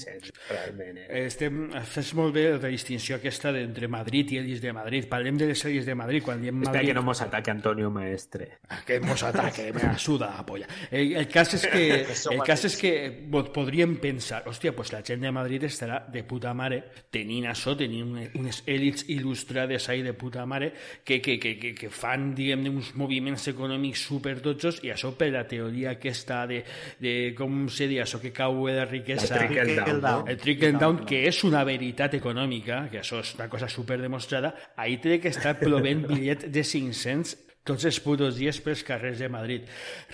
realment. 0.48 1.02
Eh? 1.04 1.24
Estem, 1.26 1.66
fes 1.84 2.14
molt 2.16 2.32
bé 2.34 2.46
la 2.56 2.70
distinció 2.72 3.18
aquesta 3.18 3.52
entre 3.60 3.90
Madrid 3.92 4.32
i 4.32 4.40
elis 4.40 4.62
de 4.64 4.72
Madrid. 4.72 5.08
Parlem 5.10 5.36
de 5.40 5.50
les 5.50 5.64
elis 5.68 5.86
de 5.86 5.96
Madrid 5.98 6.24
quan 6.24 6.40
diem 6.42 6.62
Espera 6.62 6.78
Madrid... 6.78 6.88
que 6.88 6.96
no 6.96 7.04
mos 7.04 7.20
ataque 7.22 7.52
Antonio 7.52 7.90
Maestre. 7.92 8.48
Ah, 8.68 8.80
que 8.86 9.00
mos 9.04 9.22
ataque, 9.22 9.68
me 9.72 9.98
suda 9.98 10.30
la 10.34 10.46
polla. 10.46 10.68
El, 10.90 11.12
el 11.20 11.28
cas 11.28 11.54
és 11.58 11.66
que, 11.68 11.84
el 12.34 12.42
cas 12.46 12.64
és 12.70 12.78
que 12.80 12.92
podríem 13.28 13.98
pensar, 14.00 14.42
hòstia, 14.48 14.72
pues 14.76 14.94
la 14.96 15.02
gent 15.04 15.26
de 15.26 15.32
Madrid 15.34 15.68
estarà 15.68 16.00
de 16.08 16.24
puta 16.24 16.54
mare 16.56 16.80
tenint 17.12 17.50
això, 17.52 17.76
tenint 17.76 18.16
unes, 18.38 18.62
èlits 18.66 19.04
il·lustrades 19.12 19.90
ahí 19.92 20.02
de 20.06 20.14
puta 20.16 20.46
mare 20.48 20.72
que, 21.04 21.20
que, 21.20 21.36
que, 21.38 21.56
que, 21.60 21.74
que 21.76 21.92
fan, 21.92 22.32
diguem-ne, 22.38 22.72
uns 22.72 22.94
moviments 22.96 23.48
econòmics 23.52 24.08
superdotxos 24.08 24.80
i 24.86 24.92
això 24.94 25.12
per 25.18 25.30
la 25.34 25.44
teoria 25.48 25.96
aquesta 25.96 26.44
de, 26.50 26.62
de 27.02 27.14
com 27.38 27.66
se 27.72 27.88
diu, 27.90 28.02
això 28.04 28.20
que 28.22 28.32
cau 28.34 28.62
de 28.68 28.76
la 28.78 28.86
riquesa... 28.88 29.28
El 29.34 29.48
trickle 29.48 29.76
down, 29.80 30.00
no? 30.04 30.14
El 30.30 30.38
trickle 30.40 30.72
down, 30.78 31.02
que 31.08 31.24
és 31.28 31.42
una 31.48 31.64
veritat 31.68 32.16
econòmica, 32.20 32.84
que 32.92 33.02
això 33.02 33.20
és 33.24 33.34
una 33.36 33.50
cosa 33.52 33.68
super 33.72 34.00
demostrada, 34.00 34.54
ahí 34.76 34.98
té 35.02 35.18
que 35.20 35.34
estar 35.34 35.58
plovent 35.60 36.06
bitllet 36.08 36.48
de 36.48 36.64
500 36.64 37.36
tots 37.68 37.84
els 37.84 37.98
putos 38.00 38.38
dies 38.38 38.58
pels 38.64 38.82
carrers 38.86 39.20
de 39.20 39.28
Madrid. 39.28 39.66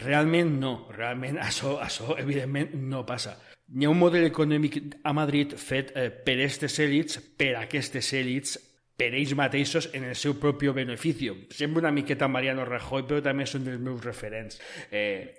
Realment 0.02 0.57
no, 0.59 0.74
realment 0.94 1.38
això, 1.38 1.76
això 1.84 2.16
evidentment 2.18 2.74
no 2.90 3.05
passa. 3.07 3.36
Hi 3.74 3.86
ha 3.86 3.90
un 3.92 4.00
model 4.00 4.26
econòmic 4.26 4.80
a 5.07 5.14
Madrid 5.16 5.55
fet 5.57 5.94
eh, 5.96 6.11
per 6.11 6.36
aquestes 6.40 6.80
èlits, 6.82 7.20
per 7.38 7.55
aquestes 7.62 8.11
èlits, 8.18 8.59
per 8.97 9.09
ells 9.12 9.32
mateixos 9.34 9.88
en 9.92 10.05
el 10.07 10.14
seu 10.14 10.36
propi 10.38 10.68
benefici. 10.70 11.26
Sembla 11.51 11.80
una 11.82 11.90
miqueta 11.90 12.28
Mariano 12.30 12.64
Rajoy, 12.64 13.03
però 13.09 13.20
també 13.24 13.42
són 13.51 13.64
dels 13.66 13.80
meus 13.82 14.05
referents. 14.05 14.61
Eh, 14.90 15.34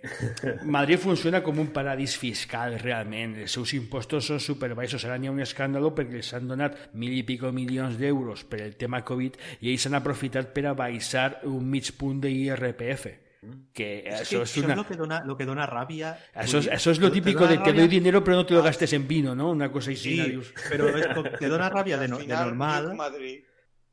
Madrid 0.66 1.00
funciona 1.00 1.40
com 1.42 1.60
un 1.64 1.72
paradís 1.72 2.18
fiscal, 2.20 2.76
realment. 2.82 3.38
Els 3.46 3.56
seus 3.56 3.72
impostos 3.78 4.28
són 4.28 4.42
superbaixos. 4.44 5.06
Ara 5.08 5.18
n'hi 5.18 5.32
ha 5.32 5.36
un 5.36 5.40
escàndalo 5.46 5.94
perquè 5.96 6.20
els 6.20 6.34
han 6.36 6.48
donat 6.52 6.90
mil 7.00 7.16
i 7.16 7.24
pico 7.24 7.52
milions 7.56 7.96
d'euros 7.98 8.44
per 8.44 8.60
el 8.66 8.76
tema 8.76 9.04
Covid 9.08 9.40
i 9.62 9.72
ells 9.72 9.88
han 9.88 9.96
aprofitat 10.02 10.52
per 10.54 10.66
a 10.68 10.74
baixar 10.76 11.42
un 11.48 11.64
mig 11.70 11.94
punt 11.98 12.20
de 12.28 12.32
IRPF. 12.36 13.08
Que 13.78 14.02
Es 14.10 14.22
això 14.24 14.40
que 14.40 14.44
és 14.48 14.52
eso 14.58 14.64
una... 14.66 14.74
es 14.74 14.78
lo 14.80 14.86
que 14.88 14.96
dona, 14.98 15.20
lo 15.24 15.36
que 15.38 15.46
dona 15.46 15.68
rabia. 15.70 16.18
Eso 16.34 16.58
es, 16.58 16.66
eso 16.66 16.90
es 16.90 17.00
lo 17.00 17.12
típico 17.12 17.46
de 17.46 17.60
te 17.60 17.74
doy 17.74 17.88
dinero 17.88 18.24
pero 18.24 18.38
no 18.38 18.46
te 18.46 18.56
lo 18.56 18.62
Ah. 18.62 18.64
gastes 18.74 18.92
en 18.94 19.08
vino, 19.08 19.36
¿no? 19.36 19.52
Una 19.52 19.72
cosa 19.72 19.92
así. 19.92 20.18
Sí, 20.18 20.40
pero 20.68 20.90
es 20.98 21.06
te 21.38 21.48
dona 21.48 21.70
rabia 21.70 21.96
de, 22.00 22.08
no- 22.08 22.18
de 22.18 22.26
normal. 22.26 22.96
Madrid, 22.96 23.44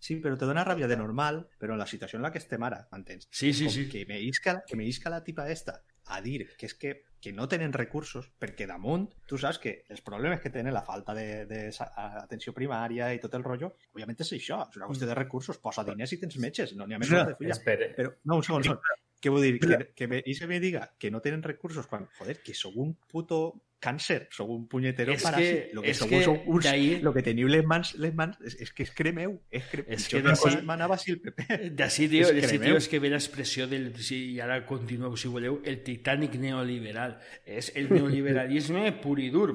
Sí, 0.03 0.17
però 0.19 0.35
te 0.39 0.49
dona 0.49 0.65
ràbia 0.67 0.89
de 0.91 0.99
normal, 0.99 1.45
però 1.63 1.77
en 1.77 1.81
la 1.83 1.87
situació 1.87 2.19
en 2.19 2.27
la 2.27 2.33
que 2.35 2.41
estem 2.43 2.63
ara, 2.67 2.81
m'entens? 2.91 3.29
Sí, 3.31 3.53
sí, 3.55 3.71
sí. 3.71 3.87
Que 3.91 4.03
me 4.09 4.19
isca, 4.21 4.57
que 4.67 4.77
me 4.77 4.87
isca 4.91 5.13
la 5.13 5.23
tipa 5.23 5.47
esta 5.51 5.79
a 6.07 6.21
dir 6.21 6.49
que 6.59 6.67
és 6.67 6.75
que, 6.75 6.93
que 7.23 7.33
no 7.33 7.47
tenen 7.49 7.73
recursos, 7.73 8.27
perquè 8.43 8.67
damunt, 8.67 9.07
tu 9.31 9.39
saps 9.39 9.61
que 9.63 9.77
els 9.95 10.03
problemes 10.03 10.43
que 10.43 10.51
tenen, 10.51 10.75
la 10.75 10.83
falta 10.83 11.15
de, 11.15 11.45
de 11.47 11.61
atenció 11.95 12.55
primària 12.57 13.13
i 13.15 13.23
tot 13.23 13.39
el 13.39 13.47
rotllo, 13.47 13.73
òbviament 13.95 14.19
és 14.27 14.35
això, 14.35 14.59
és 14.67 14.81
una 14.81 14.91
qüestió 14.91 15.07
de 15.07 15.19
recursos, 15.19 15.63
posa 15.63 15.87
diners 15.87 16.17
i 16.17 16.19
tens 16.25 16.39
metges, 16.43 16.75
no 16.75 16.89
n'hi 16.89 16.99
ha 16.99 17.01
més 17.03 17.13
Ja, 17.15 17.25
de 17.31 17.39
fulla. 17.39 17.55
Espera, 17.55 17.93
Però, 17.97 18.15
no, 18.25 18.43
un 18.43 18.47
segon, 18.49 18.67
un 18.67 18.73
segon. 18.73 19.03
Què 19.23 19.31
vull 19.31 19.45
dir? 19.47 19.59
Que, 19.63 19.77
que 19.95 20.09
me, 20.11 20.19
i 20.27 20.35
se 20.35 20.49
me 20.51 20.59
diga 20.59 20.89
que 20.99 21.13
no 21.15 21.21
tenen 21.23 21.45
recursos 21.47 21.87
quan, 21.87 22.09
joder, 22.19 22.41
que 22.43 22.57
sou 22.59 22.75
un 22.83 22.97
puto 23.07 23.45
càncer, 23.83 24.29
sou 24.31 24.49
un 24.55 24.69
punyetero 24.71 25.13
És 25.13 25.25
paràsit, 25.27 25.43
que- 25.43 25.75
lo 25.75 25.83
que 25.83 25.91
és 25.91 25.99
sou 25.99 26.09
que 26.09 26.21
sou 26.23 26.39
uns, 26.47 26.65
d'ahí- 26.65 27.01
lo 27.03 27.13
que 27.13 27.23
teniu 27.27 27.49
les 27.51 27.65
mans, 27.67 27.95
les 27.99 28.15
mans 28.15 28.39
és, 28.47 28.55
és 28.63 28.71
que 28.73 28.85
és 28.87 28.93
cremeu, 28.95 29.35
és, 29.51 29.65
cre... 29.71 29.85
És 29.89 30.05
és 30.05 30.09
que 30.09 30.23
d'ací- 30.23 30.63
manava 30.65 30.97
si 30.99 31.11
el 31.13 31.21
PP. 31.21 31.71
D'ací, 31.75 32.09
tio, 32.09 32.29
És 32.31 32.53
tio, 32.55 32.77
és 32.79 32.89
que 32.89 33.01
ve 33.03 33.11
l'expressió 33.11 33.67
del... 33.67 33.91
Sí, 33.99 34.21
I 34.37 34.41
ara 34.41 34.61
continueu, 34.65 35.17
si 35.19 35.29
voleu, 35.29 35.59
el 35.65 35.83
titànic 35.83 36.39
neoliberal. 36.39 37.19
És 37.45 37.73
el 37.75 37.91
neoliberalisme 37.91 38.93
pur 39.03 39.19
i 39.21 39.31
dur. 39.35 39.51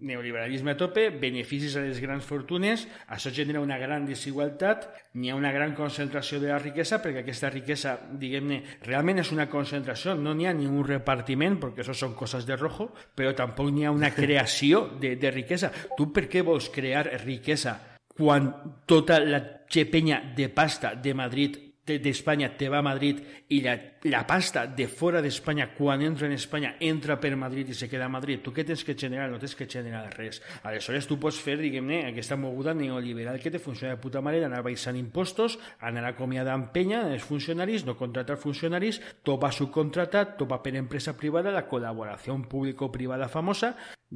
Neoliberalisme 0.00 0.72
a 0.72 0.76
tope, 0.76 1.10
beneficis 1.10 1.76
a 1.76 1.82
les 1.84 2.00
grans 2.00 2.24
fortunes, 2.24 2.86
això 3.08 3.32
genera 3.34 3.60
una 3.60 3.76
gran 3.78 4.06
desigualtat, 4.08 4.88
n'hi 5.18 5.30
ha 5.30 5.34
una 5.36 5.50
gran 5.52 5.74
concentració 5.74 6.38
de 6.40 6.48
la 6.52 6.58
riquesa, 6.62 7.00
perquè 7.02 7.24
aquesta 7.24 7.50
riquesa, 7.50 7.96
diguem-ne, 8.18 8.62
realment 8.86 9.18
és 9.18 9.32
una 9.34 9.48
concentració, 9.50 10.14
no 10.14 10.34
n'hi 10.34 10.46
ha 10.46 10.54
ni 10.54 10.66
un 10.70 10.84
repartiment, 10.86 11.58
perquè 11.60 11.82
això 11.82 11.94
són 11.96 12.14
coses 12.14 12.46
de 12.46 12.56
rojo, 12.56 12.92
però 13.18 13.34
tampoc 13.34 13.57
n'hi 13.66 13.84
ha 13.84 13.90
una 13.90 14.12
creació 14.14 14.84
de, 15.00 15.16
de 15.16 15.30
riquesa. 15.34 15.72
Tu 15.96 16.06
per 16.14 16.28
què 16.30 16.44
vols 16.46 16.70
crear 16.70 17.08
riquesa 17.24 17.74
quan 18.18 18.50
tota 18.86 19.18
la 19.22 19.42
xepenya 19.68 20.22
de 20.36 20.48
pasta 20.50 20.94
de 20.94 21.14
Madrid 21.14 21.58
de- 21.88 21.98
d'Espanya 22.04 22.52
te 22.56 22.68
va 22.68 22.78
a 22.78 22.86
Madrid 22.86 23.18
i 23.48 23.60
la, 23.64 23.74
la 24.04 24.20
pasta 24.28 24.66
de 24.68 24.86
fora 24.86 25.22
d'Espanya 25.24 25.70
quan 25.74 26.02
entra 26.04 26.28
en 26.28 26.34
Espanya 26.36 26.76
entra 26.78 27.16
per 27.18 27.34
Madrid 27.36 27.70
i 27.72 27.74
se 27.74 27.88
queda 27.88 28.06
a 28.06 28.12
Madrid 28.12 28.42
tu 28.44 28.52
què 28.54 28.64
tens 28.68 28.84
que 28.84 28.94
generar? 28.94 29.30
No 29.32 29.40
tens 29.40 29.56
que 29.56 29.66
generar 29.66 30.04
res 30.16 30.42
aleshores 30.62 31.06
tu 31.08 31.18
pots 31.18 31.40
fer, 31.40 31.56
diguem-ne, 31.58 32.04
aquesta 32.12 32.36
moguda 32.36 32.74
neoliberal 32.74 33.40
que 33.40 33.50
te 33.50 33.58
funciona 33.58 33.94
de 33.96 34.00
puta 34.00 34.20
mare 34.22 34.38
d'anar 34.40 34.62
baixant 34.62 34.96
impostos, 35.00 35.58
anar 35.80 36.04
acomiadant 36.12 36.68
penya 36.72 37.06
els 37.12 37.24
funcionaris, 37.24 37.84
no 37.88 37.96
contratar 37.96 38.36
funcionaris 38.38 39.00
tot 39.24 39.40
va 39.42 39.50
subcontratat, 39.52 40.36
tot 40.38 40.50
va 40.50 40.62
per 40.62 40.76
empresa 40.76 41.16
privada 41.16 41.50
la 41.54 41.66
col·laboració 41.68 42.36
público-privada 42.48 43.28
famosa 43.28 43.74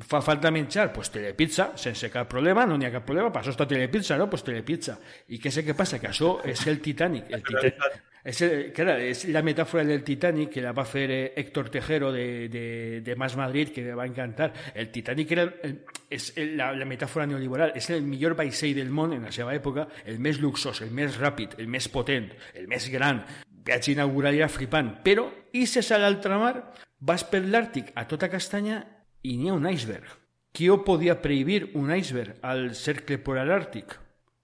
fa 0.09 0.23
falta 0.25 0.49
menjar, 0.51 0.87
pues 0.93 1.11
telepizza, 1.13 1.73
sense 1.77 2.09
cap 2.09 2.25
problema, 2.31 2.65
no 2.65 2.79
n'hi 2.81 2.87
ha 2.89 2.93
cap 2.95 3.05
problema, 3.05 3.29
per 3.33 3.43
això 3.43 3.53
està 3.53 3.67
telepizza, 3.69 4.17
no? 4.17 4.25
Pues 4.33 4.41
telepizza. 4.47 4.95
I 5.29 5.37
què 5.39 5.51
sé 5.53 5.61
què 5.67 5.75
passa? 5.77 5.99
Que 6.01 6.09
això 6.09 6.39
és 6.49 6.63
el 6.67 6.81
Titanic. 6.81 7.27
El 7.29 7.43
Titanic 7.45 7.62
és, 8.25 8.41
el, 8.43 8.73
claro, 8.75 8.95
és 9.03 9.25
la 9.35 9.43
metàfora 9.43 9.83
del 9.87 10.05
Titanic 10.07 10.53
que 10.55 10.63
la 10.63 10.73
va 10.77 10.85
fer 10.87 11.05
eh, 11.11 11.21
Héctor 11.37 11.71
Tejero 11.75 12.13
de, 12.15 12.49
de, 12.49 12.65
de 13.03 13.17
Más 13.17 13.37
Madrid, 13.37 13.73
que 13.75 13.83
me 13.83 13.95
va 13.99 14.07
encantar. 14.07 14.53
El 14.75 14.91
Titanic 14.95 15.33
era 15.35 15.49
el, 15.63 15.79
és 16.11 16.33
el, 16.37 16.57
la, 16.59 16.71
la 16.77 16.87
metàfora 16.89 17.27
neoliberal, 17.27 17.75
és 17.79 17.91
el 17.91 18.07
millor 18.07 18.37
vaixell 18.39 18.77
del 18.79 18.93
món 18.95 19.17
en 19.17 19.27
la 19.27 19.35
seva 19.35 19.55
època, 19.57 19.89
el 20.07 20.21
més 20.23 20.41
luxós, 20.43 20.85
el 20.87 20.95
més 20.95 21.19
ràpid, 21.19 21.59
el 21.59 21.71
més 21.71 21.89
potent, 21.91 22.31
el 22.55 22.69
més 22.71 22.89
gran. 22.93 23.25
Viatge 23.63 23.95
inaugural 23.95 24.39
era 24.39 24.51
flipant, 24.51 24.97
però 25.05 25.29
i 25.55 25.67
se 25.71 25.83
sal 25.83 26.03
a 26.03 26.09
l'altra 26.09 26.39
mar, 26.39 26.57
vas 26.99 27.27
per 27.27 27.43
l'Àrtic 27.43 27.93
a 27.99 28.07
tota 28.11 28.31
castanya 28.31 28.83
i 29.23 29.37
n'hi 29.39 29.51
ha 29.51 29.59
un 29.59 29.69
iceberg. 29.71 30.19
Qui 30.53 30.69
ho 30.69 30.83
podia 30.85 31.21
prohibir 31.23 31.71
un 31.81 31.91
iceberg 31.95 32.43
al 32.45 32.75
cercle 32.77 33.19
polar 33.19 33.49
àrtic? 33.55 33.97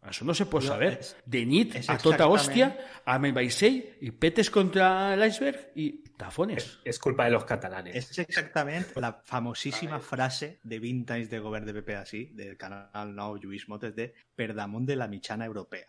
Això 0.09 0.25
no 0.25 0.35
se 0.35 0.47
Però 0.47 0.61
saber. 0.63 0.99
és- 1.01 1.17
De 1.25 1.45
nit, 1.47 1.75
a 1.77 1.97
tota 1.99 2.25
exactament- 2.25 2.31
hòstia, 2.33 2.79
amb 3.05 3.25
el 3.27 3.33
vaixell, 3.33 3.79
i 4.01 4.11
petes 4.11 4.51
contra 4.51 5.15
l'iceberg 5.17 5.73
i 5.77 6.03
tafones. 6.17 6.79
és 6.85 6.99
culpa 6.99 7.25
de 7.25 7.31
los 7.33 7.45
catalanes. 7.45 7.95
És 7.95 8.19
exactament 8.19 8.87
la 8.97 9.13
famosíssima 9.25 10.01
frase 10.01 10.59
de 10.63 10.79
20 10.79 11.11
anys 11.15 11.31
de 11.31 11.39
govern 11.39 11.65
de 11.67 11.75
PP 11.75 11.97
així, 11.97 12.25
del 12.35 12.57
Canal 12.57 13.15
9 13.15 13.39
Lluís 13.43 13.69
Motes, 13.69 13.95
de 13.95 14.13
per 14.35 14.55
damunt 14.55 14.87
de 14.87 14.97
la 14.97 15.07
mitjana 15.09 15.45
europea. 15.45 15.87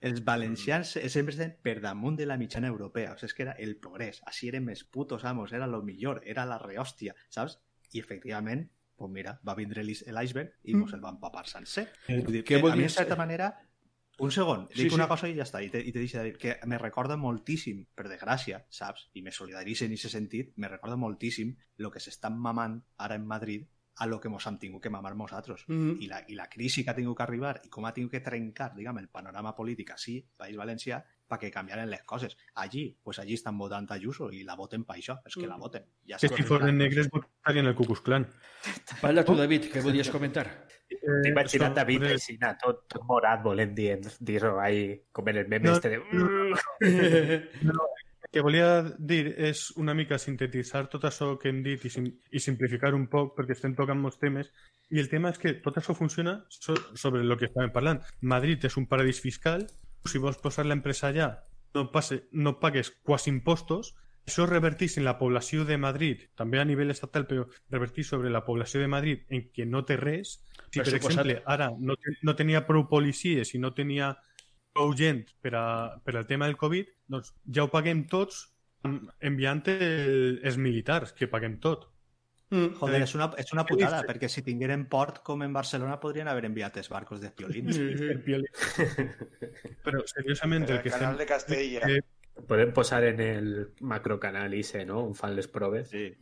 Els 0.00 0.22
valencians 0.24 0.92
sempre 1.10 1.32
estan 1.34 1.56
per 1.60 1.80
damunt 1.80 2.16
de 2.16 2.24
la 2.24 2.36
mitjana 2.36 2.68
europea. 2.68 3.12
O 3.12 3.18
sigui, 3.18 3.26
és 3.26 3.34
que 3.34 3.42
era 3.42 3.52
el 3.58 3.76
progrés. 3.76 4.22
Així 4.24 4.46
érem 4.48 4.68
els 4.68 4.84
putos 4.84 5.24
amos, 5.24 5.52
era 5.52 5.66
lo 5.66 5.82
millor, 5.82 6.22
era 6.24 6.46
la 6.46 6.56
rehòstia, 6.58 7.14
saps? 7.28 7.58
I 7.92 7.98
efectivament, 7.98 8.70
pues 8.98 9.10
mira, 9.14 9.38
va 9.46 9.54
vindre 9.54 9.84
l'iceberg 9.86 10.58
i 10.64 10.74
mos 10.74 10.92
el 10.92 11.00
van 11.00 11.20
papar 11.22 11.46
sencer. 11.48 11.86
Vull 12.08 12.40
dir, 12.40 12.44
que 12.44 12.58
vol 12.60 12.74
a 12.74 12.76
mi, 12.76 12.84
en 12.88 12.90
certa 12.90 13.16
manera, 13.16 13.52
un 14.18 14.32
segon, 14.34 14.66
Sí, 14.74 14.82
dic 14.82 14.92
una 14.96 15.04
sí. 15.06 15.08
cosa 15.14 15.28
i 15.30 15.36
ja 15.36 15.44
està, 15.46 15.62
i 15.62 15.70
te, 15.70 15.78
i 15.78 15.92
te 15.94 16.00
deixo 16.02 16.18
de 16.18 16.24
dir 16.24 16.38
que 16.42 16.56
me 16.66 16.78
recorda 16.82 17.16
moltíssim, 17.16 17.84
per 17.94 18.08
desgràcia, 18.10 18.64
saps? 18.68 19.08
I 19.14 19.22
me 19.22 19.30
solidaritzo 19.30 19.86
en 19.86 19.94
aquest 19.94 20.10
sentit, 20.10 20.52
me 20.56 20.68
recorda 20.68 20.96
moltíssim 20.98 21.54
el 21.78 21.90
que 21.94 22.02
s'estan 22.02 22.36
mamant 22.36 22.80
ara 22.98 23.14
en 23.14 23.26
Madrid 23.26 23.68
a 23.98 24.06
lo 24.06 24.20
que 24.20 24.28
mos 24.28 24.46
hem 24.46 24.58
tingut 24.58 24.82
que 24.82 24.90
mamar 24.90 25.14
nosaltres. 25.16 25.64
Mm. 25.68 26.00
I, 26.02 26.08
la, 26.10 26.24
I 26.26 26.34
la 26.34 26.48
crisi 26.50 26.84
que 26.84 26.90
ha 26.90 26.94
tingut 26.98 27.16
que 27.16 27.22
arribar 27.22 27.60
i 27.64 27.68
com 27.70 27.86
ha 27.86 27.94
tingut 27.94 28.12
que 28.12 28.20
trencar, 28.26 28.72
diguem, 28.74 28.98
el 28.98 29.08
panorama 29.08 29.54
polític 29.54 29.90
així, 29.94 30.20
País 30.36 30.56
Valencià, 30.58 31.00
perquè 31.28 31.50
canviaren 31.52 31.90
les 31.90 32.02
coses. 32.08 32.36
Allí, 32.54 32.96
pues 33.02 33.18
allí 33.18 33.34
estan 33.34 33.58
votant 33.58 33.90
Ayuso 33.92 34.30
i 34.32 34.42
la 34.44 34.56
voten 34.56 34.84
per 34.88 34.96
això, 34.96 35.18
és 35.26 35.34
que 35.36 35.46
la 35.46 35.56
voten. 35.60 35.84
Ja 36.08 36.16
Que 36.18 36.28
si 36.32 36.42
foren 36.42 36.78
negres 36.78 37.10
votarien 37.12 37.66
el 37.66 37.74
Ku 37.76 37.84
Klux 37.84 38.00
Klan. 38.00 38.26
Parla 39.02 39.24
tu, 39.24 39.36
David, 39.36 39.68
què 39.72 39.82
volies 39.84 40.10
comentar? 40.10 40.46
T'he 40.88 41.30
imaginat 41.30 41.74
David 41.76 42.00
sobre- 42.00 42.14
així, 42.16 42.38
na, 42.40 42.54
tot, 42.56 42.86
tot 42.88 43.04
morat, 43.04 43.42
volent 43.44 43.74
dir-ho 43.76 44.58
ahí, 44.60 45.02
com 45.12 45.28
en 45.28 45.36
el 45.36 45.48
meme 45.48 45.68
No, 45.68 45.76
este 45.76 45.90
de... 45.90 47.48
El 48.28 48.32
que 48.32 48.40
volia 48.44 48.82
dir 48.98 49.34
és 49.40 49.70
una 49.80 49.94
mica 49.96 50.18
sintetitzar 50.20 50.88
tot 50.92 51.04
això 51.08 51.30
que 51.40 51.48
hem 51.48 51.62
dit 51.64 51.84
i, 51.88 51.90
sim 51.92 52.08
i 52.30 52.40
simplificar 52.44 52.90
un 52.96 53.06
poc 53.08 53.32
perquè 53.38 53.54
estem 53.56 53.72
tocant 53.78 53.96
molts 54.00 54.18
temes 54.20 54.50
i 54.92 55.00
el 55.00 55.08
tema 55.08 55.30
és 55.32 55.38
que 55.40 55.54
tot 55.64 55.78
això 55.80 55.94
funciona 55.96 56.34
so 56.52 56.76
sobre 56.94 57.22
el 57.24 57.36
que 57.40 57.48
estàvem 57.48 57.72
parlant. 57.72 58.02
Madrid 58.20 58.64
és 58.68 58.76
un 58.76 58.86
paradís 58.90 59.20
fiscal, 59.24 59.64
si 60.06 60.18
vols 60.18 60.38
posar 60.42 60.66
l'empresa 60.66 61.08
allà 61.08 61.28
no, 61.74 61.90
passe, 61.92 62.28
no 62.32 62.58
pagues 62.60 62.90
quasi 63.02 63.30
impostos, 63.30 63.94
això 64.28 64.44
revertís 64.46 64.98
en 64.98 65.04
la 65.04 65.16
població 65.18 65.64
de 65.64 65.78
Madrid, 65.80 66.26
també 66.36 66.58
a 66.60 66.64
nivell 66.68 66.90
estatal, 66.92 67.26
però 67.26 67.46
revertís 67.70 68.08
sobre 68.08 68.30
la 68.30 68.44
població 68.44 68.80
de 68.80 68.88
Madrid 68.88 69.24
en 69.32 69.46
què 69.52 69.64
no 69.66 69.84
té 69.88 69.96
res. 69.96 70.38
Si, 70.70 70.80
Per 70.80 70.84
suposat. 70.86 71.00
exemple, 71.26 71.42
ara 71.46 71.70
no, 71.78 71.96
te- 71.96 72.16
no 72.22 72.34
tenia 72.36 72.64
prou 72.66 72.86
policies 72.88 73.54
i 73.54 73.58
no 73.62 73.72
tenia 73.74 74.12
prou 74.72 74.92
gent 74.94 75.24
per, 75.40 75.54
a, 75.56 75.64
per 76.04 76.16
al 76.16 76.26
tema 76.26 76.46
del 76.46 76.56
Covid, 76.60 76.90
doncs 77.08 77.32
ja 77.54 77.64
ho 77.64 77.70
paguem 77.72 78.04
tots 78.08 78.44
enviant 79.20 79.62
el, 79.72 80.40
els 80.44 80.56
militars, 80.60 81.12
que 81.12 81.26
paguem 81.28 81.58
tot. 81.60 81.88
Mm, 82.50 82.78
joder, 82.80 83.02
és 83.04 83.12
una, 83.14 83.26
és 83.36 83.52
una 83.52 83.66
putada, 83.68 83.98
perquè 84.08 84.28
si 84.32 84.40
tingueren 84.42 84.86
port 84.88 85.18
com 85.26 85.42
en 85.44 85.52
Barcelona 85.52 85.98
podrien 86.00 86.28
haver 86.32 86.46
enviat 86.48 86.78
els 86.80 86.88
barcos 86.88 87.20
de 87.20 87.28
piolins. 87.30 87.76
Però, 89.84 90.02
seriosament, 90.06 90.64
el 90.68 90.76
El 90.78 90.82
que 90.82 90.90
canal 90.90 91.12
estem... 91.12 91.18
de 91.18 91.26
Castella. 91.26 91.80
eh, 91.90 92.00
Podem 92.48 92.72
posar 92.72 93.02
en 93.04 93.20
el 93.20 93.48
macrocanal 93.80 94.52
ICE, 94.54 94.84
no? 94.86 95.00
On 95.04 95.14
fan 95.18 95.34
les 95.34 95.48
proves. 95.50 95.88
Sí. 95.90 96.12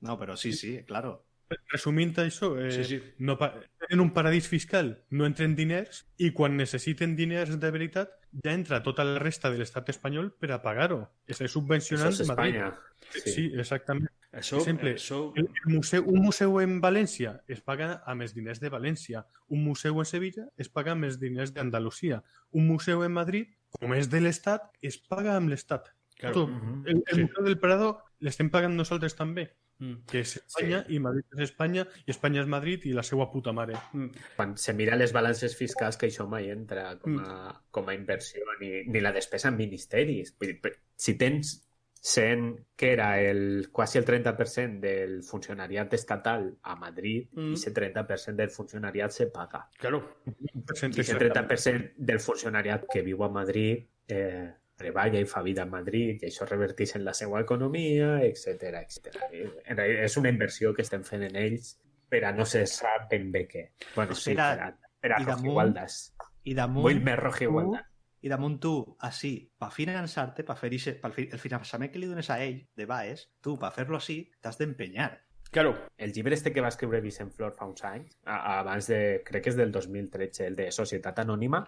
No, 0.00 0.16
però 0.18 0.36
sí, 0.36 0.52
sí, 0.52 0.80
claro. 0.86 1.26
resumint 1.70 2.14
això, 2.22 2.54
eh, 2.58 2.70
Sí, 2.72 2.84
sí. 2.84 3.00
No 3.18 3.36
pa 3.38 3.52
en 3.90 4.00
un 4.00 4.12
paradís 4.14 4.46
fiscal 4.48 5.02
no 5.10 5.26
entren 5.26 5.56
diners 5.58 6.04
i 6.16 6.30
quan 6.32 6.56
necessiten 6.56 7.16
diners 7.18 7.56
de 7.58 7.70
veritat 7.74 8.12
ja 8.44 8.52
entra 8.54 8.82
tota 8.82 9.04
la 9.04 9.18
resta 9.18 9.50
de 9.50 9.58
l'estat 9.58 9.88
espanyol 9.90 10.30
per 10.32 10.52
a 10.54 10.60
pagar-ho. 10.62 11.02
Està 11.26 11.44
Això 11.44 11.58
subvencionant 11.58 12.14
Madrid. 12.28 12.62
Sí. 13.10 13.30
sí, 13.30 13.46
exactament. 13.54 14.08
Això, 14.32 14.56
Per 14.58 14.62
exemple, 14.62 14.92
això... 14.94 15.20
El, 15.36 15.48
el 15.48 15.72
museu, 15.74 16.04
un 16.06 16.20
museu 16.22 16.60
en 16.62 16.76
València 16.80 17.32
es 17.50 17.60
paga 17.66 18.02
amb 18.06 18.22
els 18.22 18.34
diners 18.34 18.60
de 18.62 18.70
València. 18.70 19.24
Un 19.48 19.64
museu 19.64 19.98
en 19.98 20.06
Sevilla 20.06 20.46
es 20.56 20.68
paga 20.70 20.92
amb 20.92 21.08
els 21.08 21.18
diners 21.18 21.54
d'Andalusia. 21.56 22.22
Un 22.52 22.68
museu 22.68 23.02
en 23.02 23.12
Madrid, 23.12 23.48
com 23.80 23.94
és 23.94 24.10
de 24.10 24.20
l'Estat, 24.22 24.70
es 24.82 24.98
paga 24.98 25.34
amb 25.36 25.50
l'Estat. 25.50 25.90
Claro. 26.20 26.34
Tot. 26.34 26.50
Mhm. 26.50 26.84
El, 26.86 27.02
el 27.06 27.16
Sí. 27.16 27.22
Museu 27.24 27.44
del 27.44 27.58
Prado 27.58 27.98
l'estem 28.20 28.50
pagant 28.50 28.76
nosaltres 28.76 29.16
també, 29.16 29.50
Mm. 29.80 30.04
que 30.06 30.20
és 30.20 30.36
Espanya 30.36 30.82
i 30.92 30.98
Madrid 31.00 31.24
és 31.32 31.40
Espanya 31.46 31.86
i 32.04 32.10
Espanya 32.12 32.42
és 32.42 32.48
Madrid 32.52 32.82
i 32.84 32.92
la 32.92 33.02
seva 33.02 33.30
puta 33.32 33.54
mare. 33.56 33.78
Mm. 33.94 34.10
Quan 34.36 34.50
se 34.60 34.74
mira 34.76 34.94
les 34.94 35.14
balances 35.16 35.56
fiscals, 35.56 35.96
que 35.96 36.10
això 36.10 36.26
mai 36.28 36.50
entra 36.52 36.98
com 37.00 37.16
a, 37.18 37.54
com 37.70 37.88
a 37.88 37.94
inversió, 37.94 38.44
ni, 38.60 38.84
ni 38.84 39.00
la 39.00 39.12
despesa 39.16 39.48
en 39.48 39.56
ministeris. 39.56 40.34
Vull 40.38 40.52
dir, 40.52 40.74
si 40.96 41.16
tens 41.16 41.54
sent 42.00 42.56
que 42.76 42.92
era 42.94 43.20
el, 43.20 43.68
quasi 43.70 43.98
el 43.98 44.06
30% 44.06 44.80
del 44.80 45.22
funcionariat 45.22 45.92
estatal 45.94 46.56
a 46.62 46.74
Madrid, 46.76 47.28
Mm. 47.32 47.50
i 47.50 47.54
ese 47.54 47.72
30% 47.74 48.36
del 48.36 48.50
funcionariat 48.50 49.10
se 49.10 49.26
paga. 49.26 49.68
Claro. 49.78 50.16
I 50.26 51.00
ese 51.00 51.14
30% 51.18 51.92
del 51.96 52.20
funcionariat 52.20 52.86
que 52.90 53.02
viu 53.02 53.22
a 53.24 53.28
Madrid 53.28 53.84
eh, 54.08 54.50
treballa 54.80 55.20
i 55.20 55.26
fa 55.28 55.42
vida 55.42 55.62
a 55.62 55.66
Madrid 55.68 56.22
i 56.22 56.30
això 56.30 56.46
reverteix 56.48 56.96
en 56.96 57.04
la 57.04 57.12
seva 57.12 57.42
economia, 57.44 58.22
etc 58.24 58.62
etc. 58.80 59.20
En 59.66 59.78
és 59.84 60.16
una 60.16 60.30
inversió 60.32 60.72
que 60.74 60.82
estem 60.82 61.04
fent 61.04 61.22
en 61.28 61.36
ells 61.36 61.74
per 62.08 62.24
a 62.24 62.32
no 62.32 62.46
se 62.48 62.64
sap 62.66 63.10
ben 63.10 63.30
bé 63.30 63.44
què. 63.46 63.66
Bueno, 63.94 64.14
sí, 64.16 64.32
per 64.34 64.40
Espera, 64.48 64.66
a, 64.72 64.90
per 65.00 65.12
a 65.12 65.20
i 65.20 65.24
damunt- 65.24 65.36
rojigualdes. 65.44 66.00
I 66.44 66.54
damunt, 66.54 66.82
Vull 66.88 67.02
més 67.04 67.18
rojigualdes. 67.20 67.84
I 68.22 68.28
damunt 68.28 68.58
tu, 68.60 68.96
així, 69.00 69.50
per 69.58 69.70
finançar-te, 69.72 70.44
per 70.44 70.56
fer 70.56 70.72
ixe, 70.76 70.92
per 71.00 71.12
el 71.16 71.38
finançament 71.40 71.90
que 71.92 71.98
li 71.98 72.06
dones 72.10 72.28
a 72.30 72.36
ell, 72.44 72.58
de 72.76 72.86
baix, 72.86 73.26
tu, 73.40 73.56
per 73.58 73.70
fer-lo 73.72 73.96
així, 73.96 74.18
t'has 74.40 74.58
d'empenyar. 74.58 75.10
Claro. 75.50 75.72
El 75.98 76.12
llibre 76.12 76.34
este 76.34 76.52
que 76.52 76.60
va 76.62 76.68
escriure 76.68 77.00
Vicent 77.00 77.32
Flor 77.34 77.52
fa 77.56 77.66
uns 77.66 77.82
anys, 77.84 78.12
a- 78.24 78.58
abans 78.60 78.86
de, 78.86 79.22
crec 79.26 79.42
que 79.44 79.50
és 79.50 79.56
del 79.56 79.72
2013, 79.72 80.46
el 80.46 80.54
de 80.56 80.70
Societat 80.70 81.18
Anònima, 81.24 81.64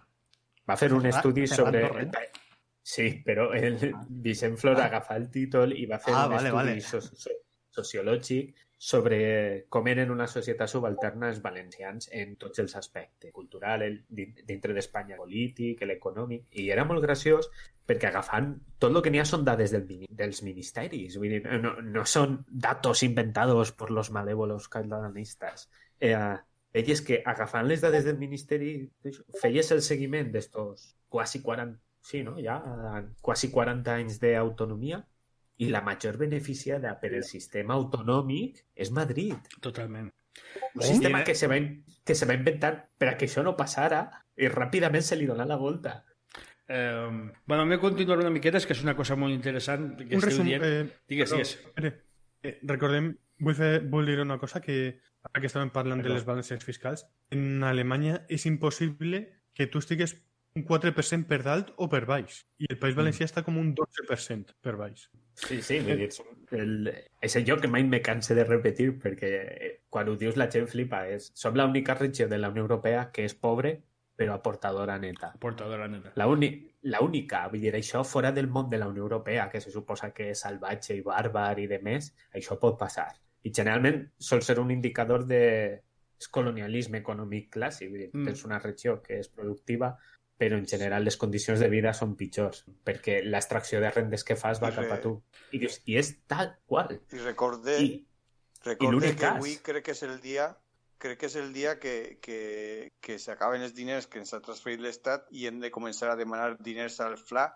va 0.68 0.76
fer 0.76 0.92
un 0.92 1.07
estudi 1.07 1.46
sobre... 1.46 1.88
Sí, 2.84 3.22
però 3.24 3.53
el 3.55 3.78
Vicent 4.09 4.57
Flor 4.59 4.80
Ah. 4.80 4.86
agafa 4.86 5.16
el 5.16 5.28
títol 5.30 5.72
i 5.72 5.86
va 5.86 5.98
fer 5.98 6.12
Ah, 6.14 6.26
un 6.26 6.34
vale, 6.36 6.48
estudi 6.48 6.55
vale. 6.55 6.80
so 6.80 7.00
so 7.00 7.30
sociològic 7.70 8.55
sobre 8.82 9.66
com 9.70 9.86
eren 9.86 10.10
una 10.10 10.24
societat 10.26 10.66
subalterna 10.72 11.28
els 11.30 11.38
valencians 11.42 12.08
en 12.10 12.32
tots 12.40 12.58
els 12.58 12.72
aspectes, 12.74 13.30
cultural, 13.30 13.84
el, 13.86 14.00
din- 14.08 14.40
dintre 14.48 14.74
d'Espanya, 14.74 15.14
polític, 15.20 15.84
l'econòmic, 15.86 16.48
i 16.58 16.64
era 16.74 16.82
molt 16.88 17.04
graciós 17.04 17.46
perquè 17.86 18.08
agafant 18.10 18.48
tot 18.82 18.90
el 18.90 18.98
que 19.04 19.12
n'hi 19.14 19.20
ha 19.22 19.26
són 19.28 19.44
dades 19.46 19.70
del, 19.70 19.86
dels 20.10 20.42
ministeris, 20.42 21.14
vull 21.20 21.30
dir, 21.36 21.44
no, 21.62 21.76
no 21.82 22.02
són 22.10 22.40
datos 22.50 23.04
inventados 23.06 23.70
por 23.70 23.94
los 23.94 24.10
malévolos 24.10 24.66
catalanistas. 24.72 25.68
Eh, 26.02 26.34
és 26.72 27.04
que 27.06 27.20
agafant 27.22 27.68
les 27.70 27.82
dades 27.86 28.02
del 28.08 28.18
ministeri 28.18 28.74
feies 29.38 29.70
el 29.70 29.82
seguiment 29.86 30.32
d'estos 30.34 30.88
quasi 31.12 31.38
40, 31.44 31.78
sí, 32.02 32.24
no? 32.26 32.34
ja, 32.42 32.58
quasi 33.22 33.52
40 33.54 33.94
anys 33.94 34.18
d'autonomia 34.18 35.04
i 35.62 35.68
la 35.70 35.82
major 35.86 36.18
beneficiada 36.20 36.96
per 37.00 37.12
el 37.14 37.24
sistema 37.28 37.74
autonòmic 37.78 38.64
és 38.74 38.90
Madrid. 38.90 39.36
Totalment. 39.62 40.10
Un 40.74 40.82
sistema 40.82 41.22
que 41.24 41.34
se, 41.36 41.46
va, 41.50 41.58
que 42.04 42.14
se 42.16 42.26
va 42.26 42.34
inventar 42.38 42.72
per 42.98 43.10
a 43.12 43.16
que 43.20 43.28
això 43.28 43.44
no 43.44 43.52
passara 43.58 44.06
i 44.40 44.48
ràpidament 44.48 45.04
se 45.04 45.18
li 45.20 45.28
dona 45.28 45.44
la 45.46 45.58
volta. 45.60 45.98
Eh, 46.72 47.10
bueno, 47.46 47.66
m'he 47.68 47.78
continuat 47.82 48.22
una 48.22 48.32
miqueta, 48.32 48.56
és 48.56 48.66
que 48.66 48.72
és 48.72 48.82
una 48.82 48.94
cosa 48.96 49.16
molt 49.18 49.34
interessant 49.34 49.90
que 50.00 50.16
Un 50.16 50.24
resum... 50.24 50.48
dient. 50.48 50.64
Eh, 50.64 50.86
Digues, 51.10 51.34
digues. 51.34 51.54
espere. 51.58 51.92
Eh, 52.42 52.56
recordem, 52.64 53.12
vull, 53.44 53.54
fer, 53.58 53.72
vull 53.92 54.08
dir 54.08 54.18
una 54.24 54.38
cosa 54.40 54.62
que 54.64 54.78
ara 55.22 55.40
que 55.42 55.50
estàvem 55.50 55.70
parlant 55.74 56.00
Perdó. 56.00 56.14
de 56.14 56.18
les 56.18 56.24
balances 56.26 56.64
fiscals, 56.64 57.04
en 57.30 57.62
Alemanya 57.62 58.22
és 58.32 58.46
impossible 58.48 59.26
que 59.54 59.68
tu 59.68 59.78
estigues 59.84 60.16
un 60.56 60.64
4% 60.68 61.28
per 61.28 61.42
dalt 61.44 61.70
o 61.76 61.88
per 61.92 62.02
baix. 62.08 62.42
I 62.58 62.66
el 62.72 62.80
País 62.80 62.96
Valencià 62.96 63.28
està 63.28 63.44
com 63.44 63.60
un 63.60 63.74
12% 63.76 64.56
per 64.64 64.74
baix. 64.80 65.06
Sí, 65.34 65.62
sí, 65.62 65.78
és, 65.78 66.20
el, 66.52 66.90
és 67.20 67.36
allò 67.36 67.56
que 67.60 67.68
mai 67.68 67.84
me 67.88 68.02
canse 68.04 68.34
de 68.36 68.44
repetir 68.44 68.90
perquè 69.00 69.30
eh, 69.32 69.70
quan 69.88 70.08
ho 70.08 70.16
dius 70.20 70.36
la 70.36 70.50
gent 70.52 70.68
flipa. 70.68 71.06
És, 71.08 71.30
som 71.34 71.56
l'única 71.56 71.94
regió 71.94 72.28
de 72.28 72.38
la 72.38 72.50
Unió 72.52 72.66
Europea 72.66 73.10
que 73.12 73.24
és 73.24 73.34
pobre 73.34 73.80
però 74.14 74.34
aportadora 74.34 74.98
neta. 74.98 75.32
Portadora 75.40 75.88
neta. 75.88 76.12
La, 76.20 76.26
uni, 76.28 76.50
la 76.82 77.00
única, 77.00 77.46
vull 77.48 77.62
dir, 77.64 77.72
això 77.74 78.04
fora 78.04 78.30
del 78.32 78.46
món 78.48 78.68
de 78.70 78.78
la 78.78 78.88
Unió 78.88 79.02
Europea, 79.02 79.48
que 79.50 79.60
se 79.60 79.72
suposa 79.72 80.12
que 80.12 80.30
és 80.34 80.42
salvatge 80.44 80.94
i 80.98 81.02
bàrbar 81.02 81.56
i 81.58 81.66
de 81.66 81.80
més, 81.82 82.12
això 82.36 82.58
pot 82.60 82.78
passar. 82.78 83.08
I 83.42 83.50
generalment 83.50 84.04
sol 84.18 84.44
ser 84.46 84.58
un 84.60 84.70
indicador 84.70 85.24
de 85.26 85.82
colonialisme 86.30 87.00
econòmic 87.00 87.48
clàssic. 87.56 87.90
Vull 87.90 88.04
dir, 88.04 88.10
Mm. 88.12 88.24
tens 88.28 88.44
una 88.44 88.60
regió 88.60 89.00
que 89.02 89.18
és 89.18 89.28
productiva, 89.28 89.96
però 90.43 90.59
en 90.59 90.66
general 90.66 91.05
les 91.07 91.16
condicions 91.20 91.61
de 91.62 91.68
vida 91.70 91.93
són 91.95 92.16
pitjors, 92.18 92.64
perquè 92.82 93.20
l'extracció 93.22 93.78
de 93.84 93.93
rendes 93.95 94.24
que 94.26 94.34
fas 94.40 94.59
va 94.62 94.72
I 94.72 94.76
cap 94.80 94.88
a 94.90 94.97
re- 94.97 95.03
tu. 95.05 95.12
I 95.55 95.61
dius, 95.62 95.78
i 95.86 96.01
és 96.01 96.16
tal 96.26 96.57
qual. 96.66 96.97
I 97.14 97.22
recorde, 97.22 97.76
I, 97.78 97.93
recorde 98.66 98.93
l'únic 98.97 99.14
que 99.14 99.22
cas. 99.22 99.36
avui 99.38 99.55
crec 99.62 99.86
que 99.86 99.95
és 99.95 100.03
el 100.09 100.18
dia 100.24 100.49
crec 101.03 101.18
que 101.18 101.26
és 101.26 101.34
el 101.38 101.49
dia 101.55 101.76
que, 101.82 101.95
que, 102.22 102.90
que 103.03 103.18
s'acaben 103.18 103.62
els 103.62 103.72
diners 103.74 104.07
que 104.07 104.20
ens 104.22 104.30
ha 104.34 104.38
transferit 104.43 104.82
l'Estat 104.82 105.24
i 105.34 105.49
hem 105.51 105.59
de 105.62 105.70
començar 105.74 106.12
a 106.12 106.18
demanar 106.18 106.53
diners 106.62 107.01
al 107.03 107.16
FLA 107.18 107.49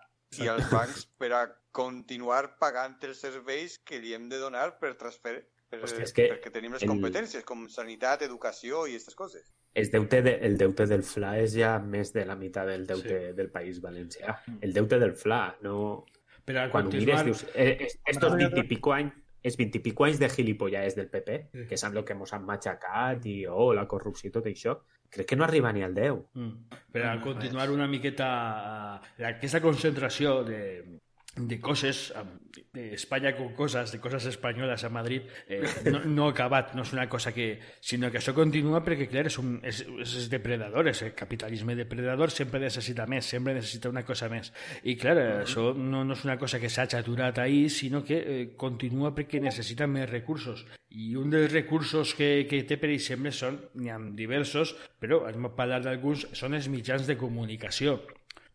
i 0.43 0.49
als 0.51 0.67
bancs 0.71 1.05
per 1.19 1.29
a 1.31 1.43
continuar 1.71 2.57
pagant 2.59 2.97
els 3.07 3.21
serveis 3.23 3.77
que 3.87 4.01
li 4.03 4.11
hem 4.17 4.27
de 4.27 4.39
donar 4.41 4.73
per 4.81 4.97
transfer 4.99 5.37
per, 5.69 5.81
Hòstia, 5.83 6.03
és 6.07 6.13
que 6.15 6.25
perquè 6.31 6.51
tenim 6.51 6.73
les 6.73 6.83
el- 6.83 6.89
competències 6.89 7.43
com 7.43 7.67
sanitat, 7.69 8.21
educació 8.23 8.85
i 8.87 8.95
aquestes 8.95 9.15
coses. 9.15 9.53
el 9.73 9.89
deute, 9.91 10.21
de, 10.23 10.35
el 10.47 10.57
deute 10.57 10.85
del 10.87 11.03
FLA 11.03 11.39
és 11.43 11.53
ja 11.53 11.77
més 11.79 12.13
de 12.13 12.25
la 12.25 12.35
meitat 12.35 12.67
del 12.67 12.85
deute 12.87 13.19
Sí. 13.29 13.33
del 13.35 13.49
País 13.51 13.81
Valencià. 13.81 14.37
El 14.61 14.73
deute 14.73 14.97
del 14.99 15.13
FLA, 15.15 15.57
no... 15.61 16.05
Per 16.45 16.55
a 16.57 16.69
Quan 16.71 16.85
ho 16.87 16.89
mires, 16.89 17.21
continuar... 17.21 17.25
dius, 17.25 17.43
eh, 17.53 17.77
eh, 17.81 17.87
estos 18.05 18.35
20 18.35 18.59
i 18.59 18.63
pico 18.63 18.93
anys, 18.93 19.13
és 19.43 19.57
20 19.57 19.77
i 19.77 19.81
pico 19.83 20.05
anys 20.05 20.17
de 20.19 20.29
gilipollades 20.29 20.95
del 20.95 21.09
PP, 21.09 21.49
Sí. 21.53 21.65
que 21.67 21.75
el 21.75 22.03
que 22.05 22.15
mos 22.15 22.31
han 22.33 22.45
matxacat 22.45 23.25
i 23.25 23.45
oh, 23.45 23.73
la 23.73 23.85
corrupció 23.87 24.29
i 24.29 24.31
tot 24.31 24.45
això, 24.45 24.77
crec 25.09 25.27
que 25.27 25.35
no 25.35 25.43
arriba 25.43 25.71
ni 25.73 25.83
al 25.83 25.93
10. 25.93 26.15
Mm. 26.33 26.79
Per 26.91 27.03
a 27.05 27.21
continuar 27.21 27.69
una 27.69 27.87
miqueta 27.87 29.01
eh, 29.17 29.25
aquesta 29.25 29.61
concentració 29.61 30.43
de, 30.43 30.99
de 31.37 31.59
coses 31.61 32.11
d'Espanya 32.73 33.35
con 33.37 33.53
coses, 33.53 33.91
de 33.91 33.99
coses 33.99 34.25
espanyoles 34.25 34.83
a 34.83 34.89
Madrid 34.89 35.23
eh, 35.47 35.61
no, 35.85 36.01
no 36.05 36.25
ha 36.27 36.31
acabat, 36.31 36.73
no 36.75 36.85
és 36.85 36.93
una 36.93 37.07
cosa 37.09 37.33
que 37.33 37.59
sinó 37.81 38.09
que 38.11 38.19
això 38.21 38.33
continua 38.37 38.81
perquè 38.85 39.07
clar, 39.09 39.27
és, 39.29 39.37
un, 39.41 39.57
és, 39.65 39.83
és 40.01 40.27
depredador, 40.31 40.89
és 40.89 41.03
el 41.05 41.13
capitalisme 41.17 41.75
depredador 41.77 42.33
sempre 42.33 42.61
necessita 42.63 43.05
més, 43.09 43.29
sempre 43.29 43.55
necessita 43.57 43.91
una 43.93 44.05
cosa 44.07 44.29
més. 44.31 44.51
I 44.83 44.97
clar, 44.97 45.17
eh, 45.21 45.29
això 45.45 45.69
no, 45.77 46.03
no 46.07 46.17
és 46.17 46.25
una 46.25 46.37
cosa 46.41 46.61
que 46.61 46.71
s'ha 46.73 46.87
aturat 46.97 47.41
ahir, 47.43 47.67
sinó 47.73 48.03
que 48.05 48.17
eh, 48.17 48.43
continua 48.57 49.13
perquè 49.15 49.41
necessita 49.43 49.87
més 49.87 50.09
recursos. 50.09 50.65
I 50.97 51.15
un 51.19 51.29
dels 51.33 51.51
recursos 51.51 52.13
que, 52.17 52.47
que 52.49 52.63
té 52.65 52.79
per 52.81 52.89
exemple 52.93 53.33
són, 53.35 53.59
n'hi 53.77 53.91
ha 53.93 53.99
diversos 54.17 54.75
però 55.01 55.25
hem 55.29 55.49
parlat 55.57 55.85
d'alguns, 55.85 56.27
són 56.37 56.57
els 56.57 56.69
mitjans 56.73 57.05
de 57.09 57.17
comunicació 57.19 57.99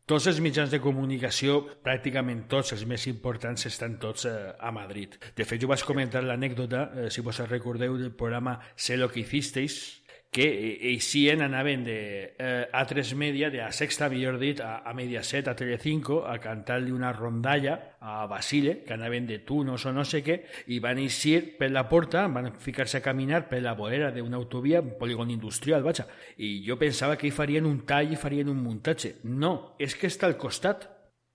tots 0.07 0.26
els 0.26 0.40
mitjans 0.42 0.70
de 0.72 0.80
comunicació, 0.82 1.61
pràcticament 1.84 2.46
tots 2.50 2.74
els 2.74 2.84
més 2.90 3.07
importants, 3.07 3.66
estan 3.68 3.98
tots 4.03 4.26
eh, 4.26 4.34
a 4.59 4.72
Madrid. 4.74 5.14
De 5.36 5.46
fet, 5.46 5.62
jo 5.62 5.70
vaig 5.70 5.84
comentar 5.86 6.24
l'anècdota, 6.24 6.88
eh, 6.96 7.09
si 7.11 7.22
vos 7.22 7.38
recordeu, 7.48 7.96
del 8.00 8.12
programa 8.12 8.59
Sé 8.76 8.96
lo 8.98 9.09
que 9.09 9.22
hicisteis, 9.22 10.01
que 10.33 10.49
eh, 10.49 10.89
eixien, 10.97 11.43
anaven 11.45 11.85
de 11.85 12.35
eh, 12.39 12.68
A3 12.72 13.14
Media, 13.14 13.51
de 13.51 13.61
a 13.61 13.70
Sexta, 13.70 14.09
millor 14.09 14.39
dit, 14.41 14.62
a, 14.64 14.78
a 14.80 14.95
Mediaset, 14.97 15.47
a 15.47 15.55
Telecinco, 15.55 16.22
a 16.24 16.39
cantar-li 16.41 16.91
una 16.91 17.12
rondalla 17.12 17.99
a 18.01 18.24
Basile, 18.26 18.80
que 18.83 18.95
anaven 18.95 19.26
de 19.28 19.39
tunos 19.45 19.85
o 19.85 19.93
no 19.93 20.07
sé 20.09 20.22
què, 20.24 20.39
i 20.72 20.80
van 20.80 20.97
eixir 21.05 21.59
per 21.61 21.68
la 21.68 21.85
porta, 21.91 22.24
van 22.33 22.49
ficar-se 22.57 23.03
a 23.03 23.05
caminar 23.05 23.45
per 23.51 23.61
la 23.61 23.76
vorera 23.76 24.09
d'una 24.11 24.41
autovia, 24.41 24.80
un 24.80 24.97
polígon 24.97 25.30
industrial, 25.30 25.85
vaja, 25.85 26.09
i 26.41 26.62
jo 26.64 26.80
pensava 26.80 27.20
que 27.20 27.28
hi 27.28 27.37
farien 27.37 27.68
un 27.68 27.84
tall 27.84 28.17
i 28.17 28.17
farien 28.17 28.49
un 28.49 28.64
muntatge. 28.64 29.18
No, 29.29 29.76
és 29.76 29.92
que 29.92 30.09
està 30.09 30.33
al 30.33 30.41
costat. 30.41 30.88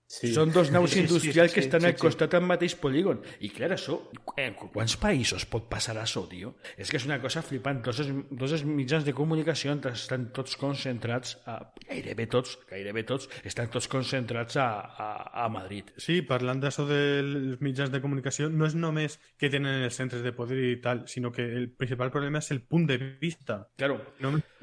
Sí. 0.08 0.30
Són 0.32 0.48
dos 0.54 0.70
naus 0.72 0.88
Sí, 0.94 1.02
sí, 1.02 1.04
industrials 1.04 1.50
sí, 1.52 1.54
que 1.54 1.60
estan 1.60 1.82
sí, 1.82 1.86
al 1.90 1.92
sí. 1.92 2.00
costat 2.00 2.32
del 2.32 2.46
mateix 2.48 2.74
polígon. 2.80 3.18
I 3.44 3.50
clar, 3.52 3.68
això, 3.74 3.98
en 4.40 4.54
quants 4.56 4.94
països 4.96 5.44
pot 5.52 5.66
passar 5.68 5.98
això, 6.00 6.22
tio? 6.30 6.54
És 6.80 6.88
que 6.88 6.96
és 6.96 7.04
una 7.04 7.18
cosa 7.20 7.42
flipant. 7.44 7.82
Tots 7.84 8.00
els, 8.00 8.14
tots 8.30 8.54
els 8.56 8.64
mitjans 8.64 9.04
de 9.04 9.12
comunicació 9.12 9.74
estan 9.90 10.30
tots 10.32 10.56
concentrats, 10.56 11.34
a, 11.44 11.58
gairebé 11.90 12.24
tots, 12.32 12.54
gairebé 12.70 13.02
tots, 13.04 13.28
estan 13.44 13.68
tots 13.68 13.88
concentrats 13.92 14.56
a, 14.56 14.68
a, 14.80 15.08
a 15.44 15.48
Madrid. 15.52 15.92
Sí, 16.00 16.22
parlant 16.22 16.62
d'això 16.62 16.86
dels 16.88 17.60
mitjans 17.60 17.92
de 17.92 18.00
comunicació, 18.00 18.48
no 18.48 18.64
és 18.64 18.76
només 18.80 19.18
que 19.36 19.50
tenen 19.52 19.84
els 19.84 19.98
centres 20.00 20.24
de 20.24 20.32
poder 20.32 20.56
i 20.70 20.78
tal, 20.80 21.04
sinó 21.06 21.28
que 21.36 21.44
el 21.44 21.68
principal 21.76 22.08
problema 22.14 22.40
és 22.40 22.48
el 22.56 22.62
punt 22.64 22.88
de 22.88 22.96
vista. 23.20 23.66
Claro, 23.76 24.00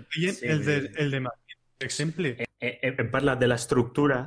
Sí. 0.10 0.26
el, 0.42 0.66
de, 0.66 0.92
el 0.98 1.12
de 1.12 1.20
Madrid. 1.20 1.60
Per 1.78 1.86
exemple, 1.86 2.34
He, 2.66 2.80
he, 2.82 2.96
hem 2.98 3.10
parlat 3.12 3.38
de 3.38 3.50
l'estructura 3.52 4.24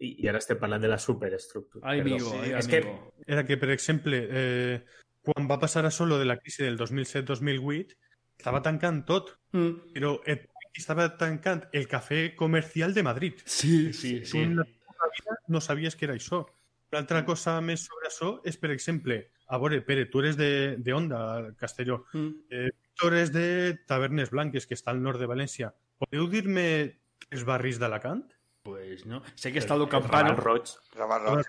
i, 0.00 0.14
i 0.24 0.28
ara 0.30 0.40
estem 0.40 0.58
parlant 0.58 0.82
de 0.82 0.88
la 0.88 0.98
superestructura. 0.98 1.86
ai, 1.88 2.00
Perdó. 2.02 2.14
amigo, 2.16 2.32
ai, 2.42 2.52
és 2.58 2.68
que 2.68 2.78
amigo. 2.82 3.14
era 3.26 3.44
que, 3.46 3.56
per 3.60 3.70
exemple, 3.70 4.20
eh, 4.30 4.84
quan 5.22 5.48
va 5.50 5.58
passar 5.60 5.84
això 5.84 6.06
de 6.08 6.24
la 6.24 6.38
crisi 6.40 6.62
del 6.64 6.78
2007-2008, 6.78 7.96
estava 8.38 8.62
tancant 8.62 9.04
tot, 9.06 9.36
Mm. 9.52 9.92
però 9.92 10.20
et- 10.26 10.48
estava 10.72 11.16
tancant 11.18 11.64
el 11.72 11.86
cafè 11.88 12.34
comercial 12.36 12.94
de 12.94 13.02
Madrid. 13.02 13.34
Sí, 13.44 13.92
sí, 13.92 14.24
sí. 14.24 14.38
teva 14.46 15.10
vida 15.10 15.36
no 15.48 15.60
sabies 15.60 15.96
que 15.96 16.04
era 16.06 16.14
això. 16.14 16.46
Una 16.92 17.00
altra 17.00 17.24
cosa 17.24 17.60
més 17.60 17.80
sobre 17.84 18.08
això 18.08 18.40
és, 18.44 18.56
per 18.56 18.70
exemple, 18.70 19.30
a 19.48 19.58
veure, 19.58 19.80
Pere, 19.82 20.06
tu 20.06 20.20
eres 20.20 20.36
de, 20.36 20.76
de 20.78 20.92
Onda, 20.94 21.52
Castelló. 21.58 22.04
Mm. 22.12 22.30
Eh, 22.50 22.70
Víctor 22.82 23.14
és 23.14 23.32
de 23.32 23.78
Tavernes 23.86 24.30
Blanques, 24.30 24.66
que 24.66 24.74
està 24.74 24.90
al 24.92 25.02
nord 25.02 25.18
de 25.20 25.26
València. 25.26 25.74
Podeu 25.98 26.26
dir-me 26.28 26.96
tres 27.28 27.44
barris 27.44 27.78
d'Alacant? 27.78 28.24
Pues 28.62 29.06
no. 29.06 29.22
Sé 29.34 29.52
que 29.52 29.58
el 29.58 29.68
Raval 29.68 29.88
Campano. 29.88 30.36
Roig. 30.36 30.68
Roig. 30.94 31.46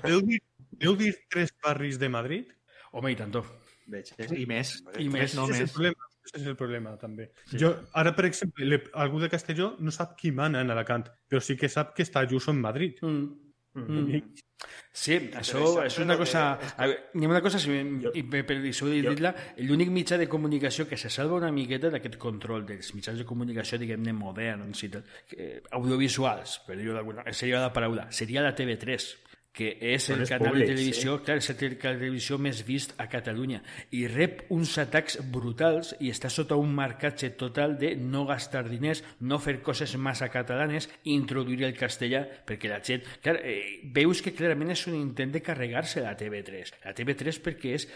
Podeu 0.00 0.22
dir, 0.24 0.40
podeu 0.72 0.96
dir 0.96 1.12
tres 1.28 1.52
barris 1.62 1.98
de 1.98 2.08
Madrid? 2.08 2.50
Home, 2.92 3.12
i 3.12 3.16
tanto. 3.18 3.44
Veig? 3.90 4.14
I 4.32 4.46
més. 4.48 4.78
I 4.98 5.10
més. 5.12 5.34
no 5.36 5.44
Ese 5.44 5.52
és 5.52 5.60
el 5.60 5.66
més. 5.66 5.72
problema. 5.76 6.10
Ese 6.24 6.38
és 6.40 6.46
el 6.48 6.56
problema, 6.56 6.94
també. 6.96 7.28
Jo, 7.52 7.74
ara, 7.92 8.14
per 8.16 8.24
exemple, 8.30 8.64
le, 8.64 8.80
algú 8.96 9.20
de 9.20 9.28
Castelló 9.28 9.74
no 9.78 9.92
sap 9.92 10.14
qui 10.16 10.32
mana 10.32 10.62
en 10.64 10.72
Alacant, 10.72 11.04
però 11.28 11.42
sí 11.44 11.56
que 11.60 11.68
sap 11.68 11.92
que 11.96 12.06
està 12.06 12.22
Ayuso 12.24 12.54
en 12.54 12.62
Madrid. 12.64 13.02
Mm. 13.04 13.43
Mm. 13.74 14.22
Sí, 14.94 15.16
això 15.34 15.60
és 15.84 15.96
una 15.98 16.16
cosa... 16.16 16.42
que- 16.60 16.68
A 16.78 16.86
veure, 16.86 17.00
hi 17.18 17.24
ha 17.26 17.28
una 17.28 17.40
cosa, 17.42 17.58
si, 17.58 17.74
Jo- 18.00 18.12
i 18.14 18.22
per, 18.22 18.44
per 18.46 18.56
això 18.62 18.86
he 18.88 19.00
jo- 19.02 19.10
dit-la, 19.10 19.34
l'únic 19.66 19.90
mitjà 19.90 20.16
de 20.16 20.28
comunicació 20.30 20.86
que 20.88 20.96
se 20.96 21.10
salva 21.10 21.36
una 21.40 21.50
miqueta 21.52 21.90
d'aquest 21.90 22.16
control 22.22 22.64
dels 22.64 22.92
mitjans 22.94 23.18
de 23.18 23.26
comunicació, 23.26 23.76
diguem-ne, 23.82 24.14
moderns 24.14 24.84
i 24.86 24.88
tal, 24.94 25.02
que, 25.28 25.60
audiovisuals, 25.74 26.60
per 26.66 26.78
dir-ho 26.78 26.94
d'alguna 26.94 27.26
seria 27.34 27.60
la 27.60 27.72
paraula, 27.74 28.06
seria 28.14 28.40
la 28.46 28.54
TV3, 28.54 29.10
que 29.54 29.70
és 29.94 30.08
el 30.10 30.24
canal 30.26 30.50
públics, 30.50 30.66
de 30.66 30.74
televisió, 30.74 31.14
clar, 31.22 31.38
és 31.38 31.48
el 31.52 31.76
canal 31.78 32.00
de 32.00 32.08
televisió 32.08 32.38
més 32.42 32.62
vist 32.66 32.94
a 32.98 33.06
Catalunya 33.10 33.60
i 33.94 34.02
rep 34.10 34.42
uns 34.54 34.74
atacs 34.82 35.20
brutals 35.30 35.92
i 36.02 36.10
està 36.10 36.30
sota 36.32 36.58
un 36.58 36.72
marcatge 36.74 37.30
total 37.38 37.76
de 37.78 37.92
no 37.94 38.24
gastar 38.26 38.64
diners, 38.66 39.04
no 39.20 39.38
fer 39.38 39.60
coses 39.62 39.94
massa 39.94 40.28
catalanes, 40.32 40.90
introduir 41.14 41.62
el 41.68 41.78
castellà, 41.78 42.24
perquè 42.46 42.72
la 42.72 42.80
gent... 42.82 43.06
Clar, 43.22 43.38
eh, 43.46 43.78
veus 43.94 44.24
que 44.24 44.34
clarament 44.34 44.74
és 44.74 44.84
un 44.90 44.98
intent 44.98 45.32
de 45.36 45.42
carregar-se 45.44 46.02
la 46.02 46.16
TV3. 46.18 46.74
La 46.84 46.94
TV3 46.98 47.40
perquè 47.44 47.78
és, 47.78 47.88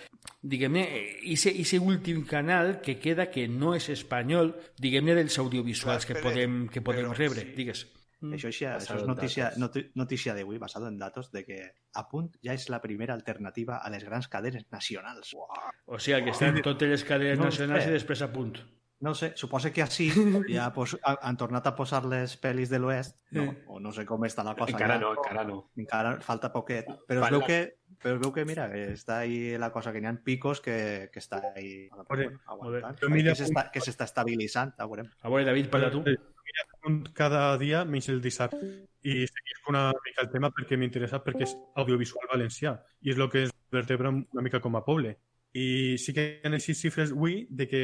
diguem-ne, 0.42 0.86
eh, 0.86 1.04
ese, 1.34 1.50
ese 1.50 1.82
últim 1.82 2.22
canal 2.28 2.78
que 2.84 3.00
queda 3.02 3.32
que 3.34 3.48
no 3.50 3.74
és 3.74 3.90
espanyol, 3.90 4.54
diguem-ne, 4.78 5.18
dels 5.18 5.42
audiovisuals 5.42 6.06
que 6.06 6.22
podem, 6.22 6.66
que 6.70 6.84
podem 6.84 7.08
però 7.10 7.18
rebre, 7.18 7.48
sí. 7.48 7.56
digues. 7.58 7.88
Això, 8.20 8.50
ja, 8.50 8.76
això 8.78 8.96
és 8.96 9.04
notícia, 9.06 9.50
datos. 9.56 9.84
notícia 9.94 10.34
d'avui, 10.34 10.58
basado 10.58 10.88
en 10.88 10.98
datos, 10.98 11.30
de 11.30 11.44
que 11.44 11.58
Apunt 11.94 12.32
ja 12.42 12.52
és 12.54 12.68
la 12.68 12.80
primera 12.82 13.14
alternativa 13.14 13.76
a 13.78 13.90
les 13.90 14.02
grans 14.04 14.26
cadenes 14.28 14.66
nacionals. 14.72 15.34
Uau. 15.34 15.46
O 15.86 15.98
sigui, 15.98 16.24
que 16.24 16.30
estan 16.30 16.60
totes 16.62 16.88
les 16.88 17.04
cadenes 17.04 17.38
No 17.38 17.44
nacionals 17.44 17.84
sé. 17.84 17.90
i 17.90 17.92
després 17.92 18.22
a 18.22 18.32
punt. 18.32 18.58
No 19.00 19.12
sé, 19.14 19.28
suposa 19.38 19.70
que 19.70 19.80
així 19.84 20.08
ja 20.50 20.64
ha- 20.74 21.18
han 21.22 21.36
tornat 21.38 21.64
a 21.70 21.76
posar 21.76 22.04
les 22.04 22.32
pel·lis 22.42 22.66
de 22.68 22.80
l'oest, 22.80 23.14
no, 23.30 23.44
o 23.68 23.78
no 23.78 23.92
sé 23.94 24.02
com 24.04 24.24
està 24.26 24.42
la 24.42 24.56
cosa. 24.58 24.72
Encara 24.74 24.96
ja. 24.96 25.00
no, 25.04 25.12
encara 25.14 25.44
no. 25.46 25.58
Encara 25.76 26.16
falta 26.20 26.50
poquet. 26.50 26.88
Però 27.06 27.20
es 27.20 27.28
Vale. 27.28 27.36
veu 27.38 27.46
que, 27.46 27.60
però 28.02 28.16
es 28.16 28.20
veu 28.24 28.32
que 28.34 28.44
mira, 28.44 28.66
que 28.72 28.88
està 28.96 29.20
ahí 29.20 29.56
la 29.56 29.70
cosa, 29.70 29.92
que 29.92 30.00
n'hi 30.02 30.08
ha 30.10 30.16
picos 30.18 30.60
que, 30.60 31.10
que 31.12 31.20
està 31.22 31.38
ahí 31.54 31.86
Ore, 32.08 32.26
aguantant. 32.48 32.98
que 33.70 33.80
s'està 33.86 34.02
estabilitzant, 34.10 34.74
ho 34.80 34.88
veurem. 34.90 35.06
A 35.22 35.28
veure, 35.30 35.44
David, 35.46 35.70
parla 35.70 35.92
tu. 35.94 36.02
Un 36.88 37.02
cada 37.12 37.56
dia, 37.60 37.84
menys 37.84 38.08
el 38.08 38.20
dissabte, 38.24 38.60
i 39.02 39.26
seguir 39.28 39.56
una 39.68 39.88
mica 40.04 40.22
el 40.24 40.30
tema 40.32 40.50
perquè 40.54 40.78
m'interessa 40.78 41.20
perquè 41.24 41.44
és 41.46 41.54
audiovisual 41.80 42.30
valencià 42.30 42.76
i 43.02 43.12
és 43.12 43.18
el 43.18 43.28
que 43.32 43.44
es 43.46 43.52
vertebra 43.72 44.10
una 44.10 44.44
mica 44.44 44.60
com 44.64 44.76
a 44.76 44.84
poble. 44.86 45.16
I 45.52 45.96
sí 46.00 46.14
que 46.14 46.24
hi 46.24 46.48
ha 46.48 46.54
així 46.54 46.74
xifres 46.74 47.12
avui 47.12 47.46
de 47.50 47.68
que 47.68 47.82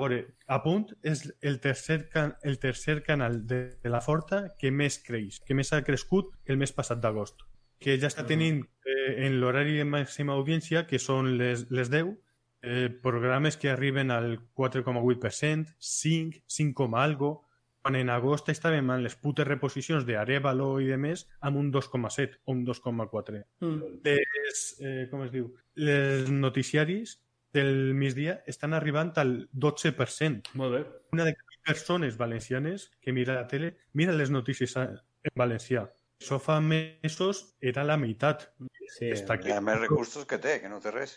a 0.00 0.02
veure, 0.02 0.20
a 0.48 0.62
punt 0.64 0.86
és 1.04 1.26
el 1.44 1.60
tercer, 1.60 2.08
can 2.08 2.32
el 2.42 2.58
tercer 2.58 3.02
canal 3.04 3.46
de, 3.46 3.76
de 3.82 3.90
la 3.92 4.00
Forta 4.00 4.46
que 4.58 4.70
més 4.72 4.96
creix, 5.04 5.40
que 5.44 5.54
més 5.54 5.72
ha 5.72 5.82
crescut 5.84 6.32
el 6.46 6.56
mes 6.56 6.72
passat 6.72 7.02
d'agost. 7.02 7.44
Que 7.80 7.98
ja 8.00 8.08
està 8.08 8.24
tenint 8.28 8.62
eh, 8.64 9.26
en 9.26 9.38
l'horari 9.40 9.76
de 9.76 9.84
màxima 9.84 10.36
audiència, 10.36 10.86
que 10.88 10.98
són 10.98 11.34
les, 11.36 11.66
les 11.68 11.92
10, 11.92 12.14
eh, 12.62 12.88
programes 13.02 13.56
que 13.56 13.70
arriben 13.70 14.10
al 14.10 14.38
4,8%, 14.56 15.76
5, 15.78 16.44
5, 16.46 16.74
coma 16.76 17.04
algo, 17.04 17.46
quan 17.82 17.96
en 17.96 18.10
agost 18.12 18.50
estàvem 18.52 18.90
en 18.92 19.02
les 19.04 19.16
putes 19.16 19.46
reposicions 19.48 20.04
d'Arevalo 20.06 20.70
i 20.84 20.88
de 20.90 20.98
més 21.00 21.26
amb 21.46 21.60
un 21.60 21.70
2,7 21.72 22.40
o 22.44 22.54
un 22.54 22.64
2,4. 22.66 23.42
Mm. 23.64 23.92
Les, 24.04 24.64
eh, 24.80 25.06
com 25.10 25.24
es 25.24 25.32
diu? 25.32 25.50
Les 25.80 26.30
noticiaris 26.30 27.18
del 27.52 27.94
migdia 27.94 28.40
estan 28.46 28.74
arribant 28.74 29.12
al 29.18 29.48
12%. 29.52 30.54
Molt 30.54 30.76
bé. 30.76 30.82
Una 31.12 31.24
de 31.24 31.34
cada 31.34 31.62
persones 31.66 32.16
valencianes 32.16 32.90
que 33.00 33.12
mira 33.12 33.34
la 33.34 33.46
tele 33.46 33.76
mira 33.92 34.12
les 34.12 34.30
notícies 34.30 34.76
en 34.76 34.98
valencià. 35.36 35.88
Això 36.20 36.36
fa 36.38 36.60
mesos 36.60 37.56
era 37.60 37.84
la 37.84 37.96
meitat. 37.96 38.50
Sí, 38.90 39.06
Està 39.14 39.36
Hi 39.44 39.52
ha 39.54 39.60
més 39.62 39.78
recursos 39.80 40.26
que 40.26 40.38
té, 40.42 40.56
que 40.60 40.68
no 40.68 40.80
té 40.82 40.90
res. 40.90 41.12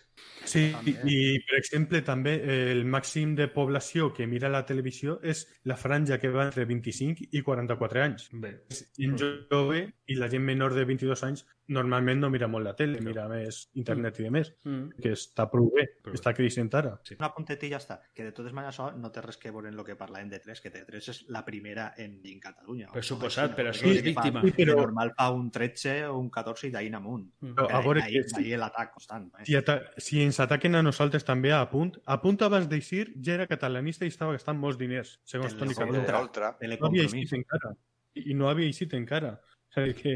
Sí, 0.45 0.67
i, 0.85 0.93
i 1.09 1.39
per 1.47 1.57
exemple 1.57 2.01
també 2.05 2.35
eh, 2.43 2.71
el 2.71 2.85
màxim 2.85 3.33
de 3.35 3.47
població 3.49 4.11
que 4.13 4.27
mira 4.27 4.49
la 4.53 4.63
televisió 4.65 5.19
és 5.23 5.45
la 5.65 5.75
franja 5.77 6.19
que 6.21 6.29
va 6.29 6.45
entre 6.45 6.65
25 6.69 7.29
i 7.31 7.41
44 7.41 8.03
anys. 8.03 8.29
Bé. 8.33 8.53
gent 8.97 9.17
jove 9.49 9.87
i 10.07 10.15
la 10.19 10.29
gent 10.29 10.43
menor 10.45 10.73
de 10.77 10.85
22 10.85 11.23
anys 11.23 11.45
normalment 11.73 12.19
no 12.19 12.29
mira 12.29 12.47
molt 12.51 12.65
la 12.67 12.73
tele, 12.75 12.99
mira 13.01 13.23
més 13.31 13.69
internet 13.79 14.17
i 14.19 14.23
de 14.25 14.31
més, 14.35 14.49
Mm. 14.65 14.99
que 15.01 15.13
està 15.15 15.45
prou 15.49 15.69
bé, 15.73 15.85
Prou 16.03 16.13
està 16.13 16.33
creixent 16.35 16.69
ara. 16.75 16.97
Una 17.17 17.29
puntet 17.33 17.63
i 17.63 17.69
ja 17.71 17.77
està. 17.79 18.01
Que 18.13 18.25
de 18.25 18.33
totes 18.35 18.51
maneres 18.51 18.75
això 18.77 18.89
no 18.99 19.09
té 19.11 19.21
res 19.23 19.37
que 19.37 19.49
veure 19.49 19.69
en 19.69 19.79
el 19.79 19.85
que 19.87 19.95
parlàvem 19.97 20.29
de 20.29 20.39
3, 20.43 20.59
que 20.61 20.69
T3 20.73 21.07
és 21.09 21.21
la 21.29 21.43
primera 21.45 21.93
en, 21.97 22.19
en 22.25 22.39
Catalunya. 22.43 22.89
Per 22.93 23.03
suposat, 23.03 23.55
per 23.55 23.67
això 23.71 23.87
és 23.89 24.03
víctima. 24.03 24.41
Sí, 24.43 24.51
però- 24.57 24.75
normal 24.81 25.13
fa 25.15 25.29
un 25.31 25.49
13 25.51 26.05
o 26.09 26.17
un 26.19 26.29
14 26.29 26.67
i 26.67 26.71
d'ahir 26.71 26.89
en 26.91 26.95
amunt. 26.99 27.29
Però 27.67 27.79
a 27.79 27.85
veure 27.85 28.03
ahir, 28.03 28.23
que 28.23 28.33
si, 28.33 28.41
ahir 28.41 28.59
l'atac 28.61 28.93
constant. 28.95 29.29
eh? 29.39 29.45
si, 29.47 29.55
ata 29.59 29.77
si 29.97 30.21
ens 30.23 30.39
ataquen 30.43 30.75
a 30.79 30.83
nosaltres 30.85 31.25
també 31.27 31.53
a 31.55 31.63
punt, 31.71 31.95
a 32.05 32.19
punt 32.21 32.41
abans 32.47 32.69
d'eixir 32.71 33.07
ja 33.23 33.37
era 33.37 33.47
catalanista 33.47 34.05
i 34.05 34.13
estava 34.13 34.35
gastant 34.37 34.59
molts 34.59 34.79
diners, 34.81 35.17
segons 35.29 35.57
Toni 35.59 35.75
l'altra. 35.77 36.55
No 36.77 36.87
havia 36.89 37.07
eixit 37.07 37.33
encara. 37.39 37.73
I 38.13 38.33
no 38.37 38.49
havia 38.49 38.69
eixit 38.69 38.93
encara. 38.93 39.37
O 39.73 39.81
sigui 39.81 39.93
que 39.97 40.11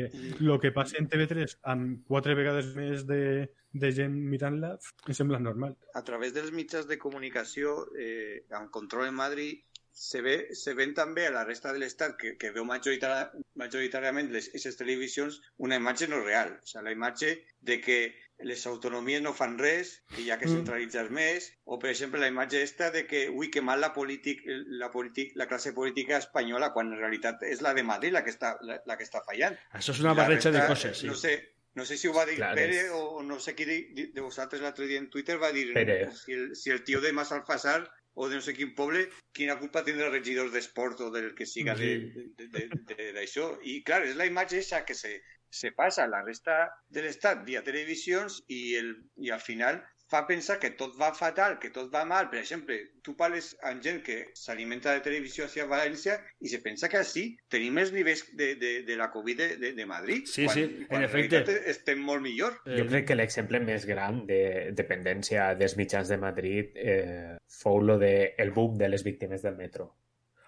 el 0.46 0.60
que 0.62 0.70
passa 0.72 1.00
en 1.02 1.08
TV3 1.10 1.56
amb 1.74 2.04
quatre 2.06 2.36
vegades 2.38 2.68
més 2.78 3.08
de, 3.10 3.48
de 3.74 3.90
gent 3.92 4.14
mirant-la 4.14 4.76
em 4.78 5.18
sembla 5.18 5.40
normal. 5.42 5.74
a 5.98 6.04
través 6.06 6.34
dels 6.36 6.52
mitjans 6.54 6.86
de 6.86 7.00
comunicació 7.02 7.88
eh, 7.98 8.46
amb 8.54 8.70
control 8.70 9.08
en 9.08 9.18
Madrid 9.18 9.77
se, 9.98 10.22
ve, 10.22 10.54
se 10.54 10.76
ven 10.78 10.92
també 10.94 11.24
a 11.26 11.32
la 11.34 11.42
resta 11.48 11.72
de 11.74 11.80
l'estat 11.82 12.14
que, 12.22 12.36
que 12.38 12.52
veu 12.54 12.66
majoritària, 12.70 13.32
majoritàriament 13.58 14.30
les, 14.34 14.48
aquestes 14.52 14.78
televisions 14.78 15.40
una 15.66 15.80
imatge 15.82 16.08
no 16.12 16.20
real, 16.24 16.52
o 16.62 16.66
sigui, 16.70 16.84
la 16.86 16.94
imatge 16.94 17.32
de 17.66 17.80
que 17.82 17.98
les 18.46 18.62
autonomies 18.70 19.24
no 19.26 19.32
fan 19.34 19.56
res, 19.58 19.96
que 20.14 20.22
hi 20.22 20.30
ha 20.30 20.38
que 20.38 20.46
Mm. 20.46 20.60
centralitzar 20.60 21.08
més, 21.10 21.48
o 21.66 21.80
per 21.82 21.90
exemple 21.90 22.20
la 22.22 22.28
imatge 22.30 22.62
esta 22.62 22.92
de 22.94 23.08
que, 23.10 23.24
ui, 23.34 23.50
que 23.50 23.64
mal 23.66 23.82
la, 23.82 23.90
polític, 23.96 24.44
la, 24.78 24.92
polític, 24.94 25.34
la 25.36 25.48
classe 25.50 25.74
política 25.74 26.20
espanyola, 26.22 26.70
quan 26.74 26.94
en 26.94 27.00
realitat 27.02 27.42
és 27.50 27.64
la 27.66 27.74
de 27.74 27.82
Madrid 27.84 28.14
la 28.14 28.22
que 28.24 28.30
està, 28.36 28.54
la, 28.62 28.78
la 28.86 28.98
que 28.98 29.04
està 29.10 29.24
fallant. 29.26 29.58
Això 29.74 29.98
és 29.98 30.04
una 30.06 30.14
barreja 30.14 30.52
de 30.54 30.62
coses, 30.70 31.00
sí. 31.02 31.08
No 31.10 31.16
sé, 31.18 31.34
no 31.74 31.86
sé 31.86 31.98
si 31.98 32.08
ho 32.08 32.14
va 32.14 32.26
dir 32.30 32.36
Clar, 32.38 32.54
Pere 32.56 32.78
és- 32.86 32.92
o 32.94 33.24
no 33.24 33.40
sé 33.40 33.56
qui 33.56 33.66
de, 33.66 33.80
de, 34.14 34.22
vosaltres 34.22 34.62
l'altre 34.62 34.86
dia 34.86 35.00
en 35.02 35.10
Twitter 35.10 35.42
va 35.42 35.52
dir 35.52 35.72
Pere. 35.74 36.12
si 36.14 36.34
el, 36.34 36.56
si 36.56 36.70
el 36.70 36.84
tio 36.84 37.02
de 37.02 37.14
Massalfassar 37.14 37.90
o 38.18 38.28
de 38.30 38.40
no 38.40 38.44
sé 38.46 38.54
quin 38.58 38.72
poble, 38.78 39.04
quina 39.38 39.56
culpa 39.62 39.84
tindrà 39.86 40.08
els 40.10 40.16
regidors 40.18 40.54
d'esport 40.54 41.02
o 41.06 41.10
del 41.14 41.34
que 41.38 41.46
siga 41.46 41.76
de- 41.78 41.98
de- 42.40 42.48
de- 42.56 43.12
de-. 43.14 43.26
I 43.74 43.76
clar, 43.86 44.02
és 44.10 44.16
la 44.18 44.26
imatge 44.30 44.58
esa 44.64 44.84
que 44.88 44.96
se, 44.98 45.12
se 45.50 45.72
passa 45.78 46.04
a 46.06 46.12
la 46.12 46.24
resta 46.26 46.56
de 46.90 47.04
l'estat 47.06 47.46
via 47.46 47.62
televisions 47.68 48.42
i, 48.48 48.62
el, 48.80 48.90
i 49.22 49.30
al 49.36 49.44
final 49.44 49.84
fa 50.08 50.24
pensar 50.28 50.58
que 50.60 50.72
tot 50.80 50.96
va 51.00 51.12
fatal, 51.16 51.58
que 51.60 51.70
tot 51.76 51.90
va 51.94 52.06
mal. 52.08 52.30
Per 52.32 52.40
exemple, 52.40 52.78
tu 53.04 53.16
parles 53.20 53.50
amb 53.68 53.84
gent 53.84 54.00
que 54.06 54.18
s'alimenta 54.40 54.94
de 54.96 55.04
televisió 55.06 55.46
hacia 55.46 55.68
València 55.68 56.18
i 56.40 56.52
se 56.52 56.62
pensa 56.64 56.90
que 56.92 57.02
així 57.02 57.26
tenim 57.52 57.78
els 57.82 57.92
nivells 57.96 58.24
de, 58.40 58.54
de, 58.56 58.72
de 58.88 58.98
la 59.00 59.10
Covid 59.12 59.44
de, 59.44 59.50
de, 59.62 59.74
de 59.78 59.86
Madrid. 59.90 60.26
Sí, 60.32 60.46
quan, 60.48 60.56
sí, 60.56 60.88
quan 60.88 61.04
en 61.04 61.10
efecte. 61.10 61.60
estem 61.72 62.00
molt 62.00 62.24
millor. 62.24 62.60
Eh, 62.66 62.80
Jo 62.80 62.88
crec 62.90 63.10
que 63.12 63.20
l'exemple 63.20 63.60
més 63.64 63.86
gran 63.90 64.24
de 64.30 64.42
dependència 64.78 65.52
dels 65.60 65.78
mitjans 65.80 66.08
de 66.12 66.18
Madrid 66.24 66.76
eh, 66.76 67.38
fou 67.60 67.82
lo 67.84 68.00
de 68.00 68.34
el 68.38 68.52
boom 68.56 68.78
de 68.80 68.90
les 68.90 69.04
víctimes 69.04 69.44
del 69.44 69.60
metro. 69.60 69.92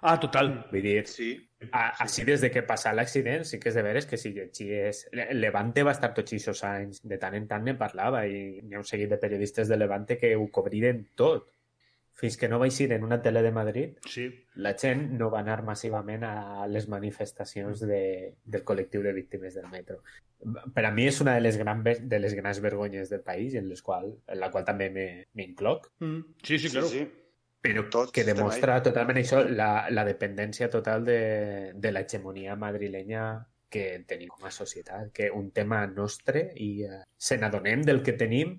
Ah, 0.01 0.17
total. 0.19 0.65
Vull 0.71 0.81
dir, 0.81 1.05
Sí. 1.07 1.34
a, 1.71 1.89
així 2.03 2.23
des 2.23 2.39
de 2.41 2.49
que 2.51 2.63
passa 2.63 2.93
l'accident, 2.93 3.43
sí 3.43 3.59
que 3.59 3.69
és 3.69 3.76
de 3.76 3.81
veres 3.84 4.05
que 4.05 4.17
si 4.17 4.31
llegies... 4.34 5.07
Le- 5.11 5.34
Levante 5.34 5.84
va 5.84 5.91
estar 5.91 6.13
tots 6.13 6.31
aquests 6.34 6.63
anys, 6.63 7.01
de 7.03 7.17
tant 7.19 7.35
en 7.35 7.47
tant 7.47 7.63
ne 7.63 7.76
parlava 7.76 8.26
i 8.27 8.59
hi 8.63 8.73
ha 8.76 8.80
un 8.80 8.85
seguit 8.88 9.09
de 9.09 9.17
periodistes 9.17 9.67
de 9.67 9.77
Levante 9.77 10.17
que 10.17 10.35
ho 10.35 10.47
cobriren 10.51 11.09
tot. 11.15 11.51
Fins 12.19 12.35
que 12.35 12.49
no 12.51 12.57
va 12.59 12.65
eixir 12.67 12.89
en 12.91 13.03
una 13.05 13.21
tele 13.21 13.41
de 13.41 13.51
Madrid, 13.51 13.97
Sí. 14.05 14.26
la 14.55 14.73
gent 14.77 15.11
no 15.19 15.30
va 15.31 15.39
anar 15.39 15.61
massivament 15.63 16.23
a 16.27 16.65
les 16.67 16.88
manifestacions 16.91 17.80
de, 17.88 18.35
del 18.43 18.63
col·lectiu 18.65 19.01
de 19.03 19.13
víctimes 19.13 19.55
del 19.55 19.67
metro. 19.71 20.01
Per 20.73 20.84
a 20.85 20.91
mi 20.91 21.05
és 21.07 21.19
una 21.21 21.35
de 21.35 21.41
les, 21.41 21.55
gran, 21.57 21.81
de 21.84 22.19
les 22.19 22.34
grans 22.35 22.59
vergonyes 22.63 23.09
del 23.09 23.21
país, 23.21 23.55
en, 23.55 23.69
les 23.69 23.81
qual, 23.81 24.13
en 24.27 24.39
la 24.39 24.49
qual 24.51 24.65
també 24.65 24.89
me- 24.89 25.27
m'incloc, 25.34 25.91
Mm. 25.99 26.19
Sí, 26.43 26.57
sí, 26.59 26.69
claro. 26.69 26.88
sí. 26.88 27.07
Però 27.61 27.84
Tots 27.91 28.14
que 28.15 28.23
demostra 28.23 28.80
totalment 28.84 29.19
això, 29.19 29.44
la, 29.44 29.88
la 29.91 30.06
dependència 30.07 30.69
total 30.72 31.03
de, 31.07 31.19
de 31.76 31.91
l'hegemonia 31.91 32.56
madrilenya 32.56 33.26
que 33.69 33.84
tenim 34.10 34.31
com 34.34 34.48
a 34.48 34.53
societat, 34.53 35.11
que 35.14 35.30
un 35.30 35.52
tema 35.52 35.84
nostre 35.88 36.49
i 36.57 36.69
eh, 36.88 37.03
se 37.18 37.38
n'adonem 37.38 37.84
del 37.86 38.02
que 38.06 38.15
tenim 38.18 38.57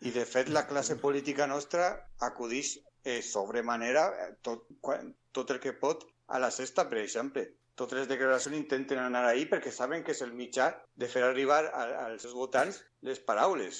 I 0.00 0.12
de 0.14 0.24
fet 0.24 0.48
la 0.48 0.66
classe 0.68 0.96
política 0.96 1.46
nostra 1.50 1.88
acudix 2.24 2.76
eh, 3.04 3.20
sobremanera 3.22 4.06
eh, 4.08 4.28
tot, 4.40 4.68
quan, 4.80 5.10
tot 5.32 5.50
el 5.50 5.60
que 5.60 5.74
pot 5.76 6.06
a 6.28 6.38
la 6.38 6.50
sexta, 6.54 6.86
per 6.88 7.00
exemple. 7.02 7.44
Totes 7.74 7.98
les 7.98 8.08
declaracions 8.08 8.56
intenten 8.56 9.00
anar 9.02 9.24
ahí 9.26 9.46
perquè 9.50 9.72
saben 9.74 10.04
que 10.04 10.14
és 10.14 10.22
el 10.24 10.32
mitjà 10.36 10.70
de 11.00 11.08
fer 11.08 11.24
arribar 11.24 11.64
a, 11.72 11.86
als 12.10 12.22
seus 12.28 12.36
votants 12.36 12.82
les 13.00 13.16
paraules. 13.24 13.78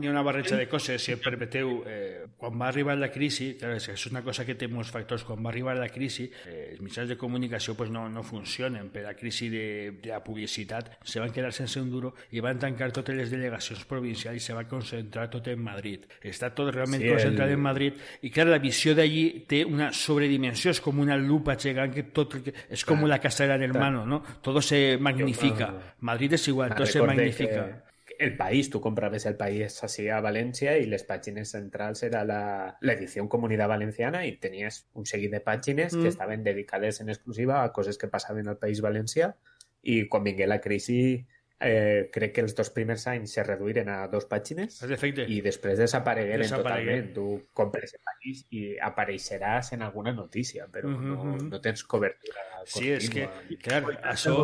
N'hi 0.00 0.08
ha 0.08 0.10
una 0.14 0.22
barreja 0.24 0.56
de 0.56 0.64
coses, 0.64 1.02
si 1.04 1.12
em 1.12 1.18
permeteu. 1.20 1.82
Eh, 1.84 2.22
quan 2.40 2.54
va 2.56 2.70
arribar 2.70 2.94
la 2.96 3.10
crisi, 3.12 3.50
clar, 3.60 3.74
és 3.76 3.84
que 3.90 3.92
és 3.98 4.04
una 4.08 4.22
cosa 4.24 4.46
que 4.48 4.54
té 4.56 4.64
molts 4.72 4.88
factors, 4.94 5.26
quan 5.28 5.42
va 5.44 5.50
arribar 5.50 5.74
la 5.76 5.90
crisi, 5.92 6.24
eh, 6.48 6.70
els 6.72 6.80
mitjans 6.80 7.10
de 7.10 7.18
comunicació 7.20 7.74
pues, 7.76 7.90
no, 7.92 8.06
no 8.08 8.22
funcionen. 8.24 8.88
Per 8.88 9.02
la 9.04 9.12
crisi 9.12 9.50
de, 9.52 9.66
de 10.00 10.08
la 10.14 10.22
publicitat 10.24 10.88
se 11.04 11.20
van 11.20 11.34
quedar 11.36 11.50
sense 11.52 11.82
un 11.82 11.90
duro 11.92 12.14
i 12.32 12.40
van 12.40 12.56
tancar 12.62 12.88
totes 12.96 13.14
les 13.18 13.28
delegacions 13.34 13.84
provincials 13.84 14.40
i 14.40 14.46
se 14.46 14.56
va 14.56 14.64
concentrar 14.64 15.28
tot 15.28 15.52
en 15.52 15.60
Madrid. 15.60 16.08
Està 16.24 16.48
tot 16.56 16.72
realment 16.72 17.02
Sí, 17.04 17.10
concentrat 17.12 17.52
el- 17.52 17.58
en 17.58 17.66
Madrid 17.68 18.00
i 18.24 18.30
clar, 18.32 18.46
la 18.48 18.58
visió 18.62 18.94
d'allí 18.96 19.44
té 19.52 19.66
una 19.68 19.90
sobredimensió, 19.92 20.70
és 20.72 20.80
com 20.80 20.98
una 21.04 21.18
lupa 21.20 21.58
gegant 21.60 21.92
que 21.92 22.04
tot, 22.08 22.38
és 22.72 22.86
com 22.88 23.04
la 23.04 23.20
casa 23.20 23.44
del 23.52 23.68
hermano, 23.68 24.06
¿no? 24.06 24.22
Todo 24.40 24.62
se 24.64 24.96
magnifica. 24.96 25.74
Madrid 26.00 26.32
és 26.40 26.48
igual, 26.48 26.61
igual, 26.66 27.16
magnifica. 27.16 27.84
El 28.18 28.36
país, 28.36 28.70
tú 28.70 28.80
comprabas 28.80 29.26
el 29.26 29.36
país 29.36 29.82
así 29.82 30.08
a 30.08 30.20
Valencia 30.20 30.78
y 30.78 30.86
las 30.86 31.02
páginas 31.02 31.50
centrales 31.50 32.02
era 32.02 32.24
la, 32.24 32.76
la, 32.80 32.92
edición 32.92 33.26
Comunidad 33.26 33.68
Valenciana 33.68 34.26
y 34.26 34.36
tenías 34.36 34.86
un 34.92 35.06
seguido 35.06 35.32
de 35.32 35.40
páginas 35.40 35.94
mm. 35.94 36.02
que 36.02 36.08
estaban 36.08 36.44
dedicadas 36.44 37.00
en 37.00 37.08
exclusiva 37.08 37.64
a 37.64 37.72
cosas 37.72 37.98
que 37.98 38.08
pasaban 38.08 38.48
al 38.48 38.58
País 38.58 38.80
Valencia 38.80 39.36
y 39.82 40.08
cuando 40.08 40.30
vingué 40.30 40.46
la 40.46 40.60
crisis 40.60 41.24
eh, 41.62 42.08
crec 42.12 42.34
que 42.36 42.44
els 42.44 42.54
dos 42.58 42.70
primers 42.74 43.06
anys 43.12 43.36
se 43.38 43.44
reduïren 43.46 43.88
a 43.92 43.98
dos 44.12 44.26
pàgines 44.30 44.80
i 45.26 45.40
després 45.44 45.78
desaparegueren 45.78 46.50
totalment. 46.50 47.12
Tu 47.16 47.26
compres 47.54 47.94
el 47.98 48.02
país 48.12 48.46
i 48.50 48.64
apareixeràs 48.90 49.72
en 49.76 49.82
alguna 49.82 50.12
notícia, 50.12 50.68
però 50.72 50.88
Mhm, 50.88 51.12
no, 51.12 51.24
mhm. 51.24 51.50
no 51.50 51.60
tens 51.60 51.84
cobertura 51.84 52.52
Sí, 52.66 52.90
és 52.92 53.08
que, 53.10 53.26
clar, 53.62 53.82
això, 54.12 54.34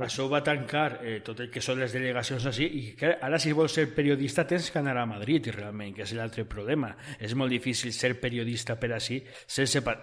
això 0.00 0.26
va 0.30 0.40
tancar 0.44 1.00
eh, 1.04 1.18
tot 1.24 1.40
el 1.44 1.50
que 1.52 1.60
són 1.64 1.80
les 1.82 1.92
delegacions 1.92 2.44
així 2.48 2.66
i 2.78 2.82
clar, 2.98 3.16
ara 3.26 3.40
si 3.42 3.52
vols 3.56 3.74
ser 3.76 3.88
periodista 3.94 4.46
tens 4.48 4.70
que 4.72 4.80
anar 4.80 4.96
a 5.00 5.06
Madrid 5.08 5.50
realment, 5.54 5.92
que 5.96 6.06
és 6.06 6.14
l'altre 6.16 6.46
problema 6.48 6.92
és 7.20 7.34
molt 7.38 7.52
difícil 7.52 7.92
ser 7.92 8.14
periodista 8.20 8.78
per 8.80 8.92
així 8.96 9.20
sense... 9.46 9.82
Pa... 9.84 9.96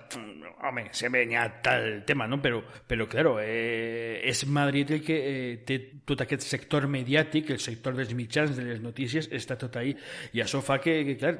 Home, 0.70 0.90
se 0.92 1.10
venia 1.10 1.46
tal 1.64 2.04
tema, 2.06 2.28
no? 2.28 2.42
Però, 2.44 2.60
però 2.88 3.08
claro, 3.10 3.38
eh, 3.42 4.20
és 4.28 4.44
Madrid 4.52 4.92
el 4.98 5.04
que 5.06 5.18
eh, 5.18 5.54
té 5.66 5.80
tot 6.06 6.26
aquest 6.26 6.39
sector 6.46 6.88
mediàtic, 6.92 7.52
el 7.54 7.60
sector 7.64 7.98
dels 7.98 8.14
mitjans, 8.18 8.56
de 8.58 8.66
les 8.68 8.82
notícies, 8.84 9.30
està 9.36 9.58
tot 9.60 9.76
ahí. 9.80 9.96
I 10.34 10.44
això 10.44 10.62
fa 10.66 10.80
que, 10.84 11.02
que 11.08 11.18
clar, 11.20 11.36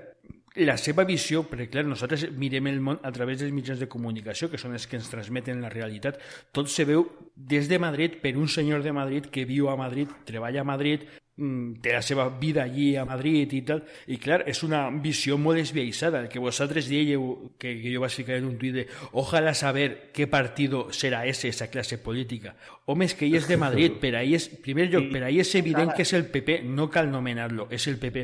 la 0.60 0.76
seva 0.82 1.06
visió, 1.06 1.44
perquè 1.48 1.70
clar, 1.72 1.86
nosaltres 1.88 2.28
mirem 2.38 2.68
el 2.72 2.80
món 2.82 3.00
a 3.06 3.12
través 3.16 3.40
dels 3.40 3.54
mitjans 3.54 3.80
de 3.80 3.88
comunicació, 3.92 4.50
que 4.50 4.60
són 4.62 4.74
els 4.74 4.88
que 4.90 4.98
ens 4.98 5.10
transmeten 5.12 5.62
la 5.62 5.72
realitat, 5.72 6.20
tot 6.52 6.72
se 6.72 6.86
veu 6.90 7.06
des 7.36 7.70
de 7.70 7.80
Madrid 7.80 8.20
per 8.24 8.36
un 8.38 8.50
senyor 8.50 8.84
de 8.84 8.94
Madrid 8.96 9.30
que 9.32 9.46
viu 9.46 9.70
a 9.70 9.78
Madrid, 9.80 10.10
treballa 10.26 10.62
a 10.62 10.68
Madrid, 10.68 11.06
mm, 11.40 11.88
la 11.88 12.02
seva 12.04 12.28
vida 12.30 12.64
allí 12.64 12.96
a 12.96 13.06
Madrid 13.08 13.54
i 13.56 13.62
tal, 13.64 13.84
i 14.12 14.20
clar, 14.20 14.44
és 14.50 14.62
una 14.68 14.84
visió 14.92 15.38
molt 15.40 15.62
esbiaixada, 15.62 16.20
el 16.22 16.30
que 16.30 16.44
vosaltres 16.44 16.90
dieu, 16.92 17.54
que, 17.58 17.78
que 17.80 17.94
jo 17.94 18.04
vaig 18.04 18.20
ficar 18.20 18.38
en 18.38 18.50
un 18.52 18.58
tuit 18.60 18.76
de 18.76 18.88
ojalá 19.14 19.54
saber 19.54 20.12
qué 20.14 20.28
partido 20.28 20.92
será 20.92 21.26
ese, 21.26 21.48
esa 21.48 21.70
clase 21.70 21.98
política. 21.98 22.56
Home, 22.90 23.06
és 23.06 23.14
que 23.14 23.28
ell 23.28 23.38
és 23.38 23.48
de 23.48 23.58
Madrid, 23.62 24.00
per 24.02 24.16
ahí 24.18 24.34
és, 24.34 24.48
primer 24.64 24.88
lloc, 24.90 25.12
per 25.14 25.22
ahí 25.28 25.40
és 25.44 25.52
evident 25.56 25.92
que 25.94 26.04
és 26.04 26.14
el 26.18 26.26
PP, 26.34 26.64
no 26.66 26.88
cal 26.90 27.12
nomenar-lo, 27.12 27.68
és 27.70 27.86
el 27.92 28.00
PP. 28.02 28.24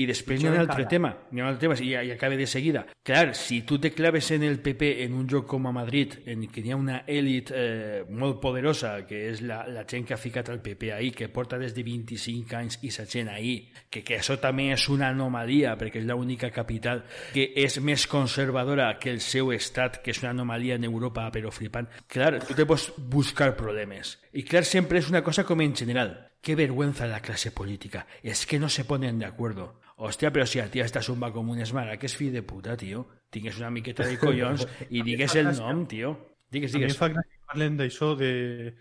I 0.00 0.06
després 0.08 0.40
hi 0.40 0.48
ha 0.48 0.54
un 0.54 0.62
altre 0.62 0.86
tema, 0.88 1.12
hi 1.30 1.40
ha 1.40 1.44
un 1.44 1.50
altre 1.50 1.66
tema, 1.66 1.76
i, 1.84 1.92
i 1.92 2.14
acabe 2.14 2.38
de 2.40 2.46
seguida. 2.48 2.86
Clar, 3.04 3.34
si 3.36 3.60
tu 3.68 3.78
te 3.78 3.92
claves 3.92 4.30
en 4.32 4.46
el 4.48 4.58
PP 4.64 5.04
en 5.04 5.14
un 5.14 5.28
lloc 5.28 5.46
com 5.50 5.68
a 5.68 5.74
Madrid, 5.76 6.16
en 6.24 6.46
què 6.48 6.64
hi 6.64 6.72
ha 6.72 6.80
una 6.80 7.02
èlit 7.04 7.52
eh, 7.52 8.04
molt 8.08 8.40
poderosa, 8.40 8.96
que 9.06 9.26
és 9.30 9.44
la, 9.44 9.62
la 9.68 9.84
gent 9.84 10.08
que 10.08 10.16
ha 10.16 10.20
ficat 10.20 10.48
el 10.54 10.62
PP 10.64 10.92
ahí, 10.96 11.12
que 11.12 11.28
porta 11.28 11.60
des 11.60 11.76
de 11.76 11.84
25 11.84 12.55
anys 12.56 12.78
i 12.82 12.90
sa 12.90 13.04
gent 13.06 13.28
ahí, 13.28 13.70
que, 13.90 14.02
que 14.02 14.18
això 14.18 14.38
també 14.40 14.70
és 14.74 14.88
una 14.92 15.10
anomalia, 15.12 15.76
perquè 15.78 16.00
és 16.02 16.06
l'única 16.08 16.50
capital 16.50 17.04
que 17.32 17.52
és 17.56 17.78
més 17.80 18.06
conservadora 18.10 18.88
que 18.98 19.10
el 19.12 19.20
seu 19.20 19.52
estat, 19.52 20.00
que 20.02 20.10
és 20.10 20.22
una 20.22 20.32
anomalia 20.34 20.76
en 20.76 20.84
Europa, 20.84 21.28
però 21.32 21.52
flipant. 21.52 21.88
Clar, 22.08 22.40
tu 22.44 22.54
te 22.54 22.66
pots 22.66 22.90
buscar 22.98 23.54
problemes. 23.56 24.18
Y 24.32 24.42
clar, 24.42 24.64
sempre 24.64 24.98
és 24.98 25.08
una 25.08 25.22
cosa 25.22 25.44
com 25.44 25.60
en 25.60 25.74
general. 25.76 26.32
Qué 26.40 26.54
vergüenza 26.54 27.06
la 27.06 27.20
clase 27.20 27.50
política. 27.50 28.06
Es 28.22 28.46
que 28.46 28.58
no 28.58 28.68
se 28.68 28.84
ponen 28.84 29.18
de 29.18 29.26
acuerdo. 29.26 29.80
Hòstia, 29.96 30.30
però 30.30 30.44
si 30.46 30.60
a 30.60 30.68
ti 30.70 30.80
esta 30.80 31.00
zumba 31.02 31.32
com 31.32 31.48
un 31.50 31.58
esmara, 31.64 31.96
que 31.96 32.06
és 32.06 32.14
fill 32.14 32.34
de 32.34 32.42
puta, 32.44 32.76
tio. 32.76 33.06
Tingues 33.32 33.56
una 33.58 33.70
miqueta 33.70 34.04
de 34.04 34.18
collons 34.20 34.66
i 34.90 35.02
digues 35.02 35.34
el 35.40 35.48
nom, 35.56 35.86
tio. 35.88 36.12
Digues, 36.52 36.74
A 36.74 36.78
mi 36.78 36.84
em 36.84 36.90
digues. 36.92 36.98
fa 37.00 37.08
gràcia 37.10 37.32
que 37.32 37.46
parlen 37.48 37.78
d'això 37.80 38.12
de... 38.20 38.74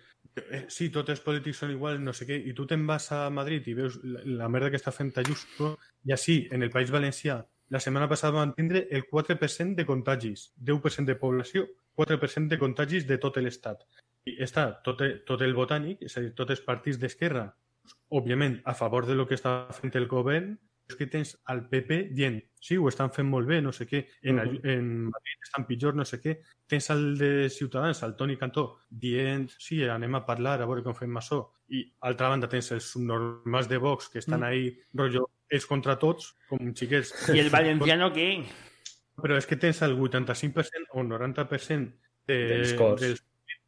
eh, 0.44 0.66
Sí, 0.70 0.90
tots 0.94 1.14
els 1.14 1.22
polítics 1.26 1.62
són 1.64 1.74
iguals, 1.74 2.02
no 2.03 2.14
sé 2.14 2.28
què, 2.30 2.38
i 2.38 2.53
tu 2.57 2.66
te'n 2.70 2.86
vas 2.88 3.12
a 3.16 3.26
Madrid 3.34 3.68
i 3.68 3.76
veus 3.78 3.98
la, 4.03 4.24
la 4.44 4.49
merda 4.52 4.72
que 4.74 4.80
està 4.82 4.94
fent 4.95 5.14
Ayuso, 5.22 5.76
i 6.06 6.16
així, 6.16 6.38
en 6.52 6.64
el 6.64 6.74
País 6.74 6.91
Valencià, 6.94 7.40
la 7.74 7.82
setmana 7.82 8.07
passada 8.10 8.38
van 8.38 8.53
tindre 8.53 8.86
el 8.91 9.07
4% 9.10 9.74
de 9.76 9.86
contagis, 9.86 10.52
10% 10.62 11.10
de 11.10 11.16
població, 11.18 11.66
4% 11.98 12.52
de 12.52 12.60
contagis 12.62 13.07
de 13.10 13.18
tot 13.18 13.38
l'estat. 13.41 13.82
I 14.26 14.38
està 14.44 14.68
tot, 14.86 15.02
tot 15.26 15.41
el 15.41 15.56
botànic, 15.57 16.03
és 16.06 16.18
a 16.18 16.22
dir, 16.22 16.34
tots 16.38 16.53
els 16.53 16.62
partits 16.66 16.99
d'esquerra, 17.02 17.48
òbviament, 18.10 18.60
a 18.66 18.74
favor 18.78 19.06
de 19.06 19.16
lo 19.18 19.26
que 19.28 19.38
està 19.38 19.56
fent 19.74 19.94
el 19.98 20.07
govern, 20.10 20.56
que 20.94 21.07
tens 21.10 21.32
al 21.49 21.64
PP 21.70 22.10
dient, 22.14 22.38
sí, 22.62 22.78
ho 22.78 22.90
estan 22.91 23.10
fent 23.14 23.26
molt 23.26 23.48
bé, 23.49 23.57
no 23.62 23.72
sé 23.74 23.88
què, 23.90 24.03
en, 24.22 24.38
uh 24.38 24.60
en 24.70 24.90
Madrid 25.10 25.48
estan 25.48 25.66
pitjor, 25.66 25.95
no 25.98 26.06
sé 26.06 26.20
què, 26.22 26.36
tens 26.70 26.90
el 26.94 27.18
de 27.18 27.49
Ciutadans, 27.49 28.03
el 28.06 28.16
Toni 28.16 28.38
Cantó, 28.38 28.82
dient, 28.90 29.49
sí, 29.57 29.82
anem 29.84 30.16
a 30.16 30.26
parlar, 30.26 30.60
a 30.62 30.70
veure 30.70 30.84
com 30.86 30.94
fem 30.94 31.18
això, 31.18 31.41
i 31.74 31.82
altra 32.06 32.30
banda 32.30 32.49
tens 32.52 32.72
els 32.72 32.91
subnormals 32.94 33.68
de 33.68 33.78
Vox 33.82 34.10
que 34.10 34.20
estan 34.20 34.41
Mm. 34.41 34.44
ahí, 34.44 34.78
rotllo, 34.94 35.30
ells 35.49 35.66
contra 35.66 35.98
tots, 35.98 36.36
com 36.49 36.74
xiquets. 36.74 37.12
I 37.36 37.40
el 37.40 37.49
valenciano 37.49 38.12
què? 38.14 38.44
Però 39.16 39.38
és 39.38 39.45
que 39.48 39.56
tens 39.56 39.82
el 39.82 39.98
85% 39.98 40.91
o 40.91 41.03
90% 41.03 41.94
de, 42.28 42.38
dels 42.52 43.24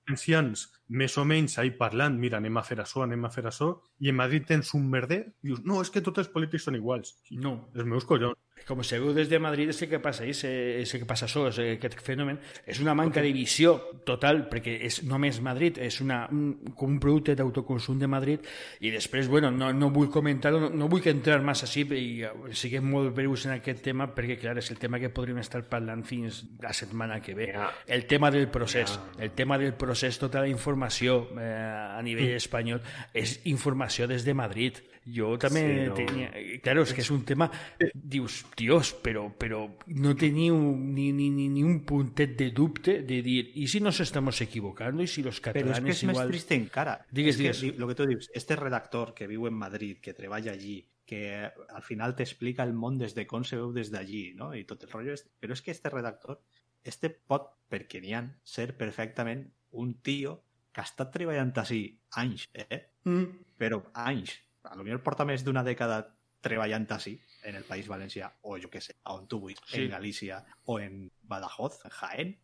ancians 0.09 0.67
més 0.87 1.17
o 1.19 1.25
menys 1.27 1.57
ahí 1.59 1.73
parlant, 1.79 2.15
mira, 2.19 2.39
anem 2.39 2.57
a 2.57 2.63
fer 2.63 2.79
això, 2.81 3.03
anem 3.03 3.25
a 3.27 3.31
fer 3.33 3.45
això, 3.49 3.73
i 3.99 4.11
en 4.11 4.19
Madrid 4.19 4.47
tens 4.47 4.73
un 4.77 4.87
merder, 4.89 5.23
dius, 5.43 5.63
no, 5.67 5.81
és 5.83 5.91
que 5.91 6.03
tots 6.05 6.23
els 6.23 6.31
polítics 6.33 6.67
són 6.69 6.79
iguals. 6.79 7.17
No. 7.43 7.57
Els 7.75 7.89
meus 7.89 8.07
collons. 8.07 8.39
Com 8.67 8.81
se 8.83 8.99
veu 8.99 9.13
des 9.15 9.29
de 9.29 9.39
Madrid 9.39 9.69
és 9.71 9.81
el 9.85 9.89
que 9.91 9.99
passa 10.03 10.25
és, 10.27 10.41
és 10.43 10.93
el 10.93 11.03
que 11.03 11.07
passa 11.07 11.27
això, 11.27 11.45
és 11.51 11.59
aquest 11.77 11.99
fenomen. 12.03 12.39
És 12.65 12.81
una 12.83 12.95
manca 12.97 13.21
de 13.23 13.31
visió 13.35 13.75
total 14.07 14.45
perquè 14.51 14.77
és 14.87 15.01
només 15.07 15.39
Madrid, 15.43 15.79
és 15.83 16.01
una, 16.03 16.23
un, 16.31 16.55
un 16.87 16.99
producte 16.99 17.35
d'autoconsum 17.37 17.99
de 17.99 18.09
Madrid. 18.11 18.43
I 18.81 18.91
després, 18.91 19.29
bueno, 19.31 19.51
no, 19.51 19.71
no 19.73 19.91
vull 19.93 20.11
comentar-ho 20.11 20.59
no, 20.59 20.71
no 20.73 20.89
vull 20.91 21.03
que 21.05 21.13
entrar 21.15 21.39
massa 21.45 21.67
així 21.67 21.85
i 21.95 22.05
eh, 22.27 22.33
siguem 22.51 22.89
molt 22.91 23.13
breus 23.15 23.45
en 23.47 23.55
aquest 23.57 23.83
tema 23.85 24.09
perquè 24.11 24.39
clar, 24.41 24.57
és 24.59 24.71
el 24.73 24.81
tema 24.81 24.99
que 24.99 25.13
podríem 25.13 25.39
estar 25.43 25.63
parlant 25.69 26.03
fins 26.07 26.43
la 26.63 26.73
setmana 26.75 27.21
que 27.23 27.37
ve. 27.37 27.51
El 27.87 28.05
tema 28.09 28.31
del 28.33 28.49
procés 28.51 28.97
el 29.19 29.31
tema 29.31 29.57
del 29.57 29.73
procés, 29.73 30.17
tota 30.19 30.41
la 30.41 30.47
informació 30.47 31.27
eh, 31.39 31.97
a 31.97 32.01
nivell 32.05 32.35
espanyol 32.37 32.81
és 33.13 33.39
informació 33.49 34.07
des 34.07 34.25
de 34.25 34.35
Madrid. 34.37 34.79
Jo 35.15 35.37
també 35.39 35.61
Sí, 35.63 35.73
sí, 35.73 35.85
no. 35.87 35.95
tenia... 35.95 36.31
Claro, 36.63 36.83
és 36.83 36.93
que 36.95 37.03
és 37.05 37.11
un 37.13 37.23
tema... 37.27 37.47
Dius, 37.93 38.41
dios, 38.57 38.91
però, 39.03 39.27
però 39.31 39.63
no 39.95 40.13
teniu 40.19 40.57
ni, 40.57 41.09
ni, 41.15 41.29
ni, 41.33 41.47
ni 41.53 41.63
un 41.63 41.79
puntet 41.87 42.35
de 42.39 42.51
dubte 42.51 43.01
de 43.07 43.21
dir, 43.23 43.51
¿y 43.55 43.67
si 43.67 43.79
nos 43.79 43.99
estamos 43.99 44.41
equivocando? 44.41 45.03
¿Y 45.03 45.07
si 45.07 45.23
los 45.23 45.39
Però 45.41 45.53
és 45.53 45.55
que 45.55 45.63
catalanes 45.63 45.95
és 45.95 46.03
més 46.09 46.17
igual... 46.17 46.33
trist 46.33 46.53
encara. 46.55 46.97
Digues, 47.11 47.39
és 47.39 47.61
que, 47.61 47.73
Lo 47.79 47.87
que 47.87 47.95
tu 47.95 48.07
dius, 48.09 48.29
este 48.33 48.55
redactor 48.55 49.13
que 49.13 49.27
viu 49.27 49.47
en 49.47 49.53
Madrid, 49.53 49.99
que 50.01 50.13
treballa 50.13 50.51
allí, 50.51 50.81
que 51.07 51.47
al 51.47 51.83
final 51.83 52.15
t'explica 52.19 52.65
el 52.67 52.73
món 52.75 52.97
des 52.99 53.15
de 53.15 53.23
com 53.25 53.45
se 53.47 53.55
veu 53.55 53.71
des 53.71 53.93
d'allí, 53.93 54.33
no? 54.35 54.51
I 54.53 54.65
tot 54.67 54.83
el 54.83 54.91
rotllo. 54.91 55.15
És... 55.15 55.23
Però 55.39 55.55
és 55.55 55.63
que 55.63 55.71
este 55.71 55.89
redactor, 55.93 56.41
este 56.83 57.09
pot, 57.09 57.53
perquè 57.71 58.01
n'hi 58.03 58.13
ha, 58.13 58.25
ser 58.43 58.73
perfectament 58.77 59.47
un 59.71 59.95
tio 60.03 60.41
que 60.73 60.83
ha 60.83 60.87
estat 60.87 61.13
treballant 61.15 61.53
així 61.57 61.81
anys, 62.19 62.49
eh? 62.53 62.81
Mm. 63.07 63.47
Però 63.57 63.79
anys. 63.95 64.35
A 64.71 64.75
lo 64.75 64.83
millor 64.83 65.01
porta 65.03 65.25
més 65.25 65.43
d'una 65.43 65.63
dècada 65.63 66.01
treballant 66.41 66.85
així 66.91 67.19
en 67.43 67.55
el 67.55 67.63
País 67.63 67.87
Valencià, 67.87 68.31
o 68.43 68.57
jo 68.61 68.69
què 68.69 68.79
sé, 68.81 68.95
on 69.05 69.27
tu 69.27 69.39
vulguis, 69.39 69.59
Sí. 69.65 69.81
en 69.85 69.89
Galícia 69.91 70.43
o 70.65 70.79
en 70.79 71.09
Badajoz, 71.23 71.79
en 71.85 71.91
Jaén, 71.91 72.37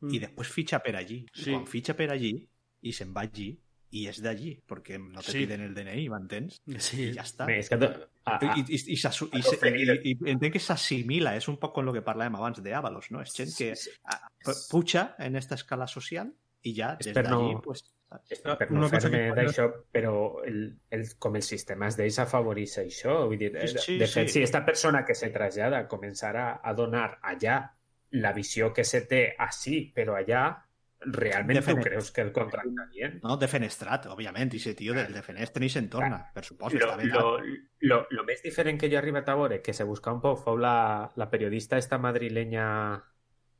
Mm. 0.00 0.14
i 0.14 0.18
després 0.18 0.48
fitxa 0.48 0.78
per 0.82 0.94
allí. 0.96 1.26
Sí. 1.34 1.44
Sí. 1.44 1.50
Quan 1.52 1.66
fitxa 1.66 1.94
per 1.94 2.10
allí 2.10 2.48
i 2.82 2.92
se'n 2.92 3.12
va 3.12 3.20
allí, 3.26 3.50
i 3.92 4.06
és 4.06 4.22
d'allí, 4.22 4.62
perquè 4.66 4.98
no 5.00 5.20
te 5.20 5.26
Sí. 5.26 5.32
sí. 5.32 5.38
piden 5.46 5.60
el 5.62 5.74
DNI, 5.74 6.08
m'entens? 6.08 6.60
Sí. 6.78 7.08
I 7.10 7.12
ja 7.12 7.22
està. 7.22 7.44
Bé, 7.44 7.58
és 7.58 7.68
que... 7.68 7.76
to- 7.76 8.08
a- 8.24 8.36
a- 8.36 8.56
I, 8.56 8.60
i, 8.60 8.76
i, 8.76 8.94
i, 8.94 10.10
i, 10.10 10.10
i 10.12 10.30
entenc 10.30 10.52
que 10.54 10.60
s'assimila, 10.60 11.34
és 11.36 11.48
un 11.48 11.56
poc 11.58 11.74
com 11.74 11.88
el 11.88 11.94
que 11.98 12.04
parlàvem 12.06 12.36
abans 12.36 12.62
d'Àvalos, 12.62 13.10
no? 13.10 13.20
És 13.20 13.34
gent 13.34 13.50
que 13.58 13.72
a- 14.04 14.20
pu- 14.44 14.56
puja 14.70 15.16
en 15.18 15.34
aquesta 15.36 15.56
escala 15.56 15.86
social 15.88 16.32
i 16.62 16.72
ja 16.76 16.96
És 17.00 17.06
des 17.06 17.14
d'allí, 17.14 17.54
no- 17.54 17.60
pues, 17.62 17.82
saps? 18.10 18.32
És 18.36 18.40
per 18.44 18.68
Una 18.70 18.80
no 18.82 18.90
cosa 18.90 19.08
fer-me 19.08 19.22
que- 19.30 19.34
d'això, 19.40 19.68
però 19.94 20.14
el, 20.44 20.62
el, 20.90 21.04
com 21.18 21.36
el 21.38 21.42
sistema 21.46 21.88
es 21.88 21.96
deixa 21.96 22.26
afavoreix 22.26 22.76
això. 22.84 23.20
Vull 23.30 23.38
dir, 23.38 23.52
Sí, 23.68 23.78
sí, 23.78 23.98
de 23.98 24.06
fet, 24.06 24.28
sí. 24.28 24.38
si 24.40 24.42
esta 24.42 24.64
persona 24.66 25.04
que 25.06 25.14
se 25.14 25.30
trasllada 25.30 25.86
començarà 25.88 26.58
a 26.62 26.74
donar 26.74 27.20
allà 27.22 27.60
la 28.18 28.32
visió 28.34 28.72
que 28.74 28.82
se 28.84 29.02
té 29.06 29.36
així, 29.38 29.92
però 29.94 30.16
allà, 30.18 30.48
realment 31.00 31.56
tu 31.56 31.62
Defenet- 31.62 31.84
creus 31.86 32.10
que 32.12 32.20
el 32.20 32.32
contractarien? 32.32 33.20
No, 33.22 33.36
defenestrat, 33.40 34.04
òbviament, 34.12 34.50
i 34.52 34.58
ese 34.58 34.74
tio 34.76 34.92
del 34.92 35.14
defenestre 35.14 35.62
ni 35.62 35.70
se'n 35.72 35.86
torna, 35.88 36.18
per 36.34 36.42
supost, 36.44 36.74
Lo, 36.76 36.90
està 36.90 37.06
lo, 37.06 37.38
lo, 37.88 38.00
lo 38.10 38.24
més 38.28 38.42
diferent 38.44 38.76
que 38.78 38.90
jo 38.90 38.98
he 38.98 38.98
arribat 38.98 39.28
a 39.30 39.36
veure, 39.38 39.62
que 39.62 39.72
se 39.72 39.84
busca 39.88 40.12
un 40.12 40.20
poc, 40.20 40.42
fou 40.42 40.58
la, 40.60 41.10
la 41.16 41.30
periodista 41.30 41.78
esta 41.78 41.96
madrilenya 41.96 42.66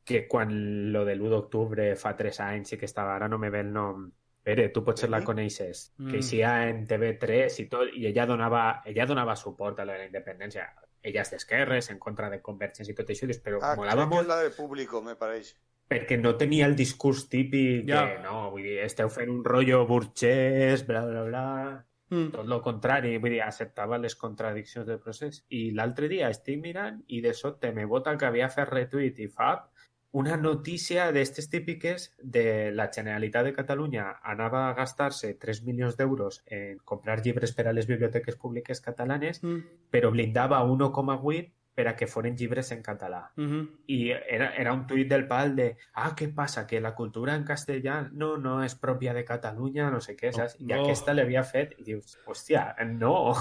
que 0.04 0.26
quan 0.28 0.92
lo 0.92 1.04
de 1.06 1.14
l'1 1.14 1.30
d'octubre 1.30 1.94
fa 1.96 2.12
3 2.16 2.40
anys 2.40 2.72
i 2.74 2.78
que 2.80 2.84
estava, 2.90 3.14
ara 3.16 3.28
no 3.28 3.38
me 3.38 3.48
ve 3.48 3.60
el 3.60 3.72
nom, 3.72 4.10
Pere, 4.42 4.70
tu 4.72 4.82
potser 4.82 5.10
la 5.12 5.20
coneixes, 5.22 5.92
Mm. 5.98 6.10
que 6.10 6.16
eixia 6.16 6.68
en 6.70 6.86
TV3 6.86 7.58
i 7.60 7.66
tot, 7.68 7.88
i 7.94 8.06
ella 8.06 8.24
donava, 8.26 8.82
ella 8.86 9.04
donava 9.06 9.36
suport 9.36 9.80
a 9.80 9.84
la 9.84 9.98
independència. 10.06 10.64
Ella 11.02 11.20
és 11.22 11.30
d'esquerres, 11.30 11.90
en 11.90 11.98
contra 11.98 12.30
de 12.30 12.40
Convergència 12.40 12.92
i 12.92 12.94
tot 12.94 13.08
això, 13.08 13.26
però 13.42 13.58
Ah, 13.62 13.74
molava 13.76 14.06
molt 14.06 14.28
la 14.28 14.42
de 14.42 14.50
público, 14.50 15.02
me 15.02 15.14
pareix. 15.16 15.54
perquè 15.90 16.16
no 16.20 16.36
tenia 16.36 16.66
el 16.66 16.76
discurs 16.76 17.28
típic 17.28 17.86
Ja. 17.88 18.06
de, 18.06 18.18
no, 18.22 18.50
vull 18.52 18.62
dir, 18.62 18.78
esteu 18.78 19.08
fent 19.10 19.28
un 19.28 19.44
rotllo 19.44 19.86
burgès, 19.86 20.86
bla, 20.86 21.04
bla, 21.04 21.24
bla, 21.24 21.86
Mm. 22.10 22.30
tot 22.32 22.44
el 22.46 22.60
contrari, 22.62 23.18
vull 23.18 23.30
dir, 23.30 23.42
acceptava 23.42 23.98
les 23.98 24.14
contradiccions 24.16 24.86
del 24.86 24.98
procés. 25.00 25.44
I 25.50 25.70
l'altre 25.72 26.08
dia 26.08 26.28
estic 26.28 26.60
mirant 26.60 27.04
i 27.08 27.20
de 27.20 27.32
sobte 27.34 27.72
me 27.72 27.84
vota 27.84 28.16
que 28.16 28.24
havia 28.26 28.48
fet 28.48 28.68
retweet 28.68 29.18
i 29.20 29.28
fa 29.28 29.68
una 30.12 30.36
notícia 30.36 31.12
d'estes 31.12 31.48
típiques 31.50 32.14
de 32.18 32.72
la 32.74 32.90
Generalitat 32.92 33.44
de 33.44 33.52
Catalunya 33.54 34.18
anava 34.24 34.68
a 34.68 34.74
gastar-se 34.74 35.34
3 35.38 35.62
milions 35.64 35.96
d'euros 35.96 36.42
en 36.46 36.78
comprar 36.84 37.20
llibres 37.22 37.52
per 37.54 37.68
a 37.68 37.72
les 37.72 37.86
biblioteques 37.86 38.36
públiques 38.36 38.80
catalanes, 38.80 39.42
Mm. 39.42 39.60
però 39.90 40.10
blindava 40.10 40.62
1,8 40.64 41.52
per 41.72 41.86
a 41.88 41.94
que 41.96 42.08
foren 42.08 42.34
llibres 42.36 42.72
en 42.72 42.82
català. 42.82 43.30
Mhm. 43.36 43.68
I 43.86 44.10
era, 44.10 44.50
era 44.56 44.72
un 44.72 44.86
tuit 44.86 45.08
del 45.08 45.26
pal 45.28 45.54
de 45.56 45.76
ah, 45.94 46.10
què 46.16 46.34
passa, 46.34 46.66
que 46.66 46.80
la 46.80 46.94
cultura 46.96 47.34
en 47.36 47.44
castellà 47.44 48.10
no, 48.12 48.36
no 48.36 48.62
és 48.64 48.74
pròpia 48.74 49.14
de 49.14 49.24
Catalunya, 49.24 49.88
no 49.90 50.00
sé 50.00 50.16
què, 50.16 50.32
saps? 50.32 50.56
I 50.58 50.66
No. 50.66 50.82
aquesta 50.82 51.14
l'havia 51.14 51.44
fet 51.44 51.76
i 51.78 51.84
dius, 51.84 52.18
hòstia, 52.26 52.74
no. 52.84 53.32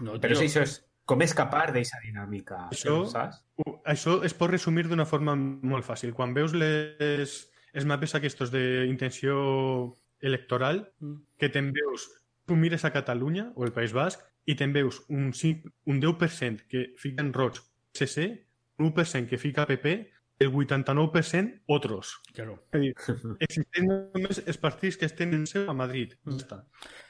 No, 0.00 0.12
Però 0.20 0.28
tio. 0.28 0.36
si 0.36 0.44
això 0.46 0.62
és 0.62 0.78
com 1.04 1.20
escapar 1.22 1.66
d'aquesta 1.72 1.98
dinàmica, 2.04 2.68
Això- 2.72 3.06
saps? 3.10 3.42
Uh, 3.60 3.76
Això 3.84 4.22
es 4.24 4.32
pot 4.34 4.50
resumir 4.50 4.86
d'una 4.88 5.04
forma 5.04 5.34
molt 5.36 5.84
fàcil. 5.84 6.14
Quan 6.14 6.32
veus 6.34 6.54
les, 6.54 7.34
els 7.74 7.84
mapes 7.84 8.14
aquests 8.14 8.50
d'intenció 8.50 9.96
electoral, 10.20 10.88
Mm. 11.00 11.16
que 11.38 11.48
te'n 11.48 11.72
veus, 11.72 12.08
tu 12.46 12.56
mires 12.56 12.84
a 12.84 12.92
Catalunya 12.92 13.52
o 13.56 13.64
el 13.64 13.72
País 13.72 13.92
Basc 13.92 14.20
i 14.46 14.54
te'n 14.54 14.72
veus 14.72 15.02
un, 15.08 15.32
cinc- 15.32 15.70
un 15.86 16.00
10% 16.00 16.66
que 16.68 16.94
fica 16.96 17.22
en 17.22 17.32
roig 17.32 17.60
CC, 17.92 18.46
un 18.78 18.92
1% 18.92 19.28
que 19.28 19.38
fica 19.38 19.66
PP, 19.66 20.10
el 20.38 20.50
89% 20.52 21.62
otros. 21.66 22.20
Claro. 22.34 22.58
Només 22.72 24.42
els 24.44 24.58
partits 24.58 24.98
que 24.98 25.06
estan 25.06 25.34
en 25.36 25.46
seu 25.46 25.68
a 25.70 25.76
Madrid. 25.76 26.16
Ja 26.26 26.36
està. 26.36 26.60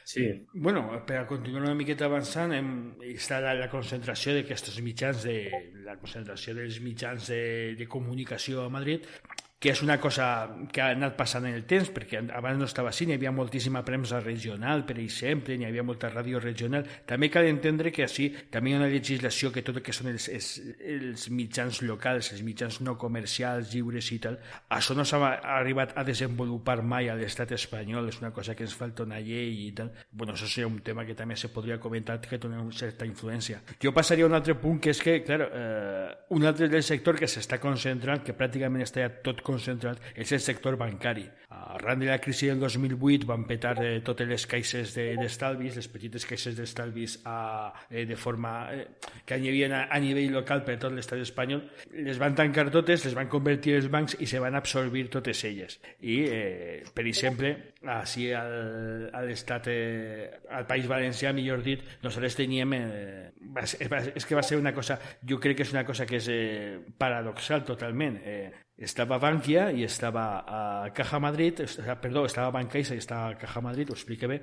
Sí. 0.04 0.26
Bueno, 0.52 0.84
per 1.08 1.22
a 1.22 1.26
continuar 1.26 1.64
una 1.64 1.76
miqueta 1.78 2.04
avançant, 2.10 2.52
hem, 2.52 2.68
està 3.14 3.40
la, 3.40 3.54
la 3.56 3.70
concentració 3.72 4.34
d'aquests 4.36 4.76
mitjans, 4.84 5.24
de, 5.24 5.38
la 5.86 5.96
concentració 6.00 6.54
dels 6.58 6.82
mitjans 6.84 7.30
de, 7.32 7.42
de 7.78 7.88
comunicació 7.88 8.66
a 8.66 8.72
Madrid, 8.72 9.08
que 9.58 9.70
és 9.72 9.80
una 9.82 9.96
cosa 10.00 10.26
que 10.72 10.82
ha 10.82 10.90
anat 10.92 11.14
passant 11.16 11.46
en 11.48 11.54
el 11.56 11.64
temps, 11.64 11.88
perquè 11.94 12.20
abans 12.36 12.58
no 12.60 12.66
estava 12.68 12.90
així, 12.90 13.06
n'hi 13.08 13.14
havia 13.16 13.32
moltíssima 13.32 13.80
premsa 13.84 14.18
regional, 14.20 14.84
per 14.84 14.98
exemple, 15.00 15.56
n'hi 15.56 15.68
havia 15.68 15.84
molta 15.86 16.10
ràdio 16.12 16.40
regional. 16.42 16.84
També 17.08 17.30
cal 17.32 17.48
entendre 17.48 17.92
que 17.94 18.04
així 18.04 18.28
també 18.52 18.72
hi 18.72 18.76
ha 18.76 18.80
una 18.82 18.90
legislació 18.92 19.52
que 19.54 19.62
tot 19.64 19.78
el 19.80 19.84
que 19.86 19.94
són 19.96 20.10
els, 20.12 20.28
els, 20.28 20.50
els 20.84 21.28
mitjans 21.32 21.80
locals, 21.86 22.32
els 22.34 22.42
mitjans 22.44 22.80
no 22.84 22.96
comercials, 23.00 23.72
lliures 23.72 24.10
i 24.12 24.18
tal, 24.26 24.36
això 24.76 24.96
no 24.98 25.06
s'ha 25.08 25.20
arribat 25.56 25.96
a 25.96 26.04
desenvolupar 26.04 26.82
mai 26.82 27.08
a 27.08 27.16
l'estat 27.16 27.54
espanyol, 27.56 28.10
és 28.12 28.20
una 28.20 28.34
cosa 28.36 28.54
que 28.58 28.66
ens 28.66 28.76
falta 28.76 29.06
una 29.08 29.22
llei 29.24 29.64
i 29.68 29.70
tal. 29.76 29.94
Bueno, 30.10 30.34
això 30.36 30.50
seria 30.50 30.68
un 30.68 30.82
tema 30.84 31.06
que 31.08 31.16
també 31.16 31.38
se 31.40 31.48
podria 31.48 31.80
comentar 31.80 32.18
que 32.20 32.38
té 32.38 32.50
una 32.50 32.66
certa 32.72 33.08
influència. 33.08 33.62
Jo 33.80 33.94
passaria 33.96 34.26
a 34.26 34.28
un 34.28 34.36
altre 34.36 34.58
punt, 34.60 34.82
que 34.82 34.92
és 34.92 35.00
que, 35.00 35.16
clar, 35.24 35.40
eh, 35.48 36.12
un 36.36 36.44
altre 36.44 36.68
del 36.68 36.84
sector 36.84 37.16
que 37.16 37.30
s'està 37.30 37.60
concentrant, 37.62 38.20
que 38.24 38.36
pràcticament 38.36 38.84
està 38.84 39.04
ja 39.04 39.10
tot 39.24 39.43
concentrat, 39.44 40.00
és 40.16 40.32
el 40.32 40.40
sector 40.42 40.76
bancari. 40.80 41.26
Arran 41.54 42.00
de 42.02 42.08
la 42.08 42.16
crisi 42.18 42.48
del 42.50 42.58
2008 42.58 43.26
van 43.28 43.44
petar 43.46 43.76
eh, 43.84 44.00
totes 44.04 44.26
les 44.28 44.46
caixes 44.50 44.94
de- 44.96 45.14
d'estalvis, 45.20 45.76
les 45.78 45.86
petites 45.88 46.24
caixes 46.26 46.56
d'estalvis 46.58 47.20
a, 47.24 47.72
eh, 47.90 48.02
de 48.08 48.16
forma 48.18 48.54
eh, 48.74 48.88
que 49.24 49.38
hi 49.38 49.48
havia 49.52 49.68
a, 49.70 49.82
a 49.94 50.00
nivell 50.02 50.32
local 50.34 50.64
per 50.66 50.76
tot 50.82 50.92
l'estat 50.96 51.22
espanyol, 51.22 51.62
les 51.94 52.18
van 52.18 52.34
tancar 52.34 52.66
totes, 52.74 53.04
les 53.06 53.14
van 53.14 53.30
convertir 53.30 53.76
els 53.78 53.86
bancs 53.92 54.16
i 54.18 54.26
se 54.26 54.40
van 54.42 54.58
absorbir 54.58 55.06
totes 55.14 55.44
elles. 55.46 55.78
I, 56.02 56.18
eh, 56.26 56.82
per 56.94 57.06
exemple, 57.06 57.54
així 57.94 58.30
al, 58.34 59.08
a 59.14 59.22
l'estat, 59.22 59.68
eh, 59.70 60.30
al 60.50 60.66
País 60.66 60.88
Valencià, 60.90 61.32
millor 61.36 61.62
dit, 61.62 61.84
nosaltres 62.02 62.34
teníem... 62.42 62.74
Eh, 62.80 63.30
és 63.54 64.24
que 64.26 64.34
va 64.34 64.42
ser 64.42 64.56
una 64.58 64.72
cosa, 64.74 64.96
jo 65.22 65.38
crec 65.38 65.58
que 65.60 65.62
és 65.66 65.72
una 65.74 65.84
cosa 65.86 66.06
que 66.08 66.16
és 66.18 66.26
eh, 66.32 66.78
paradoxal 66.98 67.62
totalment. 67.64 68.16
Eh, 68.24 68.50
estava 68.76 69.18
Bankia 69.22 69.70
i 69.72 69.84
estava 69.84 70.24
a 70.46 70.90
Caja 70.94 71.18
Madrid, 71.20 71.60
est- 71.60 71.80
perdó, 72.02 72.24
estava 72.26 72.50
Bancaixa 72.50 72.94
i 72.94 72.98
estava 72.98 73.34
Caja 73.38 73.60
Madrid, 73.60 73.90
ho 73.90 73.94
explique 73.94 74.26
bé, 74.26 74.40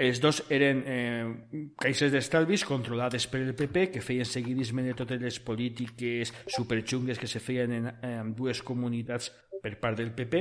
els 0.00 0.18
dos 0.20 0.40
eren 0.48 0.82
eh, 0.88 1.68
caixes 1.76 2.10
d'estalvis 2.12 2.64
controlades 2.64 3.26
per 3.28 3.42
el 3.44 3.52
PP 3.54 3.90
que 3.92 4.00
feien 4.00 4.24
seguidisme 4.24 4.82
de 4.82 4.94
totes 4.96 5.20
les 5.20 5.38
polítiques 5.44 6.32
superxungues 6.48 7.18
que 7.20 7.28
se 7.28 7.38
feien 7.40 7.72
en, 7.76 7.90
en 8.02 8.34
dues 8.34 8.62
comunitats 8.62 9.28
per 9.60 9.74
part 9.76 9.98
del 10.00 10.08
PP, 10.16 10.38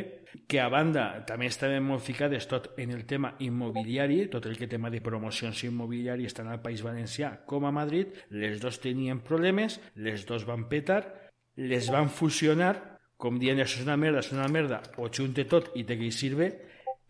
que 0.48 0.62
a 0.64 0.70
banda 0.72 1.26
també 1.28 1.50
estaven 1.52 1.84
molt 1.84 2.00
ficades 2.06 2.48
tot 2.48 2.70
en 2.80 2.94
el 2.96 3.04
tema 3.06 3.34
immobiliari, 3.44 4.30
tot 4.32 4.46
el 4.48 4.56
que 4.56 4.70
tema 4.72 4.88
de 4.90 5.02
promocions 5.04 5.60
immobiliàries 5.68 6.34
tant 6.38 6.48
al 6.48 6.62
País 6.64 6.80
Valencià 6.82 7.34
com 7.46 7.66
a 7.68 7.72
Madrid, 7.76 8.16
les 8.32 8.62
dos 8.64 8.80
tenien 8.80 9.20
problemes, 9.20 9.82
les 9.96 10.24
dos 10.26 10.46
van 10.48 10.70
petar, 10.72 11.02
les 11.58 11.92
van 11.92 12.08
fusionar, 12.08 12.99
com 13.20 13.36
dient 13.40 13.60
això 13.60 13.82
és 13.82 13.86
una 13.88 13.98
merda, 14.00 14.24
és 14.24 14.32
una 14.32 14.48
merda, 14.48 14.80
ho 14.98 15.10
junte 15.12 15.44
tot 15.52 15.74
i 15.76 15.84
te 15.84 15.98
que 16.00 16.08
hi 16.08 16.16
sirve, 16.16 16.50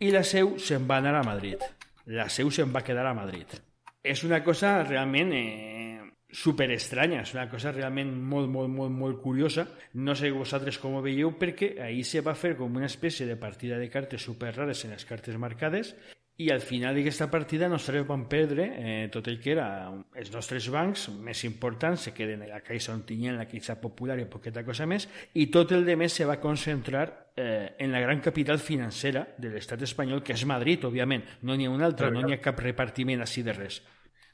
i 0.01 0.09
la 0.15 0.23
seu 0.25 0.55
se'n 0.57 0.87
va 0.89 0.97
anar 0.97 1.13
a 1.19 1.25
Madrid. 1.27 1.61
La 2.09 2.25
seu 2.33 2.49
se'n 2.49 2.71
va 2.73 2.81
quedar 2.81 3.05
a 3.05 3.13
Madrid. 3.13 3.53
És 4.01 4.23
una 4.25 4.39
cosa 4.41 4.79
realment 4.87 5.33
eh, 5.37 5.99
super 6.31 6.69
estranya, 6.73 7.21
és 7.21 7.33
una 7.35 7.45
cosa 7.51 7.73
realment 7.75 8.09
molt, 8.31 8.49
molt, 8.49 8.71
molt, 8.73 8.95
molt 8.95 9.21
curiosa. 9.21 9.67
No 9.93 10.15
sé 10.17 10.31
vosaltres 10.33 10.79
com 10.81 10.97
ho 10.97 11.03
veieu, 11.05 11.35
perquè 11.37 11.75
ahir 11.85 12.05
se 12.07 12.23
va 12.25 12.33
fer 12.33 12.55
com 12.57 12.81
una 12.81 12.89
espècie 12.89 13.29
de 13.29 13.37
partida 13.37 13.77
de 13.77 13.91
cartes 13.93 14.25
super 14.25 14.55
rares 14.55 14.85
en 14.85 14.97
les 14.97 15.05
cartes 15.05 15.37
marcades 15.37 15.93
i 16.39 16.47
al 16.53 16.61
final 16.63 16.95
d'aquesta 16.95 17.27
partida 17.27 17.67
nosaltres 17.67 18.05
vam 18.07 18.21
perdre 18.31 18.69
eh, 18.79 19.07
tot 19.11 19.27
el 19.27 19.41
que 19.43 19.51
era 19.51 19.65
els 20.15 20.29
nostres 20.31 20.69
bancs 20.71 21.09
més 21.19 21.41
importants, 21.43 22.05
se 22.07 22.13
queden 22.15 22.45
a 22.45 22.47
la 22.47 22.61
Caixa 22.63 22.93
on 22.93 23.01
tenien 23.03 23.35
la 23.35 23.47
Caixa 23.49 23.75
Popular 23.81 24.15
i 24.21 24.27
poqueta 24.31 24.63
cosa 24.63 24.87
més, 24.87 25.09
i 25.35 25.49
tot 25.51 25.73
el 25.75 25.83
de 25.83 25.97
més 25.99 26.15
se 26.15 26.27
va 26.29 26.39
concentrar 26.39 27.03
eh, 27.35 27.75
en 27.83 27.91
la 27.91 27.99
gran 27.99 28.23
capital 28.23 28.63
financera 28.63 29.25
de 29.37 29.51
l'estat 29.51 29.83
espanyol, 29.83 30.23
que 30.23 30.37
és 30.37 30.45
Madrid, 30.47 30.87
òbviament. 30.87 31.27
No 31.43 31.59
n'hi 31.59 31.67
ha 31.67 31.75
una 31.75 31.89
altra, 31.91 32.07
no 32.07 32.23
n'hi 32.23 32.37
ha 32.37 32.41
cap 32.43 32.63
repartiment 32.63 33.19
així 33.25 33.43
de 33.43 33.57
res. 33.59 33.81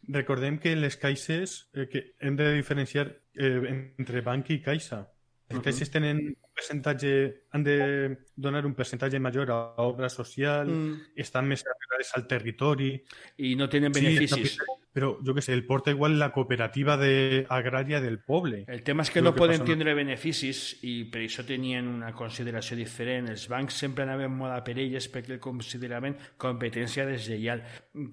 Recordem 0.06 0.60
que 0.62 0.76
les 0.78 1.02
caixes 1.02 1.58
eh, 1.74 1.90
que 1.90 2.12
hem 2.22 2.38
de 2.38 2.54
diferenciar 2.54 3.08
eh, 3.10 3.58
entre 3.98 4.22
banc 4.22 4.54
i 4.54 4.62
caixa. 4.62 5.08
Les 5.50 5.66
caixes 5.66 5.90
tenen 5.90 6.22
percentatge, 6.56 7.44
han 7.52 7.64
de 7.64 8.18
donar 8.36 8.66
un 8.66 8.74
percentatge 8.74 9.20
major 9.20 9.52
a 9.52 9.76
obra 9.84 10.10
social, 10.10 10.68
Mm. 10.68 11.02
estan 11.16 11.48
més 11.48 11.64
arrelades 11.66 12.12
al 12.16 12.28
territori. 12.28 13.04
I 13.38 13.56
no 13.56 13.68
tenen 13.70 13.94
Sí, 13.94 14.02
beneficis. 14.06 14.58
està- 14.58 14.66
però 14.96 15.18
jo 15.22 15.34
que 15.36 15.42
sé, 15.42 15.52
el 15.52 15.66
porta 15.66 15.92
igual 15.92 16.18
la 16.18 16.32
cooperativa 16.32 16.96
de, 16.96 17.46
agrària 17.50 18.00
del 18.00 18.20
poble. 18.20 18.64
El 18.70 18.82
tema 18.82 19.04
és 19.04 19.12
que 19.12 19.22
no 19.22 19.34
que 19.34 19.40
poden 19.40 19.60
passa- 19.60 19.66
tindre 19.74 19.94
beneficis 19.94 20.80
i 20.84 21.04
per 21.12 21.20
això 21.22 21.44
tenien 21.46 21.86
una 21.90 22.14
consideració 22.14 22.78
diferent. 22.78 23.28
Els 23.28 23.50
bancs 23.50 23.74
sempre 23.74 24.04
anaven 24.06 24.32
molt 24.32 24.54
a 24.54 24.64
per 24.64 24.80
elles 24.80 25.12
perquè 25.12 25.32
el 25.34 25.40
consideraven 25.42 26.16
competència 26.38 27.06
deslleial. 27.06 27.62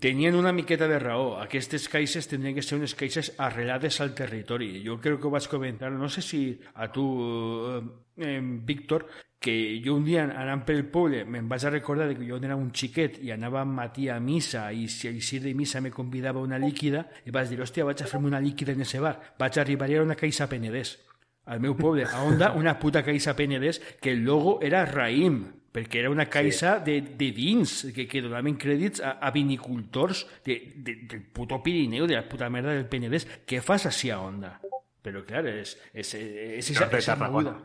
Tenien 0.01 0.35
una 0.35 0.51
miqueta 0.53 0.89
de 0.89 0.99
raó. 0.99 1.39
Aquestes 1.41 1.89
caixes 1.89 2.27
tindrien 2.27 2.57
que 2.57 2.63
ser 2.63 2.79
unes 2.79 2.97
caixes 2.97 3.33
arrelades 3.39 4.01
al 4.01 4.13
territori. 4.13 4.83
Jo 4.85 4.99
crec 5.01 5.21
que 5.21 5.27
ho 5.29 5.31
vaig 5.31 5.47
comentar, 5.47 5.93
no 5.93 6.09
sé 6.09 6.21
si 6.21 6.59
a 6.75 6.91
tu, 6.91 8.03
eh, 8.17 8.41
Víctor, 8.43 9.07
que 9.43 9.83
jo 9.85 9.97
un 9.99 10.05
dia 10.07 10.23
anant 10.25 10.63
pel 10.65 10.85
poble 10.87 11.25
me'n 11.27 11.49
vaig 11.51 11.65
a 11.67 11.73
recordar 11.75 12.07
de 12.09 12.17
que 12.17 12.29
jo 12.29 12.39
era 12.39 12.57
un 12.57 12.71
xiquet 12.71 13.19
i 13.27 13.33
anava 13.35 13.61
al 13.63 13.73
matí 13.73 14.09
a 14.09 14.21
missa 14.21 14.69
i 14.73 14.87
si 14.89 15.09
al 15.09 15.19
de 15.19 15.55
missa 15.55 15.81
me 15.81 15.91
convidava 15.91 16.41
una 16.41 16.59
líquida 16.59 17.09
i 17.27 17.31
vaig 17.31 17.49
dir, 17.49 17.61
hòstia, 17.61 17.85
vaig 17.85 18.03
a 18.03 18.07
fer-me 18.07 18.29
una 18.29 18.41
líquida 18.41 18.73
en 18.73 18.83
ese 18.83 19.01
bar. 19.01 19.19
Vaig 19.39 19.59
arribar 19.59 19.91
i 19.91 19.95
era 19.95 20.05
una 20.05 20.15
caixa 20.15 20.47
Penedès 20.47 20.99
al 21.45 21.61
meu 21.61 21.75
poble, 21.75 22.05
a 22.07 22.23
Onda, 22.23 22.53
una 22.55 22.79
puta 22.79 23.03
caixa 23.03 23.35
Penedès 23.35 23.81
que 24.01 24.13
el 24.13 24.23
logo 24.25 24.61
era 24.63 24.85
Raïm, 24.87 25.43
perquè 25.73 26.03
era 26.03 26.11
una 26.11 26.29
caixa 26.31 26.77
sí. 26.79 26.85
de, 26.87 27.15
de 27.19 27.31
vins, 27.35 27.73
que, 27.95 28.07
que 28.07 28.23
donaven 28.23 28.59
crèdits 28.61 29.03
a, 29.03 29.17
a 29.19 29.33
vinicultors 29.35 30.27
de, 30.45 30.59
de, 30.77 30.97
del 31.11 31.25
puto 31.35 31.63
Pirineu, 31.63 32.07
de 32.07 32.21
la 32.21 32.29
puta 32.29 32.51
merda 32.53 32.77
del 32.77 32.87
Penedès. 32.87 33.27
Què 33.49 33.63
fas 33.65 33.89
així 33.91 34.13
a 34.13 34.21
Onda? 34.23 34.59
Però, 35.03 35.25
clar, 35.27 35.43
és, 35.51 35.73
és, 35.93 36.13
és, 36.15 36.69
és, 36.71 36.71
és, 36.71 37.07
Tarragona. 37.09 37.57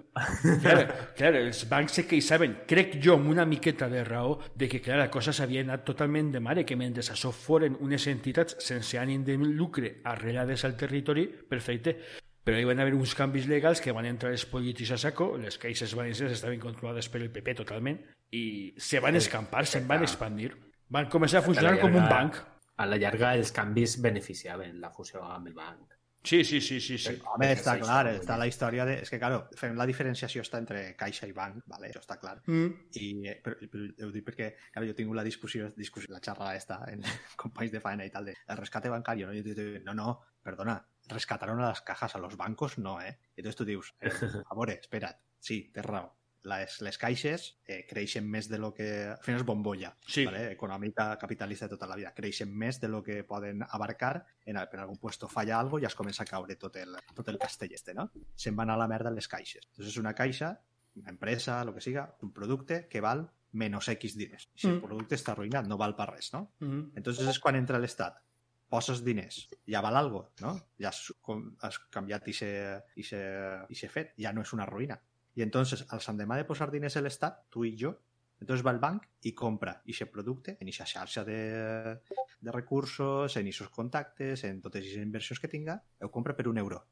Clar, 0.63 0.77
clar, 1.19 1.29
els 1.37 1.59
bancs 1.69 1.99
se 1.99 2.03
queixaven, 2.09 2.55
crec 2.69 2.95
jo, 3.03 3.13
amb 3.19 3.29
una 3.29 3.45
miqueta 3.45 3.85
de 3.91 4.01
raó, 4.07 4.39
de 4.57 4.65
que 4.71 4.79
clar, 4.81 4.97
la 5.03 5.11
cosa 5.13 5.33
s'havia 5.37 5.61
anat 5.61 5.83
totalment 5.85 6.31
de 6.33 6.41
mare, 6.41 6.63
que 6.65 6.77
mentre 6.79 7.03
això 7.05 7.29
foren 7.29 7.77
unes 7.85 8.07
entitats 8.09 8.57
sense 8.65 8.97
ànim 8.97 9.21
de 9.27 9.35
lucre 9.37 9.99
arrelades 10.09 10.65
al 10.65 10.73
territori, 10.81 11.27
perfecte. 11.27 11.93
Però 12.47 12.57
hi 12.57 12.65
van 12.65 12.81
haver 12.81 12.95
uns 12.97 13.13
canvis 13.13 13.45
legals 13.51 13.83
que 13.83 13.93
van 13.93 14.07
entrar 14.09 14.31
els 14.33 14.47
polítics 14.49 14.95
a 14.95 14.97
saco, 14.97 15.35
les 15.37 15.59
caixes 15.61 15.93
valencianes 15.93 16.39
estaven 16.39 16.63
controlades 16.63 17.11
per 17.11 17.21
el 17.21 17.29
PP 17.29 17.57
totalment, 17.61 17.99
i 18.33 18.73
se 18.81 19.03
van 19.03 19.19
escampar, 19.19 19.67
se'n 19.69 19.85
van 19.85 20.07
expandir. 20.07 20.55
Van 20.89 21.05
començar 21.11 21.43
a 21.43 21.45
funcionar 21.45 21.77
com 21.83 21.93
un 21.93 22.09
banc. 22.09 22.41
A 22.77 22.85
la 22.85 22.97
llarga 23.01 23.35
els 23.35 23.51
canvis 23.53 23.97
beneficiaven 24.01 24.81
la 24.81 24.89
fusió 24.93 25.21
amb 25.25 25.51
el 25.51 25.55
banc. 25.57 25.96
Sí, 26.23 26.43
sí, 26.43 26.59
sí, 26.59 26.79
sí, 26.81 26.97
sí. 26.97 27.13
Home, 27.33 27.47
està 27.55 27.77
clar, 27.79 28.09
està 28.11 28.35
la 28.39 28.47
història 28.49 28.85
de... 28.87 28.97
És 29.05 29.11
que, 29.11 29.19
claro, 29.21 29.45
fem 29.55 29.77
la 29.79 29.85
diferenciació 29.87 30.43
està 30.43 30.59
entre 30.59 30.81
caixa 30.99 31.29
i 31.29 31.35
banc, 31.35 31.61
vale? 31.71 31.87
això 31.87 32.01
està 32.03 32.17
clar. 32.19 32.35
Mm. 32.49 32.73
I, 32.99 33.11
eh, 33.31 33.37
però, 33.43 33.69
però 33.71 34.09
ho 34.09 34.11
dic 34.11 34.25
perquè, 34.27 34.49
claro, 34.73 34.89
jo 34.89 34.97
tingut 34.97 35.15
la 35.15 35.23
discussió, 35.27 35.69
discussió 35.77 36.11
la 36.11 36.21
xerrada 36.23 36.57
esta 36.57 36.81
en 36.91 37.03
companys 37.43 37.71
de 37.71 37.83
faena 37.83 38.07
i 38.07 38.11
tal, 38.11 38.27
de 38.27 38.35
el 38.35 38.59
rescate 38.59 38.91
bancario, 38.91 39.27
¿no? 39.27 39.33
Y 39.33 39.43
yo 39.43 39.55
te 39.55 39.63
digo, 39.63 39.83
no, 39.85 39.93
no, 39.93 40.19
perdona, 40.43 40.81
rescataron 41.07 41.61
a 41.61 41.69
las 41.69 41.81
cajas, 41.81 42.15
a 42.15 42.19
los 42.19 42.35
bancos 42.35 42.77
no, 42.77 42.99
¿eh? 43.01 43.19
Entonces 43.35 43.55
tú 43.55 43.65
dius, 43.65 43.95
eh, 44.01 44.11
a 44.11 44.55
veure, 44.55 44.81
espera't, 44.81 45.21
sí, 45.39 45.69
tens 45.73 45.85
raó. 45.85 46.16
Les, 46.47 46.77
les 46.85 46.97
caixes 47.01 47.45
eh, 47.67 47.81
creixen 47.89 48.23
més 48.31 48.47
de 48.47 48.57
lo 48.61 48.69
que... 48.73 48.85
Al 49.11 49.23
final 49.25 49.41
és 49.41 49.45
bombolla, 49.45 49.89
Sí. 50.07 50.23
¿vale? 50.25 50.45
econòmica, 50.53 51.09
capitalista 51.19 51.65
de 51.67 51.73
tota 51.75 51.87
la 51.91 51.97
vida. 51.99 52.13
Creixen 52.15 52.53
més 52.55 52.79
de 52.79 52.87
lo 52.87 53.01
que 53.03 53.23
poden 53.27 53.65
abarcar, 53.67 54.23
en, 54.45 54.55
per 54.71 54.79
algun 54.79 54.97
puesto 55.01 55.27
falla 55.27 55.59
algo 55.59 55.79
i 55.79 55.83
ja 55.83 55.91
es 55.91 55.95
comença 55.99 56.23
a 56.23 56.29
caure 56.29 56.55
tot 56.55 56.77
el, 56.79 56.95
tot 57.13 57.27
el 57.33 57.37
castell 57.41 57.73
este, 57.75 57.93
no? 57.93 58.07
Se'n 58.35 58.55
van 58.55 58.69
a 58.71 58.77
la 58.79 58.87
merda 58.87 59.11
les 59.11 59.27
caixes. 59.27 59.65
Entonces 59.73 59.91
és 59.95 59.99
una 59.99 60.13
caixa, 60.15 60.53
una 60.95 61.11
empresa, 61.11 61.63
lo 61.65 61.73
que 61.75 61.81
siga, 61.81 62.07
un 62.21 62.31
producte 62.33 62.87
que 62.87 63.01
val 63.01 63.27
menos 63.51 63.87
X 63.89 64.15
diners. 64.17 64.47
Si 64.55 64.67
el 64.67 64.77
Mm. 64.77 64.81
producte 64.87 65.15
està 65.15 65.33
arruïnat, 65.35 65.67
no 65.67 65.77
val 65.77 65.95
per 65.95 66.07
res, 66.13 66.31
no? 66.33 66.53
Mm. 66.59 66.93
Entonces 66.95 67.27
és 67.27 67.39
quan 67.39 67.55
entra 67.59 67.79
l'Estat. 67.79 68.21
Poses 68.69 68.99
diners, 69.03 69.47
ja 69.65 69.79
val 69.81 69.95
algo, 69.95 70.31
no? 70.41 70.53
Ja 70.79 70.89
has, 70.89 71.13
has 71.63 71.77
canviat 71.89 72.25
i 72.27 72.33
s'he 72.33 73.89
fet, 73.89 74.13
ja 74.19 74.33
no 74.35 74.41
és 74.43 74.51
una 74.53 74.65
ruïna. 74.67 74.97
I 75.37 75.43
entonces, 75.45 75.85
al 75.93 76.01
s'endemà 76.01 76.37
de 76.39 76.45
posar 76.49 76.71
diners 76.73 76.97
a 76.97 77.03
l'Estat, 77.05 77.43
tu 77.53 77.63
i 77.67 77.75
jo, 77.77 77.93
entonces 78.41 78.65
va 78.65 78.71
al 78.73 78.81
banc 78.81 79.05
i 79.29 79.33
compra 79.37 79.75
aquest 79.79 80.11
producte 80.13 80.55
en 80.57 80.65
aquesta 80.65 80.87
xarxa 80.89 81.23
de, 81.25 81.37
de 82.41 82.53
recursos, 82.53 83.37
en 83.37 83.49
aquests 83.49 83.73
contactes, 83.73 84.43
en 84.49 84.61
totes 84.61 84.81
aquestes 84.81 85.05
inversions 85.05 85.41
que 85.41 85.49
tinga, 85.51 85.77
ho 86.01 86.09
compra 86.13 86.35
per 86.37 86.47
un 86.49 86.57
euro. 86.61 86.83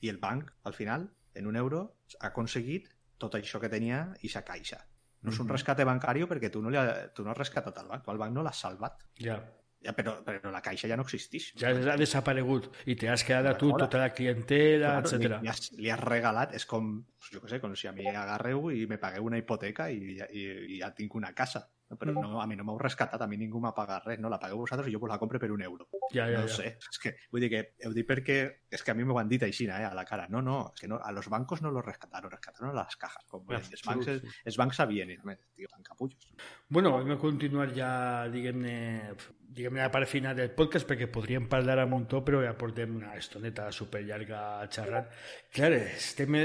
I 0.00 0.12
el 0.12 0.20
banc, 0.20 0.52
al 0.64 0.76
final, 0.76 1.08
en 1.34 1.48
un 1.48 1.56
euro, 1.56 1.82
ha 2.18 2.30
aconseguit 2.30 2.88
tot 3.20 3.36
això 3.36 3.60
que 3.60 3.72
tenia 3.72 4.06
i 4.24 4.32
sa 4.32 4.44
caixa. 4.44 4.80
No 5.20 5.32
és 5.32 5.40
un 5.42 5.48
rescate 5.52 5.84
bancari 5.84 6.24
perquè 6.28 6.48
tu 6.52 6.62
no, 6.64 6.72
li 6.72 6.78
ha, 6.80 7.08
tu 7.12 7.24
no 7.24 7.32
has 7.32 7.40
rescatat 7.40 7.76
al 7.80 7.88
banc, 7.88 8.04
tu 8.04 8.12
al 8.12 8.20
banc 8.20 8.32
no 8.32 8.44
l'has 8.44 8.60
salvat. 8.64 9.04
Ja. 9.20 9.36
Ja, 9.80 9.94
però, 9.96 10.18
però 10.22 10.50
la 10.52 10.60
caixa 10.60 10.88
ja 10.90 10.96
no 10.98 11.06
existeix. 11.06 11.54
Ja 11.56 11.70
ha 11.72 11.96
desaparegut 11.96 12.66
i 12.84 12.96
te 13.00 13.08
has 13.08 13.24
quedat 13.24 13.46
a 13.48 13.56
tu 13.56 13.70
tota 13.72 13.96
la 14.02 14.10
clientela, 14.12 15.00
Claro, 15.00 15.08
etc. 15.16 15.40
li, 15.40 15.48
has, 15.48 15.70
li 15.72 15.88
has 15.90 16.00
regalat, 16.04 16.52
és 16.54 16.66
com, 16.68 16.98
pues, 17.16 17.30
jo 17.32 17.40
què 17.40 17.48
sé, 17.54 17.60
com 17.62 17.72
si 17.74 17.88
a 17.88 17.92
mi 17.96 18.04
agarreu 18.12 18.70
i 18.76 18.84
me 18.86 18.98
pagueu 19.00 19.24
una 19.30 19.38
hipoteca 19.40 19.88
i, 19.90 20.18
i, 20.20 20.42
i 20.76 20.80
ja 20.82 20.92
tinc 20.94 21.14
una 21.16 21.32
casa. 21.32 21.64
No, 21.90 21.96
però 21.98 22.12
Mm. 22.12 22.20
no, 22.22 22.40
a 22.40 22.46
mi 22.46 22.54
no 22.54 22.62
m'heu 22.62 22.76
rescatat, 22.78 23.18
a 23.20 23.26
mi 23.26 23.36
ningú 23.36 23.58
m'ha 23.58 23.72
pagat 23.74 24.04
res, 24.06 24.20
no? 24.22 24.28
La 24.30 24.38
pagueu 24.38 24.60
vosaltres 24.60 24.86
i 24.86 24.92
jo 24.94 25.00
pues, 25.00 25.10
la 25.10 25.18
compro 25.18 25.40
per 25.40 25.48
un 25.50 25.62
euro. 25.62 25.88
Ja, 26.12 26.28
ja, 26.30 26.42
no 26.44 26.46
ja. 26.46 26.54
sé, 26.54 26.76
és 26.78 26.98
que, 27.02 27.16
vull 27.32 27.40
dir 27.42 27.48
que 27.50 28.04
perquè 28.06 28.36
és 28.70 28.84
que 28.84 28.92
a 28.92 28.94
mi 28.94 29.02
m'ho 29.02 29.16
han 29.18 29.28
dit 29.32 29.42
així, 29.42 29.66
eh, 29.66 29.80
a 29.88 29.94
la 29.96 30.04
cara. 30.04 30.28
No, 30.30 30.40
no, 30.40 30.70
és 30.74 30.80
que 30.84 30.86
no, 30.92 31.00
a 31.02 31.10
los 31.10 31.26
bancos 31.28 31.62
no 31.62 31.72
los 31.72 31.84
rescataron, 31.84 32.30
rescataron 32.30 32.70
a 32.70 32.74
las 32.84 32.94
cajas. 32.96 33.24
Com 33.26 33.42
Ja, 33.50 33.56
els, 33.58 33.82
bancs, 33.82 34.06
sí, 34.06 34.20
sí. 34.20 34.36
els 34.44 34.56
bancs 34.60 34.76
sabien, 34.76 35.10
i, 35.10 35.16
a 35.18 35.24
més, 35.24 35.40
tio, 35.56 35.66
tan 35.72 35.82
capullos. 35.82 36.30
Bueno, 36.68 37.02
de 37.02 37.18
continuar 37.18 37.72
ja, 37.74 38.28
diguem-ne, 38.30 39.16
diguem-ne 39.50 39.82
la 39.82 39.90
part 39.90 40.08
final 40.08 40.36
del 40.38 40.52
podcast 40.54 40.86
perquè 40.86 41.08
podríem 41.10 41.48
parlar 41.50 41.80
a 41.82 41.86
muntó, 41.90 42.20
però 42.24 42.42
ja 42.44 42.52
portem 42.58 42.94
una 42.96 43.16
estoneta 43.18 43.66
superllarga 43.74 44.62
xerrant. 44.70 45.08
Clar, 45.50 45.72
estem 45.74 46.36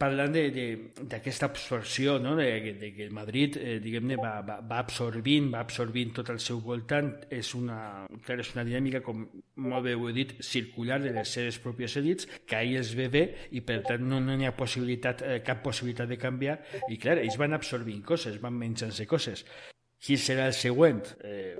parlant 0.00 0.36
d'aquesta 0.36 1.48
absorció, 1.48 2.18
no? 2.20 2.34
de, 2.36 2.74
de 2.80 2.92
que 2.96 3.06
el 3.06 3.14
Madrid, 3.16 3.56
eh, 3.56 3.80
va, 4.20 4.34
va, 4.44 4.60
va 4.60 4.82
absorbint, 4.84 5.48
va 5.54 5.64
absorbint 5.64 6.12
tot 6.20 6.30
el 6.34 6.40
seu 6.40 6.60
voltant. 6.60 7.14
És 7.32 7.54
una, 7.56 8.04
clar, 8.26 8.40
és 8.44 8.52
una 8.54 8.66
dinàmica, 8.68 9.00
com 9.06 9.24
molt 9.56 9.88
bé 9.88 9.96
ho 9.96 10.10
he 10.10 10.14
dit, 10.16 10.36
circular 10.44 11.00
de 11.00 11.14
les 11.16 11.32
seves 11.32 11.58
pròpies 11.64 11.96
edits, 12.02 12.28
que 12.46 12.60
a 12.60 12.62
ells 12.62 12.92
ve 12.98 13.08
bé 13.08 13.24
i 13.56 13.64
per 13.64 13.80
tant 13.88 14.04
no, 14.04 14.20
no 14.20 14.36
hi 14.36 14.48
ha 14.48 14.56
possibilitat, 14.56 15.24
eh, 15.24 15.40
cap 15.46 15.64
possibilitat 15.64 16.12
de 16.12 16.20
canviar 16.20 16.60
i 16.92 17.00
clar, 17.00 17.18
ells 17.24 17.40
van 17.40 17.56
absorbint 17.56 18.04
coses, 18.04 18.40
van 18.42 18.56
menjant-se 18.60 19.08
coses. 19.08 19.46
Qui 20.00 20.16
serà 20.16 20.46
el 20.48 20.56
següent? 20.56 21.02
Eh, 21.28 21.56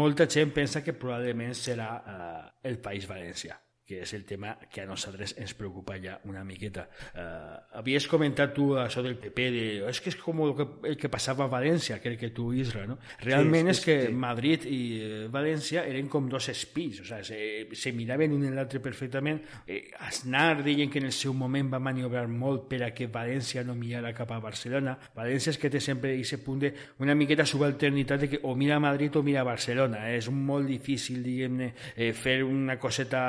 molta 0.00 0.26
gent 0.26 0.50
pensa 0.54 0.82
que 0.82 0.96
probablement 0.96 1.54
serà 1.54 1.90
eh, 2.00 2.46
el 2.70 2.80
País 2.82 3.06
Valencià 3.06 3.58
que 3.90 4.04
és 4.04 4.12
el 4.14 4.22
tema 4.24 4.54
que 4.70 4.84
a 4.84 4.86
nosaltres 4.86 5.34
ens 5.42 5.56
preocupa 5.58 5.96
ja 5.98 6.14
una 6.30 6.44
miqueta. 6.46 6.86
Eh, 7.10 7.56
havies 7.80 8.06
comentat 8.06 8.52
tu 8.54 8.70
això 8.78 9.02
del 9.02 9.16
PP, 9.18 9.46
de, 9.50 9.64
és 9.90 9.98
que 9.98 10.12
és 10.12 10.18
com 10.20 10.44
el 10.44 10.54
que, 10.54 10.66
el 10.92 10.96
que 11.00 11.10
passava 11.10 11.46
a 11.46 11.50
València, 11.50 11.98
crec 12.02 12.20
que 12.20 12.30
tu, 12.36 12.50
Isra, 12.54 12.84
no? 12.86 13.00
Realment 13.24 13.66
sí, 13.66 13.74
és 13.74 13.80
que 13.82 13.96
sí. 14.04 14.12
Madrid 14.14 14.66
i 14.70 14.80
eh, 15.00 15.24
València 15.32 15.82
eren 15.90 16.06
com 16.12 16.28
dos 16.30 16.46
espis, 16.52 17.00
o 17.02 17.08
sigui, 17.08 17.26
se, 17.26 17.80
se 17.82 17.92
miraven 17.96 18.36
un 18.36 18.46
en 18.46 18.54
l'altre 18.54 18.78
perfectament. 18.84 19.42
Eh, 19.66 19.80
Aznar 20.06 20.62
deien 20.62 20.92
que 20.92 21.02
en 21.02 21.08
el 21.10 21.16
seu 21.16 21.34
moment 21.34 21.72
va 21.72 21.82
maniobrar 21.82 22.28
molt 22.30 22.68
per 22.70 22.84
a 22.86 22.92
que 22.94 23.10
València 23.10 23.66
no 23.66 23.74
mirara 23.74 24.14
cap 24.14 24.30
a 24.30 24.38
Barcelona. 24.42 24.94
València 25.16 25.50
és 25.50 25.58
que 25.58 25.72
té 25.72 25.82
sempre 25.82 26.14
aquest 26.14 26.46
punt 26.46 26.62
de 26.62 26.72
una 27.02 27.18
miqueta 27.18 27.48
subalternitat 27.48 28.22
de 28.22 28.30
que 28.36 28.42
o 28.46 28.54
mira 28.54 28.78
Madrid 28.78 29.18
o 29.18 29.24
mira 29.26 29.42
Barcelona. 29.42 30.06
Eh? 30.12 30.20
És 30.22 30.30
molt 30.30 30.70
difícil, 30.70 31.24
diguem-ne, 31.26 31.72
eh, 31.96 32.12
fer 32.14 32.40
una 32.46 32.78
coseta, 32.78 33.22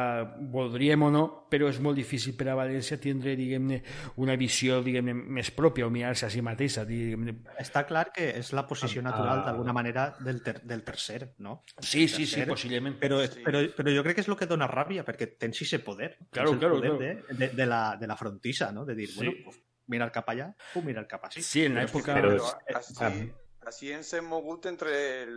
voldríem 0.51 1.01
o 1.07 1.09
no, 1.11 1.21
però 1.49 1.69
és 1.71 1.79
molt 1.79 1.95
difícil 1.97 2.35
per 2.37 2.49
a 2.51 2.55
València 2.59 2.99
tindre, 2.99 3.33
diguem-ne, 3.39 3.81
una 4.21 4.35
visió, 4.35 4.81
diguem-ne, 4.83 5.13
més 5.15 5.49
pròpia 5.55 5.87
o 5.87 5.89
mirar-se 5.93 6.25
a 6.27 6.29
si 6.29 6.41
mateixa. 6.43 6.83
Està 7.59 7.85
clar 7.87 8.11
que 8.11 8.29
és 8.37 8.51
la 8.53 8.65
posició 8.67 9.01
Ah. 9.01 9.07
natural, 9.09 9.43
d'alguna 9.45 9.73
manera, 9.73 10.15
del, 10.19 10.43
ter 10.43 10.61
del 10.61 10.83
tercer, 10.83 11.33
no? 11.39 11.63
Sí, 11.79 12.07
sí, 12.07 12.25
sí, 12.27 12.43
possiblement. 12.45 12.99
Però, 12.99 13.21
però, 13.45 13.63
però 13.75 13.95
jo 13.95 14.03
crec 14.03 14.15
que 14.19 14.21
és 14.21 14.27
el 14.29 14.35
que 14.37 14.45
dona 14.47 14.67
ràbia, 14.67 15.03
perquè 15.07 15.37
tens 15.39 15.61
ese 15.61 15.79
poder. 15.79 16.17
Claro, 16.29 16.57
claro, 16.59 16.75
poder 16.75 16.97
claro. 16.97 17.25
De, 17.29 17.47
de, 17.47 17.53
de, 17.55 17.65
la, 17.65 17.95
de 17.99 18.07
la 18.07 18.17
frontissa, 18.17 18.71
no? 18.71 18.85
De 18.85 18.95
dir, 18.95 19.07
Sí. 19.09 19.15
bueno, 19.17 19.31
pues, 19.45 19.59
mirar 19.87 20.11
cap 20.11 20.27
allà 20.29 20.53
o 20.75 20.81
mirar 20.81 21.07
cap 21.07 21.25
així. 21.25 21.41
Sí, 21.41 21.65
en 21.65 21.75
l'època... 21.75 22.13
Pero 22.13 22.35
es- 22.35 22.55
así- 22.75 23.31
a, 23.61 23.67
Així 23.71 23.91
ens 23.93 24.09
hem 24.17 24.25
mogut 24.25 24.65
entre 24.65 24.91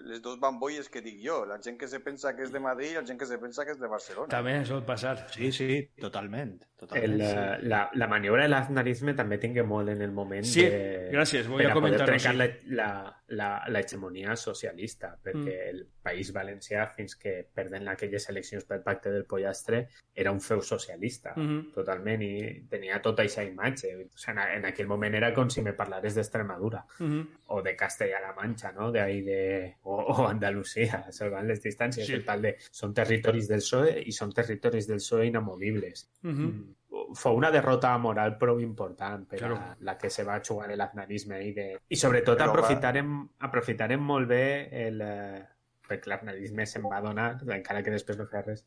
les 0.08 0.20
dos 0.22 0.38
bambolles 0.40 0.88
que 0.88 1.00
dic 1.04 1.18
jo. 1.24 1.44
La 1.46 1.58
gent 1.62 1.76
que 1.78 1.88
se 1.88 2.00
pensa 2.00 2.34
que 2.36 2.42
és 2.44 2.52
de 2.52 2.60
Madrid 2.60 2.92
i 2.92 2.94
la 2.98 3.04
gent 3.06 3.18
que 3.20 3.26
se 3.26 3.38
pensa 3.38 3.64
que 3.64 3.72
és 3.72 3.78
de 3.80 3.86
Barcelona. 3.88 4.28
També 4.32 4.56
sol 4.66 4.84
passar. 4.84 5.26
Sí, 5.32 5.52
sí, 5.52 5.90
totalment. 6.00 6.62
totalment 6.76 7.12
El, 7.14 7.20
sí. 7.20 7.26
eh, 7.26 7.58
la, 7.68 7.90
la 7.94 8.08
maniobra 8.08 8.42
de 8.42 8.48
l'aznarisme 8.48 9.14
també 9.14 9.38
tingué 9.38 9.62
molt 9.62 9.88
en 9.92 10.02
el 10.02 10.10
moment 10.12 10.44
Sí, 10.44 10.64
de, 10.64 11.10
gràcies, 11.12 11.46
voy 11.48 11.62
per 11.64 11.70
a 11.70 11.74
poder 11.78 12.00
trencar 12.04 12.32
sí. 12.32 12.38
la, 12.38 12.48
la, 12.80 12.88
la, 13.28 13.48
la 13.68 13.80
hegemonia 13.80 14.36
socialista, 14.36 15.14
perquè 15.22 15.44
Mm. 15.44 15.68
el 15.70 15.86
País 16.04 16.32
Valencià, 16.34 16.86
fins 16.94 17.14
que 17.16 17.46
perden 17.54 17.88
aquelles 17.88 18.28
eleccions 18.28 18.64
pel 18.68 18.82
pacte 18.84 19.10
del 19.10 19.24
pollastre, 19.24 19.88
era 20.14 20.30
un 20.32 20.40
feu 20.40 20.60
socialista, 20.60 21.32
Mhm. 21.36 21.72
totalment, 21.72 22.22
i 22.22 22.66
tenia 22.68 23.00
tota 23.02 23.22
aquesta 23.22 23.44
imatge. 23.44 23.94
O 23.96 24.18
sigui, 24.18 24.32
en, 24.32 24.38
en 24.58 24.64
aquell 24.66 24.86
moment 24.86 25.14
era 25.14 25.32
com 25.34 25.48
si 25.50 25.62
me 25.62 25.72
parlares 25.72 26.14
d'Extremadura 26.14 26.84
Mhm. 26.98 27.28
o 27.46 27.62
de 27.62 27.74
Castella-La 28.14 28.34
Mancha, 28.34 28.72
¿no? 28.72 28.90
De 28.92 29.00
ahí 29.00 29.22
de... 29.22 29.76
O, 29.82 29.96
o 29.96 30.28
Andalucía, 30.28 31.06
salvant 31.10 31.46
les 31.48 31.62
distàncies. 31.62 32.06
Sí. 32.06 32.14
El 32.14 32.24
tal 32.24 32.42
de... 32.42 32.54
Són 32.70 32.94
territoris 32.94 33.48
del 33.50 33.62
PSOE 33.62 33.98
i 34.06 34.12
són 34.12 34.32
territoris 34.32 34.86
del 34.90 35.00
PSOE 35.02 35.26
inamovibles. 35.26 36.08
Mhm. 36.22 36.46
Mm. 36.46 36.74
Fue 37.14 37.32
una 37.34 37.50
derrota 37.50 37.90
moral 37.98 38.36
prou 38.38 38.60
important 38.62 39.26
per 39.28 39.38
Claro. 39.38 39.56
a 39.56 39.76
la 39.80 39.96
que 39.98 40.08
se 40.10 40.24
va 40.24 40.40
jugar 40.46 40.68
l'aznarisme 40.76 41.40
i 41.42 41.52
de... 41.52 41.66
I 41.88 41.96
sobretot 41.96 42.38
Però 42.38 42.50
aprofitarem, 42.50 43.10
aprofitarem 43.40 44.00
molt 44.00 44.28
bé 44.28 44.44
el... 44.86 45.00
eh, 45.02 45.42
perquè 45.84 46.08
l'aznarisme 46.08 46.64
se'n 46.66 46.86
va 46.88 47.00
donar, 47.04 47.34
encara 47.52 47.82
que 47.84 47.92
després 47.92 48.16
no 48.16 48.24
feia 48.30 48.42
res. 48.46 48.64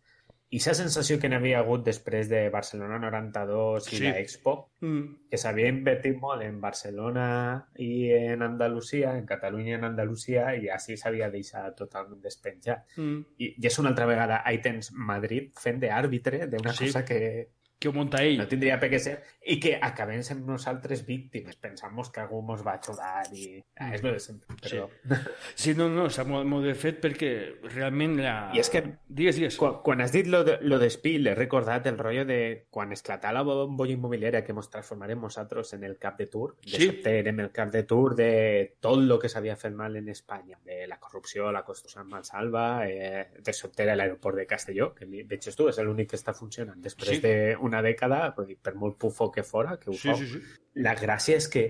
I 0.49 0.61
la 0.63 0.73
sensació 0.77 1.17
que 1.19 1.27
n'havia 1.27 1.59
hagut 1.59 1.81
després 1.83 2.29
de 2.31 2.45
Barcelona 2.49 2.97
92 3.03 3.89
i 3.91 3.97
Sí. 3.97 4.03
la 4.05 4.19
Expo, 4.19 4.71
Mm. 4.79 5.27
que 5.29 5.37
s'havia 5.37 5.67
invertit 5.67 6.15
molt 6.21 6.41
en 6.43 6.61
Barcelona 6.61 7.67
i 7.75 8.11
en 8.13 8.41
Andalusia, 8.41 9.17
en 9.17 9.25
Catalunya 9.25 9.71
i 9.71 9.73
en 9.73 9.83
Andalusia, 9.83 10.55
i 10.55 10.69
així 10.69 10.95
s'havia 10.95 11.29
deixat 11.29 11.75
totalment 11.75 12.21
despenjat. 12.21 12.85
Mm. 12.95 13.19
I, 13.39 13.55
I 13.57 13.67
és 13.67 13.79
una 13.79 13.89
altra 13.89 14.05
vegada, 14.05 14.41
ahí 14.45 14.61
tens 14.61 14.91
Madrid 14.93 15.51
fent 15.59 15.81
d'àrbitre 15.81 16.47
d'una 16.47 16.71
Sí. 16.73 16.85
cosa 16.85 17.03
que 17.03 17.49
Que 17.79 17.89
ho 17.89 17.93
monta 17.93 18.23
ell. 18.25 18.39
no 18.39 18.47
tindria 18.49 18.79
per 18.81 18.89
què 18.89 18.97
ser 18.99 19.19
i 19.47 19.59
que 19.63 19.75
acabem 19.79 20.23
sent 20.25 20.41
nosaltres 20.45 21.05
víctimes. 21.05 21.55
Pensamos 21.55 22.09
que 22.11 22.19
algú 22.19 22.41
mos 22.43 22.65
va 22.65 22.73
ajudar 22.81 23.21
i... 23.31 23.63
Ah, 23.77 23.93
és 23.95 24.01
lo 24.03 24.11
de 24.11 24.19
sempre, 24.19 24.55
però... 24.61 24.87
Sí, 25.55 25.73
no, 25.77 25.87
no, 25.87 26.07
està 26.09 26.25
molt, 26.27 26.45
molt 26.49 26.65
ben 26.65 26.75
fet 26.75 26.97
perquè 27.03 27.29
realment 27.69 28.17
la... 28.19 28.33
I 28.57 28.59
és 28.59 28.69
que 28.73 28.81
Digues, 29.07 29.37
digues. 29.37 29.55
Quan, 29.57 29.77
quan 29.85 30.01
has 30.03 30.11
dit 30.11 30.27
lo 30.27 30.43
de, 30.43 30.57
lo 30.61 30.79
de 30.81 30.89
Spiel, 30.91 31.27
he 31.31 31.35
recordat 31.37 31.87
el 31.87 31.97
rotllo 31.97 32.25
de 32.27 32.65
quan 32.69 32.91
esclatà 32.91 33.31
la 33.33 33.43
bombolla 33.47 33.93
immobiliària 33.95 34.43
que 34.43 34.51
ens 34.57 34.69
transformarem 34.73 35.21
nosaltres 35.23 35.71
en 35.77 35.85
el 35.87 35.95
cap 36.01 36.17
de 36.19 36.27
Tour. 36.33 36.57
De 36.65 36.77
Sí. 36.77 36.89
érem 37.13 37.39
el 37.45 37.51
cap 37.55 37.71
de 37.71 37.83
Tour 37.83 38.15
de 38.17 38.75
tot 38.83 38.99
lo 38.99 39.17
que 39.19 39.29
s'havia 39.29 39.55
fet 39.55 39.73
mal 39.73 39.95
en 39.95 40.09
Espanya. 40.09 40.59
De 40.65 40.85
la 40.87 40.99
corrupció, 40.99 41.51
la 41.51 41.63
construcció 41.63 42.01
en 42.01 42.09
Malsalva, 42.09 42.87
eh, 42.89 43.27
de 43.39 43.53
sobte 43.53 43.85
l'aeroport 43.87 44.35
de 44.37 44.45
Castelló, 44.45 44.93
que 44.93 45.05
veig 45.05 45.47
tu, 45.55 45.69
és 45.69 45.79
l'únic 45.79 46.09
que 46.11 46.17
està 46.19 46.33
funcionant. 46.35 46.81
Després 46.83 47.15
Sí. 47.17 47.21
D'una 47.67 47.83
dècada, 47.85 48.33
vull 48.37 48.47
dir, 48.47 48.57
per 48.63 48.73
molt 48.79 48.97
pufo 48.97 49.29
que 49.31 49.43
fora, 49.43 49.77
que 49.77 49.91
ho 49.91 49.93
Sí, 49.93 50.07
fa, 50.09 50.15
sí, 50.17 50.27
sí. 50.31 50.41
la 50.81 50.95
gràcia 50.95 51.35
és 51.37 51.47
que 51.51 51.67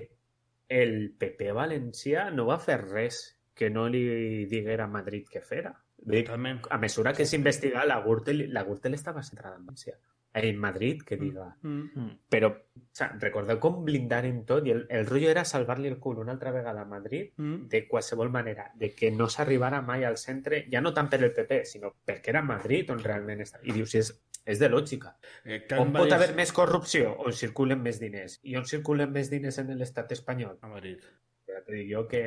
el 0.68 1.14
PP 1.18 1.52
valencià 1.56 2.30
no 2.30 2.46
va 2.46 2.58
fer 2.60 2.78
res 2.86 3.22
que 3.54 3.70
no 3.70 3.88
li 3.90 4.46
diguera 4.46 4.84
a 4.84 4.92
Madrid 4.92 5.26
que 5.28 5.40
fera. 5.40 5.74
A 6.70 6.78
mesura 6.78 7.12
que 7.12 7.24
s'investiga, 7.26 7.84
la 7.84 8.00
Gürtel, 8.04 8.46
la 8.54 8.62
Gürtel 8.62 8.94
estava 8.94 9.22
centrada 9.26 9.56
en 9.56 9.64
València. 9.66 9.96
En 10.38 10.58
Madrid, 10.60 11.00
que 11.02 11.16
diga. 11.16 11.56
Mm. 11.62 12.10
Però, 12.30 12.50
o 12.52 12.82
sea, 12.92 13.08
recordeu 13.18 13.58
com 13.58 13.80
blindaren 13.82 14.44
tot 14.46 14.66
i 14.68 14.70
el, 14.74 14.84
el 14.92 15.06
rotllo 15.08 15.30
era 15.32 15.42
salvar-li 15.48 15.88
el 15.88 15.96
cul 15.98 16.20
una 16.20 16.34
altra 16.36 16.52
vegada 16.52 16.82
a 16.82 16.84
Madrid 16.84 17.32
Mm. 17.36 17.66
de 17.72 17.80
qualsevol 17.88 18.30
manera, 18.30 18.70
de 18.76 18.92
que 18.94 19.10
no 19.10 19.26
s'arribara 19.28 19.80
mai 19.82 20.04
al 20.04 20.18
centre, 20.18 20.66
ja 20.70 20.80
no 20.84 20.92
tant 20.94 21.08
per 21.08 21.22
el 21.24 21.32
PP, 21.32 21.64
sinó 21.64 21.94
perquè 22.06 22.28
era 22.28 22.42
Madrid 22.42 22.90
on 22.94 23.02
realment 23.02 23.40
està. 23.40 23.58
I 23.64 23.72
dius, 23.72 23.94
és, 23.96 24.12
és 24.48 24.60
de 24.62 24.68
lògica. 24.72 25.14
Eh, 25.44 25.60
On 25.60 25.68
Can 25.68 25.94
pot 25.96 26.12
haver 26.16 26.32
més 26.38 26.52
corrupció? 26.56 27.14
On 27.24 27.34
circulen 27.36 27.82
més 27.84 28.00
diners. 28.00 28.38
I 28.48 28.56
on 28.60 28.66
circulen 28.68 29.12
més 29.12 29.30
diners 29.32 29.60
en 29.60 29.74
l'estat 29.76 30.12
espanyol? 30.16 30.56
A 30.64 30.70
Madrid. 30.72 31.04
Ja 31.48 31.62
te 31.64 31.74
dic 31.74 31.88
jo 31.90 32.02
que 32.08 32.22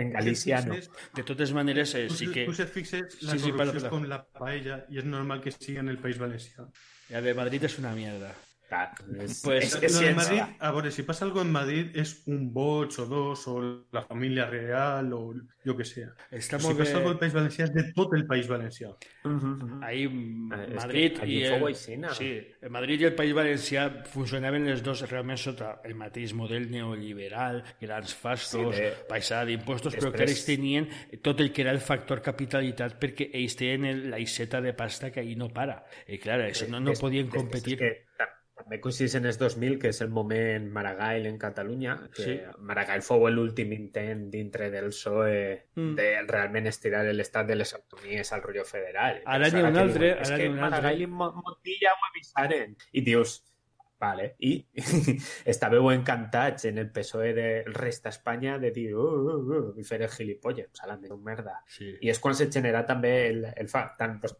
en 0.00 0.12
Galícia 0.12 0.60
no. 0.66 0.76
De 1.16 1.24
totes 1.28 1.52
maneres, 1.56 1.94
eh, 1.96 2.08
sí 2.08 2.28
que... 2.32 2.44
tu 2.48 2.56
si 2.56 2.64
et 2.64 2.72
fixes, 2.72 3.20
la 3.22 3.36
Sí, 3.36 3.44
sí, 3.46 3.52
corrupció 3.52 3.92
com 3.92 4.04
la 4.08 4.22
paella 4.40 4.82
i 4.92 5.00
és 5.00 5.08
normal 5.08 5.40
que 5.44 5.52
sigui 5.54 5.78
en 5.80 5.88
el 5.92 6.00
País 6.02 6.20
Valencià. 6.20 6.68
La 7.12 7.24
de 7.24 7.34
Madrid 7.36 7.64
és 7.64 7.78
una 7.80 7.94
mierda. 7.96 8.34
Pues- 8.68 9.30
és, 9.30 9.44
Lo 9.46 9.54
és 9.54 9.80
de 9.80 9.88
ciència. 9.88 10.14
Madrid, 10.14 10.56
a 10.60 10.70
veure, 10.72 10.90
si 10.92 11.02
passa 11.02 11.24
algo 11.24 11.40
en 11.40 11.50
Madrid 11.50 11.96
és 11.96 12.22
un 12.26 12.52
boig 12.52 12.92
o 13.00 13.06
dos 13.06 13.46
o 13.48 13.54
la 13.92 14.02
família 14.02 14.44
real 14.46 15.12
o 15.16 15.32
jo 15.64 15.76
que 15.76 15.84
sea. 15.84 16.10
Està 16.30 16.58
si 16.60 16.74
passa 16.76 16.96
algo 16.98 17.08
al 17.10 17.14
bé... 17.16 17.20
País 17.20 17.34
Valencià 17.34 17.64
és 17.64 17.72
de 17.74 17.84
tot 17.96 18.12
el 18.14 18.26
País 18.26 18.46
Valencià. 18.48 18.90
Mhm. 19.24 19.80
Ahí 19.82 20.04
Eh, 20.04 20.74
Madrid 20.74 21.18
que 21.18 21.58
fou 21.58 21.68
el, 21.68 21.74
sí, 21.76 21.96
Madrid 22.70 23.00
i 23.00 23.04
el 23.04 23.14
País 23.14 23.34
Valencià 23.34 24.04
funcionaven 24.04 24.64
les 24.66 24.82
dos 24.82 25.02
realment 25.10 25.38
sota 25.38 25.80
el 25.84 25.94
mateix 25.94 26.32
model 26.34 26.70
neoliberal, 26.70 27.62
grans 27.80 28.14
fastos, 28.14 28.74
Sí, 28.76 28.82
de- 28.82 28.92
paisada 29.08 29.44
d'impostos, 29.44 29.94
però 29.96 30.12
que 30.12 30.24
ells 30.24 30.44
tenien 30.46 30.88
tot 31.22 31.40
el 31.40 31.52
que 31.52 31.62
era 31.62 31.70
el 31.72 31.80
factor 31.80 32.20
capitalitat 32.22 32.98
perquè 33.00 33.30
ells 33.32 33.56
tenen 33.56 33.84
el- 33.84 34.10
la 34.10 34.18
iseta 34.18 34.60
de 34.60 34.72
pasta 34.74 35.10
que 35.10 35.20
ahí 35.20 35.36
no 35.36 35.48
para. 35.52 35.84
I 36.06 36.18
clar, 36.18 36.40
això 36.40 36.68
no, 36.68 36.80
no 36.80 36.90
Des- 36.90 37.00
podien 37.00 37.28
competir. 37.28 37.78
Que, 37.78 38.06
també 38.58 38.80
coincideix 38.82 39.14
en 39.18 39.26
els 39.30 39.38
2000, 39.38 39.78
que 39.78 39.88
és 39.94 40.00
el 40.04 40.10
moment 40.10 40.66
Maragall 40.74 41.26
en 41.30 41.38
Catalunya, 41.38 41.94
que 42.14 42.22
Sí. 42.24 42.34
Maragall 42.58 43.02
fou 43.02 43.28
l'últim 43.30 43.72
intent 43.72 44.28
dintre 44.30 44.70
del 44.70 44.90
PSOE 44.90 45.66
Mm. 45.74 45.94
de 45.96 46.08
realment 46.26 46.66
estirar 46.66 47.04
l'estat 47.12 47.46
de 47.46 47.54
les 47.56 47.72
autonomies 47.74 48.32
al 48.32 48.42
rotllo 48.42 48.64
federal. 48.64 49.22
Ara 49.24 49.48
n'hi 49.48 49.60
ha 49.62 49.68
un 49.68 49.76
altre, 49.76 50.06
diuen, 50.08 50.22
és 50.22 50.28
ara 50.30 50.38
que 50.38 50.48
un 50.48 50.58
altre. 50.58 50.70
Maragall 50.70 51.00
i 51.02 51.06
Mo- 51.06 51.32
Montilla 51.44 51.92
ho 51.94 52.04
avisaren. 52.10 52.76
I 52.92 53.00
dius, 53.02 53.44
vale, 54.00 54.34
i 54.46 54.52
estàveu 55.52 55.90
encantats 55.92 56.68
en 56.70 56.78
el 56.78 56.90
PSOE 56.94 57.32
del 57.36 57.74
rest 57.74 58.06
d'Espanya 58.06 58.58
de 58.62 58.70
dir, 58.74 58.88
uh, 58.94 59.04
uh, 59.04 59.38
uh, 59.58 59.72
i 59.78 59.84
fer 59.86 60.00
el 60.02 60.10
gilipolles, 60.12 60.70
salam 60.78 61.00
de 61.02 61.16
merda. 61.16 61.58
Sí. 61.66 61.90
I 62.00 62.12
és 62.12 62.20
quan 62.22 62.36
se 62.38 62.48
genera 62.52 62.84
també 62.86 63.12
el, 63.28 63.44
el 63.56 63.68
fa, 63.68 63.84
tan, 63.98 64.18
pues, 64.20 64.36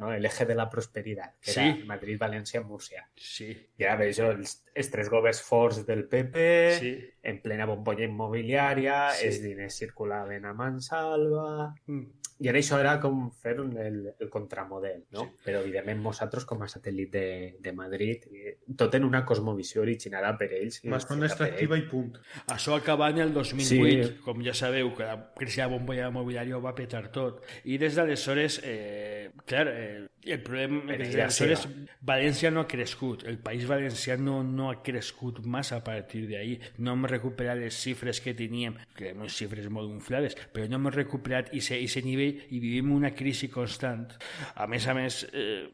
no? 0.00 0.12
el 0.12 0.24
eje 0.24 0.46
de 0.46 0.54
la 0.54 0.68
prosperitat, 0.70 1.36
que 1.40 1.52
Sí. 1.52 1.60
era 1.60 1.84
Madrid, 1.86 2.20
València, 2.20 2.62
Múrcia. 2.62 3.06
Sí, 3.16 3.50
I 3.78 3.84
ara 3.84 3.98
veig 4.04 4.18
els, 4.20 4.62
els 4.74 4.90
tres 4.90 5.10
governs 5.10 5.42
forts 5.42 5.84
del 5.86 6.06
PP, 6.08 6.46
sí. 6.78 6.94
En 7.22 7.40
plena 7.42 7.66
bombolla 7.66 8.04
immobiliària, 8.08 9.10
Sí. 9.14 9.26
els 9.28 9.42
diners 9.42 9.76
circulaven 9.78 10.44
a 10.44 10.52
mansalva... 10.54 11.74
Mm. 11.86 12.04
I 12.42 12.48
ara 12.50 12.58
això 12.58 12.74
era 12.80 12.96
com 12.98 13.28
fer 13.38 13.52
un, 13.62 13.68
el, 13.78 13.98
el 14.18 14.28
contramodel, 14.32 15.04
no? 15.14 15.28
Sí. 15.28 15.42
Però 15.44 15.60
evidentment 15.62 16.00
nosaltres 16.02 16.42
com 16.48 16.64
a 16.64 16.66
satèl·lit 16.66 17.12
de, 17.12 17.26
de 17.62 17.72
Madrid, 17.76 18.24
eh, 18.34 18.56
tot 18.74 18.96
en 18.98 19.04
una 19.06 19.20
cosmovisió 19.24 19.82
originada 19.84 20.32
per 20.40 20.48
ells. 20.56 20.80
feta 20.80 20.98
per 21.06 21.28
extractiva 21.28 21.78
i 21.78 21.84
punt. 21.86 22.16
Això 22.50 22.74
acaba 22.74 23.10
en 23.10 23.18
el 23.22 23.32
2008, 23.32 24.08
Sí. 24.08 24.18
com 24.24 24.42
ja 24.42 24.54
sabeu, 24.58 24.90
que 24.96 25.04
la 25.06 25.30
crisi 25.36 25.60
de 25.60 25.68
la 25.68 25.72
bombolla 25.76 26.08
immobiliària 26.10 26.56
ho 26.58 26.62
va 26.64 26.74
petar 26.74 27.12
tot. 27.14 27.44
I 27.62 27.78
des 27.78 27.94
d'aleshores, 27.94 28.58
eh, 28.64 29.11
clar, 29.48 29.66
eh, 29.68 30.06
el 30.24 30.40
problema 30.44 30.94
és 30.94 31.38
que 31.38 31.56
València 32.06 32.50
no 32.54 32.62
ha 32.62 32.68
crescut, 32.70 33.24
el 33.30 33.38
País 33.42 33.66
Valencià 33.68 34.16
no, 34.18 34.40
no 34.46 34.70
ha 34.70 34.78
crescut 34.84 35.40
massa 35.44 35.78
a 35.80 35.84
partir 35.84 36.24
d'ahir. 36.30 36.58
No 36.78 36.94
hem 36.96 37.06
recuperat 37.10 37.58
les 37.60 37.76
xifres 37.78 38.22
que 38.22 38.36
teníem, 38.38 38.78
que 38.96 39.10
eren 39.10 39.22
unes 39.24 39.36
xifres 39.38 39.68
molt 39.68 39.90
inflades, 39.90 40.38
però 40.54 40.68
no 40.70 40.78
hem 40.78 40.90
recuperat 40.94 41.52
aquest 41.52 42.06
nivell 42.06 42.42
i 42.50 42.62
vivim 42.62 42.92
una 42.94 43.12
crisi 43.14 43.50
constant. 43.52 44.08
A 44.54 44.68
més 44.70 44.86
a 44.86 44.94
més, 44.94 45.24
eh, 45.32 45.68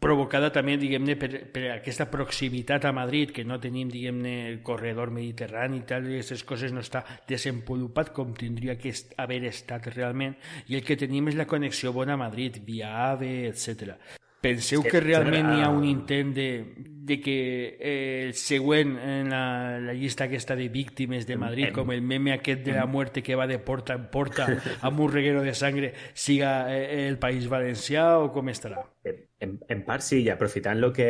provocada 0.00 0.50
també, 0.52 0.76
diguem-ne, 0.80 1.16
per, 1.20 1.30
per 1.52 1.64
aquesta 1.74 2.06
proximitat 2.12 2.84
a 2.84 2.92
Madrid, 2.96 3.32
que 3.36 3.44
no 3.44 3.60
tenim, 3.60 3.90
diguem-ne, 3.92 4.34
el 4.50 4.60
corredor 4.66 5.12
mediterrani 5.14 5.80
i 5.82 5.86
tal, 5.88 6.08
i 6.08 6.18
aquestes 6.18 6.44
coses 6.48 6.74
no 6.74 6.84
està 6.84 7.04
desenvolupat 7.28 8.12
com 8.16 8.34
tindria 8.38 8.78
que 8.80 8.92
est 8.94 9.14
haver 9.20 9.42
estat 9.50 9.88
realment, 9.94 10.36
i 10.68 10.78
el 10.78 10.84
que 10.84 10.98
tenim 11.00 11.32
és 11.32 11.38
la 11.40 11.48
connexió 11.50 11.92
bona 11.96 12.18
a 12.18 12.22
Madrid, 12.26 12.60
via 12.66 12.92
AVE, 13.10 13.34
etc. 13.50 13.96
Penseu 14.44 14.82
que, 14.84 15.00
realment 15.00 15.54
hi 15.54 15.62
ha 15.64 15.70
un 15.72 15.86
ah. 15.86 15.88
intent 15.88 16.34
de, 16.36 16.48
de 16.76 17.16
que 17.20 17.36
eh, 17.80 18.24
el 18.26 18.34
següent 18.36 18.98
en 19.00 19.30
la, 19.32 19.78
la 19.80 19.94
llista 19.96 20.26
aquesta 20.28 20.56
de 20.56 20.68
víctimes 20.68 21.26
de 21.26 21.38
Madrid, 21.40 21.70
com 21.72 21.92
el 21.92 22.02
meme 22.04 22.34
aquest 22.34 22.60
de 22.66 22.76
la 22.76 22.84
muerte 22.84 23.22
que 23.22 23.38
va 23.40 23.46
de 23.48 23.58
porta 23.58 23.96
en 23.96 24.06
porta 24.12 24.46
amb 24.86 25.00
un 25.00 25.12
reguero 25.12 25.42
de 25.44 25.56
sangre, 25.56 25.94
siga 26.12 26.54
eh, 26.76 27.08
el 27.08 27.18
País 27.18 27.48
Valencià 27.48 28.06
o 28.20 28.30
com 28.36 28.52
estarà? 28.52 28.84
En, 29.04 29.58
en 29.68 29.84
part 29.88 30.04
sí, 30.04 30.20
i 30.24 30.30
aprofitant 30.32 30.80
lo 30.80 30.92
que, 30.92 31.08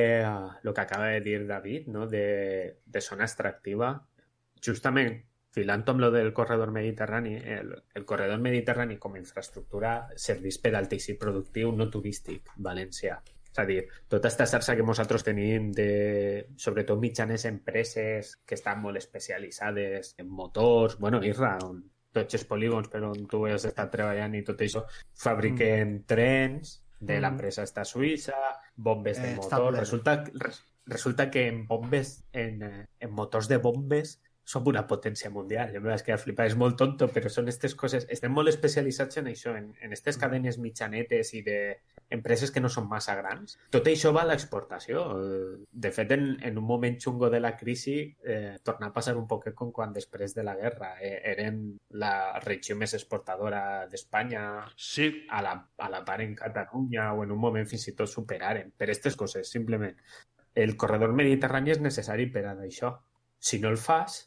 lo 0.63 0.75
que 0.75 0.87
acaba 0.87 1.11
de 1.11 1.21
dir 1.21 1.47
David, 1.47 1.87
no? 1.91 2.07
de, 2.07 2.81
de 2.87 3.01
zona 3.03 3.27
extractiva, 3.27 3.97
justament 4.63 5.19
filant 5.55 5.85
amb 5.87 6.01
lo 6.03 6.11
del 6.11 6.33
corredor 6.35 6.73
mediterrani, 6.75 7.37
el, 7.39 7.71
el 7.95 8.05
corredor 8.05 8.41
mediterrani 8.43 8.97
com 8.99 9.15
a 9.15 9.21
infraestructura 9.23 10.09
serveix 10.19 10.59
per 10.59 10.75
al 10.75 10.89
teixit 10.91 11.19
productiu 11.21 11.71
no 11.73 11.87
turístic 11.91 12.51
valencià. 12.57 13.21
És 13.55 13.61
a 13.63 13.65
dir, 13.69 13.85
tota 14.11 14.27
aquesta 14.27 14.49
xarxa 14.51 14.75
que 14.75 14.83
nosaltres 14.83 15.23
tenim 15.23 15.69
de, 15.71 16.47
sobretot 16.59 16.99
mitjanes 16.99 17.45
empreses 17.47 18.33
que 18.45 18.57
estan 18.59 18.81
molt 18.83 18.99
especialitzades 18.99 20.17
en 20.19 20.27
motors, 20.29 20.99
bueno, 20.99 21.21
Isra, 21.23 21.53
on, 21.63 21.85
tots 22.15 22.35
els 22.35 22.45
polígons 22.51 22.91
per 22.91 23.05
on 23.07 23.25
tu 23.31 23.45
has 23.47 23.65
estat 23.71 23.93
treballant 23.95 24.35
i 24.35 24.43
tot 24.47 24.61
això, 24.67 24.83
fabriquen 25.23 26.01
trens 26.07 26.81
de 27.01 27.17
Mm. 27.19 27.23
l'empresa 27.23 27.63
esta 27.63 27.85
suïssa, 27.85 28.35
bombes 28.75 29.19
de 29.23 29.29
Eh, 29.29 29.39
està 29.39 29.59
motor... 29.59 29.75
Resulta, 29.79 30.25
res- 30.35 30.65
resulta 30.87 31.31
que 31.31 31.47
en 31.49 31.67
bombes, 31.67 32.25
en, 32.33 32.63
eh, 32.63 32.87
en 33.01 33.11
motors 33.13 33.47
de 33.49 33.59
bombes, 33.59 34.19
som 34.45 34.67
una 34.69 34.85
potència 34.87 35.31
mundial. 35.33 35.73
Jo 35.73 35.81
em 35.81 35.89
vaig 35.89 36.05
quedar 36.05 36.21
flipat. 36.21 36.53
És 36.53 36.59
molt 36.61 36.77
tonto, 36.81 37.09
però 37.13 37.33
són 37.33 37.49
aquestes 37.49 37.75
coses... 37.81 38.07
Estem 38.13 38.33
molt 38.35 38.53
especialitzats 38.53 39.21
en 39.23 39.31
això, 39.33 39.57
en, 39.57 39.73
aquestes 39.89 40.21
cadenes 40.21 40.59
mitjanetes 40.61 41.33
i 41.39 41.43
de 41.47 41.59
empreses 42.13 42.53
que 42.53 42.61
no 42.61 42.69
són 42.69 42.87
massa 42.91 43.15
grans. 43.17 43.57
Tot 43.73 43.89
això 43.89 44.13
va 44.15 44.23
a 44.23 44.29
l'exportació. 44.29 45.07
De 45.73 45.91
fet, 45.97 46.13
en, 46.15 46.35
en 46.45 46.61
un 46.61 46.67
moment 46.69 46.99
xungo 47.01 47.31
de 47.33 47.41
la 47.41 47.55
crisi, 47.57 47.97
eh, 48.23 48.59
torna 48.63 48.91
a 48.91 48.95
passar 48.95 49.17
un 49.17 49.27
poquet 49.31 49.57
com 49.57 49.73
quan 49.73 49.97
després 49.97 50.37
de 50.37 50.45
la 50.47 50.55
guerra 50.61 50.93
eh, 51.01 51.17
eren 51.33 51.65
la 52.01 52.15
regió 52.45 52.77
més 52.77 52.95
exportadora 52.95 53.65
d'Espanya, 53.91 54.45
Sí, 54.77 55.09
a 55.31 55.41
la, 55.43 55.55
a 55.79 55.89
la 55.91 56.05
part 56.05 56.21
en 56.21 56.35
Catalunya 56.37 57.13
o 57.15 57.25
en 57.25 57.33
un 57.33 57.41
moment 57.41 57.67
fins 57.67 57.89
i 57.89 57.97
tot 57.97 58.11
superaren. 58.11 58.73
Per 58.77 58.87
aquestes 58.87 59.17
coses, 59.17 59.51
simplement. 59.51 59.97
El 60.55 60.77
corredor 60.77 61.15
mediterrani 61.17 61.73
és 61.75 61.81
necessari 61.83 62.29
per 62.31 62.45
a 62.51 62.55
això. 62.69 62.93
Si 63.39 63.59
no 63.61 63.73
el 63.73 63.81
fas, 63.81 64.21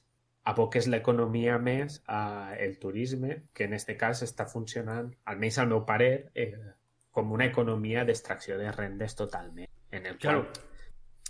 aboques 0.47 0.87
l'economia 0.87 1.57
més 1.59 2.01
al 2.07 2.77
turisme, 2.81 3.41
que 3.53 3.67
en 3.67 3.75
aquest 3.75 3.93
cas 3.99 4.23
està 4.23 4.47
funcionant, 4.47 5.11
almenys 5.25 5.59
al 5.59 5.71
meu 5.73 5.83
parer, 5.85 6.29
eh, 6.35 6.53
com 7.11 7.33
una 7.35 7.49
economia 7.49 8.05
d'extracció 8.05 8.57
de 8.61 8.71
rendes 8.71 9.15
totalment. 9.19 9.69
En 9.91 10.05
el 10.05 10.17
Claro. 10.17 10.45
qual 10.47 10.67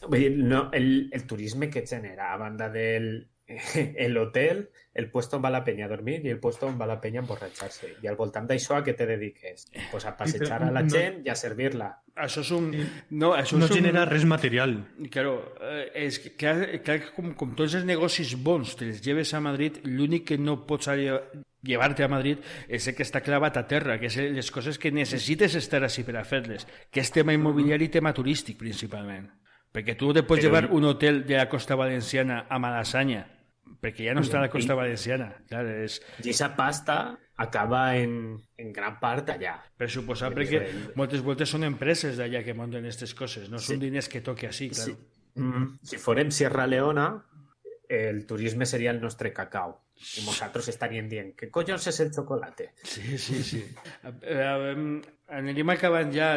Vull 0.06 0.20
dir, 0.22 0.34
no, 0.38 0.68
el, 0.78 1.10
el 1.12 1.26
turisme 1.26 1.72
que 1.74 1.86
genera, 1.88 2.32
a 2.34 2.38
banda 2.38 2.70
del 2.70 3.08
el 3.96 4.18
hotel, 4.18 4.70
el 4.94 5.10
puesto 5.12 5.38
on 5.38 5.44
va 5.46 5.50
la 5.54 5.64
penya 5.64 5.86
a 5.86 5.90
dormir 5.92 6.20
i 6.26 6.30
el 6.34 6.40
puesto 6.40 6.68
on 6.68 6.76
va 6.80 6.88
la 6.90 7.00
penya 7.00 7.22
a 7.22 7.24
emborratxar-se. 7.24 7.94
I 8.04 8.08
al 8.10 8.16
voltant 8.20 8.48
d'això 8.50 8.76
a 8.76 8.84
què 8.84 8.96
te 8.98 9.06
dediques? 9.08 9.68
Pues 9.92 10.06
a 10.06 10.16
passejar 10.18 10.64
a 10.66 10.72
la 10.72 10.82
no- 10.84 10.90
gent 10.90 11.22
i 11.26 11.30
a 11.30 11.36
servir-la. 11.36 11.92
això 12.18 12.42
és 12.42 12.52
un... 12.52 12.72
No, 13.12 13.34
això 13.38 13.58
No 13.60 13.66
és 13.66 13.72
un... 13.72 13.78
genera 13.78 14.06
res 14.10 14.26
material. 14.26 14.74
Claro, 15.14 15.54
eh, 15.62 15.92
és 16.08 16.18
que, 16.20 16.34
clar, 16.36 16.82
que 16.84 17.00
com, 17.16 17.34
com 17.38 17.54
tots 17.56 17.76
els 17.78 17.86
negocis 17.86 18.34
bons 18.36 18.76
te 18.76 18.90
els 18.90 19.04
lleves 19.06 19.34
a 19.34 19.40
Madrid, 19.40 19.80
l'únic 19.86 20.26
que 20.34 20.38
no 20.42 20.66
pots 20.66 20.90
lle- 20.98 21.22
llevar-te 21.64 22.04
a 22.04 22.08
Madrid 22.10 22.40
és 22.68 22.88
el 22.88 22.96
que 22.96 23.04
està 23.06 23.22
clavat 23.22 23.58
a 23.58 23.68
terra, 23.68 24.00
que 24.02 24.08
és 24.10 24.18
les 24.18 24.52
coses 24.52 24.80
que 24.82 24.92
necessites 24.92 25.54
estar 25.56 25.84
així 25.86 26.04
per 26.04 26.18
a 26.18 26.26
fer-les, 26.26 26.66
que 26.92 27.00
és 27.06 27.12
tema 27.14 27.34
immobiliari 27.38 27.86
i 27.86 27.94
tema 27.94 28.14
turístic, 28.18 28.58
principalment. 28.58 29.30
Perquè 29.72 29.94
tu 30.00 30.10
te 30.16 30.24
pots 30.24 30.40
Però- 30.42 30.48
llevar 30.50 30.72
un 30.74 30.86
hotel 30.90 31.24
de 31.28 31.36
la 31.38 31.48
costa 31.48 31.76
valenciana 31.76 32.48
a 32.50 32.58
Malassanya, 32.58 33.28
perquè 33.82 34.06
ja 34.08 34.14
no 34.18 34.22
està 34.26 34.40
a 34.40 34.42
la 34.48 34.50
costa 34.50 34.76
valenciana. 34.76 35.32
Clar, 35.50 35.66
és 35.86 36.00
I 36.20 36.28
aquesta 36.30 36.56
pasta 36.56 37.18
acaba 37.38 37.96
en, 37.98 38.38
en 38.58 38.72
gran 38.74 39.00
part 39.00 39.30
allà. 39.30 39.60
per 39.78 39.90
suposar, 39.90 40.34
perquè 40.34 40.62
el- 40.66 40.92
moltes 40.96 41.22
voltes 41.22 41.50
són 41.50 41.64
empreses 41.64 42.18
d'allà 42.18 42.44
que 42.44 42.54
munten 42.58 42.84
aquestes 42.84 43.14
coses, 43.14 43.50
no 43.50 43.60
són 43.60 43.76
Sí. 43.78 43.82
diners 43.86 44.10
que 44.10 44.22
toque 44.22 44.48
així, 44.48 44.70
clar. 44.70 44.86
Si, 44.86 44.96
mm, 45.36 45.80
si 45.84 45.98
fórem 45.98 46.32
Sierra 46.32 46.66
Leona, 46.68 47.24
el 47.90 48.26
turisme 48.26 48.66
seria 48.66 48.92
el 48.92 49.00
nostre 49.00 49.32
cacau. 49.34 49.78
I 50.18 50.26
nosaltres 50.26 50.68
estaríem 50.70 51.08
dient, 51.10 51.32
què 51.36 51.50
collons 51.50 51.88
és 51.88 52.00
el 52.02 52.12
xocolate? 52.14 52.72
Sí, 52.84 53.18
sí, 53.18 53.42
sí. 53.44 53.62
Eh, 54.22 55.02
anirem 55.30 55.70
acabant 55.70 56.12
ja. 56.14 56.36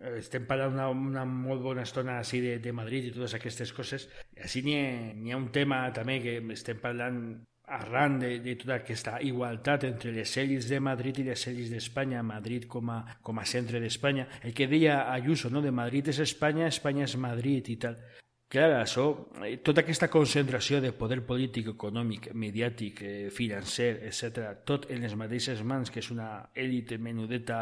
És- 0.00 0.18
Estem 0.18 0.46
parlant 0.46 0.72
una, 0.74 0.88
una 0.90 1.24
molt 1.24 1.62
bona 1.62 1.82
estona 1.82 2.18
així 2.18 2.40
de, 2.40 2.58
de 2.62 2.72
Madrid 2.72 3.04
i 3.08 3.12
totes 3.14 3.34
aquestes 3.34 3.72
coses. 3.72 4.08
Així 4.42 4.62
n'hi 4.62 4.76
ha, 4.78 5.34
ha 5.34 5.38
un 5.40 5.48
tema 5.52 5.84
també 5.92 6.20
que 6.22 6.36
estem 6.54 6.78
parlant 6.82 7.22
arran 7.68 8.18
de, 8.18 8.38
de 8.40 8.54
tota 8.56 8.78
aquesta 8.78 9.18
igualtat 9.20 9.84
entre 9.84 10.12
les 10.12 10.30
sèries 10.32 10.68
de 10.70 10.78
Madrid 10.80 11.18
i 11.20 11.24
les 11.26 11.42
sèries 11.44 11.68
d'Espanya, 11.68 12.22
Madrid 12.22 12.64
com 12.66 12.88
a, 12.94 13.02
com 13.22 13.38
a 13.38 13.44
centre 13.44 13.80
d'Espanya. 13.82 14.26
El 14.42 14.54
que 14.54 14.66
deia 14.70 15.12
Ayuso, 15.12 15.50
no? 15.50 15.60
de 15.60 15.70
Madrid 15.70 16.08
és 16.08 16.18
Espanya, 16.24 16.68
Espanya 16.68 17.04
és 17.04 17.16
Madrid 17.20 17.68
i 17.68 17.76
tal. 17.76 17.98
Clar, 18.48 18.70
això, 18.80 19.28
eh, 19.44 19.58
tota 19.60 19.82
aquesta 19.82 20.08
concentració 20.08 20.78
de 20.80 20.94
poder 20.96 21.18
polític, 21.20 21.66
econòmic, 21.68 22.30
mediàtic, 22.32 23.02
eh, 23.02 23.28
financer, 23.30 24.00
etc., 24.08 24.54
tot 24.64 24.86
en 24.90 25.02
les 25.02 25.14
mateixes 25.14 25.60
mans, 25.62 25.90
que 25.90 26.00
és 26.00 26.10
una 26.10 26.48
èlite 26.54 26.96
menudeta 26.96 27.58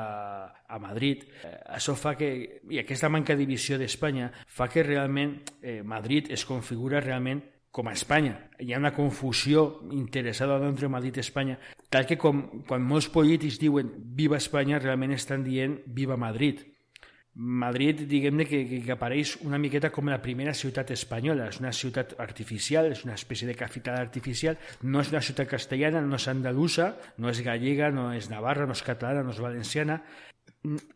a 0.69 0.79
Madrid, 0.79 1.25
eh, 1.43 1.59
això 1.75 1.97
fa 1.97 2.15
que, 2.15 2.61
i 2.71 2.79
aquesta 2.79 3.09
manca 3.09 3.35
de 3.35 3.47
visió 3.47 3.79
d'Espanya, 3.79 4.31
fa 4.47 4.69
que 4.69 4.85
realment 4.85 5.43
eh, 5.61 5.83
Madrid 5.83 6.31
es 6.31 6.45
configura 6.45 7.01
realment 7.01 7.43
com 7.73 7.89
a 7.89 7.93
Espanya. 7.93 8.39
Hi 8.61 8.73
ha 8.73 8.79
una 8.79 8.95
confusió 8.95 9.81
interessada 9.91 10.57
entre 10.65 10.89
Madrid 10.89 11.17
i 11.17 11.21
Espanya, 11.21 11.59
tal 11.91 12.07
que 12.07 12.17
com, 12.17 12.63
quan 12.65 12.87
molts 12.87 13.09
polítics 13.09 13.59
diuen 13.59 13.91
viva 14.15 14.39
Espanya, 14.39 14.79
realment 14.79 15.13
estan 15.13 15.43
dient 15.43 15.81
viva 15.87 16.17
Madrid. 16.17 16.63
Madrid, 17.37 18.01
diguem-ne, 18.09 18.47
que, 18.49 18.63
que, 18.65 18.93
apareix 18.95 19.35
una 19.45 19.59
miqueta 19.61 19.91
com 19.93 20.09
la 20.09 20.23
primera 20.25 20.55
ciutat 20.57 20.91
espanyola. 20.95 21.51
És 21.53 21.61
una 21.61 21.73
ciutat 21.77 22.15
artificial, 22.23 22.89
és 22.95 23.05
una 23.05 23.17
espècie 23.19 23.49
de 23.49 23.57
capital 23.59 24.01
artificial, 24.01 24.57
no 24.83 25.03
és 25.05 25.13
una 25.13 25.21
ciutat 25.21 25.51
castellana, 25.51 26.01
no 26.01 26.17
és 26.17 26.29
andalusa, 26.33 26.95
no 27.21 27.29
és 27.29 27.43
gallega, 27.45 27.93
no 27.93 28.09
és 28.17 28.31
navarra, 28.33 28.65
no 28.65 28.77
és 28.77 28.85
catalana, 28.87 29.27
no 29.27 29.37
és 29.37 29.43
valenciana. 29.45 30.01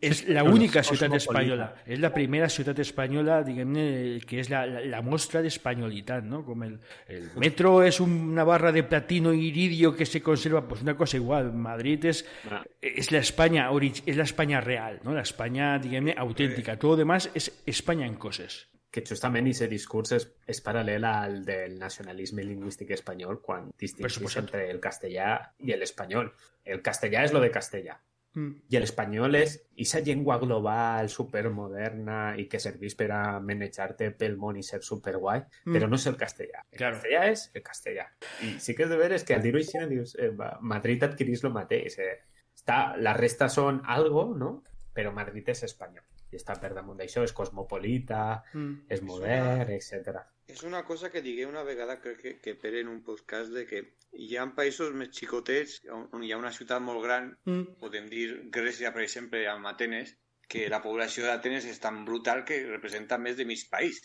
És 0.01 0.22
la 0.28 0.42
única 0.44 0.82
ciutat 0.82 1.12
espanyola. 1.14 1.66
És 1.86 2.01
la 2.01 2.10
primera 2.14 2.48
ciutat 2.48 2.78
espanyola, 2.82 3.42
diguem-ne, 3.47 4.20
que 4.26 4.40
és 4.40 4.48
la, 4.51 4.64
la, 4.66 4.80
la 4.88 5.01
mostra 5.02 5.42
d'espanyolitat, 5.44 6.24
no? 6.24 6.42
Com 6.47 6.62
el, 6.66 6.78
el 7.09 7.28
metro 7.40 7.82
és 7.86 8.01
una 8.01 8.44
barra 8.44 8.72
de 8.72 8.82
platino 8.84 9.32
i 9.32 9.47
iridio 9.48 9.94
que 9.94 10.06
se 10.06 10.22
conserva, 10.22 10.66
pues 10.66 10.82
una 10.82 10.97
cosa 10.97 11.16
igual. 11.16 11.52
Madrid 11.52 12.05
és, 12.05 12.24
Ah. 12.51 12.62
és 12.80 13.10
l'Espanya 13.12 13.70
orig- 13.70 14.02
és 14.06 14.16
l'Espanya 14.16 14.60
real, 14.60 15.01
no? 15.05 15.14
l'Espanya, 15.14 15.78
diguem-ne, 15.78 16.14
autèntica. 16.16 16.76
Todo 16.78 16.92
lo 16.92 16.97
demás 17.05 17.30
és 17.34 17.52
Espanya 17.66 18.06
en 18.06 18.16
coses. 18.16 18.66
Que 18.90 19.05
justament 19.06 19.47
aquest 19.47 19.70
discurs 19.70 20.10
és, 20.16 20.24
és 20.51 20.59
paral·lel 20.64 21.05
al 21.06 21.44
del 21.47 21.76
nacionalisme 21.78 22.42
lingüístic 22.42 22.90
espanyol 22.90 23.38
quan 23.40 23.68
distingeix 23.78 24.36
entre 24.36 24.64
el 24.68 24.80
castellà 24.80 25.52
i 25.62 25.70
l'espanyol. 25.76 26.32
El 26.64 26.82
castellà 26.82 27.22
és 27.24 27.32
lo 27.32 27.38
de 27.40 27.52
castellà. 27.55 28.01
Mm. 28.35 28.52
I 28.70 28.78
l'espanyol 28.78 29.35
és 29.35 29.57
aquesta 29.74 30.01
llengua 30.07 30.36
global, 30.39 31.09
supermoderna 31.11 32.36
i 32.39 32.47
que 32.48 32.61
serveix 32.62 32.94
per 32.94 33.09
a 33.11 33.40
manejar-te 33.43 34.12
pel 34.12 34.36
món 34.39 34.57
i 34.57 34.62
ser 34.62 34.82
superguai, 34.86 35.43
Mm. 35.66 35.74
però 35.74 35.89
no 35.89 35.97
és 35.97 36.07
el 36.07 36.16
castellà. 36.16 36.65
El 36.70 36.78
Claro. 36.78 36.97
castellà 36.97 37.24
és 37.31 37.51
el 37.55 37.62
castellà. 37.62 38.07
I 38.43 38.61
sí 38.61 38.74
que 38.74 38.85
és 38.85 38.89
de 38.89 38.97
veres 38.97 39.24
que 39.24 39.35
al 39.35 39.43
dir-ho 39.43 39.59
així 39.59 39.78
dius, 39.89 40.15
eh, 40.19 40.31
Madrid 40.61 41.02
adquirís 41.02 41.43
el 41.44 41.52
mateix. 41.52 41.98
Eh. 41.98 42.20
Està, 42.55 42.97
la 42.98 43.15
resta 43.15 43.48
són 43.48 43.82
algo, 43.85 44.35
no? 44.36 44.62
Però 44.94 45.12
Madrid 45.12 45.48
és 45.48 45.62
espanyol. 45.65 46.05
I 46.32 46.36
està 46.39 46.55
per 46.61 46.73
damunt 46.74 46.98
d'això, 47.01 47.24
és 47.27 47.32
cosmopolita, 47.32 48.43
Mm. 48.55 48.85
és 48.89 49.02
modern, 49.02 49.70
etc. 49.70 50.20
És 50.48 50.62
una 50.65 50.85
cosa 50.85 51.11
que 51.11 51.23
digué 51.23 51.47
una 51.47 51.62
vegada, 51.62 52.01
crec 52.01 52.20
que, 52.20 52.32
que 52.40 52.55
Pere 52.55 52.81
en 52.81 52.89
un 52.89 53.02
podcast, 53.02 53.51
de 53.52 53.66
que 53.66 53.82
hi 54.12 54.36
ha 54.36 54.47
països 54.55 54.93
més 54.94 55.11
xicotets 55.15 55.81
on, 55.90 56.09
on 56.12 56.23
hi 56.24 56.32
ha 56.32 56.39
una 56.39 56.52
ciutat 56.52 56.81
molt 56.82 57.02
gran, 57.05 57.36
Mm. 57.44 57.77
podem 57.78 58.09
dir 58.09 58.51
Grècia, 58.51 58.93
per 58.93 59.02
exemple, 59.02 59.47
amb 59.48 59.66
Atenes, 59.66 60.16
que 60.48 60.69
la 60.69 60.82
població 60.82 61.24
d'Atenes 61.27 61.65
és 61.65 61.78
tan 61.78 62.05
brutal 62.05 62.44
que 62.44 62.65
representa 62.66 63.19
més 63.19 63.36
de 63.36 63.44
mig 63.44 63.69
país. 63.70 64.01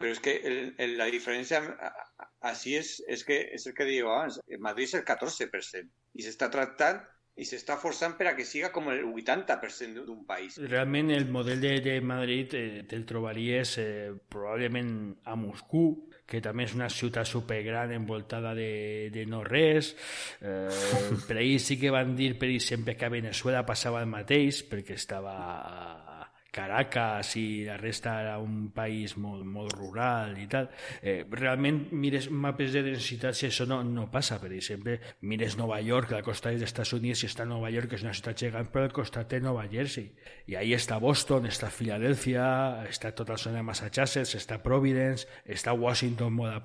Però 0.00 0.08
és 0.10 0.20
que 0.20 0.32
el, 0.48 0.74
el, 0.78 0.96
la 0.96 1.10
diferència 1.12 1.60
així 2.40 2.76
és, 2.78 3.02
és 3.06 3.24
que 3.24 3.36
és 3.52 3.66
el 3.66 3.74
que 3.76 3.84
dieu 3.84 4.08
abans. 4.08 4.38
Madrid 4.58 4.88
és 4.88 4.94
el 4.94 5.04
14% 5.04 5.90
i 6.14 6.22
s'està 6.24 6.48
tractant 6.50 7.02
i 7.40 7.46
s'està 7.48 7.78
forçant 7.80 8.18
per 8.18 8.28
a 8.28 8.34
que 8.36 8.44
siga 8.44 8.68
com 8.74 8.90
el 8.92 9.00
80% 9.08 10.04
d'un 10.04 10.24
país. 10.28 10.58
Realment 10.60 11.14
el 11.14 11.26
model 11.32 11.62
de, 11.62 11.72
de 11.84 11.96
Madrid 12.04 12.56
eh, 12.58 12.84
te'l 12.88 13.06
trobaries 13.08 13.76
eh, 13.80 14.12
probablement 14.28 14.92
a 15.24 15.36
Moscou, 15.40 15.94
que 16.30 16.42
també 16.44 16.68
és 16.68 16.76
una 16.76 16.90
ciutat 16.92 17.26
supergran 17.26 17.94
envoltada 17.96 18.52
de, 18.54 19.08
de 19.14 19.24
no 19.26 19.40
res. 19.46 19.94
Eh, 20.40 20.68
per 21.26 21.40
ahir 21.40 21.58
sí 21.64 21.80
que 21.80 21.90
van 21.94 22.14
dir, 22.18 22.34
per 22.38 22.52
exemple, 22.52 22.94
que 22.94 23.08
a 23.08 23.14
Venezuela 23.16 23.64
passava 23.66 24.04
el 24.04 24.12
mateix, 24.12 24.62
perquè 24.68 25.00
estava 25.00 25.34
Caracas 26.50 27.34
i 27.38 27.64
la 27.66 27.76
resta 27.78 28.16
era 28.22 28.38
un 28.42 28.70
país 28.74 29.16
molt, 29.16 29.44
molt 29.46 29.74
rural 29.76 30.36
i 30.38 30.46
tal. 30.50 30.70
Eh, 31.02 31.24
mires 31.90 32.30
mapes 32.30 32.72
de 32.74 32.82
densitat 32.82 33.38
i 33.42 33.48
això 33.48 33.66
no, 33.66 33.82
no 33.84 34.08
passa. 34.10 34.40
Per 34.42 34.52
exemple, 34.52 34.98
mires 35.22 35.56
Nova 35.58 35.80
York, 35.80 36.10
la 36.10 36.22
costa 36.26 36.50
dels 36.50 36.66
Estats 36.66 36.92
Units, 36.96 37.24
i 37.24 37.30
està 37.30 37.46
Nova 37.46 37.70
York, 37.70 37.90
que 37.90 38.00
és 38.00 38.06
una 38.06 38.14
ciutat 38.16 38.38
gegant, 38.42 38.70
però 38.72 38.88
al 38.88 38.94
costat 38.96 39.30
té 39.30 39.40
Nova 39.40 39.66
Jersey. 39.70 40.10
I 40.50 40.58
ahí 40.58 40.74
està 40.74 40.98
Boston, 41.02 41.46
està 41.46 41.70
Filadèlfia, 41.70 42.46
està 42.90 43.14
tota 43.14 43.36
la 43.36 43.42
zona 43.42 43.60
de 43.60 43.66
Massachusetts, 43.70 44.34
està 44.38 44.58
Providence, 44.62 45.28
està 45.46 45.74
Washington 45.76 46.34
molt 46.34 46.54
a 46.54 46.60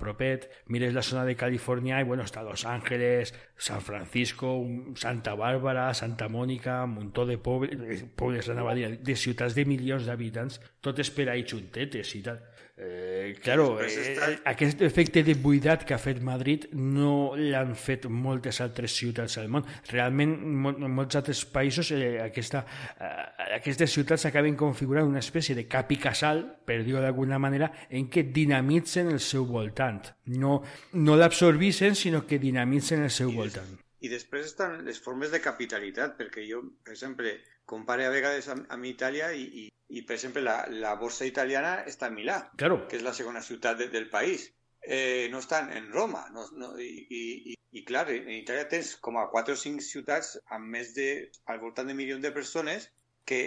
mires 0.68 0.94
la 0.94 1.02
zona 1.02 1.24
de 1.24 1.36
Califòrnia 1.36 2.00
i 2.00 2.04
bueno, 2.04 2.24
està 2.24 2.42
Los 2.42 2.64
Ángeles, 2.66 3.34
San 3.56 3.80
Francisco, 3.80 4.64
Santa 4.96 5.34
Bàrbara, 5.34 5.92
Santa 5.94 6.28
Mònica, 6.28 6.82
un 6.84 6.96
muntó 6.96 7.26
de 7.26 7.38
pobles, 7.38 8.04
pobles 8.16 8.48
anava 8.48 8.72
a 8.72 8.74
dir, 8.74 8.98
de 9.00 9.16
ciutats 9.16 9.54
de 9.54 9.64
milions 9.76 10.08
d'habitants, 10.08 10.60
totes 10.80 11.12
per 11.12 11.28
ahí 11.30 11.44
juntetes 11.48 12.14
i 12.16 12.22
tal. 12.24 12.40
Eh, 12.78 13.38
claro, 13.42 13.80
eh, 13.80 14.38
aquest 14.44 14.82
efecte 14.82 15.22
de 15.24 15.32
buidat 15.32 15.86
que 15.88 15.94
ha 15.94 15.98
fet 15.98 16.18
Madrid 16.20 16.66
no 16.76 17.32
l'han 17.32 17.72
fet 17.72 18.04
moltes 18.04 18.60
altres 18.60 18.92
ciutats 18.92 19.38
del 19.38 19.48
món. 19.48 19.64
Realment, 19.88 20.34
en 20.74 20.92
molts 20.92 21.16
altres 21.16 21.40
països 21.48 21.94
eh, 21.96 22.18
aquesta, 22.20 22.66
eh, 23.00 23.56
aquestes 23.56 23.96
ciutats 23.96 24.28
acaben 24.28 24.58
configurant 24.60 25.08
una 25.08 25.24
espècie 25.24 25.56
de 25.56 25.64
cap 25.64 25.94
i 25.96 26.00
casal, 26.02 26.44
per 26.68 26.82
dir-ho 26.84 27.00
d'alguna 27.00 27.40
manera, 27.40 27.72
en 27.88 28.10
què 28.12 28.26
dinamitzen 28.28 29.08
el 29.08 29.24
seu 29.24 29.48
voltant. 29.48 30.12
No, 30.36 30.60
no 31.00 31.16
l'absorbeixen, 31.16 31.96
sinó 31.96 32.26
que 32.28 32.42
dinamitzen 32.42 33.08
el 33.08 33.14
seu 33.14 33.32
I 33.32 33.40
voltant. 33.40 33.76
I 34.04 34.12
després 34.12 34.52
estan 34.52 34.82
les 34.84 35.00
formes 35.00 35.32
de 35.32 35.40
capitalitat, 35.40 36.18
perquè 36.20 36.44
jo, 36.44 36.60
per 36.84 36.92
exemple, 36.92 37.38
compare 37.66 38.06
a 38.06 38.10
vegades 38.14 38.46
amb, 38.52 38.66
amb 38.72 38.86
Itàlia 38.88 39.32
i, 39.34 39.44
i, 39.64 39.68
i, 39.98 40.02
per 40.06 40.16
exemple, 40.16 40.42
la, 40.46 40.60
la 40.70 40.94
borsa 40.98 41.26
italiana 41.28 41.80
està 41.86 42.08
a 42.08 42.14
Milà, 42.14 42.40
Claro, 42.58 42.84
que 42.88 42.96
és 43.00 43.04
la 43.06 43.12
segona 43.14 43.42
ciutat 43.42 43.78
de, 43.82 43.88
del 43.92 44.08
país. 44.10 44.48
Eh, 44.86 45.26
no 45.32 45.40
estan 45.42 45.72
en 45.74 45.90
Roma. 45.92 46.28
No, 46.34 46.44
no, 46.54 46.68
i, 46.78 46.92
i, 47.10 47.54
i, 47.74 47.82
clar, 47.84 48.04
en 48.14 48.30
Itàlia 48.30 48.68
tens 48.70 48.94
com 49.02 49.18
a 49.18 49.26
4 49.32 49.56
o 49.56 49.58
5 49.58 49.82
ciutats 49.82 50.36
amb 50.54 50.70
més 50.76 50.94
de, 50.94 51.08
al 51.50 51.58
voltant 51.58 51.90
de 51.90 51.94
milions 51.98 52.22
de 52.22 52.30
persones 52.30 52.86
que, 53.26 53.40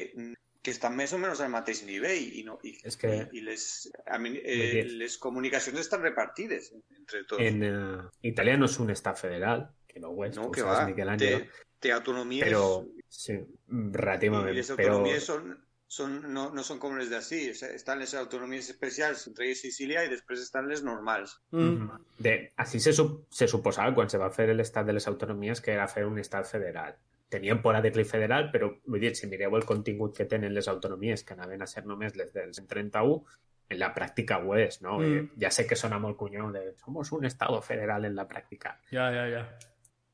que 0.62 0.74
estan 0.76 0.98
més 1.00 1.14
o 1.16 1.18
menys 1.22 1.40
al 1.40 1.54
mateix 1.54 1.86
nivell 1.88 2.20
i, 2.20 2.44
no, 2.44 2.58
i, 2.68 2.76
És 2.84 3.00
que- 3.00 3.14
i, 3.32 3.40
i 3.40 3.46
les, 3.48 3.64
a 4.12 4.20
mi, 4.20 4.34
eh, 4.44 4.84
les 5.00 5.16
comunicacions 5.18 5.80
estan 5.80 6.04
repartides 6.04 6.74
entre 6.76 7.24
tots. 7.24 7.40
En 7.41 7.64
eh, 7.64 8.04
Italia 8.28 8.58
no 8.60 8.68
és 8.68 8.76
un 8.84 8.91
estat 8.91 9.18
federal, 9.24 9.64
que 9.88 10.04
no 10.04 10.12
ho 10.12 10.26
és, 10.28 10.36
no, 10.36 10.52
que 10.52 10.60
saps, 10.60 10.82
va. 10.82 10.88
Miquel 10.91 11.16
Té, 11.16 11.32
Àngel, 11.38 11.48
té 11.80 11.96
autonomies 11.96 12.44
però 12.52 12.66
sí, 13.10 13.34
i 13.34 13.81
relativament, 13.95 14.56
les 14.56 14.72
però 14.72 14.95
autonomies 14.95 15.27
són, 15.27 15.52
són, 15.90 16.15
no, 16.34 16.45
no 16.53 16.64
són 16.64 16.80
com 16.80 16.95
les 16.99 17.10
d'ací. 17.10 17.41
O 17.52 17.57
sigui, 17.57 17.73
Estan 17.80 17.99
les 17.99 18.14
autonomies 18.15 18.69
especials 18.69 19.26
entre 19.27 19.49
ells 19.49 19.64
Sicília 19.65 20.06
i 20.06 20.11
després 20.14 20.45
estan 20.45 20.69
les 20.69 20.84
normals. 20.86 21.40
mm, 21.52 21.90
de, 22.19 22.36
así 22.57 22.80
se, 22.80 22.94
se 22.94 23.48
suposava 23.48 23.95
quan 23.98 24.10
se 24.10 24.22
va 24.22 24.30
fer 24.31 24.52
l'estat 24.53 24.86
de 24.86 24.94
les 24.94 25.07
autonomies 25.07 25.61
que 25.61 25.73
era 25.73 25.88
fer 25.88 26.06
un 26.06 26.19
estat 26.22 26.48
federal. 26.48 26.95
Tenien 27.30 27.61
por 27.61 27.76
a 27.76 27.81
dir-li 27.81 28.06
federal, 28.10 28.49
però 28.53 28.72
vull 28.86 29.02
dir, 29.02 29.15
si 29.15 29.27
mireu 29.30 29.56
el 29.57 29.65
contingut 29.65 30.15
que 30.18 30.26
tenen 30.26 30.53
les 30.53 30.68
autonomies, 30.68 31.23
que 31.23 31.36
anaven 31.36 31.61
a 31.61 31.68
ser 31.69 31.86
només 31.86 32.15
les 32.18 32.34
del 32.34 32.53
131, 32.53 33.22
en 33.69 33.77
la 33.77 33.91
pràctica 33.94 34.40
ho 34.41 34.56
és, 34.57 34.80
no? 34.81 34.98
Mm. 34.98 35.18
Eh, 35.18 35.41
ja 35.44 35.52
sé 35.53 35.68
que 35.69 35.77
sona 35.77 35.99
molt 36.02 36.18
cunyó 36.18 36.49
de 36.52 36.73
somos 36.84 37.11
un 37.14 37.26
estado 37.26 37.61
federal 37.61 38.06
en 38.06 38.15
la 38.15 38.27
pràctica. 38.27 38.80
ja, 38.91 39.11
ja, 39.14 39.27
ja. 39.30 39.44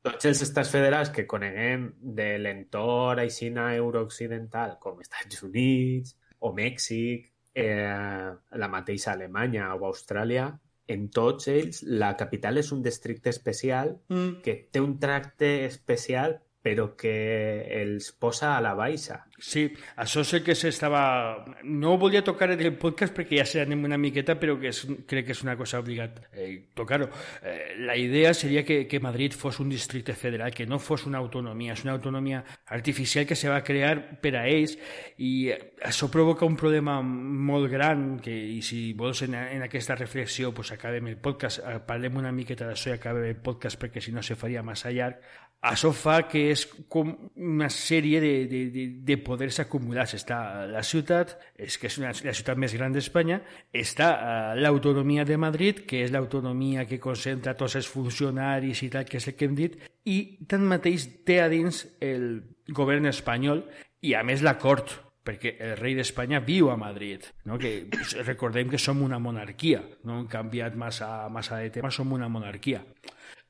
Tots 0.06 0.28
els 0.28 0.42
estats 0.44 0.70
federals 0.70 1.10
que 1.10 1.24
coneguem 1.26 1.88
de 2.18 2.36
l'entorn 2.38 3.24
aixina 3.24 3.72
eurooccidental, 3.74 4.76
com 4.78 5.00
Estats 5.02 5.42
Units 5.42 6.14
o 6.46 6.52
Mèxic, 6.54 7.26
eh, 7.54 8.30
la 8.62 8.68
mateixa 8.70 9.12
Alemanya 9.16 9.72
o 9.74 9.86
Austràlia, 9.88 10.46
en 10.86 11.08
tots 11.10 11.48
ells 11.50 11.82
la 11.82 12.12
capital 12.14 12.60
és 12.62 12.70
un 12.70 12.82
districte 12.84 13.32
especial 13.34 13.96
Mm. 14.08 14.42
que 14.42 14.54
té 14.70 14.80
un 14.80 14.98
tracte 15.02 15.64
especial 15.64 16.38
però 16.66 16.90
que 16.98 17.14
els 17.78 18.10
posa 18.18 18.56
a 18.56 18.60
la 18.64 18.74
baixa. 18.74 19.20
Sí, 19.38 19.66
això 20.00 20.24
el 20.24 20.42
que 20.42 20.54
s'estava... 20.56 21.44
No 21.62 21.96
volia 22.00 22.24
tocar 22.24 22.48
en 22.54 22.62
el 22.64 22.72
podcast 22.80 23.14
perquè 23.14 23.38
ja 23.38 23.44
se 23.46 23.60
anem 23.62 23.84
una 23.84 23.98
miqueta, 24.00 24.34
però 24.40 24.56
que 24.58 24.72
és, 24.72 24.80
crec 25.06 25.28
que 25.28 25.36
és 25.36 25.42
una 25.44 25.54
cosa 25.60 25.78
obligat 25.82 26.22
eh, 26.32 26.72
tocar-ho. 26.74 27.06
Eh, 27.44 27.76
la 27.84 27.96
idea 28.00 28.32
seria 28.34 28.64
que, 28.64 28.86
que 28.88 29.00
Madrid 29.00 29.36
fos 29.36 29.60
un 29.60 29.68
districte 29.70 30.16
federal, 30.16 30.54
que 30.56 30.66
no 30.66 30.80
fos 30.80 31.04
una 31.06 31.20
autonomia, 31.20 31.76
és 31.76 31.84
una 31.84 31.94
autonomia 31.94 32.42
artificial 32.72 33.28
que 33.28 33.36
se 33.36 33.52
va 33.52 33.62
crear 33.62 34.18
per 34.24 34.34
a 34.40 34.46
ells 34.48 34.74
i 35.22 35.52
això 35.84 36.08
provoca 36.10 36.48
un 36.48 36.56
problema 36.56 36.98
molt 37.02 37.68
gran 37.70 38.06
que, 38.24 38.32
i 38.32 38.62
si 38.64 38.94
vols 38.96 39.22
en, 39.28 39.36
en 39.36 39.62
aquesta 39.68 39.94
reflexió 40.00 40.54
pues 40.56 40.72
acabem 40.72 41.12
el 41.12 41.20
podcast, 41.20 41.60
eh, 41.60 41.78
parlem 41.84 42.16
una 42.18 42.32
miqueta 42.32 42.66
d'això 42.66 42.94
i 42.94 42.96
acabem 42.96 43.28
el 43.28 43.36
podcast 43.44 43.78
perquè 43.78 44.00
si 44.00 44.16
no 44.16 44.24
se 44.24 44.34
faria 44.34 44.64
massa 44.64 44.90
llarg 44.90 45.20
això 45.66 45.90
fa 45.96 46.20
que 46.30 46.42
és 46.52 46.64
com 46.92 47.12
una 47.36 47.68
sèrie 47.72 48.20
de, 48.22 48.32
de, 48.50 48.60
de, 48.74 48.84
de 49.08 49.16
poders 49.22 49.58
acumulats. 49.62 50.14
Està 50.18 50.38
la 50.70 50.82
ciutat, 50.86 51.36
és 51.58 51.78
que 51.80 51.90
és 51.90 51.98
una, 52.00 52.12
la 52.26 52.34
ciutat 52.36 52.60
més 52.60 52.74
gran 52.76 52.94
d'Espanya, 52.94 53.40
està 53.74 54.10
uh, 54.14 54.52
l'autonomia 54.58 55.24
de 55.28 55.38
Madrid, 55.40 55.82
que 55.88 56.04
és 56.04 56.12
l'autonomia 56.14 56.86
que 56.88 57.00
concentra 57.02 57.56
tots 57.58 57.78
els 57.80 57.88
funcionaris 57.90 58.84
i 58.86 58.90
tal, 58.92 59.08
que 59.08 59.18
és 59.20 59.30
el 59.30 59.36
que 59.38 59.48
hem 59.48 59.56
dit, 59.58 59.80
i 60.06 60.18
tanmateix 60.48 61.08
té 61.26 61.40
a 61.42 61.50
dins 61.52 61.82
el 62.04 62.28
govern 62.76 63.10
espanyol 63.10 63.64
i 64.06 64.14
a 64.14 64.22
més 64.26 64.44
la 64.46 64.56
cort, 64.60 64.94
perquè 65.26 65.56
el 65.58 65.74
rei 65.80 65.96
d'Espanya 65.98 66.38
viu 66.46 66.70
a 66.70 66.76
Madrid, 66.78 67.24
no? 67.50 67.58
que 67.58 67.88
recordem 68.22 68.70
que 68.70 68.78
som 68.78 69.02
una 69.02 69.18
monarquia, 69.18 69.82
no 70.06 70.20
hem 70.20 70.30
canviat 70.30 70.78
massa, 70.78 71.10
massa 71.32 71.58
de 71.58 71.72
tema, 71.74 71.90
som 71.90 72.12
una 72.14 72.30
monarquia. 72.30 72.84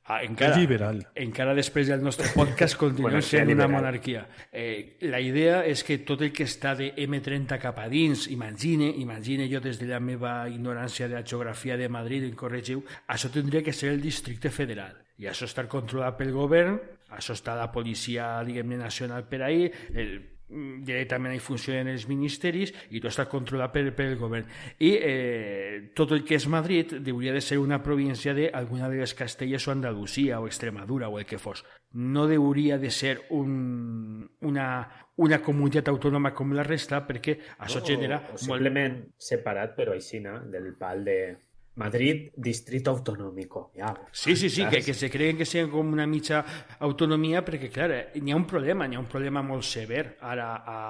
Ah, 0.09 0.21
encara, 0.23 0.55
Liberal. 0.55 1.01
encara 1.19 1.53
després 1.53 1.89
del 1.91 2.03
nostre 2.03 2.29
podcast 2.31 2.77
continuem 2.83 3.17
Monarquia 3.17 3.41
sent 3.41 3.51
una 3.51 3.67
monarquia. 3.67 4.21
Eh, 4.51 4.95
la 5.11 5.19
idea 5.19 5.57
és 5.67 5.83
que 5.83 5.97
tot 6.07 6.23
el 6.23 6.31
que 6.31 6.47
està 6.47 6.71
de 6.79 6.93
M30 6.95 7.59
cap 7.59 7.81
a 7.83 7.89
dins, 7.91 8.29
imagine, 8.31 8.87
imagine 9.03 9.49
jo 9.51 9.59
des 9.59 9.81
de 9.81 9.89
la 9.91 9.99
meva 9.99 10.37
ignorància 10.47 11.09
de 11.11 11.19
la 11.19 11.25
geografia 11.27 11.75
de 11.75 11.89
Madrid, 11.91 12.23
em 12.23 12.39
corregiu, 12.39 12.85
això 13.11 13.27
tindria 13.33 13.65
que 13.65 13.75
ser 13.75 13.91
el 13.91 13.99
districte 14.01 14.49
federal. 14.49 14.95
I 15.19 15.27
això 15.27 15.43
està 15.49 15.67
controlat 15.67 16.15
pel 16.15 16.31
govern, 16.31 16.79
això 17.11 17.35
està 17.35 17.57
la 17.59 17.67
policia, 17.73 18.37
diguem-ne, 18.47 18.79
nacional 18.79 19.27
per 19.27 19.41
ahí, 19.43 19.67
el, 19.91 20.19
directament 20.49 21.35
hi 21.35 21.41
funcionen 21.43 21.89
els 21.91 22.05
ministeris 22.07 22.71
i 22.89 23.01
tot 23.01 23.11
està 23.11 23.27
controlat 23.29 23.73
per, 23.73 23.83
per 23.95 24.05
el 24.11 24.17
govern. 24.19 24.47
I 24.79 24.91
eh, 24.95 25.79
tot 25.97 26.13
el 26.15 26.23
que 26.27 26.37
és 26.39 26.47
Madrid 26.51 26.93
hauria 26.97 27.33
de 27.35 27.41
ser 27.43 27.59
una 27.59 27.81
província 27.83 28.35
d'alguna 28.37 28.89
de 28.89 29.01
les 29.01 29.13
Castelles 29.17 29.67
o 29.67 29.73
Andalusia 29.73 30.39
o 30.39 30.47
Extremadura 30.47 31.09
o 31.09 31.19
el 31.19 31.25
que 31.25 31.39
fos. 31.41 31.65
No 31.93 32.27
hauria 32.27 32.77
de 32.77 32.91
ser 32.91 33.25
un, 33.35 34.29
una, 34.41 34.67
una 35.17 35.41
comunitat 35.43 35.89
autònoma 35.91 36.33
com 36.33 36.55
la 36.55 36.65
resta 36.67 37.03
perquè 37.07 37.37
això 37.57 37.83
genera 37.83 38.21
o, 38.21 38.23
o 38.23 38.31
molt... 38.31 38.45
simplement 38.45 39.01
separat, 39.17 39.75
però 39.75 39.95
aixina, 39.95 40.39
del 40.51 40.73
pal 40.79 41.03
de 41.07 41.19
Madrid, 41.77 42.31
distrito 42.35 42.91
autonómico. 42.91 43.71
Ja, 43.75 43.93
Sí, 44.11 44.35
sí, 44.35 44.49
sí, 44.49 44.65
que, 44.65 44.81
que 44.81 44.93
se 44.93 45.09
creen 45.09 45.37
que 45.37 45.45
siguin 45.45 45.69
com 45.71 45.93
una 45.93 46.07
mitja 46.09 46.43
autonomia 46.79 47.43
perquè, 47.45 47.69
clar, 47.73 47.91
eh, 47.93 48.03
n'hi 48.21 48.33
ha 48.33 48.39
un 48.39 48.47
problema, 48.49 48.87
n'hi 48.87 48.97
ha 48.97 49.03
un 49.03 49.09
problema 49.11 49.45
molt 49.45 49.63
sever 49.63 50.17
ara 50.21 50.55
a, 50.57 50.81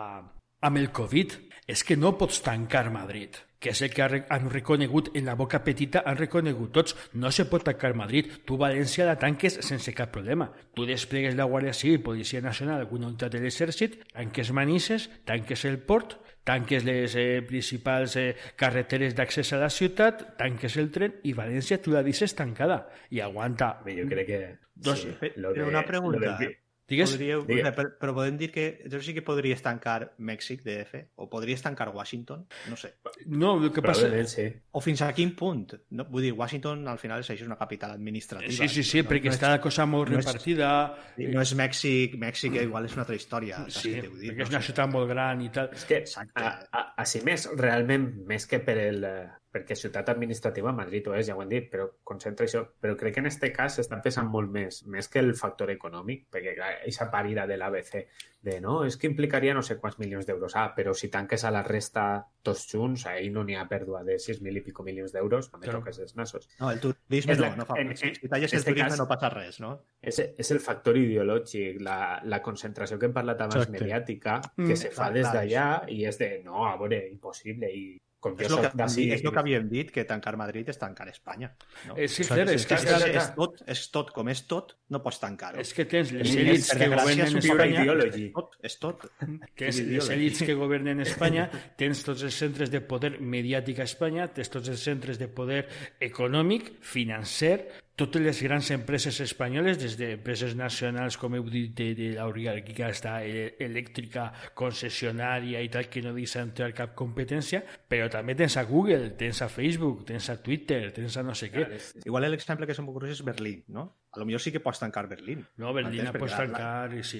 amb 0.62 0.78
el 0.78 0.92
Covid. 0.92 1.44
És 1.68 1.84
que 1.84 1.98
no 2.00 2.14
pots 2.16 2.40
tancar 2.46 2.86
Madrid, 2.94 3.36
que 3.60 3.74
és 3.74 3.82
el 3.84 3.92
que 3.92 4.06
han 4.06 4.46
reconegut 4.48 5.10
en 5.20 5.26
la 5.28 5.34
boca 5.36 5.60
petita, 5.66 6.06
han 6.08 6.16
reconegut 6.16 6.72
tots. 6.72 6.96
No 7.20 7.28
se 7.36 7.44
pot 7.52 7.66
tancar 7.68 7.92
Madrid. 7.94 8.30
Tu, 8.48 8.56
València, 8.56 9.04
la 9.04 9.18
tanques 9.20 9.60
sense 9.68 9.92
cap 9.98 10.14
problema. 10.16 10.48
Tu 10.74 10.86
desplegues 10.88 11.36
la 11.36 11.44
Guàrdia 11.44 11.74
Civil, 11.76 12.00
Policia 12.06 12.40
Nacional, 12.40 12.80
alguna 12.80 13.12
unitat 13.12 13.36
de 13.36 13.44
l'exèrcit, 13.44 14.00
tanques 14.14 14.54
Manises, 14.56 15.10
tanques 15.28 15.66
el 15.68 15.76
port, 15.84 16.16
tanques 16.48 16.86
les 16.88 17.16
eh, 17.20 17.42
principals 17.46 18.16
eh, 18.16 18.30
carreteres 18.56 19.14
d'accés 19.18 19.52
a 19.54 19.60
la 19.60 19.70
ciutat, 19.70 20.24
tanques 20.40 20.78
el 20.80 20.88
tren 20.96 21.18
i 21.28 21.34
València 21.36 21.82
tu 21.84 21.92
la 21.92 22.04
deixes 22.08 22.34
tancada 22.38 22.86
i 23.12 23.20
aguanta. 23.20 23.74
Bé, 23.86 23.98
jo 24.00 24.08
crec 24.08 24.28
que... 24.32 24.40
Dos- 24.78 25.04
lo 25.36 25.52
però 25.52 25.66
de- 25.66 25.70
una 25.74 25.84
pregunta, 25.84 26.20
lo 26.20 26.38
del- 26.40 26.56
Digues? 26.88 27.12
Podríeu, 27.12 27.42
Digue. 27.44 27.60
o 27.62 27.66
sea, 27.66 27.74
però, 27.76 27.90
però 28.00 28.14
podem 28.16 28.38
dir 28.40 28.48
que 28.52 28.64
jo 28.90 29.02
sí 29.04 29.12
que 29.14 29.22
podries 29.22 29.60
tancar 29.62 30.14
Mèxic, 30.24 30.62
DF, 30.64 31.02
o 31.20 31.26
podries 31.30 31.62
tancar 31.62 31.90
Washington, 31.92 32.46
no 32.70 32.78
sé. 32.80 32.94
No, 33.26 33.58
el 33.62 33.74
que 33.76 33.82
passa... 33.84 34.08
Sí. 34.32 34.46
O 34.72 34.80
fins 34.80 35.02
a 35.04 35.10
quin 35.14 35.34
punt? 35.36 35.74
No, 35.92 36.06
vull 36.08 36.24
dir, 36.24 36.32
Washington 36.32 36.88
al 36.88 36.98
final 37.02 37.20
és, 37.20 37.28
això, 37.28 37.42
és 37.42 37.48
una 37.50 37.58
capital 37.60 37.92
administrativa. 37.98 38.52
Sí, 38.56 38.70
sí, 38.72 38.84
sí, 38.88 39.02
no, 39.04 39.10
perquè 39.10 39.28
no 39.28 39.36
està 39.36 39.50
la 39.52 39.60
cosa 39.60 39.86
molt 39.86 40.14
no 40.14 40.20
és- 40.22 40.26
repartida. 40.26 40.70
És, 41.18 41.28
no 41.34 41.44
és 41.44 41.54
Mèxic, 41.60 42.16
Mèxic 42.24 42.56
igual 42.64 42.86
és 42.88 42.96
una 42.96 43.04
altra 43.04 43.20
història. 43.20 43.58
saps 43.68 43.82
Sí, 43.84 43.92
dir? 43.92 44.32
perquè 44.32 44.48
és 44.48 44.56
una 44.56 44.62
ciutat 44.64 44.90
molt 44.90 45.10
gran 45.12 45.42
i 45.44 45.50
tal. 45.52 45.68
És 45.76 45.84
que, 45.90 45.98
Exacte. 46.06 46.40
a, 46.40 46.56
a, 46.72 46.86
així 47.04 47.20
més, 47.28 47.50
realment, 47.60 48.08
més 48.32 48.48
que 48.48 48.60
per 48.64 48.78
el, 48.88 49.04
eh, 49.04 49.28
perquè 49.52 49.76
ciutat 49.76 50.10
administrativa 50.10 50.72
Madrid 50.72 51.08
ho 51.08 51.14
és, 51.16 51.28
ja 51.28 51.36
ho 51.36 51.42
hem 51.42 51.50
dit, 51.50 51.70
però 51.72 51.88
concentra 52.04 52.46
això. 52.46 52.66
Però 52.80 52.96
crec 52.98 53.14
que 53.16 53.20
en 53.22 53.26
aquest 53.28 53.46
cas 53.56 53.80
està 53.80 54.02
pesant 54.04 54.28
molt 54.30 54.52
més, 54.52 54.84
més 54.86 55.08
que 55.08 55.20
el 55.20 55.34
factor 55.36 55.72
econòmic, 55.72 56.28
perquè 56.32 56.54
clar, 56.56 56.74
aquesta 56.82 57.10
parida 57.12 57.48
de 57.48 57.58
l'ABC 57.58 58.06
de 58.48 58.60
no, 58.62 58.84
és 58.86 58.96
que 58.98 59.08
implicaria 59.08 59.54
no 59.54 59.62
sé 59.64 59.78
quants 59.80 59.98
milions 60.00 60.26
d'euros. 60.28 60.54
Ah, 60.56 60.74
però 60.76 60.94
si 60.94 61.10
tanques 61.10 61.44
a 61.44 61.52
la 61.52 61.64
resta 61.64 62.26
tots 62.42 62.68
junts, 62.72 63.06
ahí 63.08 63.30
no 63.30 63.44
n'hi 63.44 63.56
ha 63.56 63.66
pèrdua 63.68 64.04
de 64.04 64.16
6.000 64.20 64.58
i 64.58 64.62
pico 64.62 64.84
milions 64.84 65.12
d'euros, 65.12 65.50
també 65.52 65.66
Claro. 65.68 65.80
toques 65.80 66.00
els 66.00 66.16
nassos. 66.16 66.48
No, 66.60 66.70
el 66.72 66.80
turisme 66.80 67.34
És 67.34 67.40
no, 67.40 67.46
la- 67.50 67.56
no 67.56 67.66
fa 67.66 67.76
en- 67.80 67.90
en 67.92 67.98
si 67.98 68.12
talles 68.30 68.54
el 68.54 68.60
este 68.60 68.72
turisme 68.72 68.90
cas- 68.90 69.00
no 69.00 69.08
passa 69.08 69.30
res, 69.30 69.60
no? 69.60 69.82
És, 70.02 70.20
és 70.20 70.52
el 70.52 70.60
factor 70.60 70.96
ideològic, 70.98 71.82
la, 71.82 72.22
la 72.24 72.42
concentració 72.42 72.98
que 73.00 73.08
hem 73.08 73.14
parlat 73.14 73.42
abans 73.42 73.56
Exacte. 73.66 73.80
mediàtica, 73.84 74.42
Mm. 74.56 74.68
que 74.68 74.76
se 74.76 74.90
fa 74.92 75.10
Clar, 75.10 75.14
des 75.14 75.28
d'allà 75.28 75.84
i 75.90 76.06
és 76.06 76.18
de, 76.18 76.42
no, 76.44 76.66
a 76.68 76.78
veure, 76.78 77.08
impossible. 77.10 77.70
I 77.74 78.02
com 78.36 78.44
És 78.44 78.52
el, 78.52 78.62
que, 78.66 78.72
d'ací... 78.82 79.06
és 79.16 79.24
el 79.24 79.34
que 79.34 79.42
havíem 79.42 79.70
dit, 79.72 79.92
que 79.94 80.06
tancar 80.10 80.36
Madrid 80.40 80.70
és 80.74 80.80
tancar 80.82 81.08
Espanya. 81.12 81.52
No? 81.88 81.96
Clar, 81.96 82.06
és 82.06 82.18
que, 82.18 82.28
és, 82.44 82.66
està, 82.68 83.00
és, 83.08 83.30
tot, 83.38 83.62
és 83.76 83.84
tot, 83.94 84.12
com 84.16 84.32
és 84.34 84.44
tot, 84.50 84.76
no 84.94 85.02
pots 85.06 85.22
tancar-ho. 85.24 85.62
és 85.62 85.74
que 85.76 85.88
tens 85.90 86.14
les 86.16 86.36
per 86.68 86.78
que 86.82 86.90
governen 86.94 87.26
és 87.28 87.40
Espanya 87.42 87.84
ideology. 87.84 88.28
Tot, 88.36 88.60
és 88.70 88.78
tot. 88.84 89.08
tens 89.20 89.82
Pure 89.82 89.90
les 89.96 90.12
èlits 90.18 90.46
que 90.48 90.58
governen 90.60 91.04
Espanya, 91.06 91.50
tens 91.80 92.04
tots 92.08 92.28
els 92.28 92.38
centres 92.46 92.74
de 92.74 92.84
poder 92.94 93.16
mediàtic 93.20 93.82
a 93.82 93.90
Espanya, 93.90 94.30
tens 94.34 94.52
tots 94.54 94.72
els 94.74 94.84
centres 94.92 95.20
de 95.22 95.30
poder 95.32 95.64
econòmic, 96.12 96.74
financer, 96.82 97.58
totes 97.98 98.22
les 98.22 98.40
grans 98.46 98.70
empreses 98.76 99.18
espanyoles, 99.26 99.80
des 99.82 99.96
d'empreses 99.98 100.54
nacionals, 100.56 101.18
com 101.18 101.34
heu 101.34 101.48
dit, 101.50 101.72
de, 101.74 101.88
de 101.98 102.10
l'oligarquia 102.14 102.92
està 102.94 103.16
elèctrica, 103.26 104.30
concessionària 104.58 105.64
i 105.66 105.72
tal, 105.74 105.90
que 105.90 106.04
no 106.06 106.14
deixa 106.16 106.44
entrar 106.46 106.70
cap 106.78 106.94
competència, 107.00 107.64
però 107.90 108.06
també 108.14 108.38
tens 108.38 108.60
Google, 108.70 109.16
tens 109.18 109.42
a 109.42 109.50
Facebook, 109.50 110.06
tens 110.06 110.30
a 110.30 110.38
Twitter, 110.44 110.92
tens 110.94 111.18
a 111.18 111.26
no 111.26 111.34
sé 111.36 111.50
què. 111.54 111.66
Igual 112.06 112.30
l'exemple 112.30 112.70
que 112.70 112.78
se 112.78 112.86
m'ocorre 112.86 113.10
és 113.16 113.24
Berlín, 113.26 113.64
no? 113.74 113.90
A 114.18 114.20
lo 114.20 114.26
millor 114.26 114.42
sí 114.42 114.50
que 114.52 114.60
pots 114.60 114.80
tancar 114.82 115.06
Berlín. 115.08 115.44
No, 115.62 115.70
Berlín 115.78 116.08
pots 116.10 116.34
Perquè 116.34 116.50
la- 116.50 116.58
tancar, 116.58 116.98
i 116.98 117.04
sí, 117.06 117.20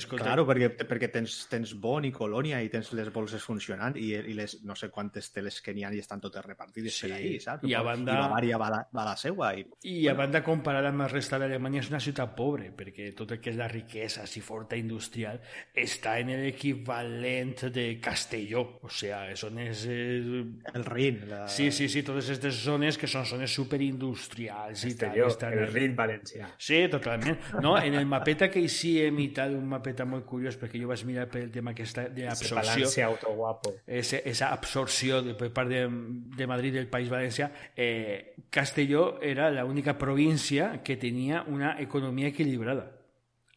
escolta, 0.00 0.24
Claro, 0.24 0.46
perquè, 0.48 0.70
perquè 0.88 1.10
tens, 1.12 1.34
tens 1.50 1.74
Bonn 1.76 2.06
i 2.08 2.12
Colònia 2.14 2.62
i 2.64 2.70
tens 2.72 2.88
les 2.96 3.10
bolses 3.12 3.42
funcionant 3.44 3.96
i, 4.00 4.14
i 4.16 4.32
les 4.38 4.62
no 4.64 4.74
sé 4.74 4.88
quantes 4.88 5.28
teles 5.34 5.60
que 5.60 5.74
n'hi 5.76 5.84
ha 5.84 5.92
i 5.92 5.98
estan 6.00 6.20
totes 6.24 6.44
repartides 6.46 6.96
Sí. 6.96 7.06
per 7.06 7.16
ahí, 7.18 7.34
saps? 7.40 7.68
I 7.68 7.74
a 7.76 7.82
banda- 7.84 8.14
I 8.16 8.22
Bavària 8.24 8.58
va, 8.58 8.70
la, 8.72 8.80
va 8.96 9.04
la 9.10 9.16
seua. 9.20 9.52
I, 9.54 9.66
I 9.92 10.08
a 10.08 10.14
banda, 10.14 10.40
comparat 10.42 10.86
amb 10.88 11.04
la 11.04 11.08
resta 11.12 11.38
d'Alemanya, 11.38 11.80
és 11.84 11.90
una 11.92 12.00
ciutat 12.00 12.32
pobra, 12.34 12.64
perquè 12.74 13.10
tot 13.14 13.32
el 13.36 13.40
que 13.44 13.50
és 13.52 13.56
la 13.60 13.68
riquesa, 13.68 14.24
si 14.26 14.40
forta 14.40 14.76
industrial, 14.80 15.42
està 15.76 16.16
en 16.22 16.32
l'equivalent 16.40 17.66
de 17.74 17.98
Castelló. 18.00 18.78
O 18.82 18.88
sea, 18.88 19.26
són 19.36 19.58
és... 19.58 19.84
Eh... 19.86 20.44
el 20.74 20.84
Rin. 20.88 21.20
La... 21.28 21.44
Sí, 21.48 21.70
sí, 21.72 21.88
sí, 21.92 22.02
totes 22.02 22.24
aquestes 22.30 22.62
zones 22.64 22.96
que 22.96 23.06
són 23.10 23.26
zones 23.28 23.52
superindustrials 23.52 24.84
i 24.84 24.94
tal. 24.94 25.08
Castelló, 25.10 25.26
estan 25.28 25.52
el 25.52 25.64
ahí. 25.64 25.70
Rin 25.74 25.96
Sí, 26.56 26.88
totalment. 26.88 27.38
No, 27.62 27.76
en 27.80 27.94
el 27.94 28.06
mapeta 28.06 28.50
que 28.50 28.60
hiciem 28.60 29.18
i 29.18 29.28
tal, 29.34 29.56
un 29.56 29.66
mapeta 29.68 30.04
molt 30.04 30.24
curiós, 30.28 30.56
perquè 30.60 30.78
jo 30.80 30.88
vaig 30.90 31.04
mirar 31.08 31.26
per 31.32 31.42
el 31.42 31.50
tema 31.50 31.72
aquesta 31.74 32.08
de 32.08 32.26
Ese 32.28 32.54
balance 32.54 33.02
autoguapo. 33.02 33.74
ese, 33.86 34.22
esa 34.24 34.52
absorció 34.52 35.22
de, 35.22 35.34
per 35.34 35.50
part 35.52 35.68
de, 35.68 35.86
de 35.88 36.46
Madrid 36.46 36.74
del 36.74 36.86
País 36.86 37.08
Valencià, 37.10 37.50
eh, 37.76 38.34
Castelló 38.50 39.18
era 39.22 39.50
la 39.50 39.64
única 39.64 39.98
província 39.98 40.82
que 40.82 40.96
tenia 40.96 41.44
una 41.46 41.80
economia 41.80 42.28
equilibrada. 42.28 42.92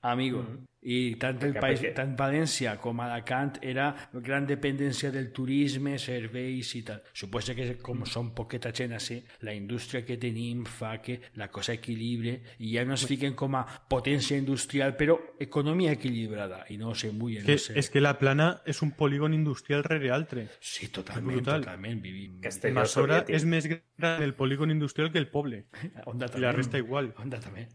Amigo. 0.01 0.45
I 0.83 1.13
tant 1.21 1.37
el 1.43 1.51
Perquè- 1.53 1.61
país, 1.61 1.79
perquè- 1.79 1.93
tant 1.93 2.15
València 2.17 2.71
com 2.81 2.99
Alacant 3.03 3.59
era 3.61 3.91
gran 4.13 4.47
dependència 4.47 5.11
del 5.11 5.31
turisme, 5.31 5.99
serveis 5.99 6.73
i 6.75 6.81
tal. 6.83 7.03
Suposa 7.13 7.53
que 7.53 7.77
com 7.77 8.03
som 8.05 8.31
poqueta 8.33 8.71
gent 8.73 8.93
així, 8.93 9.19
la 9.41 9.53
indústria 9.53 10.03
que 10.03 10.17
tenim 10.17 10.63
fa 10.65 10.95
que 11.01 11.19
la 11.35 11.49
cosa 11.49 11.73
equilibre 11.73 12.41
i 12.59 12.73
ja 12.73 12.83
no 12.83 12.95
es 12.95 13.05
fiquen 13.05 13.35
com 13.35 13.55
a 13.55 13.65
potència 13.87 14.37
industrial, 14.37 14.95
però 14.97 15.19
economia 15.39 15.91
equilibrada 15.91 16.65
i 16.69 16.77
no 16.77 16.95
se 16.95 17.11
mullen. 17.11 17.45
Que, 17.45 17.53
no 17.53 17.57
sé. 17.59 17.77
és 17.77 17.89
que 17.89 18.01
la 18.01 18.17
plana 18.17 18.61
és 18.65 18.81
un 18.81 18.91
polígon 18.97 19.35
industrial 19.35 19.83
rere 19.83 20.09
altre. 20.09 20.47
Sí, 20.59 20.87
totalment, 20.87 21.43
totalment. 21.45 22.01
Vivim... 22.01 22.39
Castelló 22.41 22.73
Masora 22.79 23.23
és 23.27 23.45
més 23.45 23.67
gran 23.67 24.23
el 24.23 24.33
polígon 24.33 24.71
industrial 24.71 25.11
que 25.11 25.19
el 25.19 25.29
poble. 25.29 25.67
Onda 26.05 26.25
I 26.35 26.41
la 26.41 26.51
resta 26.51 26.79
igual. 26.81 27.13
Onda 27.21 27.39
també. 27.39 27.67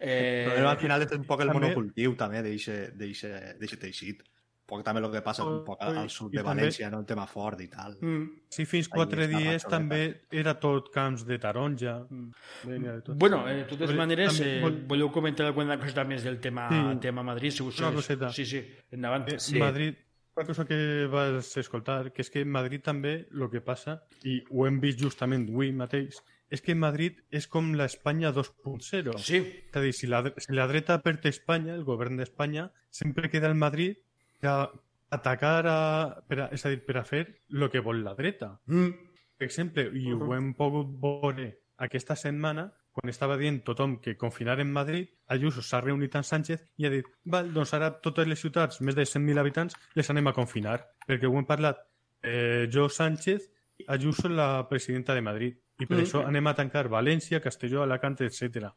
Eh... 0.00 0.44
Però 0.54 0.68
al 0.70 0.78
final 0.78 1.02
és 1.02 1.12
un 1.12 1.24
poc 1.24 1.40
el 1.40 1.48
també- 1.48 1.60
monocultiu 1.68 2.14
també 2.16 2.42
d'eixe 2.42 3.76
teixit. 3.80 4.22
Un 4.62 4.78
poc 4.78 4.84
també 4.86 5.00
el 5.02 5.10
que 5.12 5.20
passa 5.20 5.44
un 5.44 5.64
poc 5.66 5.82
al, 5.84 5.96
al 5.98 6.08
sud 6.08 6.32
I 6.32 6.38
de 6.38 6.42
també- 6.44 6.62
València, 6.62 6.88
no? 6.90 7.00
el 7.00 7.04
tema 7.04 7.26
fort 7.26 7.60
i 7.60 7.66
tal. 7.68 7.98
mm, 8.00 8.28
Si 8.48 8.64
fins 8.64 8.86
Ahí 8.86 8.92
quatre 8.94 9.26
dies 9.28 9.64
també 9.64 10.22
era 10.30 10.54
tot 10.58 10.88
camps 10.94 11.26
de 11.26 11.38
taronja. 11.38 12.06
De 12.64 13.00
tot. 13.02 13.16
Bueno, 13.18 13.46
eh, 13.48 13.56
de 13.56 13.64
totes 13.64 13.92
maneres, 13.94 14.38
també 14.38 14.58
eh, 14.58 14.62
vol- 14.62 14.86
voleu 14.86 15.10
comentar 15.12 15.46
alguna 15.46 15.78
cosa 15.78 16.04
més 16.04 16.22
del 16.24 16.38
tema, 16.40 16.68
Sí. 16.70 16.98
tema 17.00 17.22
Madrid? 17.22 17.50
Si 17.50 17.62
us 17.62 17.78
Una 17.80 17.92
coseta. 17.92 18.30
Sí, 18.32 18.46
sí, 18.46 18.64
endavant. 18.92 19.28
Eh, 19.32 19.38
Sí. 19.40 19.58
Madrid, 19.58 19.94
una 20.36 20.46
cosa 20.46 20.64
que 20.64 21.06
vas 21.10 21.56
escoltar, 21.58 22.10
que 22.12 22.22
és 22.22 22.30
que 22.30 22.40
en 22.40 22.48
Madrid 22.48 22.80
també 22.82 23.26
el 23.30 23.50
que 23.50 23.60
passa, 23.60 24.04
i 24.24 24.42
ho 24.48 24.66
hem 24.66 24.80
vist 24.80 24.98
justament 25.00 25.48
avui 25.50 25.72
mateix, 25.72 26.22
és 26.52 26.60
que 26.60 26.74
Madrid 26.76 27.18
és 27.32 27.46
com 27.48 27.72
l'Espanya 27.78 28.32
2.0. 28.36 29.16
Sí, 29.18 29.40
És 29.40 29.76
a 29.76 29.82
dir, 29.84 29.92
si 29.96 30.08
la, 30.10 30.22
si 30.36 30.52
la 30.52 30.66
dreta 30.68 30.98
perd 31.04 31.24
Espanya, 31.30 31.74
el 31.74 31.86
govern 31.88 32.20
d'Espanya, 32.20 32.68
sempre 32.90 33.30
queda 33.32 33.48
el 33.48 33.56
Madrid 33.56 33.96
per 34.42 34.50
a 34.50 34.58
atacar, 35.12 35.66
a, 35.68 35.78
per 36.28 36.38
a, 36.44 36.50
és 36.52 36.64
a 36.64 36.72
dir, 36.72 36.82
per 36.84 36.98
a 37.00 37.04
fer 37.08 37.24
el 37.52 37.68
que 37.72 37.80
vol 37.84 38.04
la 38.04 38.14
dreta. 38.18 38.58
mm, 38.66 39.08
Per 39.38 39.48
exemple, 39.48 39.88
i 39.98 40.12
ho 40.12 40.34
hem 40.36 40.52
pogut 40.54 40.92
veure 41.02 41.48
aquesta 41.82 42.14
setmana, 42.16 42.68
quan 42.92 43.08
estava 43.08 43.38
dient 43.40 43.62
tothom 43.64 43.96
que 44.04 44.14
confinar 44.20 44.58
en 44.60 44.70
Madrid, 44.72 45.08
Ayuso 45.32 45.62
s'ha 45.64 45.80
reunit 45.80 46.14
amb 46.14 46.28
Sánchez 46.28 46.60
i 46.76 46.86
ha 46.86 46.90
dit 46.92 47.08
val, 47.24 47.48
doncs 47.54 47.72
ara 47.74 47.88
totes 48.04 48.28
les 48.28 48.38
ciutats, 48.38 48.80
més 48.84 48.94
de 48.94 49.06
100.000 49.08 49.40
habitants, 49.40 49.76
les 49.96 50.10
anem 50.12 50.28
a 50.28 50.34
confinar. 50.36 50.78
Perquè 51.08 51.26
ho 51.26 51.34
hem 51.40 51.48
parlat 51.48 51.80
eh, 52.22 52.68
jo, 52.70 52.88
Sánchez, 52.92 53.48
Ayuso, 53.88 54.28
la 54.28 54.68
presidenta 54.68 55.14
de 55.16 55.22
Madrid. 55.24 55.56
I 55.82 55.86
per 55.88 55.98
Mm. 55.98 56.04
això 56.06 56.22
anem 56.28 56.46
a 56.46 56.54
tancar 56.54 56.86
València, 56.92 57.40
Castelló, 57.42 57.82
Alacant, 57.82 58.20
etc. 58.22 58.70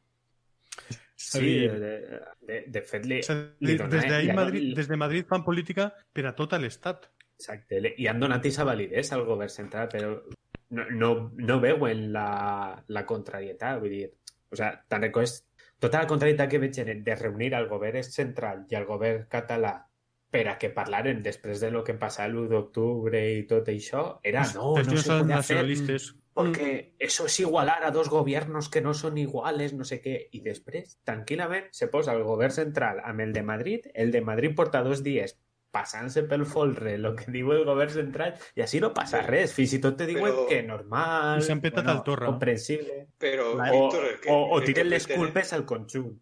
Sí, 1.16 1.68
de, 1.68 1.94
de, 2.42 2.64
de 2.68 2.82
fet, 2.84 3.06
li, 3.08 3.22
li 3.64 3.76
des, 3.78 4.06
li 4.06 4.30
han- 4.30 4.36
Madrid, 4.36 4.76
des 4.76 4.88
de 4.90 4.98
Madrid 5.00 5.26
fan 5.30 5.44
política 5.46 5.88
per 6.14 6.26
a 6.28 6.34
tot 6.36 6.54
l'estat. 6.60 7.08
Exacte, 7.40 7.80
i 7.98 8.08
han 8.08 8.20
donat 8.20 8.40
aquesta 8.44 8.64
validesa 8.68 9.16
al 9.16 9.26
govern 9.28 9.50
central, 9.52 9.90
però 9.92 10.12
no, 10.76 10.86
no, 10.92 11.10
no 11.36 11.60
veuen 11.64 12.12
la, 12.14 12.28
la 12.88 13.06
contrarietat, 13.06 13.80
vull 13.80 13.90
dir, 13.96 14.06
o 14.52 14.56
sea, 14.56 14.74
te'n 14.88 15.02
recordes 15.08 15.42
tota 15.80 16.02
la 16.04 16.08
contrarietat 16.08 16.50
que 16.52 16.60
veig 16.64 16.80
de 17.04 17.16
reunir 17.20 17.54
al 17.56 17.68
govern 17.72 18.04
central 18.04 18.66
i 18.70 18.76
al 18.76 18.86
govern 18.88 19.26
català 19.32 19.74
per 20.32 20.46
a 20.52 20.58
que 20.60 20.70
parlaren 20.76 21.22
després 21.24 21.62
de 21.62 21.72
lo 21.72 21.84
que 21.84 21.94
passa 22.00 22.28
l'1 22.28 22.48
d'octubre 22.52 23.20
i 23.38 23.44
tot 23.48 23.68
això, 23.72 24.20
era 24.24 24.44
no, 24.54 24.76
no 24.76 24.84
se 24.98 25.00
hacer 25.14 25.26
nacionalistes. 25.26 26.14
Porque 26.36 26.94
eso 27.00 27.26
es 27.28 27.40
igualar 27.40 27.86
a 27.86 27.92
dos 27.92 28.10
gobiernos 28.10 28.68
que 28.68 28.82
no 28.82 28.94
son 28.94 29.18
iguales, 29.18 29.72
no 29.74 29.86
sé 29.88 30.02
què. 30.04 30.28
I 30.36 30.42
després, 30.44 31.00
tranquil·lament, 31.08 31.70
se 31.72 31.88
posa 31.88 32.12
el 32.14 32.24
govern 32.28 32.52
central 32.52 33.00
amb 33.06 33.22
el 33.24 33.32
de 33.34 33.42
Madrid, 33.42 33.88
el 33.94 34.12
de 34.12 34.20
Madrid 34.22 34.54
porta 34.54 34.84
dos 34.84 35.02
dies 35.02 35.38
passant-se 35.76 36.22
pel 36.24 36.46
folre 36.48 36.94
el 36.96 37.08
que 37.20 37.32
diu 37.32 37.50
el 37.52 37.64
govern 37.68 37.92
central 37.92 38.36
i 38.56 38.62
així 38.64 38.80
no 38.84 38.94
passa 38.96 39.22
res. 39.26 39.54
Fins 39.56 39.74
i 39.76 39.80
tot 39.84 39.96
te 40.00 40.06
diuen 40.08 40.28
Però- 40.28 40.46
que 40.48 40.62
normal, 40.64 41.42
I 41.44 41.56
petat 41.64 41.88
al 41.88 42.04
Torra. 42.04 42.28
comprensible. 42.28 43.08
Pero, 43.18 43.54
O, 43.56 43.58
Víctor, 43.64 44.06
el 44.12 44.20
que, 44.20 44.30
o, 44.32 44.36
o 44.36 44.60
el 44.60 44.62
que 44.66 44.74
tiren 44.74 44.90
les 44.90 45.04
pretenen- 45.08 45.26
culpes 45.26 45.54
al 45.54 45.66
conjunt. 45.66 46.20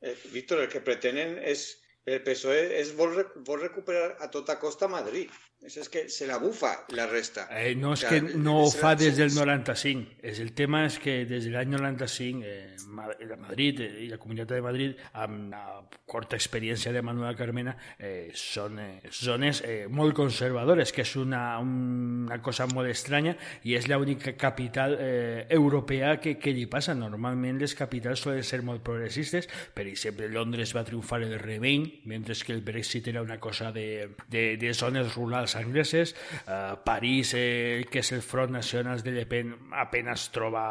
eh, 0.00 0.16
Víctor, 0.32 0.60
el 0.60 0.68
que 0.68 0.80
pretenen 0.80 1.38
es 1.38 1.80
el 2.06 2.22
PSOE 2.22 2.78
es 2.80 2.94
vol, 2.96 3.14
re- 3.16 3.26
vol 3.36 3.60
recuperar 3.62 4.16
a 4.20 4.30
tota 4.30 4.58
costa 4.60 4.86
Madrid. 4.88 5.30
Eso 5.64 5.80
es 5.80 5.88
que 5.88 6.10
se 6.10 6.26
la 6.26 6.36
bufa 6.36 6.84
la 6.90 7.06
resta. 7.06 7.48
Eh, 7.50 7.74
no 7.74 7.94
és 7.94 8.04
O 8.04 8.08
que 8.10 8.20
sea, 8.20 8.36
no 8.36 8.58
ho 8.64 8.70
se- 8.70 8.78
fa 8.78 8.94
des 8.94 9.16
del 9.16 9.32
95. 9.34 10.10
És 10.22 10.38
el 10.40 10.52
tema 10.52 10.84
és 10.84 10.98
que 11.00 11.24
des 11.24 11.46
de 11.46 11.50
l'any 11.54 11.70
95 11.72 12.42
eh, 12.44 12.76
Ma- 12.88 13.08
la 13.26 13.36
Madrid 13.40 13.80
eh, 13.80 14.04
i 14.04 14.08
la 14.10 14.18
Comunitat 14.18 14.50
de 14.52 14.60
Madrid, 14.62 14.92
amb 15.14 15.48
la 15.50 15.80
corta 16.06 16.36
experiència 16.36 16.92
de 16.92 17.00
Manuel 17.02 17.34
Carmena, 17.34 17.72
eh, 17.98 18.28
són 18.36 18.76
eh, 18.78 19.00
zones 19.10 19.62
eh, 19.64 19.86
molt 19.88 20.12
conservadores, 20.14 20.92
que 20.92 21.00
és 21.02 21.14
una, 21.16 21.58
una 21.58 22.40
cosa 22.42 22.66
molt 22.66 22.90
estranya 22.92 23.32
i 23.64 23.74
és 23.74 23.88
l'única 23.88 24.36
capital 24.36 24.98
eh, 25.00 25.46
europea 25.48 26.18
que, 26.20 26.36
que 26.38 26.52
li 26.52 26.66
passa. 26.66 26.92
Normalment 26.94 27.58
les 27.58 27.74
capitals 27.74 28.20
solen 28.20 28.44
ser 28.44 28.60
molt 28.62 28.84
progressistes. 28.84 29.48
Per 29.74 29.88
exemple, 29.88 30.28
Londres 30.28 30.76
va 30.76 30.84
triomfar 30.84 31.22
el 31.24 31.38
Remain, 31.40 31.88
mentre 32.04 32.34
que 32.44 32.52
el 32.52 32.60
Brexit 32.60 33.08
era 33.08 33.22
una 33.22 33.40
cosa 33.40 33.72
de, 33.72 34.10
de, 34.28 34.58
de 34.58 34.74
zones 34.74 35.14
rurals 35.14 35.53
angleses. 35.56 36.14
Uh, 36.44 36.76
París, 36.84 37.34
eh, 37.36 37.84
que 37.90 38.02
és 38.04 38.12
el 38.16 38.22
Front 38.22 38.52
Nacional 38.54 39.02
de 39.02 39.14
Le 39.16 39.26
Pen, 39.26 39.54
apenas 39.72 40.30
troba... 40.34 40.64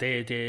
té, 0.00 0.22
té, 0.28 0.40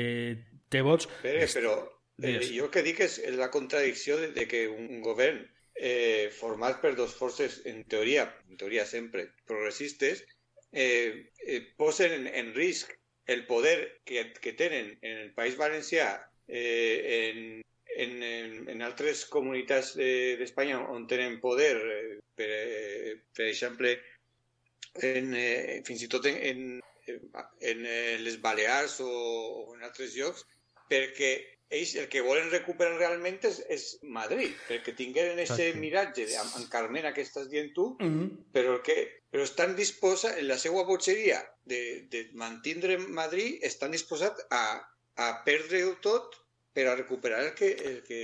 té 0.70 0.82
vots. 0.86 1.10
Pere, 1.24 1.48
però 1.54 1.76
eh, 2.22 2.40
jo 2.52 2.70
que 2.72 2.84
dic 2.86 3.02
és 3.06 3.20
la 3.36 3.52
contradicció 3.54 4.18
de, 4.22 4.32
de 4.36 4.48
que 4.50 4.66
un 4.72 5.02
govern 5.06 5.44
eh, 5.76 6.32
format 6.32 6.80
per 6.82 6.96
dos 6.96 7.14
forces, 7.16 7.62
en 7.66 7.84
teoria, 7.92 8.30
en 8.50 8.58
teoria 8.58 8.86
sempre, 8.86 9.30
progressistes, 9.46 10.26
eh, 10.72 11.32
eh, 11.46 11.62
posen 11.78 12.14
en, 12.22 12.28
en 12.28 12.54
risc 12.56 12.92
el 13.28 13.46
poder 13.48 14.02
que, 14.06 14.32
que 14.34 14.54
tenen 14.54 14.98
en 15.02 15.18
el 15.18 15.34
País 15.34 15.58
Valencià 15.58 16.10
eh, 16.48 17.32
en, 17.32 17.62
en, 18.04 18.18
en, 18.24 18.54
en 18.74 18.82
altres 18.86 19.26
comunitats 19.32 19.94
d'Espanya 19.98 20.82
on 20.92 21.08
tenen 21.08 21.40
poder, 21.42 21.76
eh, 21.78 22.20
per, 22.36 22.50
eh, 22.52 23.16
per 23.36 23.48
exemple, 23.48 23.96
en, 25.02 25.34
eh, 25.36 25.82
fins 25.88 26.04
i 26.06 26.12
tot 26.12 26.28
en, 26.30 26.38
en, 26.52 26.62
en 27.62 27.86
eh, 27.86 28.16
les 28.22 28.40
Balears 28.42 29.00
o, 29.04 29.10
o 29.10 29.76
en 29.76 29.84
altres 29.88 30.16
llocs, 30.16 30.46
perquè 30.90 31.34
ells 31.76 31.96
el 31.98 32.08
que 32.12 32.22
volen 32.22 32.52
recuperar 32.54 33.00
realment 33.00 33.40
és, 33.50 33.58
és 33.74 33.86
Madrid, 34.04 34.54
perquè 34.68 34.94
tingueren 34.96 35.40
Exacte. 35.42 35.72
miratge 35.82 36.28
de, 36.30 36.38
amb, 36.38 36.60
amb 36.60 36.70
Carmena 36.72 37.12
que 37.14 37.26
estàs 37.26 37.50
dient 37.50 37.72
tu, 37.74 37.96
Mhm. 38.00 38.52
però 38.54 38.82
que 38.86 39.22
però 39.36 39.44
estan 39.44 39.74
disposats, 39.76 40.38
en 40.40 40.48
la 40.48 40.56
seva 40.58 40.86
botxeria 40.88 41.42
de, 41.68 42.06
de 42.08 42.30
mantindre 42.40 42.96
Madrid, 42.98 43.58
estan 43.68 43.92
disposats 43.92 44.46
a, 44.50 44.80
a 45.20 45.28
perdre-ho 45.44 45.98
tot 46.06 46.38
per 46.76 46.90
a 46.92 46.96
recuperar 47.00 47.40
el 47.46 47.54
que, 47.56 47.72
el 47.90 48.02
que, 48.04 48.22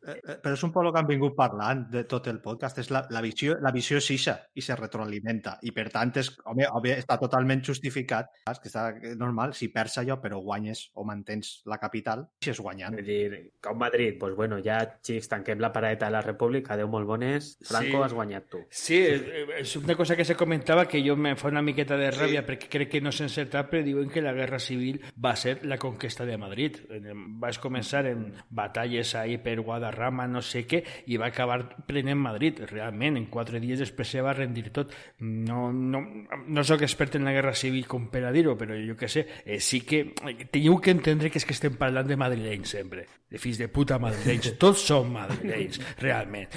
Però 0.00 0.54
és 0.54 0.62
un 0.64 0.72
poc 0.72 0.84
el 0.86 0.92
que 0.94 0.98
han 1.02 1.06
vingut 1.08 1.34
parlant 1.36 1.82
de 1.92 2.04
tot 2.08 2.26
el 2.30 2.40
podcast. 2.40 2.78
És 2.80 2.90
la, 2.90 3.02
la, 3.10 3.20
visió, 3.20 3.56
la 3.60 3.72
visió 3.74 3.98
és 4.00 4.08
ixa 4.14 4.36
i 4.56 4.62
se 4.64 4.76
retroalimenta. 4.76 5.58
I 5.62 5.72
per 5.76 5.88
tant, 5.92 6.12
és, 6.16 6.30
home, 6.48 6.66
home, 6.66 6.94
està 6.96 7.18
totalment 7.20 7.62
justificat. 7.66 8.30
Saps? 8.46 8.60
Que 8.62 8.68
està 8.70 8.86
normal, 9.20 9.52
si 9.54 9.68
perds 9.68 9.98
allò 10.00 10.16
però 10.20 10.40
guanyes 10.40 10.86
o 10.94 11.04
mantens 11.04 11.60
la 11.66 11.78
capital, 11.78 12.26
si 12.42 12.50
és 12.50 12.60
guanyant. 12.60 12.96
És 12.98 13.06
dir, 13.06 13.42
com 13.62 13.76
Madrid, 13.78 14.16
doncs 14.20 14.36
bueno, 14.36 14.58
ja, 14.64 14.78
xics, 15.04 15.28
tanquem 15.28 15.60
la 15.60 15.72
paradeta 15.72 16.06
de 16.08 16.12
la 16.16 16.22
República, 16.24 16.74
adeu 16.74 16.88
molt 16.88 17.06
bones, 17.06 17.56
Franco, 17.66 17.98
Sí. 17.98 18.02
has 18.04 18.12
guanyat 18.14 18.48
tu. 18.50 18.58
Sí, 18.70 18.96
eh, 19.04 19.46
és 19.60 19.76
una 19.76 19.94
cosa 19.96 20.16
que 20.16 20.24
se 20.24 20.34
comentava 20.36 20.86
que 20.88 21.02
jo 21.06 21.16
me 21.16 21.36
fa 21.36 21.48
una 21.48 21.62
miqueta 21.62 21.96
de 21.96 22.10
ràbia 22.10 22.40
Sí. 22.40 22.46
perquè 22.46 22.68
crec 22.70 22.90
que 22.90 23.00
no 23.00 23.10
és 23.10 23.20
encertat, 23.20 23.70
però 23.70 23.82
diuen 23.84 24.08
que 24.08 24.22
la 24.22 24.32
guerra 24.32 24.58
civil 24.58 25.00
va 25.22 25.36
ser 25.36 25.64
la 25.66 25.76
conquesta 25.78 26.24
de 26.24 26.38
Madrid. 26.38 26.76
Eh, 26.88 27.12
Vas 27.40 27.58
començar 27.58 28.06
en 28.06 28.34
batalles 28.50 29.14
ahí 29.14 29.38
per 29.38 29.60
Guadarrama, 29.90 30.26
no 30.28 30.40
sé 30.42 30.64
què, 30.68 30.82
i 31.10 31.18
va 31.18 31.28
acabar 31.30 31.58
prenent 31.86 32.18
Madrid. 32.18 32.62
Realment, 32.70 33.18
en 33.18 33.26
quatre 33.26 33.60
dies 33.60 33.80
després 33.82 34.08
se 34.08 34.22
va 34.22 34.34
rendir 34.36 34.70
tot. 34.70 34.94
No, 35.20 35.70
no, 35.72 36.02
no 36.46 36.64
sóc 36.64 36.82
expert 36.86 37.16
en 37.16 37.26
la 37.26 37.34
guerra 37.34 37.54
civil 37.54 37.86
com 37.90 38.08
per 38.10 38.24
a 38.24 38.32
dir-ho, 38.32 38.56
però 38.58 38.78
jo 38.78 38.96
que 38.96 39.08
sé, 39.08 39.26
eh, 39.44 39.60
sí 39.60 39.82
que 39.82 40.02
eh, 40.14 40.36
teniu 40.50 40.78
que 40.80 40.94
entendre 40.94 41.30
que 41.30 41.40
és 41.40 41.46
que 41.46 41.56
estem 41.56 41.76
parlant 41.80 42.08
de 42.08 42.18
madrilenys 42.20 42.76
sempre, 42.78 43.06
de 43.30 43.38
fills 43.38 43.58
de 43.58 43.68
puta 43.70 43.98
madrilenys. 44.02 44.54
Tots 44.62 44.82
som 44.90 45.10
madrilenys, 45.14 45.78
realment. 46.02 46.50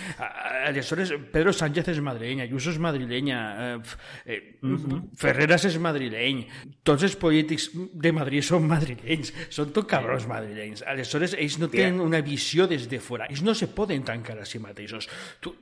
Aleshores, 0.68 1.14
Pedro 1.32 1.54
Sánchez 1.54 1.92
és 1.94 2.02
madrileny, 2.04 2.42
Ayuso 2.48 2.74
és 2.74 2.80
madrilenya, 2.82 3.40
eh, 3.54 3.98
eh, 4.26 4.40
Ferreras 5.20 5.68
és 5.70 5.78
madrileny, 5.82 6.44
tots 6.84 7.06
els 7.06 7.16
polítics 7.20 7.70
de 7.74 8.12
Madrid 8.16 8.44
són 8.46 8.66
madrilenys, 8.68 9.34
són 9.54 9.74
tot 9.76 9.88
cabrons 9.90 10.26
madrilenys. 10.30 10.84
Aleshores, 10.90 11.36
ells 11.38 11.60
no 11.62 11.70
tenen 11.72 12.02
una 12.04 12.24
visió 12.26 12.68
des 12.70 12.88
de 12.90 13.00
fora, 13.04 13.28
ells 13.30 13.44
no 13.46 13.54
se 13.58 13.70
poden 13.72 14.04
tancar 14.08 14.40
a 14.42 14.48
si 14.50 14.60
mateixos. 14.64 15.08
Tu, 15.44 15.54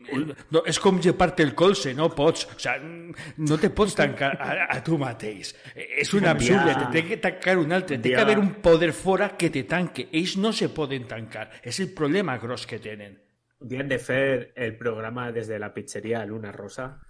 no, 0.54 0.64
és 0.70 0.80
com 0.82 1.00
llepar-te 1.02 1.44
el 1.44 1.54
colze, 1.58 1.94
no 1.98 2.10
pots, 2.16 2.48
o 2.56 2.60
sea, 2.62 2.78
no 2.80 3.60
te 3.60 3.72
pots 3.76 3.98
tancar 4.00 4.32
a, 4.40 4.52
a 4.78 4.80
tu 4.86 4.98
mateix. 5.02 5.54
Eh, 5.76 5.90
És 6.02 6.14
un 6.18 6.26
absurd, 6.30 6.72
te 6.72 6.88
té 6.96 7.06
que 7.10 7.20
tancar 7.22 7.58
un 7.60 7.76
altre, 7.76 8.00
té 8.02 8.16
que 8.16 8.22
haver 8.22 8.40
un 8.40 8.54
poder 8.64 8.92
fora 8.96 9.34
que 9.38 9.52
te 9.54 9.66
tanque. 9.70 10.08
Ells 10.12 10.38
no 10.42 10.54
se 10.56 10.70
poden 10.74 11.01
tancar, 11.10 11.50
és 11.64 11.80
el 11.80 11.94
problema 11.98 12.38
gros 12.38 12.68
que 12.68 12.80
tenen. 12.80 13.20
Bien 13.62 13.88
de 13.88 14.00
fer 14.02 14.54
el 14.56 14.76
programa 14.78 15.32
desde 15.32 15.60
la 15.60 15.74
pizzería 15.74 16.26
Luna 16.26 16.52
Rosa 16.52 17.02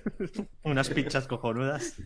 Unas 0.62 0.90
pinchas 0.90 1.26
cojonudas. 1.26 2.00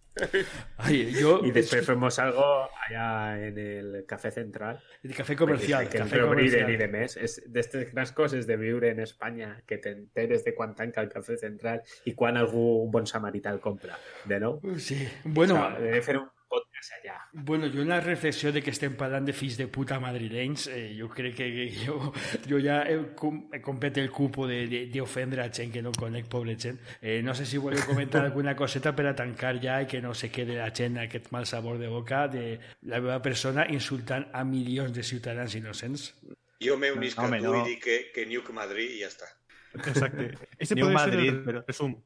Ai, 0.79 1.15
jo... 1.21 1.41
y 1.45 1.51
después 1.51 1.85
fuimos 1.85 2.19
algo 2.19 2.69
allá 2.87 3.47
en 3.47 3.59
el 3.59 4.05
Café 4.07 4.31
Central. 4.31 4.83
El 5.03 5.15
café 5.15 5.37
comercial, 5.37 5.89
que 5.89 5.99
café 5.99 6.21
comercial. 6.21 6.71
i 6.71 6.77
de 6.77 6.89
més. 6.89 7.17
És 7.17 7.39
d'aquestes 7.47 7.93
grans 7.93 8.13
coses 8.17 8.47
de 8.47 8.57
viure 8.61 8.91
en 8.91 9.03
Espanya 9.05 9.53
que 9.67 9.79
t'enteres 9.83 10.45
de 10.45 10.55
quan 10.55 10.75
tanca 10.75 11.03
el 11.05 11.11
Café 11.13 11.37
Central 11.41 11.83
i 12.05 12.15
quan 12.15 12.37
algú 12.41 12.83
un 12.85 12.91
bon 12.91 13.07
samarità 13.07 13.53
el 13.55 13.61
compra. 13.61 13.99
De 14.25 14.41
nou? 14.41 14.61
Sí, 14.79 14.99
bueno, 15.25 15.61
o 15.61 15.85
he 15.85 15.93
de 15.99 16.03
fer 16.03 16.19
un 16.19 16.31
podcast 16.49 16.93
allà. 16.99 17.17
Bueno, 17.33 17.67
jo 17.73 17.83
en 17.83 17.89
la 17.89 18.01
reflexió 18.01 18.53
de 18.53 18.63
que 18.63 18.71
estem 18.71 18.95
parlant 18.97 19.27
de 19.27 19.33
fills 19.33 19.57
de 19.59 19.67
puta 19.69 19.99
madrilenys, 20.01 20.67
eh, 20.69 20.95
jo 20.99 21.09
crec 21.09 21.35
que, 21.37 21.49
jo, 21.87 22.13
jo 22.49 22.61
ja 22.63 22.83
he, 22.89 22.97
com, 23.15 23.49
he 23.53 23.61
complet 23.61 23.99
el 23.99 24.11
cupo 24.11 24.47
de- 24.47 24.67
de- 24.69 24.87
d'ofendre 24.87 25.43
a 25.43 25.51
gent 25.53 25.73
que 25.73 25.83
no 25.83 25.93
conec, 25.93 26.27
pobre 26.29 26.57
gent. 26.59 26.79
Eh, 27.03 27.21
no 27.23 27.35
sé 27.35 27.47
si 27.47 27.59
voleu 27.59 27.83
comentar 27.87 28.25
alguna 28.25 28.55
coseta 28.57 28.95
per 28.97 29.07
a 29.07 29.15
tancar 29.15 29.61
ja 29.63 29.81
i 29.83 29.87
que 29.87 30.01
no 30.01 30.15
se 30.15 30.31
quede 30.31 30.57
la 30.57 30.71
gent 30.75 30.99
aquest 30.99 31.31
mal 31.33 31.47
sabor 31.47 31.79
de 31.79 31.89
boca 31.89 32.29
de 32.29 32.59
la 32.83 33.01
meva 33.01 33.21
persona 33.23 33.67
insultant 33.69 34.29
a 34.33 34.45
milions 34.45 34.93
de 34.95 35.03
ciutadans 35.03 35.55
innocents. 35.55 36.15
jo 36.59 36.77
me 36.79 36.91
unisc 36.91 37.19
No, 37.19 37.25
a 37.27 37.39
tu 37.39 37.45
no. 37.53 37.67
i 37.67 37.69
dic 37.75 37.83
que, 37.85 38.11
que 38.15 38.25
Nuke 38.27 38.53
Madrid 38.53 38.91
i 38.97 39.01
ja 39.03 39.09
està. 39.09 39.27
Exacte. 39.75 40.31
Este 40.59 40.75
un 40.75 40.89
ser 40.89 40.93
Madrid, 40.95 41.29
el 41.29 41.43
pero- 41.45 41.65
resum. 41.67 41.97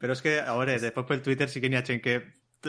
Però 0.00 0.12
és 0.14 0.22
que, 0.22 0.38
a 0.40 0.54
veure, 0.56 0.78
després 0.80 1.04
pel 1.06 1.20
Twitter 1.20 1.46
sí 1.52 1.60
que 1.60 1.68
n'hi 1.68 1.76
ha 1.76 1.84
gent 1.84 2.00
que 2.00 2.14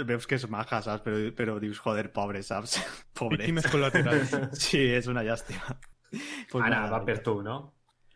veus 0.08 0.28
que 0.28 0.38
és 0.40 0.48
maja, 0.50 0.82
saps? 0.84 1.04
Però, 1.06 1.20
però 1.38 1.58
dius, 1.62 1.80
joder, 1.84 2.08
pobre, 2.16 2.42
saps? 2.46 2.78
Pobre. 3.20 3.50
Colaterales. 3.70 4.36
Sí, 4.66 4.82
és 4.96 5.08
una 5.12 5.24
llàstima. 5.28 5.78
Pues 6.12 6.64
Ara, 6.66 6.82
nada, 6.82 6.92
va 6.92 7.06
per 7.08 7.20
tu, 7.24 7.40
no? 7.46 7.58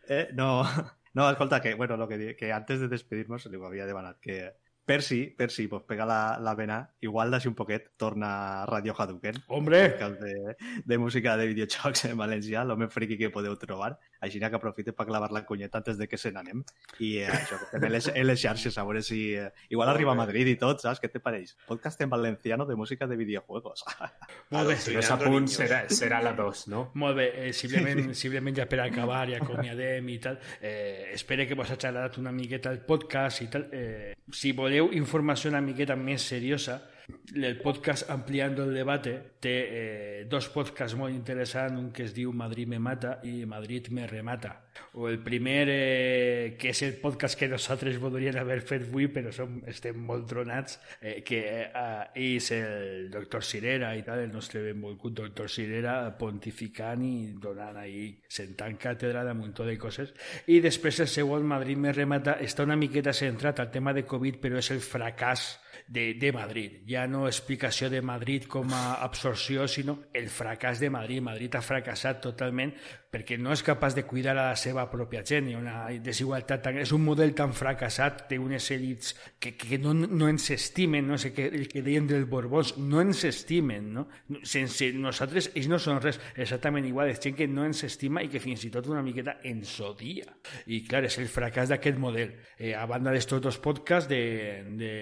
Eh, 0.08 0.28
no, 0.36 0.64
no, 1.14 1.30
escolta, 1.30 1.60
que, 1.60 1.74
bueno, 1.74 1.96
lo 1.96 2.08
que, 2.08 2.52
antes 2.52 2.80
de 2.80 2.88
despedirnos 2.88 3.46
ho 3.46 3.66
havia 3.66 3.86
demanat, 3.86 4.20
que 4.20 4.54
Percy, 4.86 5.34
Percy, 5.36 5.66
pues 5.66 5.82
pega 5.82 6.06
la, 6.06 6.38
la 6.38 6.54
vena, 6.54 6.76
igual 7.02 7.32
d'així 7.34 7.48
un 7.50 7.56
poquet 7.58 7.88
torna 7.98 8.28
a 8.62 8.66
Radio 8.70 8.94
Hadouken, 8.96 9.40
Hombre, 9.48 9.80
podcast 9.90 10.20
de, 10.20 10.56
de 10.84 10.98
música 10.98 11.36
de 11.36 11.48
videojocs 11.50 12.04
en 12.06 12.14
valencià, 12.20 12.62
l'home 12.64 12.86
friki 12.86 13.18
que 13.18 13.32
podeu 13.34 13.56
trobar, 13.58 13.96
així 14.22 14.38
que 14.38 14.46
aprofite 14.46 14.94
per 14.94 15.08
clavar 15.08 15.32
la 15.34 15.42
cunyeta 15.44 15.80
antes 15.82 15.98
de 15.98 16.06
que 16.06 16.16
se 16.16 16.30
n'anem, 16.30 16.62
i 17.02 17.16
eh, 17.18 17.26
això, 17.26 17.58
que 17.58 17.72
també 17.72 17.90
les, 17.90 18.06
les 18.14 18.40
xarxes, 18.40 18.78
a 18.78 18.84
veure 18.86 19.02
si... 19.02 19.34
Eh, 19.34 19.50
igual 19.74 19.90
arriba 19.90 20.14
a 20.14 20.20
Madrid 20.20 20.46
i 20.52 20.54
tot, 20.60 20.78
saps? 20.84 21.02
Què 21.02 21.10
te 21.10 21.18
pareix? 21.24 21.56
Podcast 21.66 22.00
en 22.06 22.14
valenciano 22.14 22.64
de 22.64 22.78
música 22.78 23.10
de 23.10 23.18
videojuegos. 23.18 23.82
molt 24.54 24.70
bé. 24.70 24.78
Si 24.78 24.94
no 24.94 25.02
s'apunt, 25.02 25.48
niños. 25.48 25.58
serà, 25.58 25.82
serà 25.90 26.22
la 26.22 26.36
2, 26.38 26.66
no? 26.70 26.84
Molt 26.94 27.18
bé, 27.18 27.26
eh, 27.42 27.52
simplement, 27.56 28.14
simplement 28.14 28.62
ja 28.62 28.68
per 28.70 28.84
acabar 28.86 29.24
i 29.32 29.34
acomiadem 29.34 30.14
i 30.14 30.20
tal, 30.22 30.38
eh, 30.60 31.10
espero 31.18 31.42
que 31.50 31.58
vos 31.58 31.74
ha 31.74 31.80
agradat 31.80 32.22
una 32.22 32.30
miqueta 32.30 32.70
el 32.70 32.84
podcast 32.86 33.42
i 33.42 33.50
tal. 33.50 33.66
Eh, 33.74 34.14
si 34.30 34.54
voleu 34.54 34.75
informació 34.96 35.50
una 35.50 35.62
miqueta 35.64 35.96
més 35.96 36.26
seriosa, 36.28 36.80
el 37.34 37.58
podcast 37.58 38.10
Ampliando 38.10 38.64
el 38.64 38.74
Debate 38.74 39.36
té 39.40 39.54
eh, 39.68 40.26
dos 40.30 40.48
podcasts 40.50 40.96
molt 40.98 41.14
interessants, 41.14 41.78
un 41.78 41.90
que 41.94 42.06
es 42.06 42.14
diu 42.16 42.32
Madrid 42.34 42.68
me 42.70 42.78
mata 42.82 43.18
i 43.26 43.44
Madrid 43.46 43.90
me 43.94 44.06
remata. 44.06 44.54
O 44.94 45.08
el 45.08 45.18
primer, 45.24 45.68
eh, 45.70 46.56
que 46.58 46.70
és 46.72 46.82
el 46.82 46.96
podcast 47.00 47.38
que 47.38 47.48
nosaltres 47.48 47.98
voldríem 48.00 48.36
haver 48.40 48.60
fet 48.66 48.86
avui, 48.88 49.08
però 49.12 49.32
som, 49.32 49.60
estem 49.68 49.98
molt 50.08 50.26
tronats, 50.30 50.78
eh, 51.00 51.20
que 51.26 51.42
eh, 51.66 52.06
és 52.14 52.50
el 52.56 53.10
doctor 53.12 53.44
Cirera 53.44 53.94
i 53.96 54.02
tal, 54.06 54.24
el 54.24 54.32
nostre 54.32 54.64
benvolgut 54.64 55.16
doctor 55.20 55.50
Cirera, 55.52 55.98
pontificant 56.18 57.04
i 57.04 57.14
donant 57.42 57.78
ahí, 57.82 58.08
sentant 58.28 58.76
càtedra 58.80 59.24
de 59.24 59.36
un 59.36 59.44
muntó 59.44 59.68
de 59.68 59.76
coses. 59.78 60.14
I 60.46 60.60
després 60.64 61.00
el 61.04 61.12
segon, 61.12 61.46
Madrid 61.46 61.78
me 61.78 61.92
remata, 61.92 62.38
està 62.42 62.66
una 62.66 62.76
miqueta 62.80 63.14
centrat 63.16 63.60
al 63.60 63.70
tema 63.70 63.94
de 63.94 64.06
Covid, 64.08 64.40
però 64.42 64.58
és 64.58 64.72
el 64.74 64.82
fracàs 64.84 65.54
de, 65.86 66.14
de 66.14 66.32
Madrid. 66.32 66.80
Ja 66.88 67.06
no 67.06 67.26
explicació 67.28 67.88
de 67.90 68.02
Madrid 68.02 68.46
com 68.50 68.72
a 68.74 68.98
absorció, 69.06 69.68
sinó 69.70 70.00
el 70.14 70.28
fracàs 70.32 70.82
de 70.82 70.90
Madrid. 70.90 71.22
Madrid 71.22 71.54
ha 71.54 71.62
fracassat 71.62 72.20
totalment 72.24 72.74
perquè 73.16 73.38
no 73.40 73.54
és 73.54 73.62
capaç 73.64 73.94
de 73.96 74.04
cuidar 74.04 74.34
a 74.36 74.50
la 74.50 74.56
seva 74.60 74.84
pròpia 74.92 75.22
gent. 75.24 75.48
Hi 75.48 75.54
ha 75.56 75.60
una 75.60 75.76
desigualtat 76.04 76.66
tan... 76.66 76.76
És 76.82 76.92
un 76.92 77.04
model 77.04 77.32
tan 77.36 77.54
fracassat 77.56 78.26
d'unes 78.28 78.68
èlits 78.74 79.14
que, 79.40 79.54
que 79.56 79.78
no, 79.80 79.94
no 79.94 80.28
ens 80.28 80.50
estimen, 80.52 81.06
no 81.08 81.16
sé 81.20 81.32
què, 81.32 81.46
el 81.48 81.64
que 81.70 81.80
deien 81.86 82.08
dels 82.10 82.26
Borbons, 82.28 82.74
no 82.76 83.00
ens 83.00 83.24
estimen, 83.28 83.88
no? 83.96 84.06
Sense 84.44 84.90
nosaltres, 84.96 85.48
ells 85.54 85.70
no 85.72 85.78
són 85.80 86.02
res 86.04 86.20
exactament 86.34 86.84
igual, 86.88 87.08
és 87.12 87.22
gent 87.22 87.38
que 87.38 87.48
no 87.48 87.64
ens 87.64 87.84
estima 87.88 88.20
i 88.24 88.28
que 88.32 88.42
fins 88.42 88.66
i 88.68 88.72
tot 88.74 88.90
una 88.92 89.04
miqueta 89.06 89.38
ens 89.48 89.72
odia. 89.80 90.28
I 90.68 90.82
clar, 90.88 91.06
és 91.08 91.16
el 91.22 91.30
fracàs 91.32 91.72
d'aquest 91.72 92.00
model. 92.02 92.34
Eh, 92.58 92.74
a 92.76 92.84
banda 92.90 93.14
d'estos 93.14 93.40
dos 93.44 93.60
podcasts, 93.62 94.10
de, 94.12 94.20
de 94.76 94.92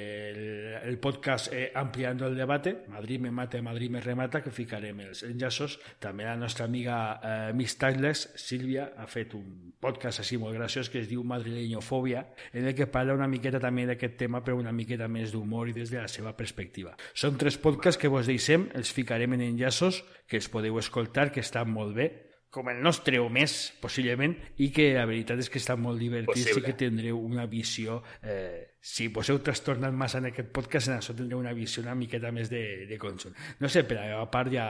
el, 0.84 1.00
podcast 1.02 1.50
eh, 1.52 1.72
Ampliando 1.74 2.28
el 2.28 2.38
Debate, 2.38 2.76
Madrid 2.94 3.26
me 3.26 3.34
mata, 3.34 3.60
Madrid 3.62 3.90
me 3.90 4.04
remata, 4.04 4.42
que 4.44 4.54
ficarem 4.54 5.02
els 5.08 5.24
enllaços. 5.26 5.80
També 5.98 6.28
la 6.28 6.38
nostra 6.38 6.68
amiga 6.70 6.98
eh, 7.18 7.52
Miss 7.58 7.74
Timeless, 8.04 8.28
Sílvia, 8.36 8.90
ha 9.00 9.06
fet 9.08 9.32
un 9.36 9.72
podcast 9.80 10.20
així 10.20 10.36
molt 10.40 10.52
graciós 10.56 10.90
que 10.92 11.00
es 11.00 11.08
diu 11.08 11.22
Madrileñofòbia, 11.24 12.26
en 12.52 12.66
el 12.68 12.74
que 12.76 12.86
parla 12.86 13.14
una 13.16 13.28
miqueta 13.30 13.60
també 13.62 13.86
d'aquest 13.88 14.18
tema, 14.20 14.42
però 14.44 14.58
una 14.60 14.74
miqueta 14.76 15.08
més 15.08 15.32
d'humor 15.32 15.70
i 15.70 15.76
des 15.76 15.92
de 15.92 16.02
la 16.02 16.10
seva 16.10 16.34
perspectiva. 16.36 16.94
Són 17.14 17.38
tres 17.40 17.56
podcasts 17.56 18.00
que 18.00 18.12
vos 18.12 18.28
deixem, 18.28 18.68
els 18.76 18.92
ficarem 18.92 19.38
en 19.38 19.46
enllaços, 19.46 20.02
que 20.28 20.36
els 20.36 20.50
podeu 20.52 20.76
escoltar, 20.82 21.30
que 21.32 21.40
estan 21.40 21.72
molt 21.72 21.96
bé, 21.96 22.10
com 22.54 22.68
el 22.70 22.84
nostre 22.84 23.18
o 23.18 23.30
més, 23.32 23.72
possiblement, 23.80 24.36
i 24.60 24.68
que 24.70 24.92
la 24.98 25.08
veritat 25.08 25.40
és 25.40 25.48
que 25.50 25.58
estan 25.58 25.80
molt 25.80 25.98
divertits 25.98 26.44
Possible. 26.44 26.60
i 26.60 26.68
que 26.68 26.78
tindreu 26.84 27.18
una 27.24 27.48
visió... 27.50 28.02
Eh, 28.22 28.73
si 28.84 29.06
vos 29.08 29.30
heu 29.32 29.38
trastornat 29.40 29.94
massa 29.96 30.18
en 30.20 30.28
aquest 30.28 30.50
podcast, 30.52 30.90
en 30.90 30.98
això 30.98 31.14
tindreu 31.16 31.40
una 31.40 31.54
visió 31.56 31.80
una 31.82 31.94
miqueta 31.96 32.28
més 32.36 32.50
de, 32.52 32.84
de 32.90 32.98
consum. 33.00 33.32
No 33.64 33.70
sé, 33.72 33.86
per 33.88 33.96
a 33.96 34.02
la 34.02 34.10
meva 34.12 34.26
part 34.30 34.52
ja, 34.52 34.66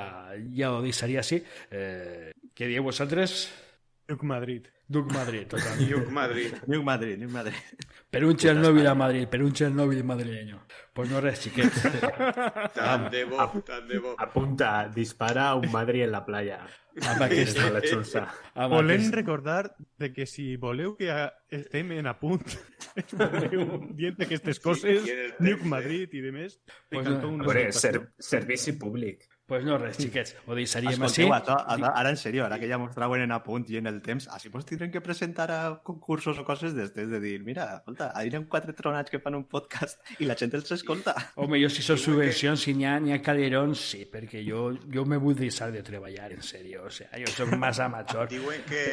ja 0.54 0.70
ho 0.70 0.78
deixaria 0.84 1.18
així. 1.24 1.40
Eh, 1.74 2.30
què 2.54 2.70
dieu 2.70 2.86
vosaltres? 2.86 3.48
Duc 4.06 4.22
Madrid. 4.22 4.70
Duc 4.86 5.10
Madrid, 5.10 5.48
total. 5.50 5.82
Lluc 5.82 6.12
Madrid. 6.20 6.54
New 6.70 6.86
Madrid, 6.86 7.18
New 7.18 7.32
Madrid. 7.32 7.58
Per 8.10 8.22
un 8.22 8.38
Chernobyl 8.38 8.86
a 8.86 8.94
Madrid, 8.94 9.26
per 9.26 9.42
un 9.42 9.52
Chernobyl 9.52 10.04
madrileño. 10.06 10.62
Pues 10.94 11.10
no 11.10 11.18
eres 11.18 11.40
chiquet. 11.40 11.72
tan 12.74 13.10
de 13.10 13.24
Bob, 13.24 13.64
tan 13.64 13.88
de 13.88 14.00
Apunta, 14.16 14.88
dispara 14.88 15.48
a 15.48 15.56
un 15.56 15.70
Madrid 15.72 16.04
en 16.04 16.12
la 16.12 16.24
playa. 16.24 16.60
Ama 17.02 17.28
que 17.28 17.42
está 17.42 17.68
la 17.70 17.82
chulsa. 17.82 18.28
Volem 18.54 19.10
recordar 19.10 19.74
de 19.98 20.12
que 20.12 20.26
si 20.26 20.56
voleu 20.56 20.94
que 20.94 21.10
estem 21.50 21.90
en 21.98 22.06
a 22.06 22.14
punt 22.20 22.46
dient 23.98 24.14
d'aquestes 24.20 24.62
coses, 24.62 25.02
sí, 25.02 25.16
Nuc 25.42 25.66
Madrid 25.66 26.14
i 26.14 26.22
demés... 26.22 26.60
Pues, 26.88 27.08
no, 27.10 27.18
un 27.28 27.42
veure, 27.42 27.72
ser. 27.74 28.06
Pues 29.46 29.64
no 29.64 29.76
res, 29.78 29.98
xiquets. 30.00 30.34
Ho 30.46 30.56
deixaríem 30.56 31.02
així. 31.04 31.24
Escolteu, 31.24 31.34
ara, 31.36 31.56
ara, 31.74 31.92
ara 32.00 32.12
en 32.14 32.20
serio, 32.20 32.44
ara 32.46 32.58
que 32.60 32.68
ja 32.70 32.78
mostraven 32.80 33.24
en 33.26 33.34
apunt 33.36 33.66
i 33.72 33.78
en 33.80 33.90
el 33.90 34.00
temps, 34.04 34.28
així 34.32 34.50
pues 34.52 34.64
tindrem 34.68 34.92
que 34.92 35.02
presentar 35.04 35.50
a 35.52 35.60
concursos 35.84 36.38
o 36.40 36.44
coses 36.48 36.74
d'estes, 36.76 37.10
de 37.10 37.20
dir, 37.20 37.36
mira, 37.44 37.66
escolta, 37.78 38.10
hi 38.20 38.32
ha 38.32 38.42
quatre 38.48 38.72
tronats 38.76 39.12
que 39.12 39.20
fan 39.20 39.36
un 39.36 39.44
podcast 39.50 40.00
i 40.22 40.28
la 40.28 40.36
gent 40.40 40.54
els 40.56 40.72
escolta. 40.76 41.14
Home, 41.36 41.60
jo 41.62 41.70
si 41.72 41.84
són 41.84 42.00
subvencions, 42.00 42.64
si 42.64 42.74
n'hi 42.76 42.88
ha, 42.88 42.96
ha 42.96 43.20
calerons, 43.24 43.84
sí, 43.92 44.04
perquè 44.10 44.42
jo, 44.46 44.70
jo 44.94 45.04
me 45.08 45.20
vull 45.20 45.36
deixar 45.38 45.70
de 45.74 45.84
treballar, 45.84 46.32
en 46.32 46.42
sèrio. 46.44 46.86
O 46.88 46.92
sea, 46.94 47.10
jo 47.20 47.30
soc 47.32 47.52
massa 47.60 47.88
major. 47.92 48.30
Diuen 48.34 48.64
que, 48.68 48.84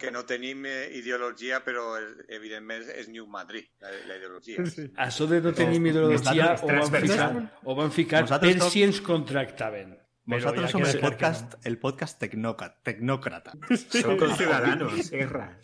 que 0.00 0.10
no 0.14 0.24
tenim 0.28 0.66
eh, 0.66 0.88
ideologia, 0.98 1.62
però 1.64 1.94
evidentment 2.28 2.90
és 2.94 3.08
New 3.12 3.26
Madrid, 3.30 3.70
la, 3.82 3.94
la 4.08 4.18
ideologia. 4.18 4.66
Sí. 4.66 4.88
Això 5.06 5.28
de 5.30 5.40
no 5.44 5.54
tenim 5.56 5.86
ideologia 5.92 6.54
ho 6.60 6.68
van 6.68 6.90
ficar, 6.90 7.30
ho 7.62 7.74
van 7.78 7.92
ficar 7.94 8.24
per 8.40 8.54
si 8.70 8.82
ens 8.84 9.00
contractaven. 9.04 9.83
Vosotros 10.26 10.70
somos 10.70 10.94
el 10.94 11.00
podcast, 11.00 11.54
no. 11.54 11.60
el 11.64 11.78
podcast 11.78 12.18
tecnócrata. 12.18 12.80
tecnócrata. 12.82 13.52
Son 13.90 14.16
conciudadanos, 14.16 15.12
erra. 15.12 15.58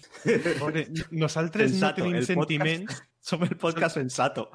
Nosaltres 1.10 1.70
sensato, 1.70 2.00
no 2.00 2.10
tenim 2.10 2.22
sentiments... 2.22 2.94
Podcast, 2.94 3.10
som 3.20 3.42
el 3.44 3.56
podcast 3.56 3.94
sensato. 3.96 4.50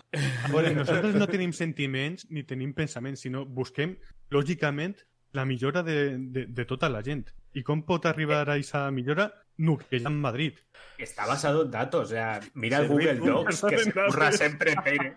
Bueno, 0.52 0.72
nosaltres 0.82 1.16
no 1.16 1.28
tenim 1.28 1.54
sentiments 1.54 2.28
ni 2.30 2.44
tenim 2.44 2.74
pensaments, 2.74 3.22
sinó 3.22 3.46
busquem, 3.46 3.96
lògicament, 4.34 4.98
la 5.34 5.46
millora 5.46 5.84
de, 5.84 6.18
de, 6.18 6.46
de 6.48 6.66
tota 6.66 6.90
la 6.90 7.02
gent. 7.06 7.30
I 7.56 7.64
com 7.64 7.82
pot 7.88 8.06
arribar 8.06 8.44
a 8.44 8.54
aquesta 8.54 8.86
millora? 8.92 9.30
Nucleant 9.58 10.16
Madrid. 10.20 10.58
Está 10.98 11.26
basado 11.26 11.64
en 11.64 11.72
datos, 11.72 12.04
o 12.04 12.12
sea, 12.14 12.40
mira 12.56 12.80
el 12.80 12.88
Google 12.90 13.16
Docs, 13.16 13.64
que 13.70 13.78
se 13.78 13.94
curra 13.94 14.32
sempre 14.34 14.76
Peire. 14.84 15.16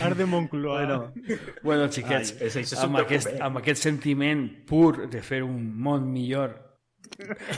Art 0.00 0.16
de 0.16 0.24
Moncloa. 0.26 0.78
Bueno, 0.84 1.12
Bueno, 1.62 1.88
xiquets, 1.92 2.34
Ai, 2.40 2.46
és- 2.48 2.74
amb, 2.78 2.96
aquest, 2.98 3.40
amb 3.40 3.58
aquest 3.58 3.82
sentiment 3.82 4.46
pur 4.66 5.08
de 5.10 5.20
fer 5.22 5.42
un 5.42 5.64
món 5.80 6.10
millor 6.12 6.60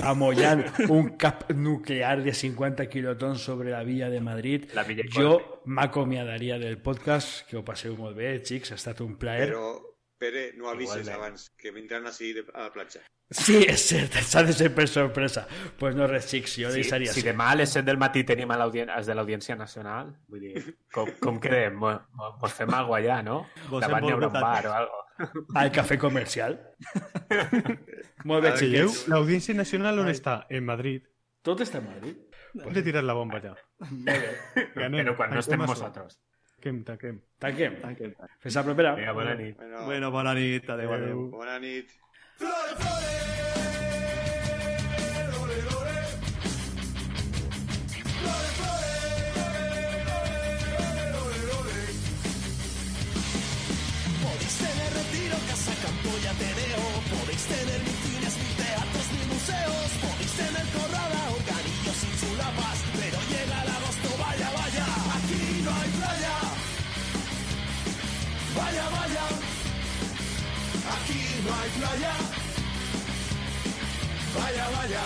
amollant 0.02 0.64
un 0.90 1.12
cap 1.16 1.50
nuclear 1.54 2.22
de 2.22 2.32
50 2.34 2.88
quilotons 2.90 3.40
sobre 3.40 3.70
la 3.70 3.82
via 3.84 4.08
de 4.10 4.20
Madrid, 4.20 4.66
La 4.74 4.82
Villa 4.84 5.04
jo 5.08 5.60
m'acomiadaria 5.66 6.58
del 6.58 6.78
podcast, 6.82 7.46
que 7.48 7.56
ho 7.56 7.64
passeu 7.64 7.94
molt 7.96 8.16
bé, 8.18 8.40
xics, 8.44 8.72
ha 8.72 8.78
estat 8.80 9.00
un 9.00 9.14
plaer. 9.16 9.48
Però, 9.52 9.95
Pere, 10.18 10.52
no 10.56 10.70
avises 10.70 11.02
Igualment. 11.02 11.16
abans, 11.16 11.50
que 11.60 11.70
vindran 11.70 12.06
així 12.08 12.30
de, 12.32 12.44
a 12.54 12.62
la 12.62 12.72
platja. 12.72 13.02
Sí, 13.30 13.58
és 13.68 13.82
cert, 13.90 14.14
s'ha 14.30 14.42
de 14.46 14.52
ser 14.56 14.70
per 14.74 14.86
sorpresa. 14.88 15.42
Doncs 15.50 15.74
pues 15.80 15.96
no 15.98 16.06
res, 16.08 16.24
xics, 16.30 16.54
jo 16.62 16.70
Si, 16.70 16.80
deixaria 16.80 17.12
si 17.12 17.20
així. 17.20 17.26
demà 17.28 17.50
a 17.52 17.56
les 17.60 17.74
7 17.74 17.84
del 17.90 17.98
matí 18.00 18.22
tenim 18.24 18.50
a 18.54 18.56
els 18.64 19.06
de 19.10 19.14
l'Audiència 19.14 19.56
Nacional, 19.60 20.14
vull 20.28 20.40
dir, 20.46 20.62
com, 20.94 21.10
com 21.20 21.40
quedem? 21.44 21.76
Mo- 21.76 21.98
Mos 22.40 22.52
fem 22.56 22.72
alguna 22.72 22.98
allà, 23.02 23.18
no? 23.26 23.42
Vos 23.68 23.82
Davant 23.84 24.04
n'hi 24.06 24.12
haurà 24.14 24.30
un 24.32 24.40
bar 24.40 24.66
o 24.66 24.72
algo. 24.72 25.02
Al 25.56 25.70
cafè 25.72 25.96
comercial. 25.98 26.56
molt 28.28 28.44
bé, 28.44 28.54
xiquets. 28.56 29.04
L'Audiència 29.12 29.54
Nacional 29.56 29.98
on 30.02 30.08
està? 30.12 30.46
En 30.48 30.64
Madrid. 30.64 31.04
Tot 31.44 31.60
està 31.64 31.78
a 31.78 31.84
Madrid. 31.84 32.16
Hem 32.56 32.72
de 32.72 32.82
tirar 32.82 33.02
la 33.04 33.14
bomba 33.16 33.40
ja. 33.44 33.52
Ganem. 33.80 35.02
Però 35.04 35.16
quan 35.16 35.34
no 35.34 35.42
estem 35.44 35.60
Tanquem 35.60 36.08
Taquem, 36.66 36.82
taquem. 36.82 37.20
Taquem. 37.38 37.76
taquem, 37.80 38.10
taquem. 38.18 38.40
Fins 38.42 38.56
la 38.58 38.64
propera. 38.66 38.96
Bueno, 39.86 40.10
bona 41.30 41.58
nit. 41.60 41.94
No 71.46 71.52
hay 71.54 71.70
playa. 71.78 72.14
Vaya, 74.36 74.64
vaya. 74.76 75.04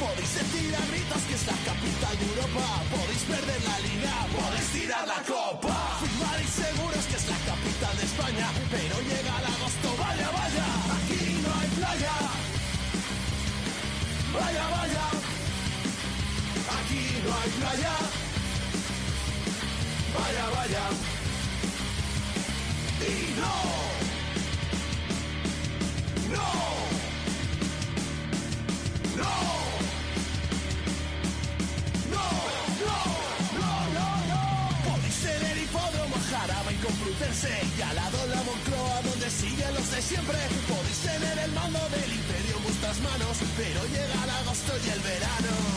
Podéis 0.00 0.34
decir 0.34 0.74
a 0.76 0.82
gritos 0.90 1.22
que 1.28 1.34
es 1.34 1.46
la 1.46 1.58
capital 1.70 2.14
de 2.18 2.24
Europa. 2.30 2.66
Podéis 2.92 3.22
perder 3.32 3.60
la 3.70 3.78
liga, 3.88 4.14
podéis 4.36 4.68
tirar 4.74 5.06
la 5.08 5.20
copa. 5.24 5.76
Firmaréis 6.00 6.50
seguros 6.50 7.04
que 7.08 7.16
es 7.16 7.26
la 7.28 7.40
capital 7.50 7.94
de 7.96 8.04
España. 8.04 8.46
Pero 8.70 8.94
llega 9.08 9.32
el 9.40 9.46
agosto, 9.54 9.88
vaya, 9.98 10.28
vaya. 10.38 10.66
Aquí 10.96 11.22
no 11.44 11.50
hay 11.58 11.68
playa. 11.78 12.16
Vaya, 14.36 14.64
vaya. 14.76 15.06
Aquí 16.78 17.02
no 17.24 17.30
hay 17.40 17.50
playa. 17.58 17.94
Vaya, 20.14 20.44
vaya. 20.56 21.13
Y 37.76 37.82
al 37.82 37.96
lado 37.96 38.26
la 38.28 38.42
Moncloa 38.42 39.02
donde 39.02 39.30
siguen 39.30 39.74
los 39.74 39.90
de 39.90 40.00
siempre. 40.00 40.38
Podéis 40.68 40.98
tener 40.98 41.38
el 41.44 41.52
mando 41.52 41.80
del 41.90 42.12
imperio 42.12 42.56
en 42.56 42.62
vuestras 42.62 43.00
manos, 43.00 43.36
pero 43.56 43.84
llega 43.86 44.24
el 44.24 44.30
agosto 44.30 44.72
y 44.84 44.90
el 44.90 45.00
verano. 45.00 45.73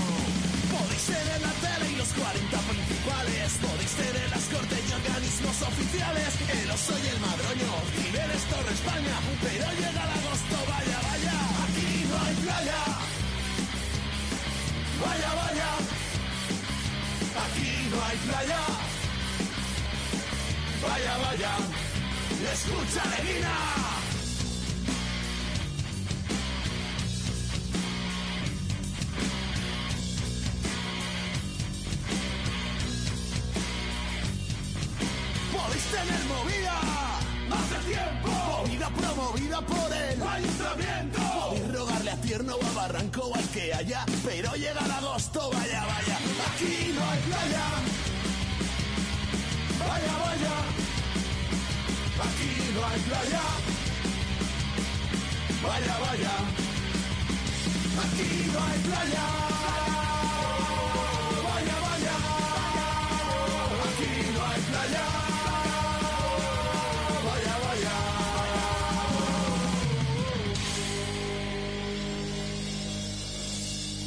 Podéis 1.07 1.23
tener 1.23 1.41
la 1.41 1.53
tele 1.63 1.91
y 1.91 1.95
los 1.95 2.07
40 2.09 2.57
principales. 2.67 3.51
Podéis 3.63 3.91
tener 3.95 4.29
las 4.29 4.43
cortes 4.51 4.79
y 4.87 4.91
organismos 4.91 5.61
oficiales. 5.61 6.31
El 6.51 6.71
oso 6.71 6.93
y 6.99 7.07
el 7.07 7.19
madroño, 7.21 7.71
Cibeles, 7.95 8.43
Torre 8.51 8.73
España. 8.73 9.15
Pero 9.41 9.65
llega 9.71 10.03
el 10.03 10.13
agosto, 10.19 10.55
vaya, 10.67 10.99
vaya. 11.07 11.35
Aquí 11.63 11.89
no 12.09 12.15
hay 12.27 12.35
playa. 12.43 12.81
Vaya, 14.99 15.31
vaya. 15.39 15.69
Aquí 17.45 17.71
no 17.91 17.97
hay 18.03 18.17
playa. 18.27 18.61
Vaya, 20.83 21.17
vaya. 21.23 21.53
Escucha, 22.51 23.03
Leguina. 23.15 24.06
Podéis 35.67 35.85
tener 35.91 36.23
movida. 36.25 36.79
Hace 37.51 37.89
tiempo. 37.89 38.29
Movida 38.61 38.89
promovida 38.89 39.61
por 39.61 39.91
el 39.91 40.21
ayuntamiento. 40.21 41.19
Podéis 41.49 41.73
rogarle 41.73 42.11
a 42.11 42.21
Tierno 42.21 42.55
o 42.55 42.65
a 42.65 42.71
Barranco 42.71 43.21
o 43.23 43.35
al 43.35 43.49
que 43.49 43.73
haya. 43.73 44.05
Pero 44.23 44.53
llega 44.53 44.79
el 44.85 44.91
agosto, 44.91 45.49
vaya, 45.51 45.85
vaya. 45.85 46.17
Aquí 46.47 46.93
no 46.95 47.09
hay 47.09 47.19
playa. 47.27 47.65
Vaya, 49.79 50.13
vaya. 50.25 50.55
Aquí 52.27 52.51
no 52.73 52.87
hay 52.87 52.99
playa. 53.01 53.43
Vaya, 55.63 55.97
vaya. 55.99 56.35
Aquí 58.03 58.51
no 58.53 58.63
hay 58.63 58.79
playa. 58.79 59.47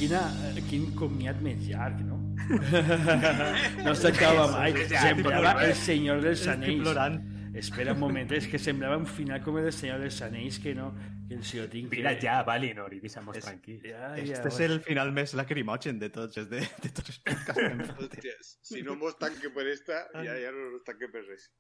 Quina, 0.01 0.21
eh, 0.49 0.63
quin 0.65 0.87
comiat 0.97 1.43
més 1.45 1.67
llarg, 1.69 1.99
no? 2.09 2.17
no 3.85 3.93
s'acaba 3.93 4.47
mai. 4.49 4.73
Semblava 4.89 5.53
el 5.67 5.75
senyor 5.77 6.23
dels 6.25 6.47
anells. 6.49 6.81
plorant. 6.87 7.19
Espera 7.61 7.93
un 7.93 7.99
moment, 8.01 8.31
és 8.33 8.47
que 8.49 8.61
semblava 8.63 8.97
un 8.97 9.05
final 9.11 9.43
com 9.45 9.59
el 9.59 9.67
del 9.67 9.75
senyor 9.77 9.99
dels 10.01 10.21
anells 10.25 10.61
que 10.63 10.73
no, 10.79 10.93
Que 11.29 11.37
el 11.37 11.61
ho 11.63 11.67
tinc. 11.71 11.91
Mira 11.93 12.15
que- 12.17 12.23
ja, 12.27 12.43
Valinor, 12.43 12.95
i 12.95 13.01
deixa'm 13.01 13.29
És- 13.35 13.45
tranquil. 13.45 13.81
Ja, 13.85 14.17
Este 14.17 14.35
ja, 14.35 14.49
és 14.49 14.61
el 14.71 14.81
final 14.81 15.13
més 15.13 15.35
lacrimogen 15.35 15.99
de 15.99 16.09
tots, 16.11 16.37
és 16.39 16.49
de, 16.49 16.61
de 16.61 16.89
tots 16.91 17.09
els 17.11 17.19
podcasts 17.19 17.61
que 17.61 17.67
hem 17.67 17.83
fet. 17.85 17.99
Hòstia, 18.01 18.33
si 18.71 18.83
no 18.83 18.97
mos 18.97 19.19
tanque 19.19 19.51
per 19.51 19.67
esta, 19.69 20.07
ja, 20.15 20.35
ja 20.35 20.51
no 20.51 20.71
nos 20.73 20.83
tanque 20.83 21.09
per 21.13 21.23
res. 21.29 21.51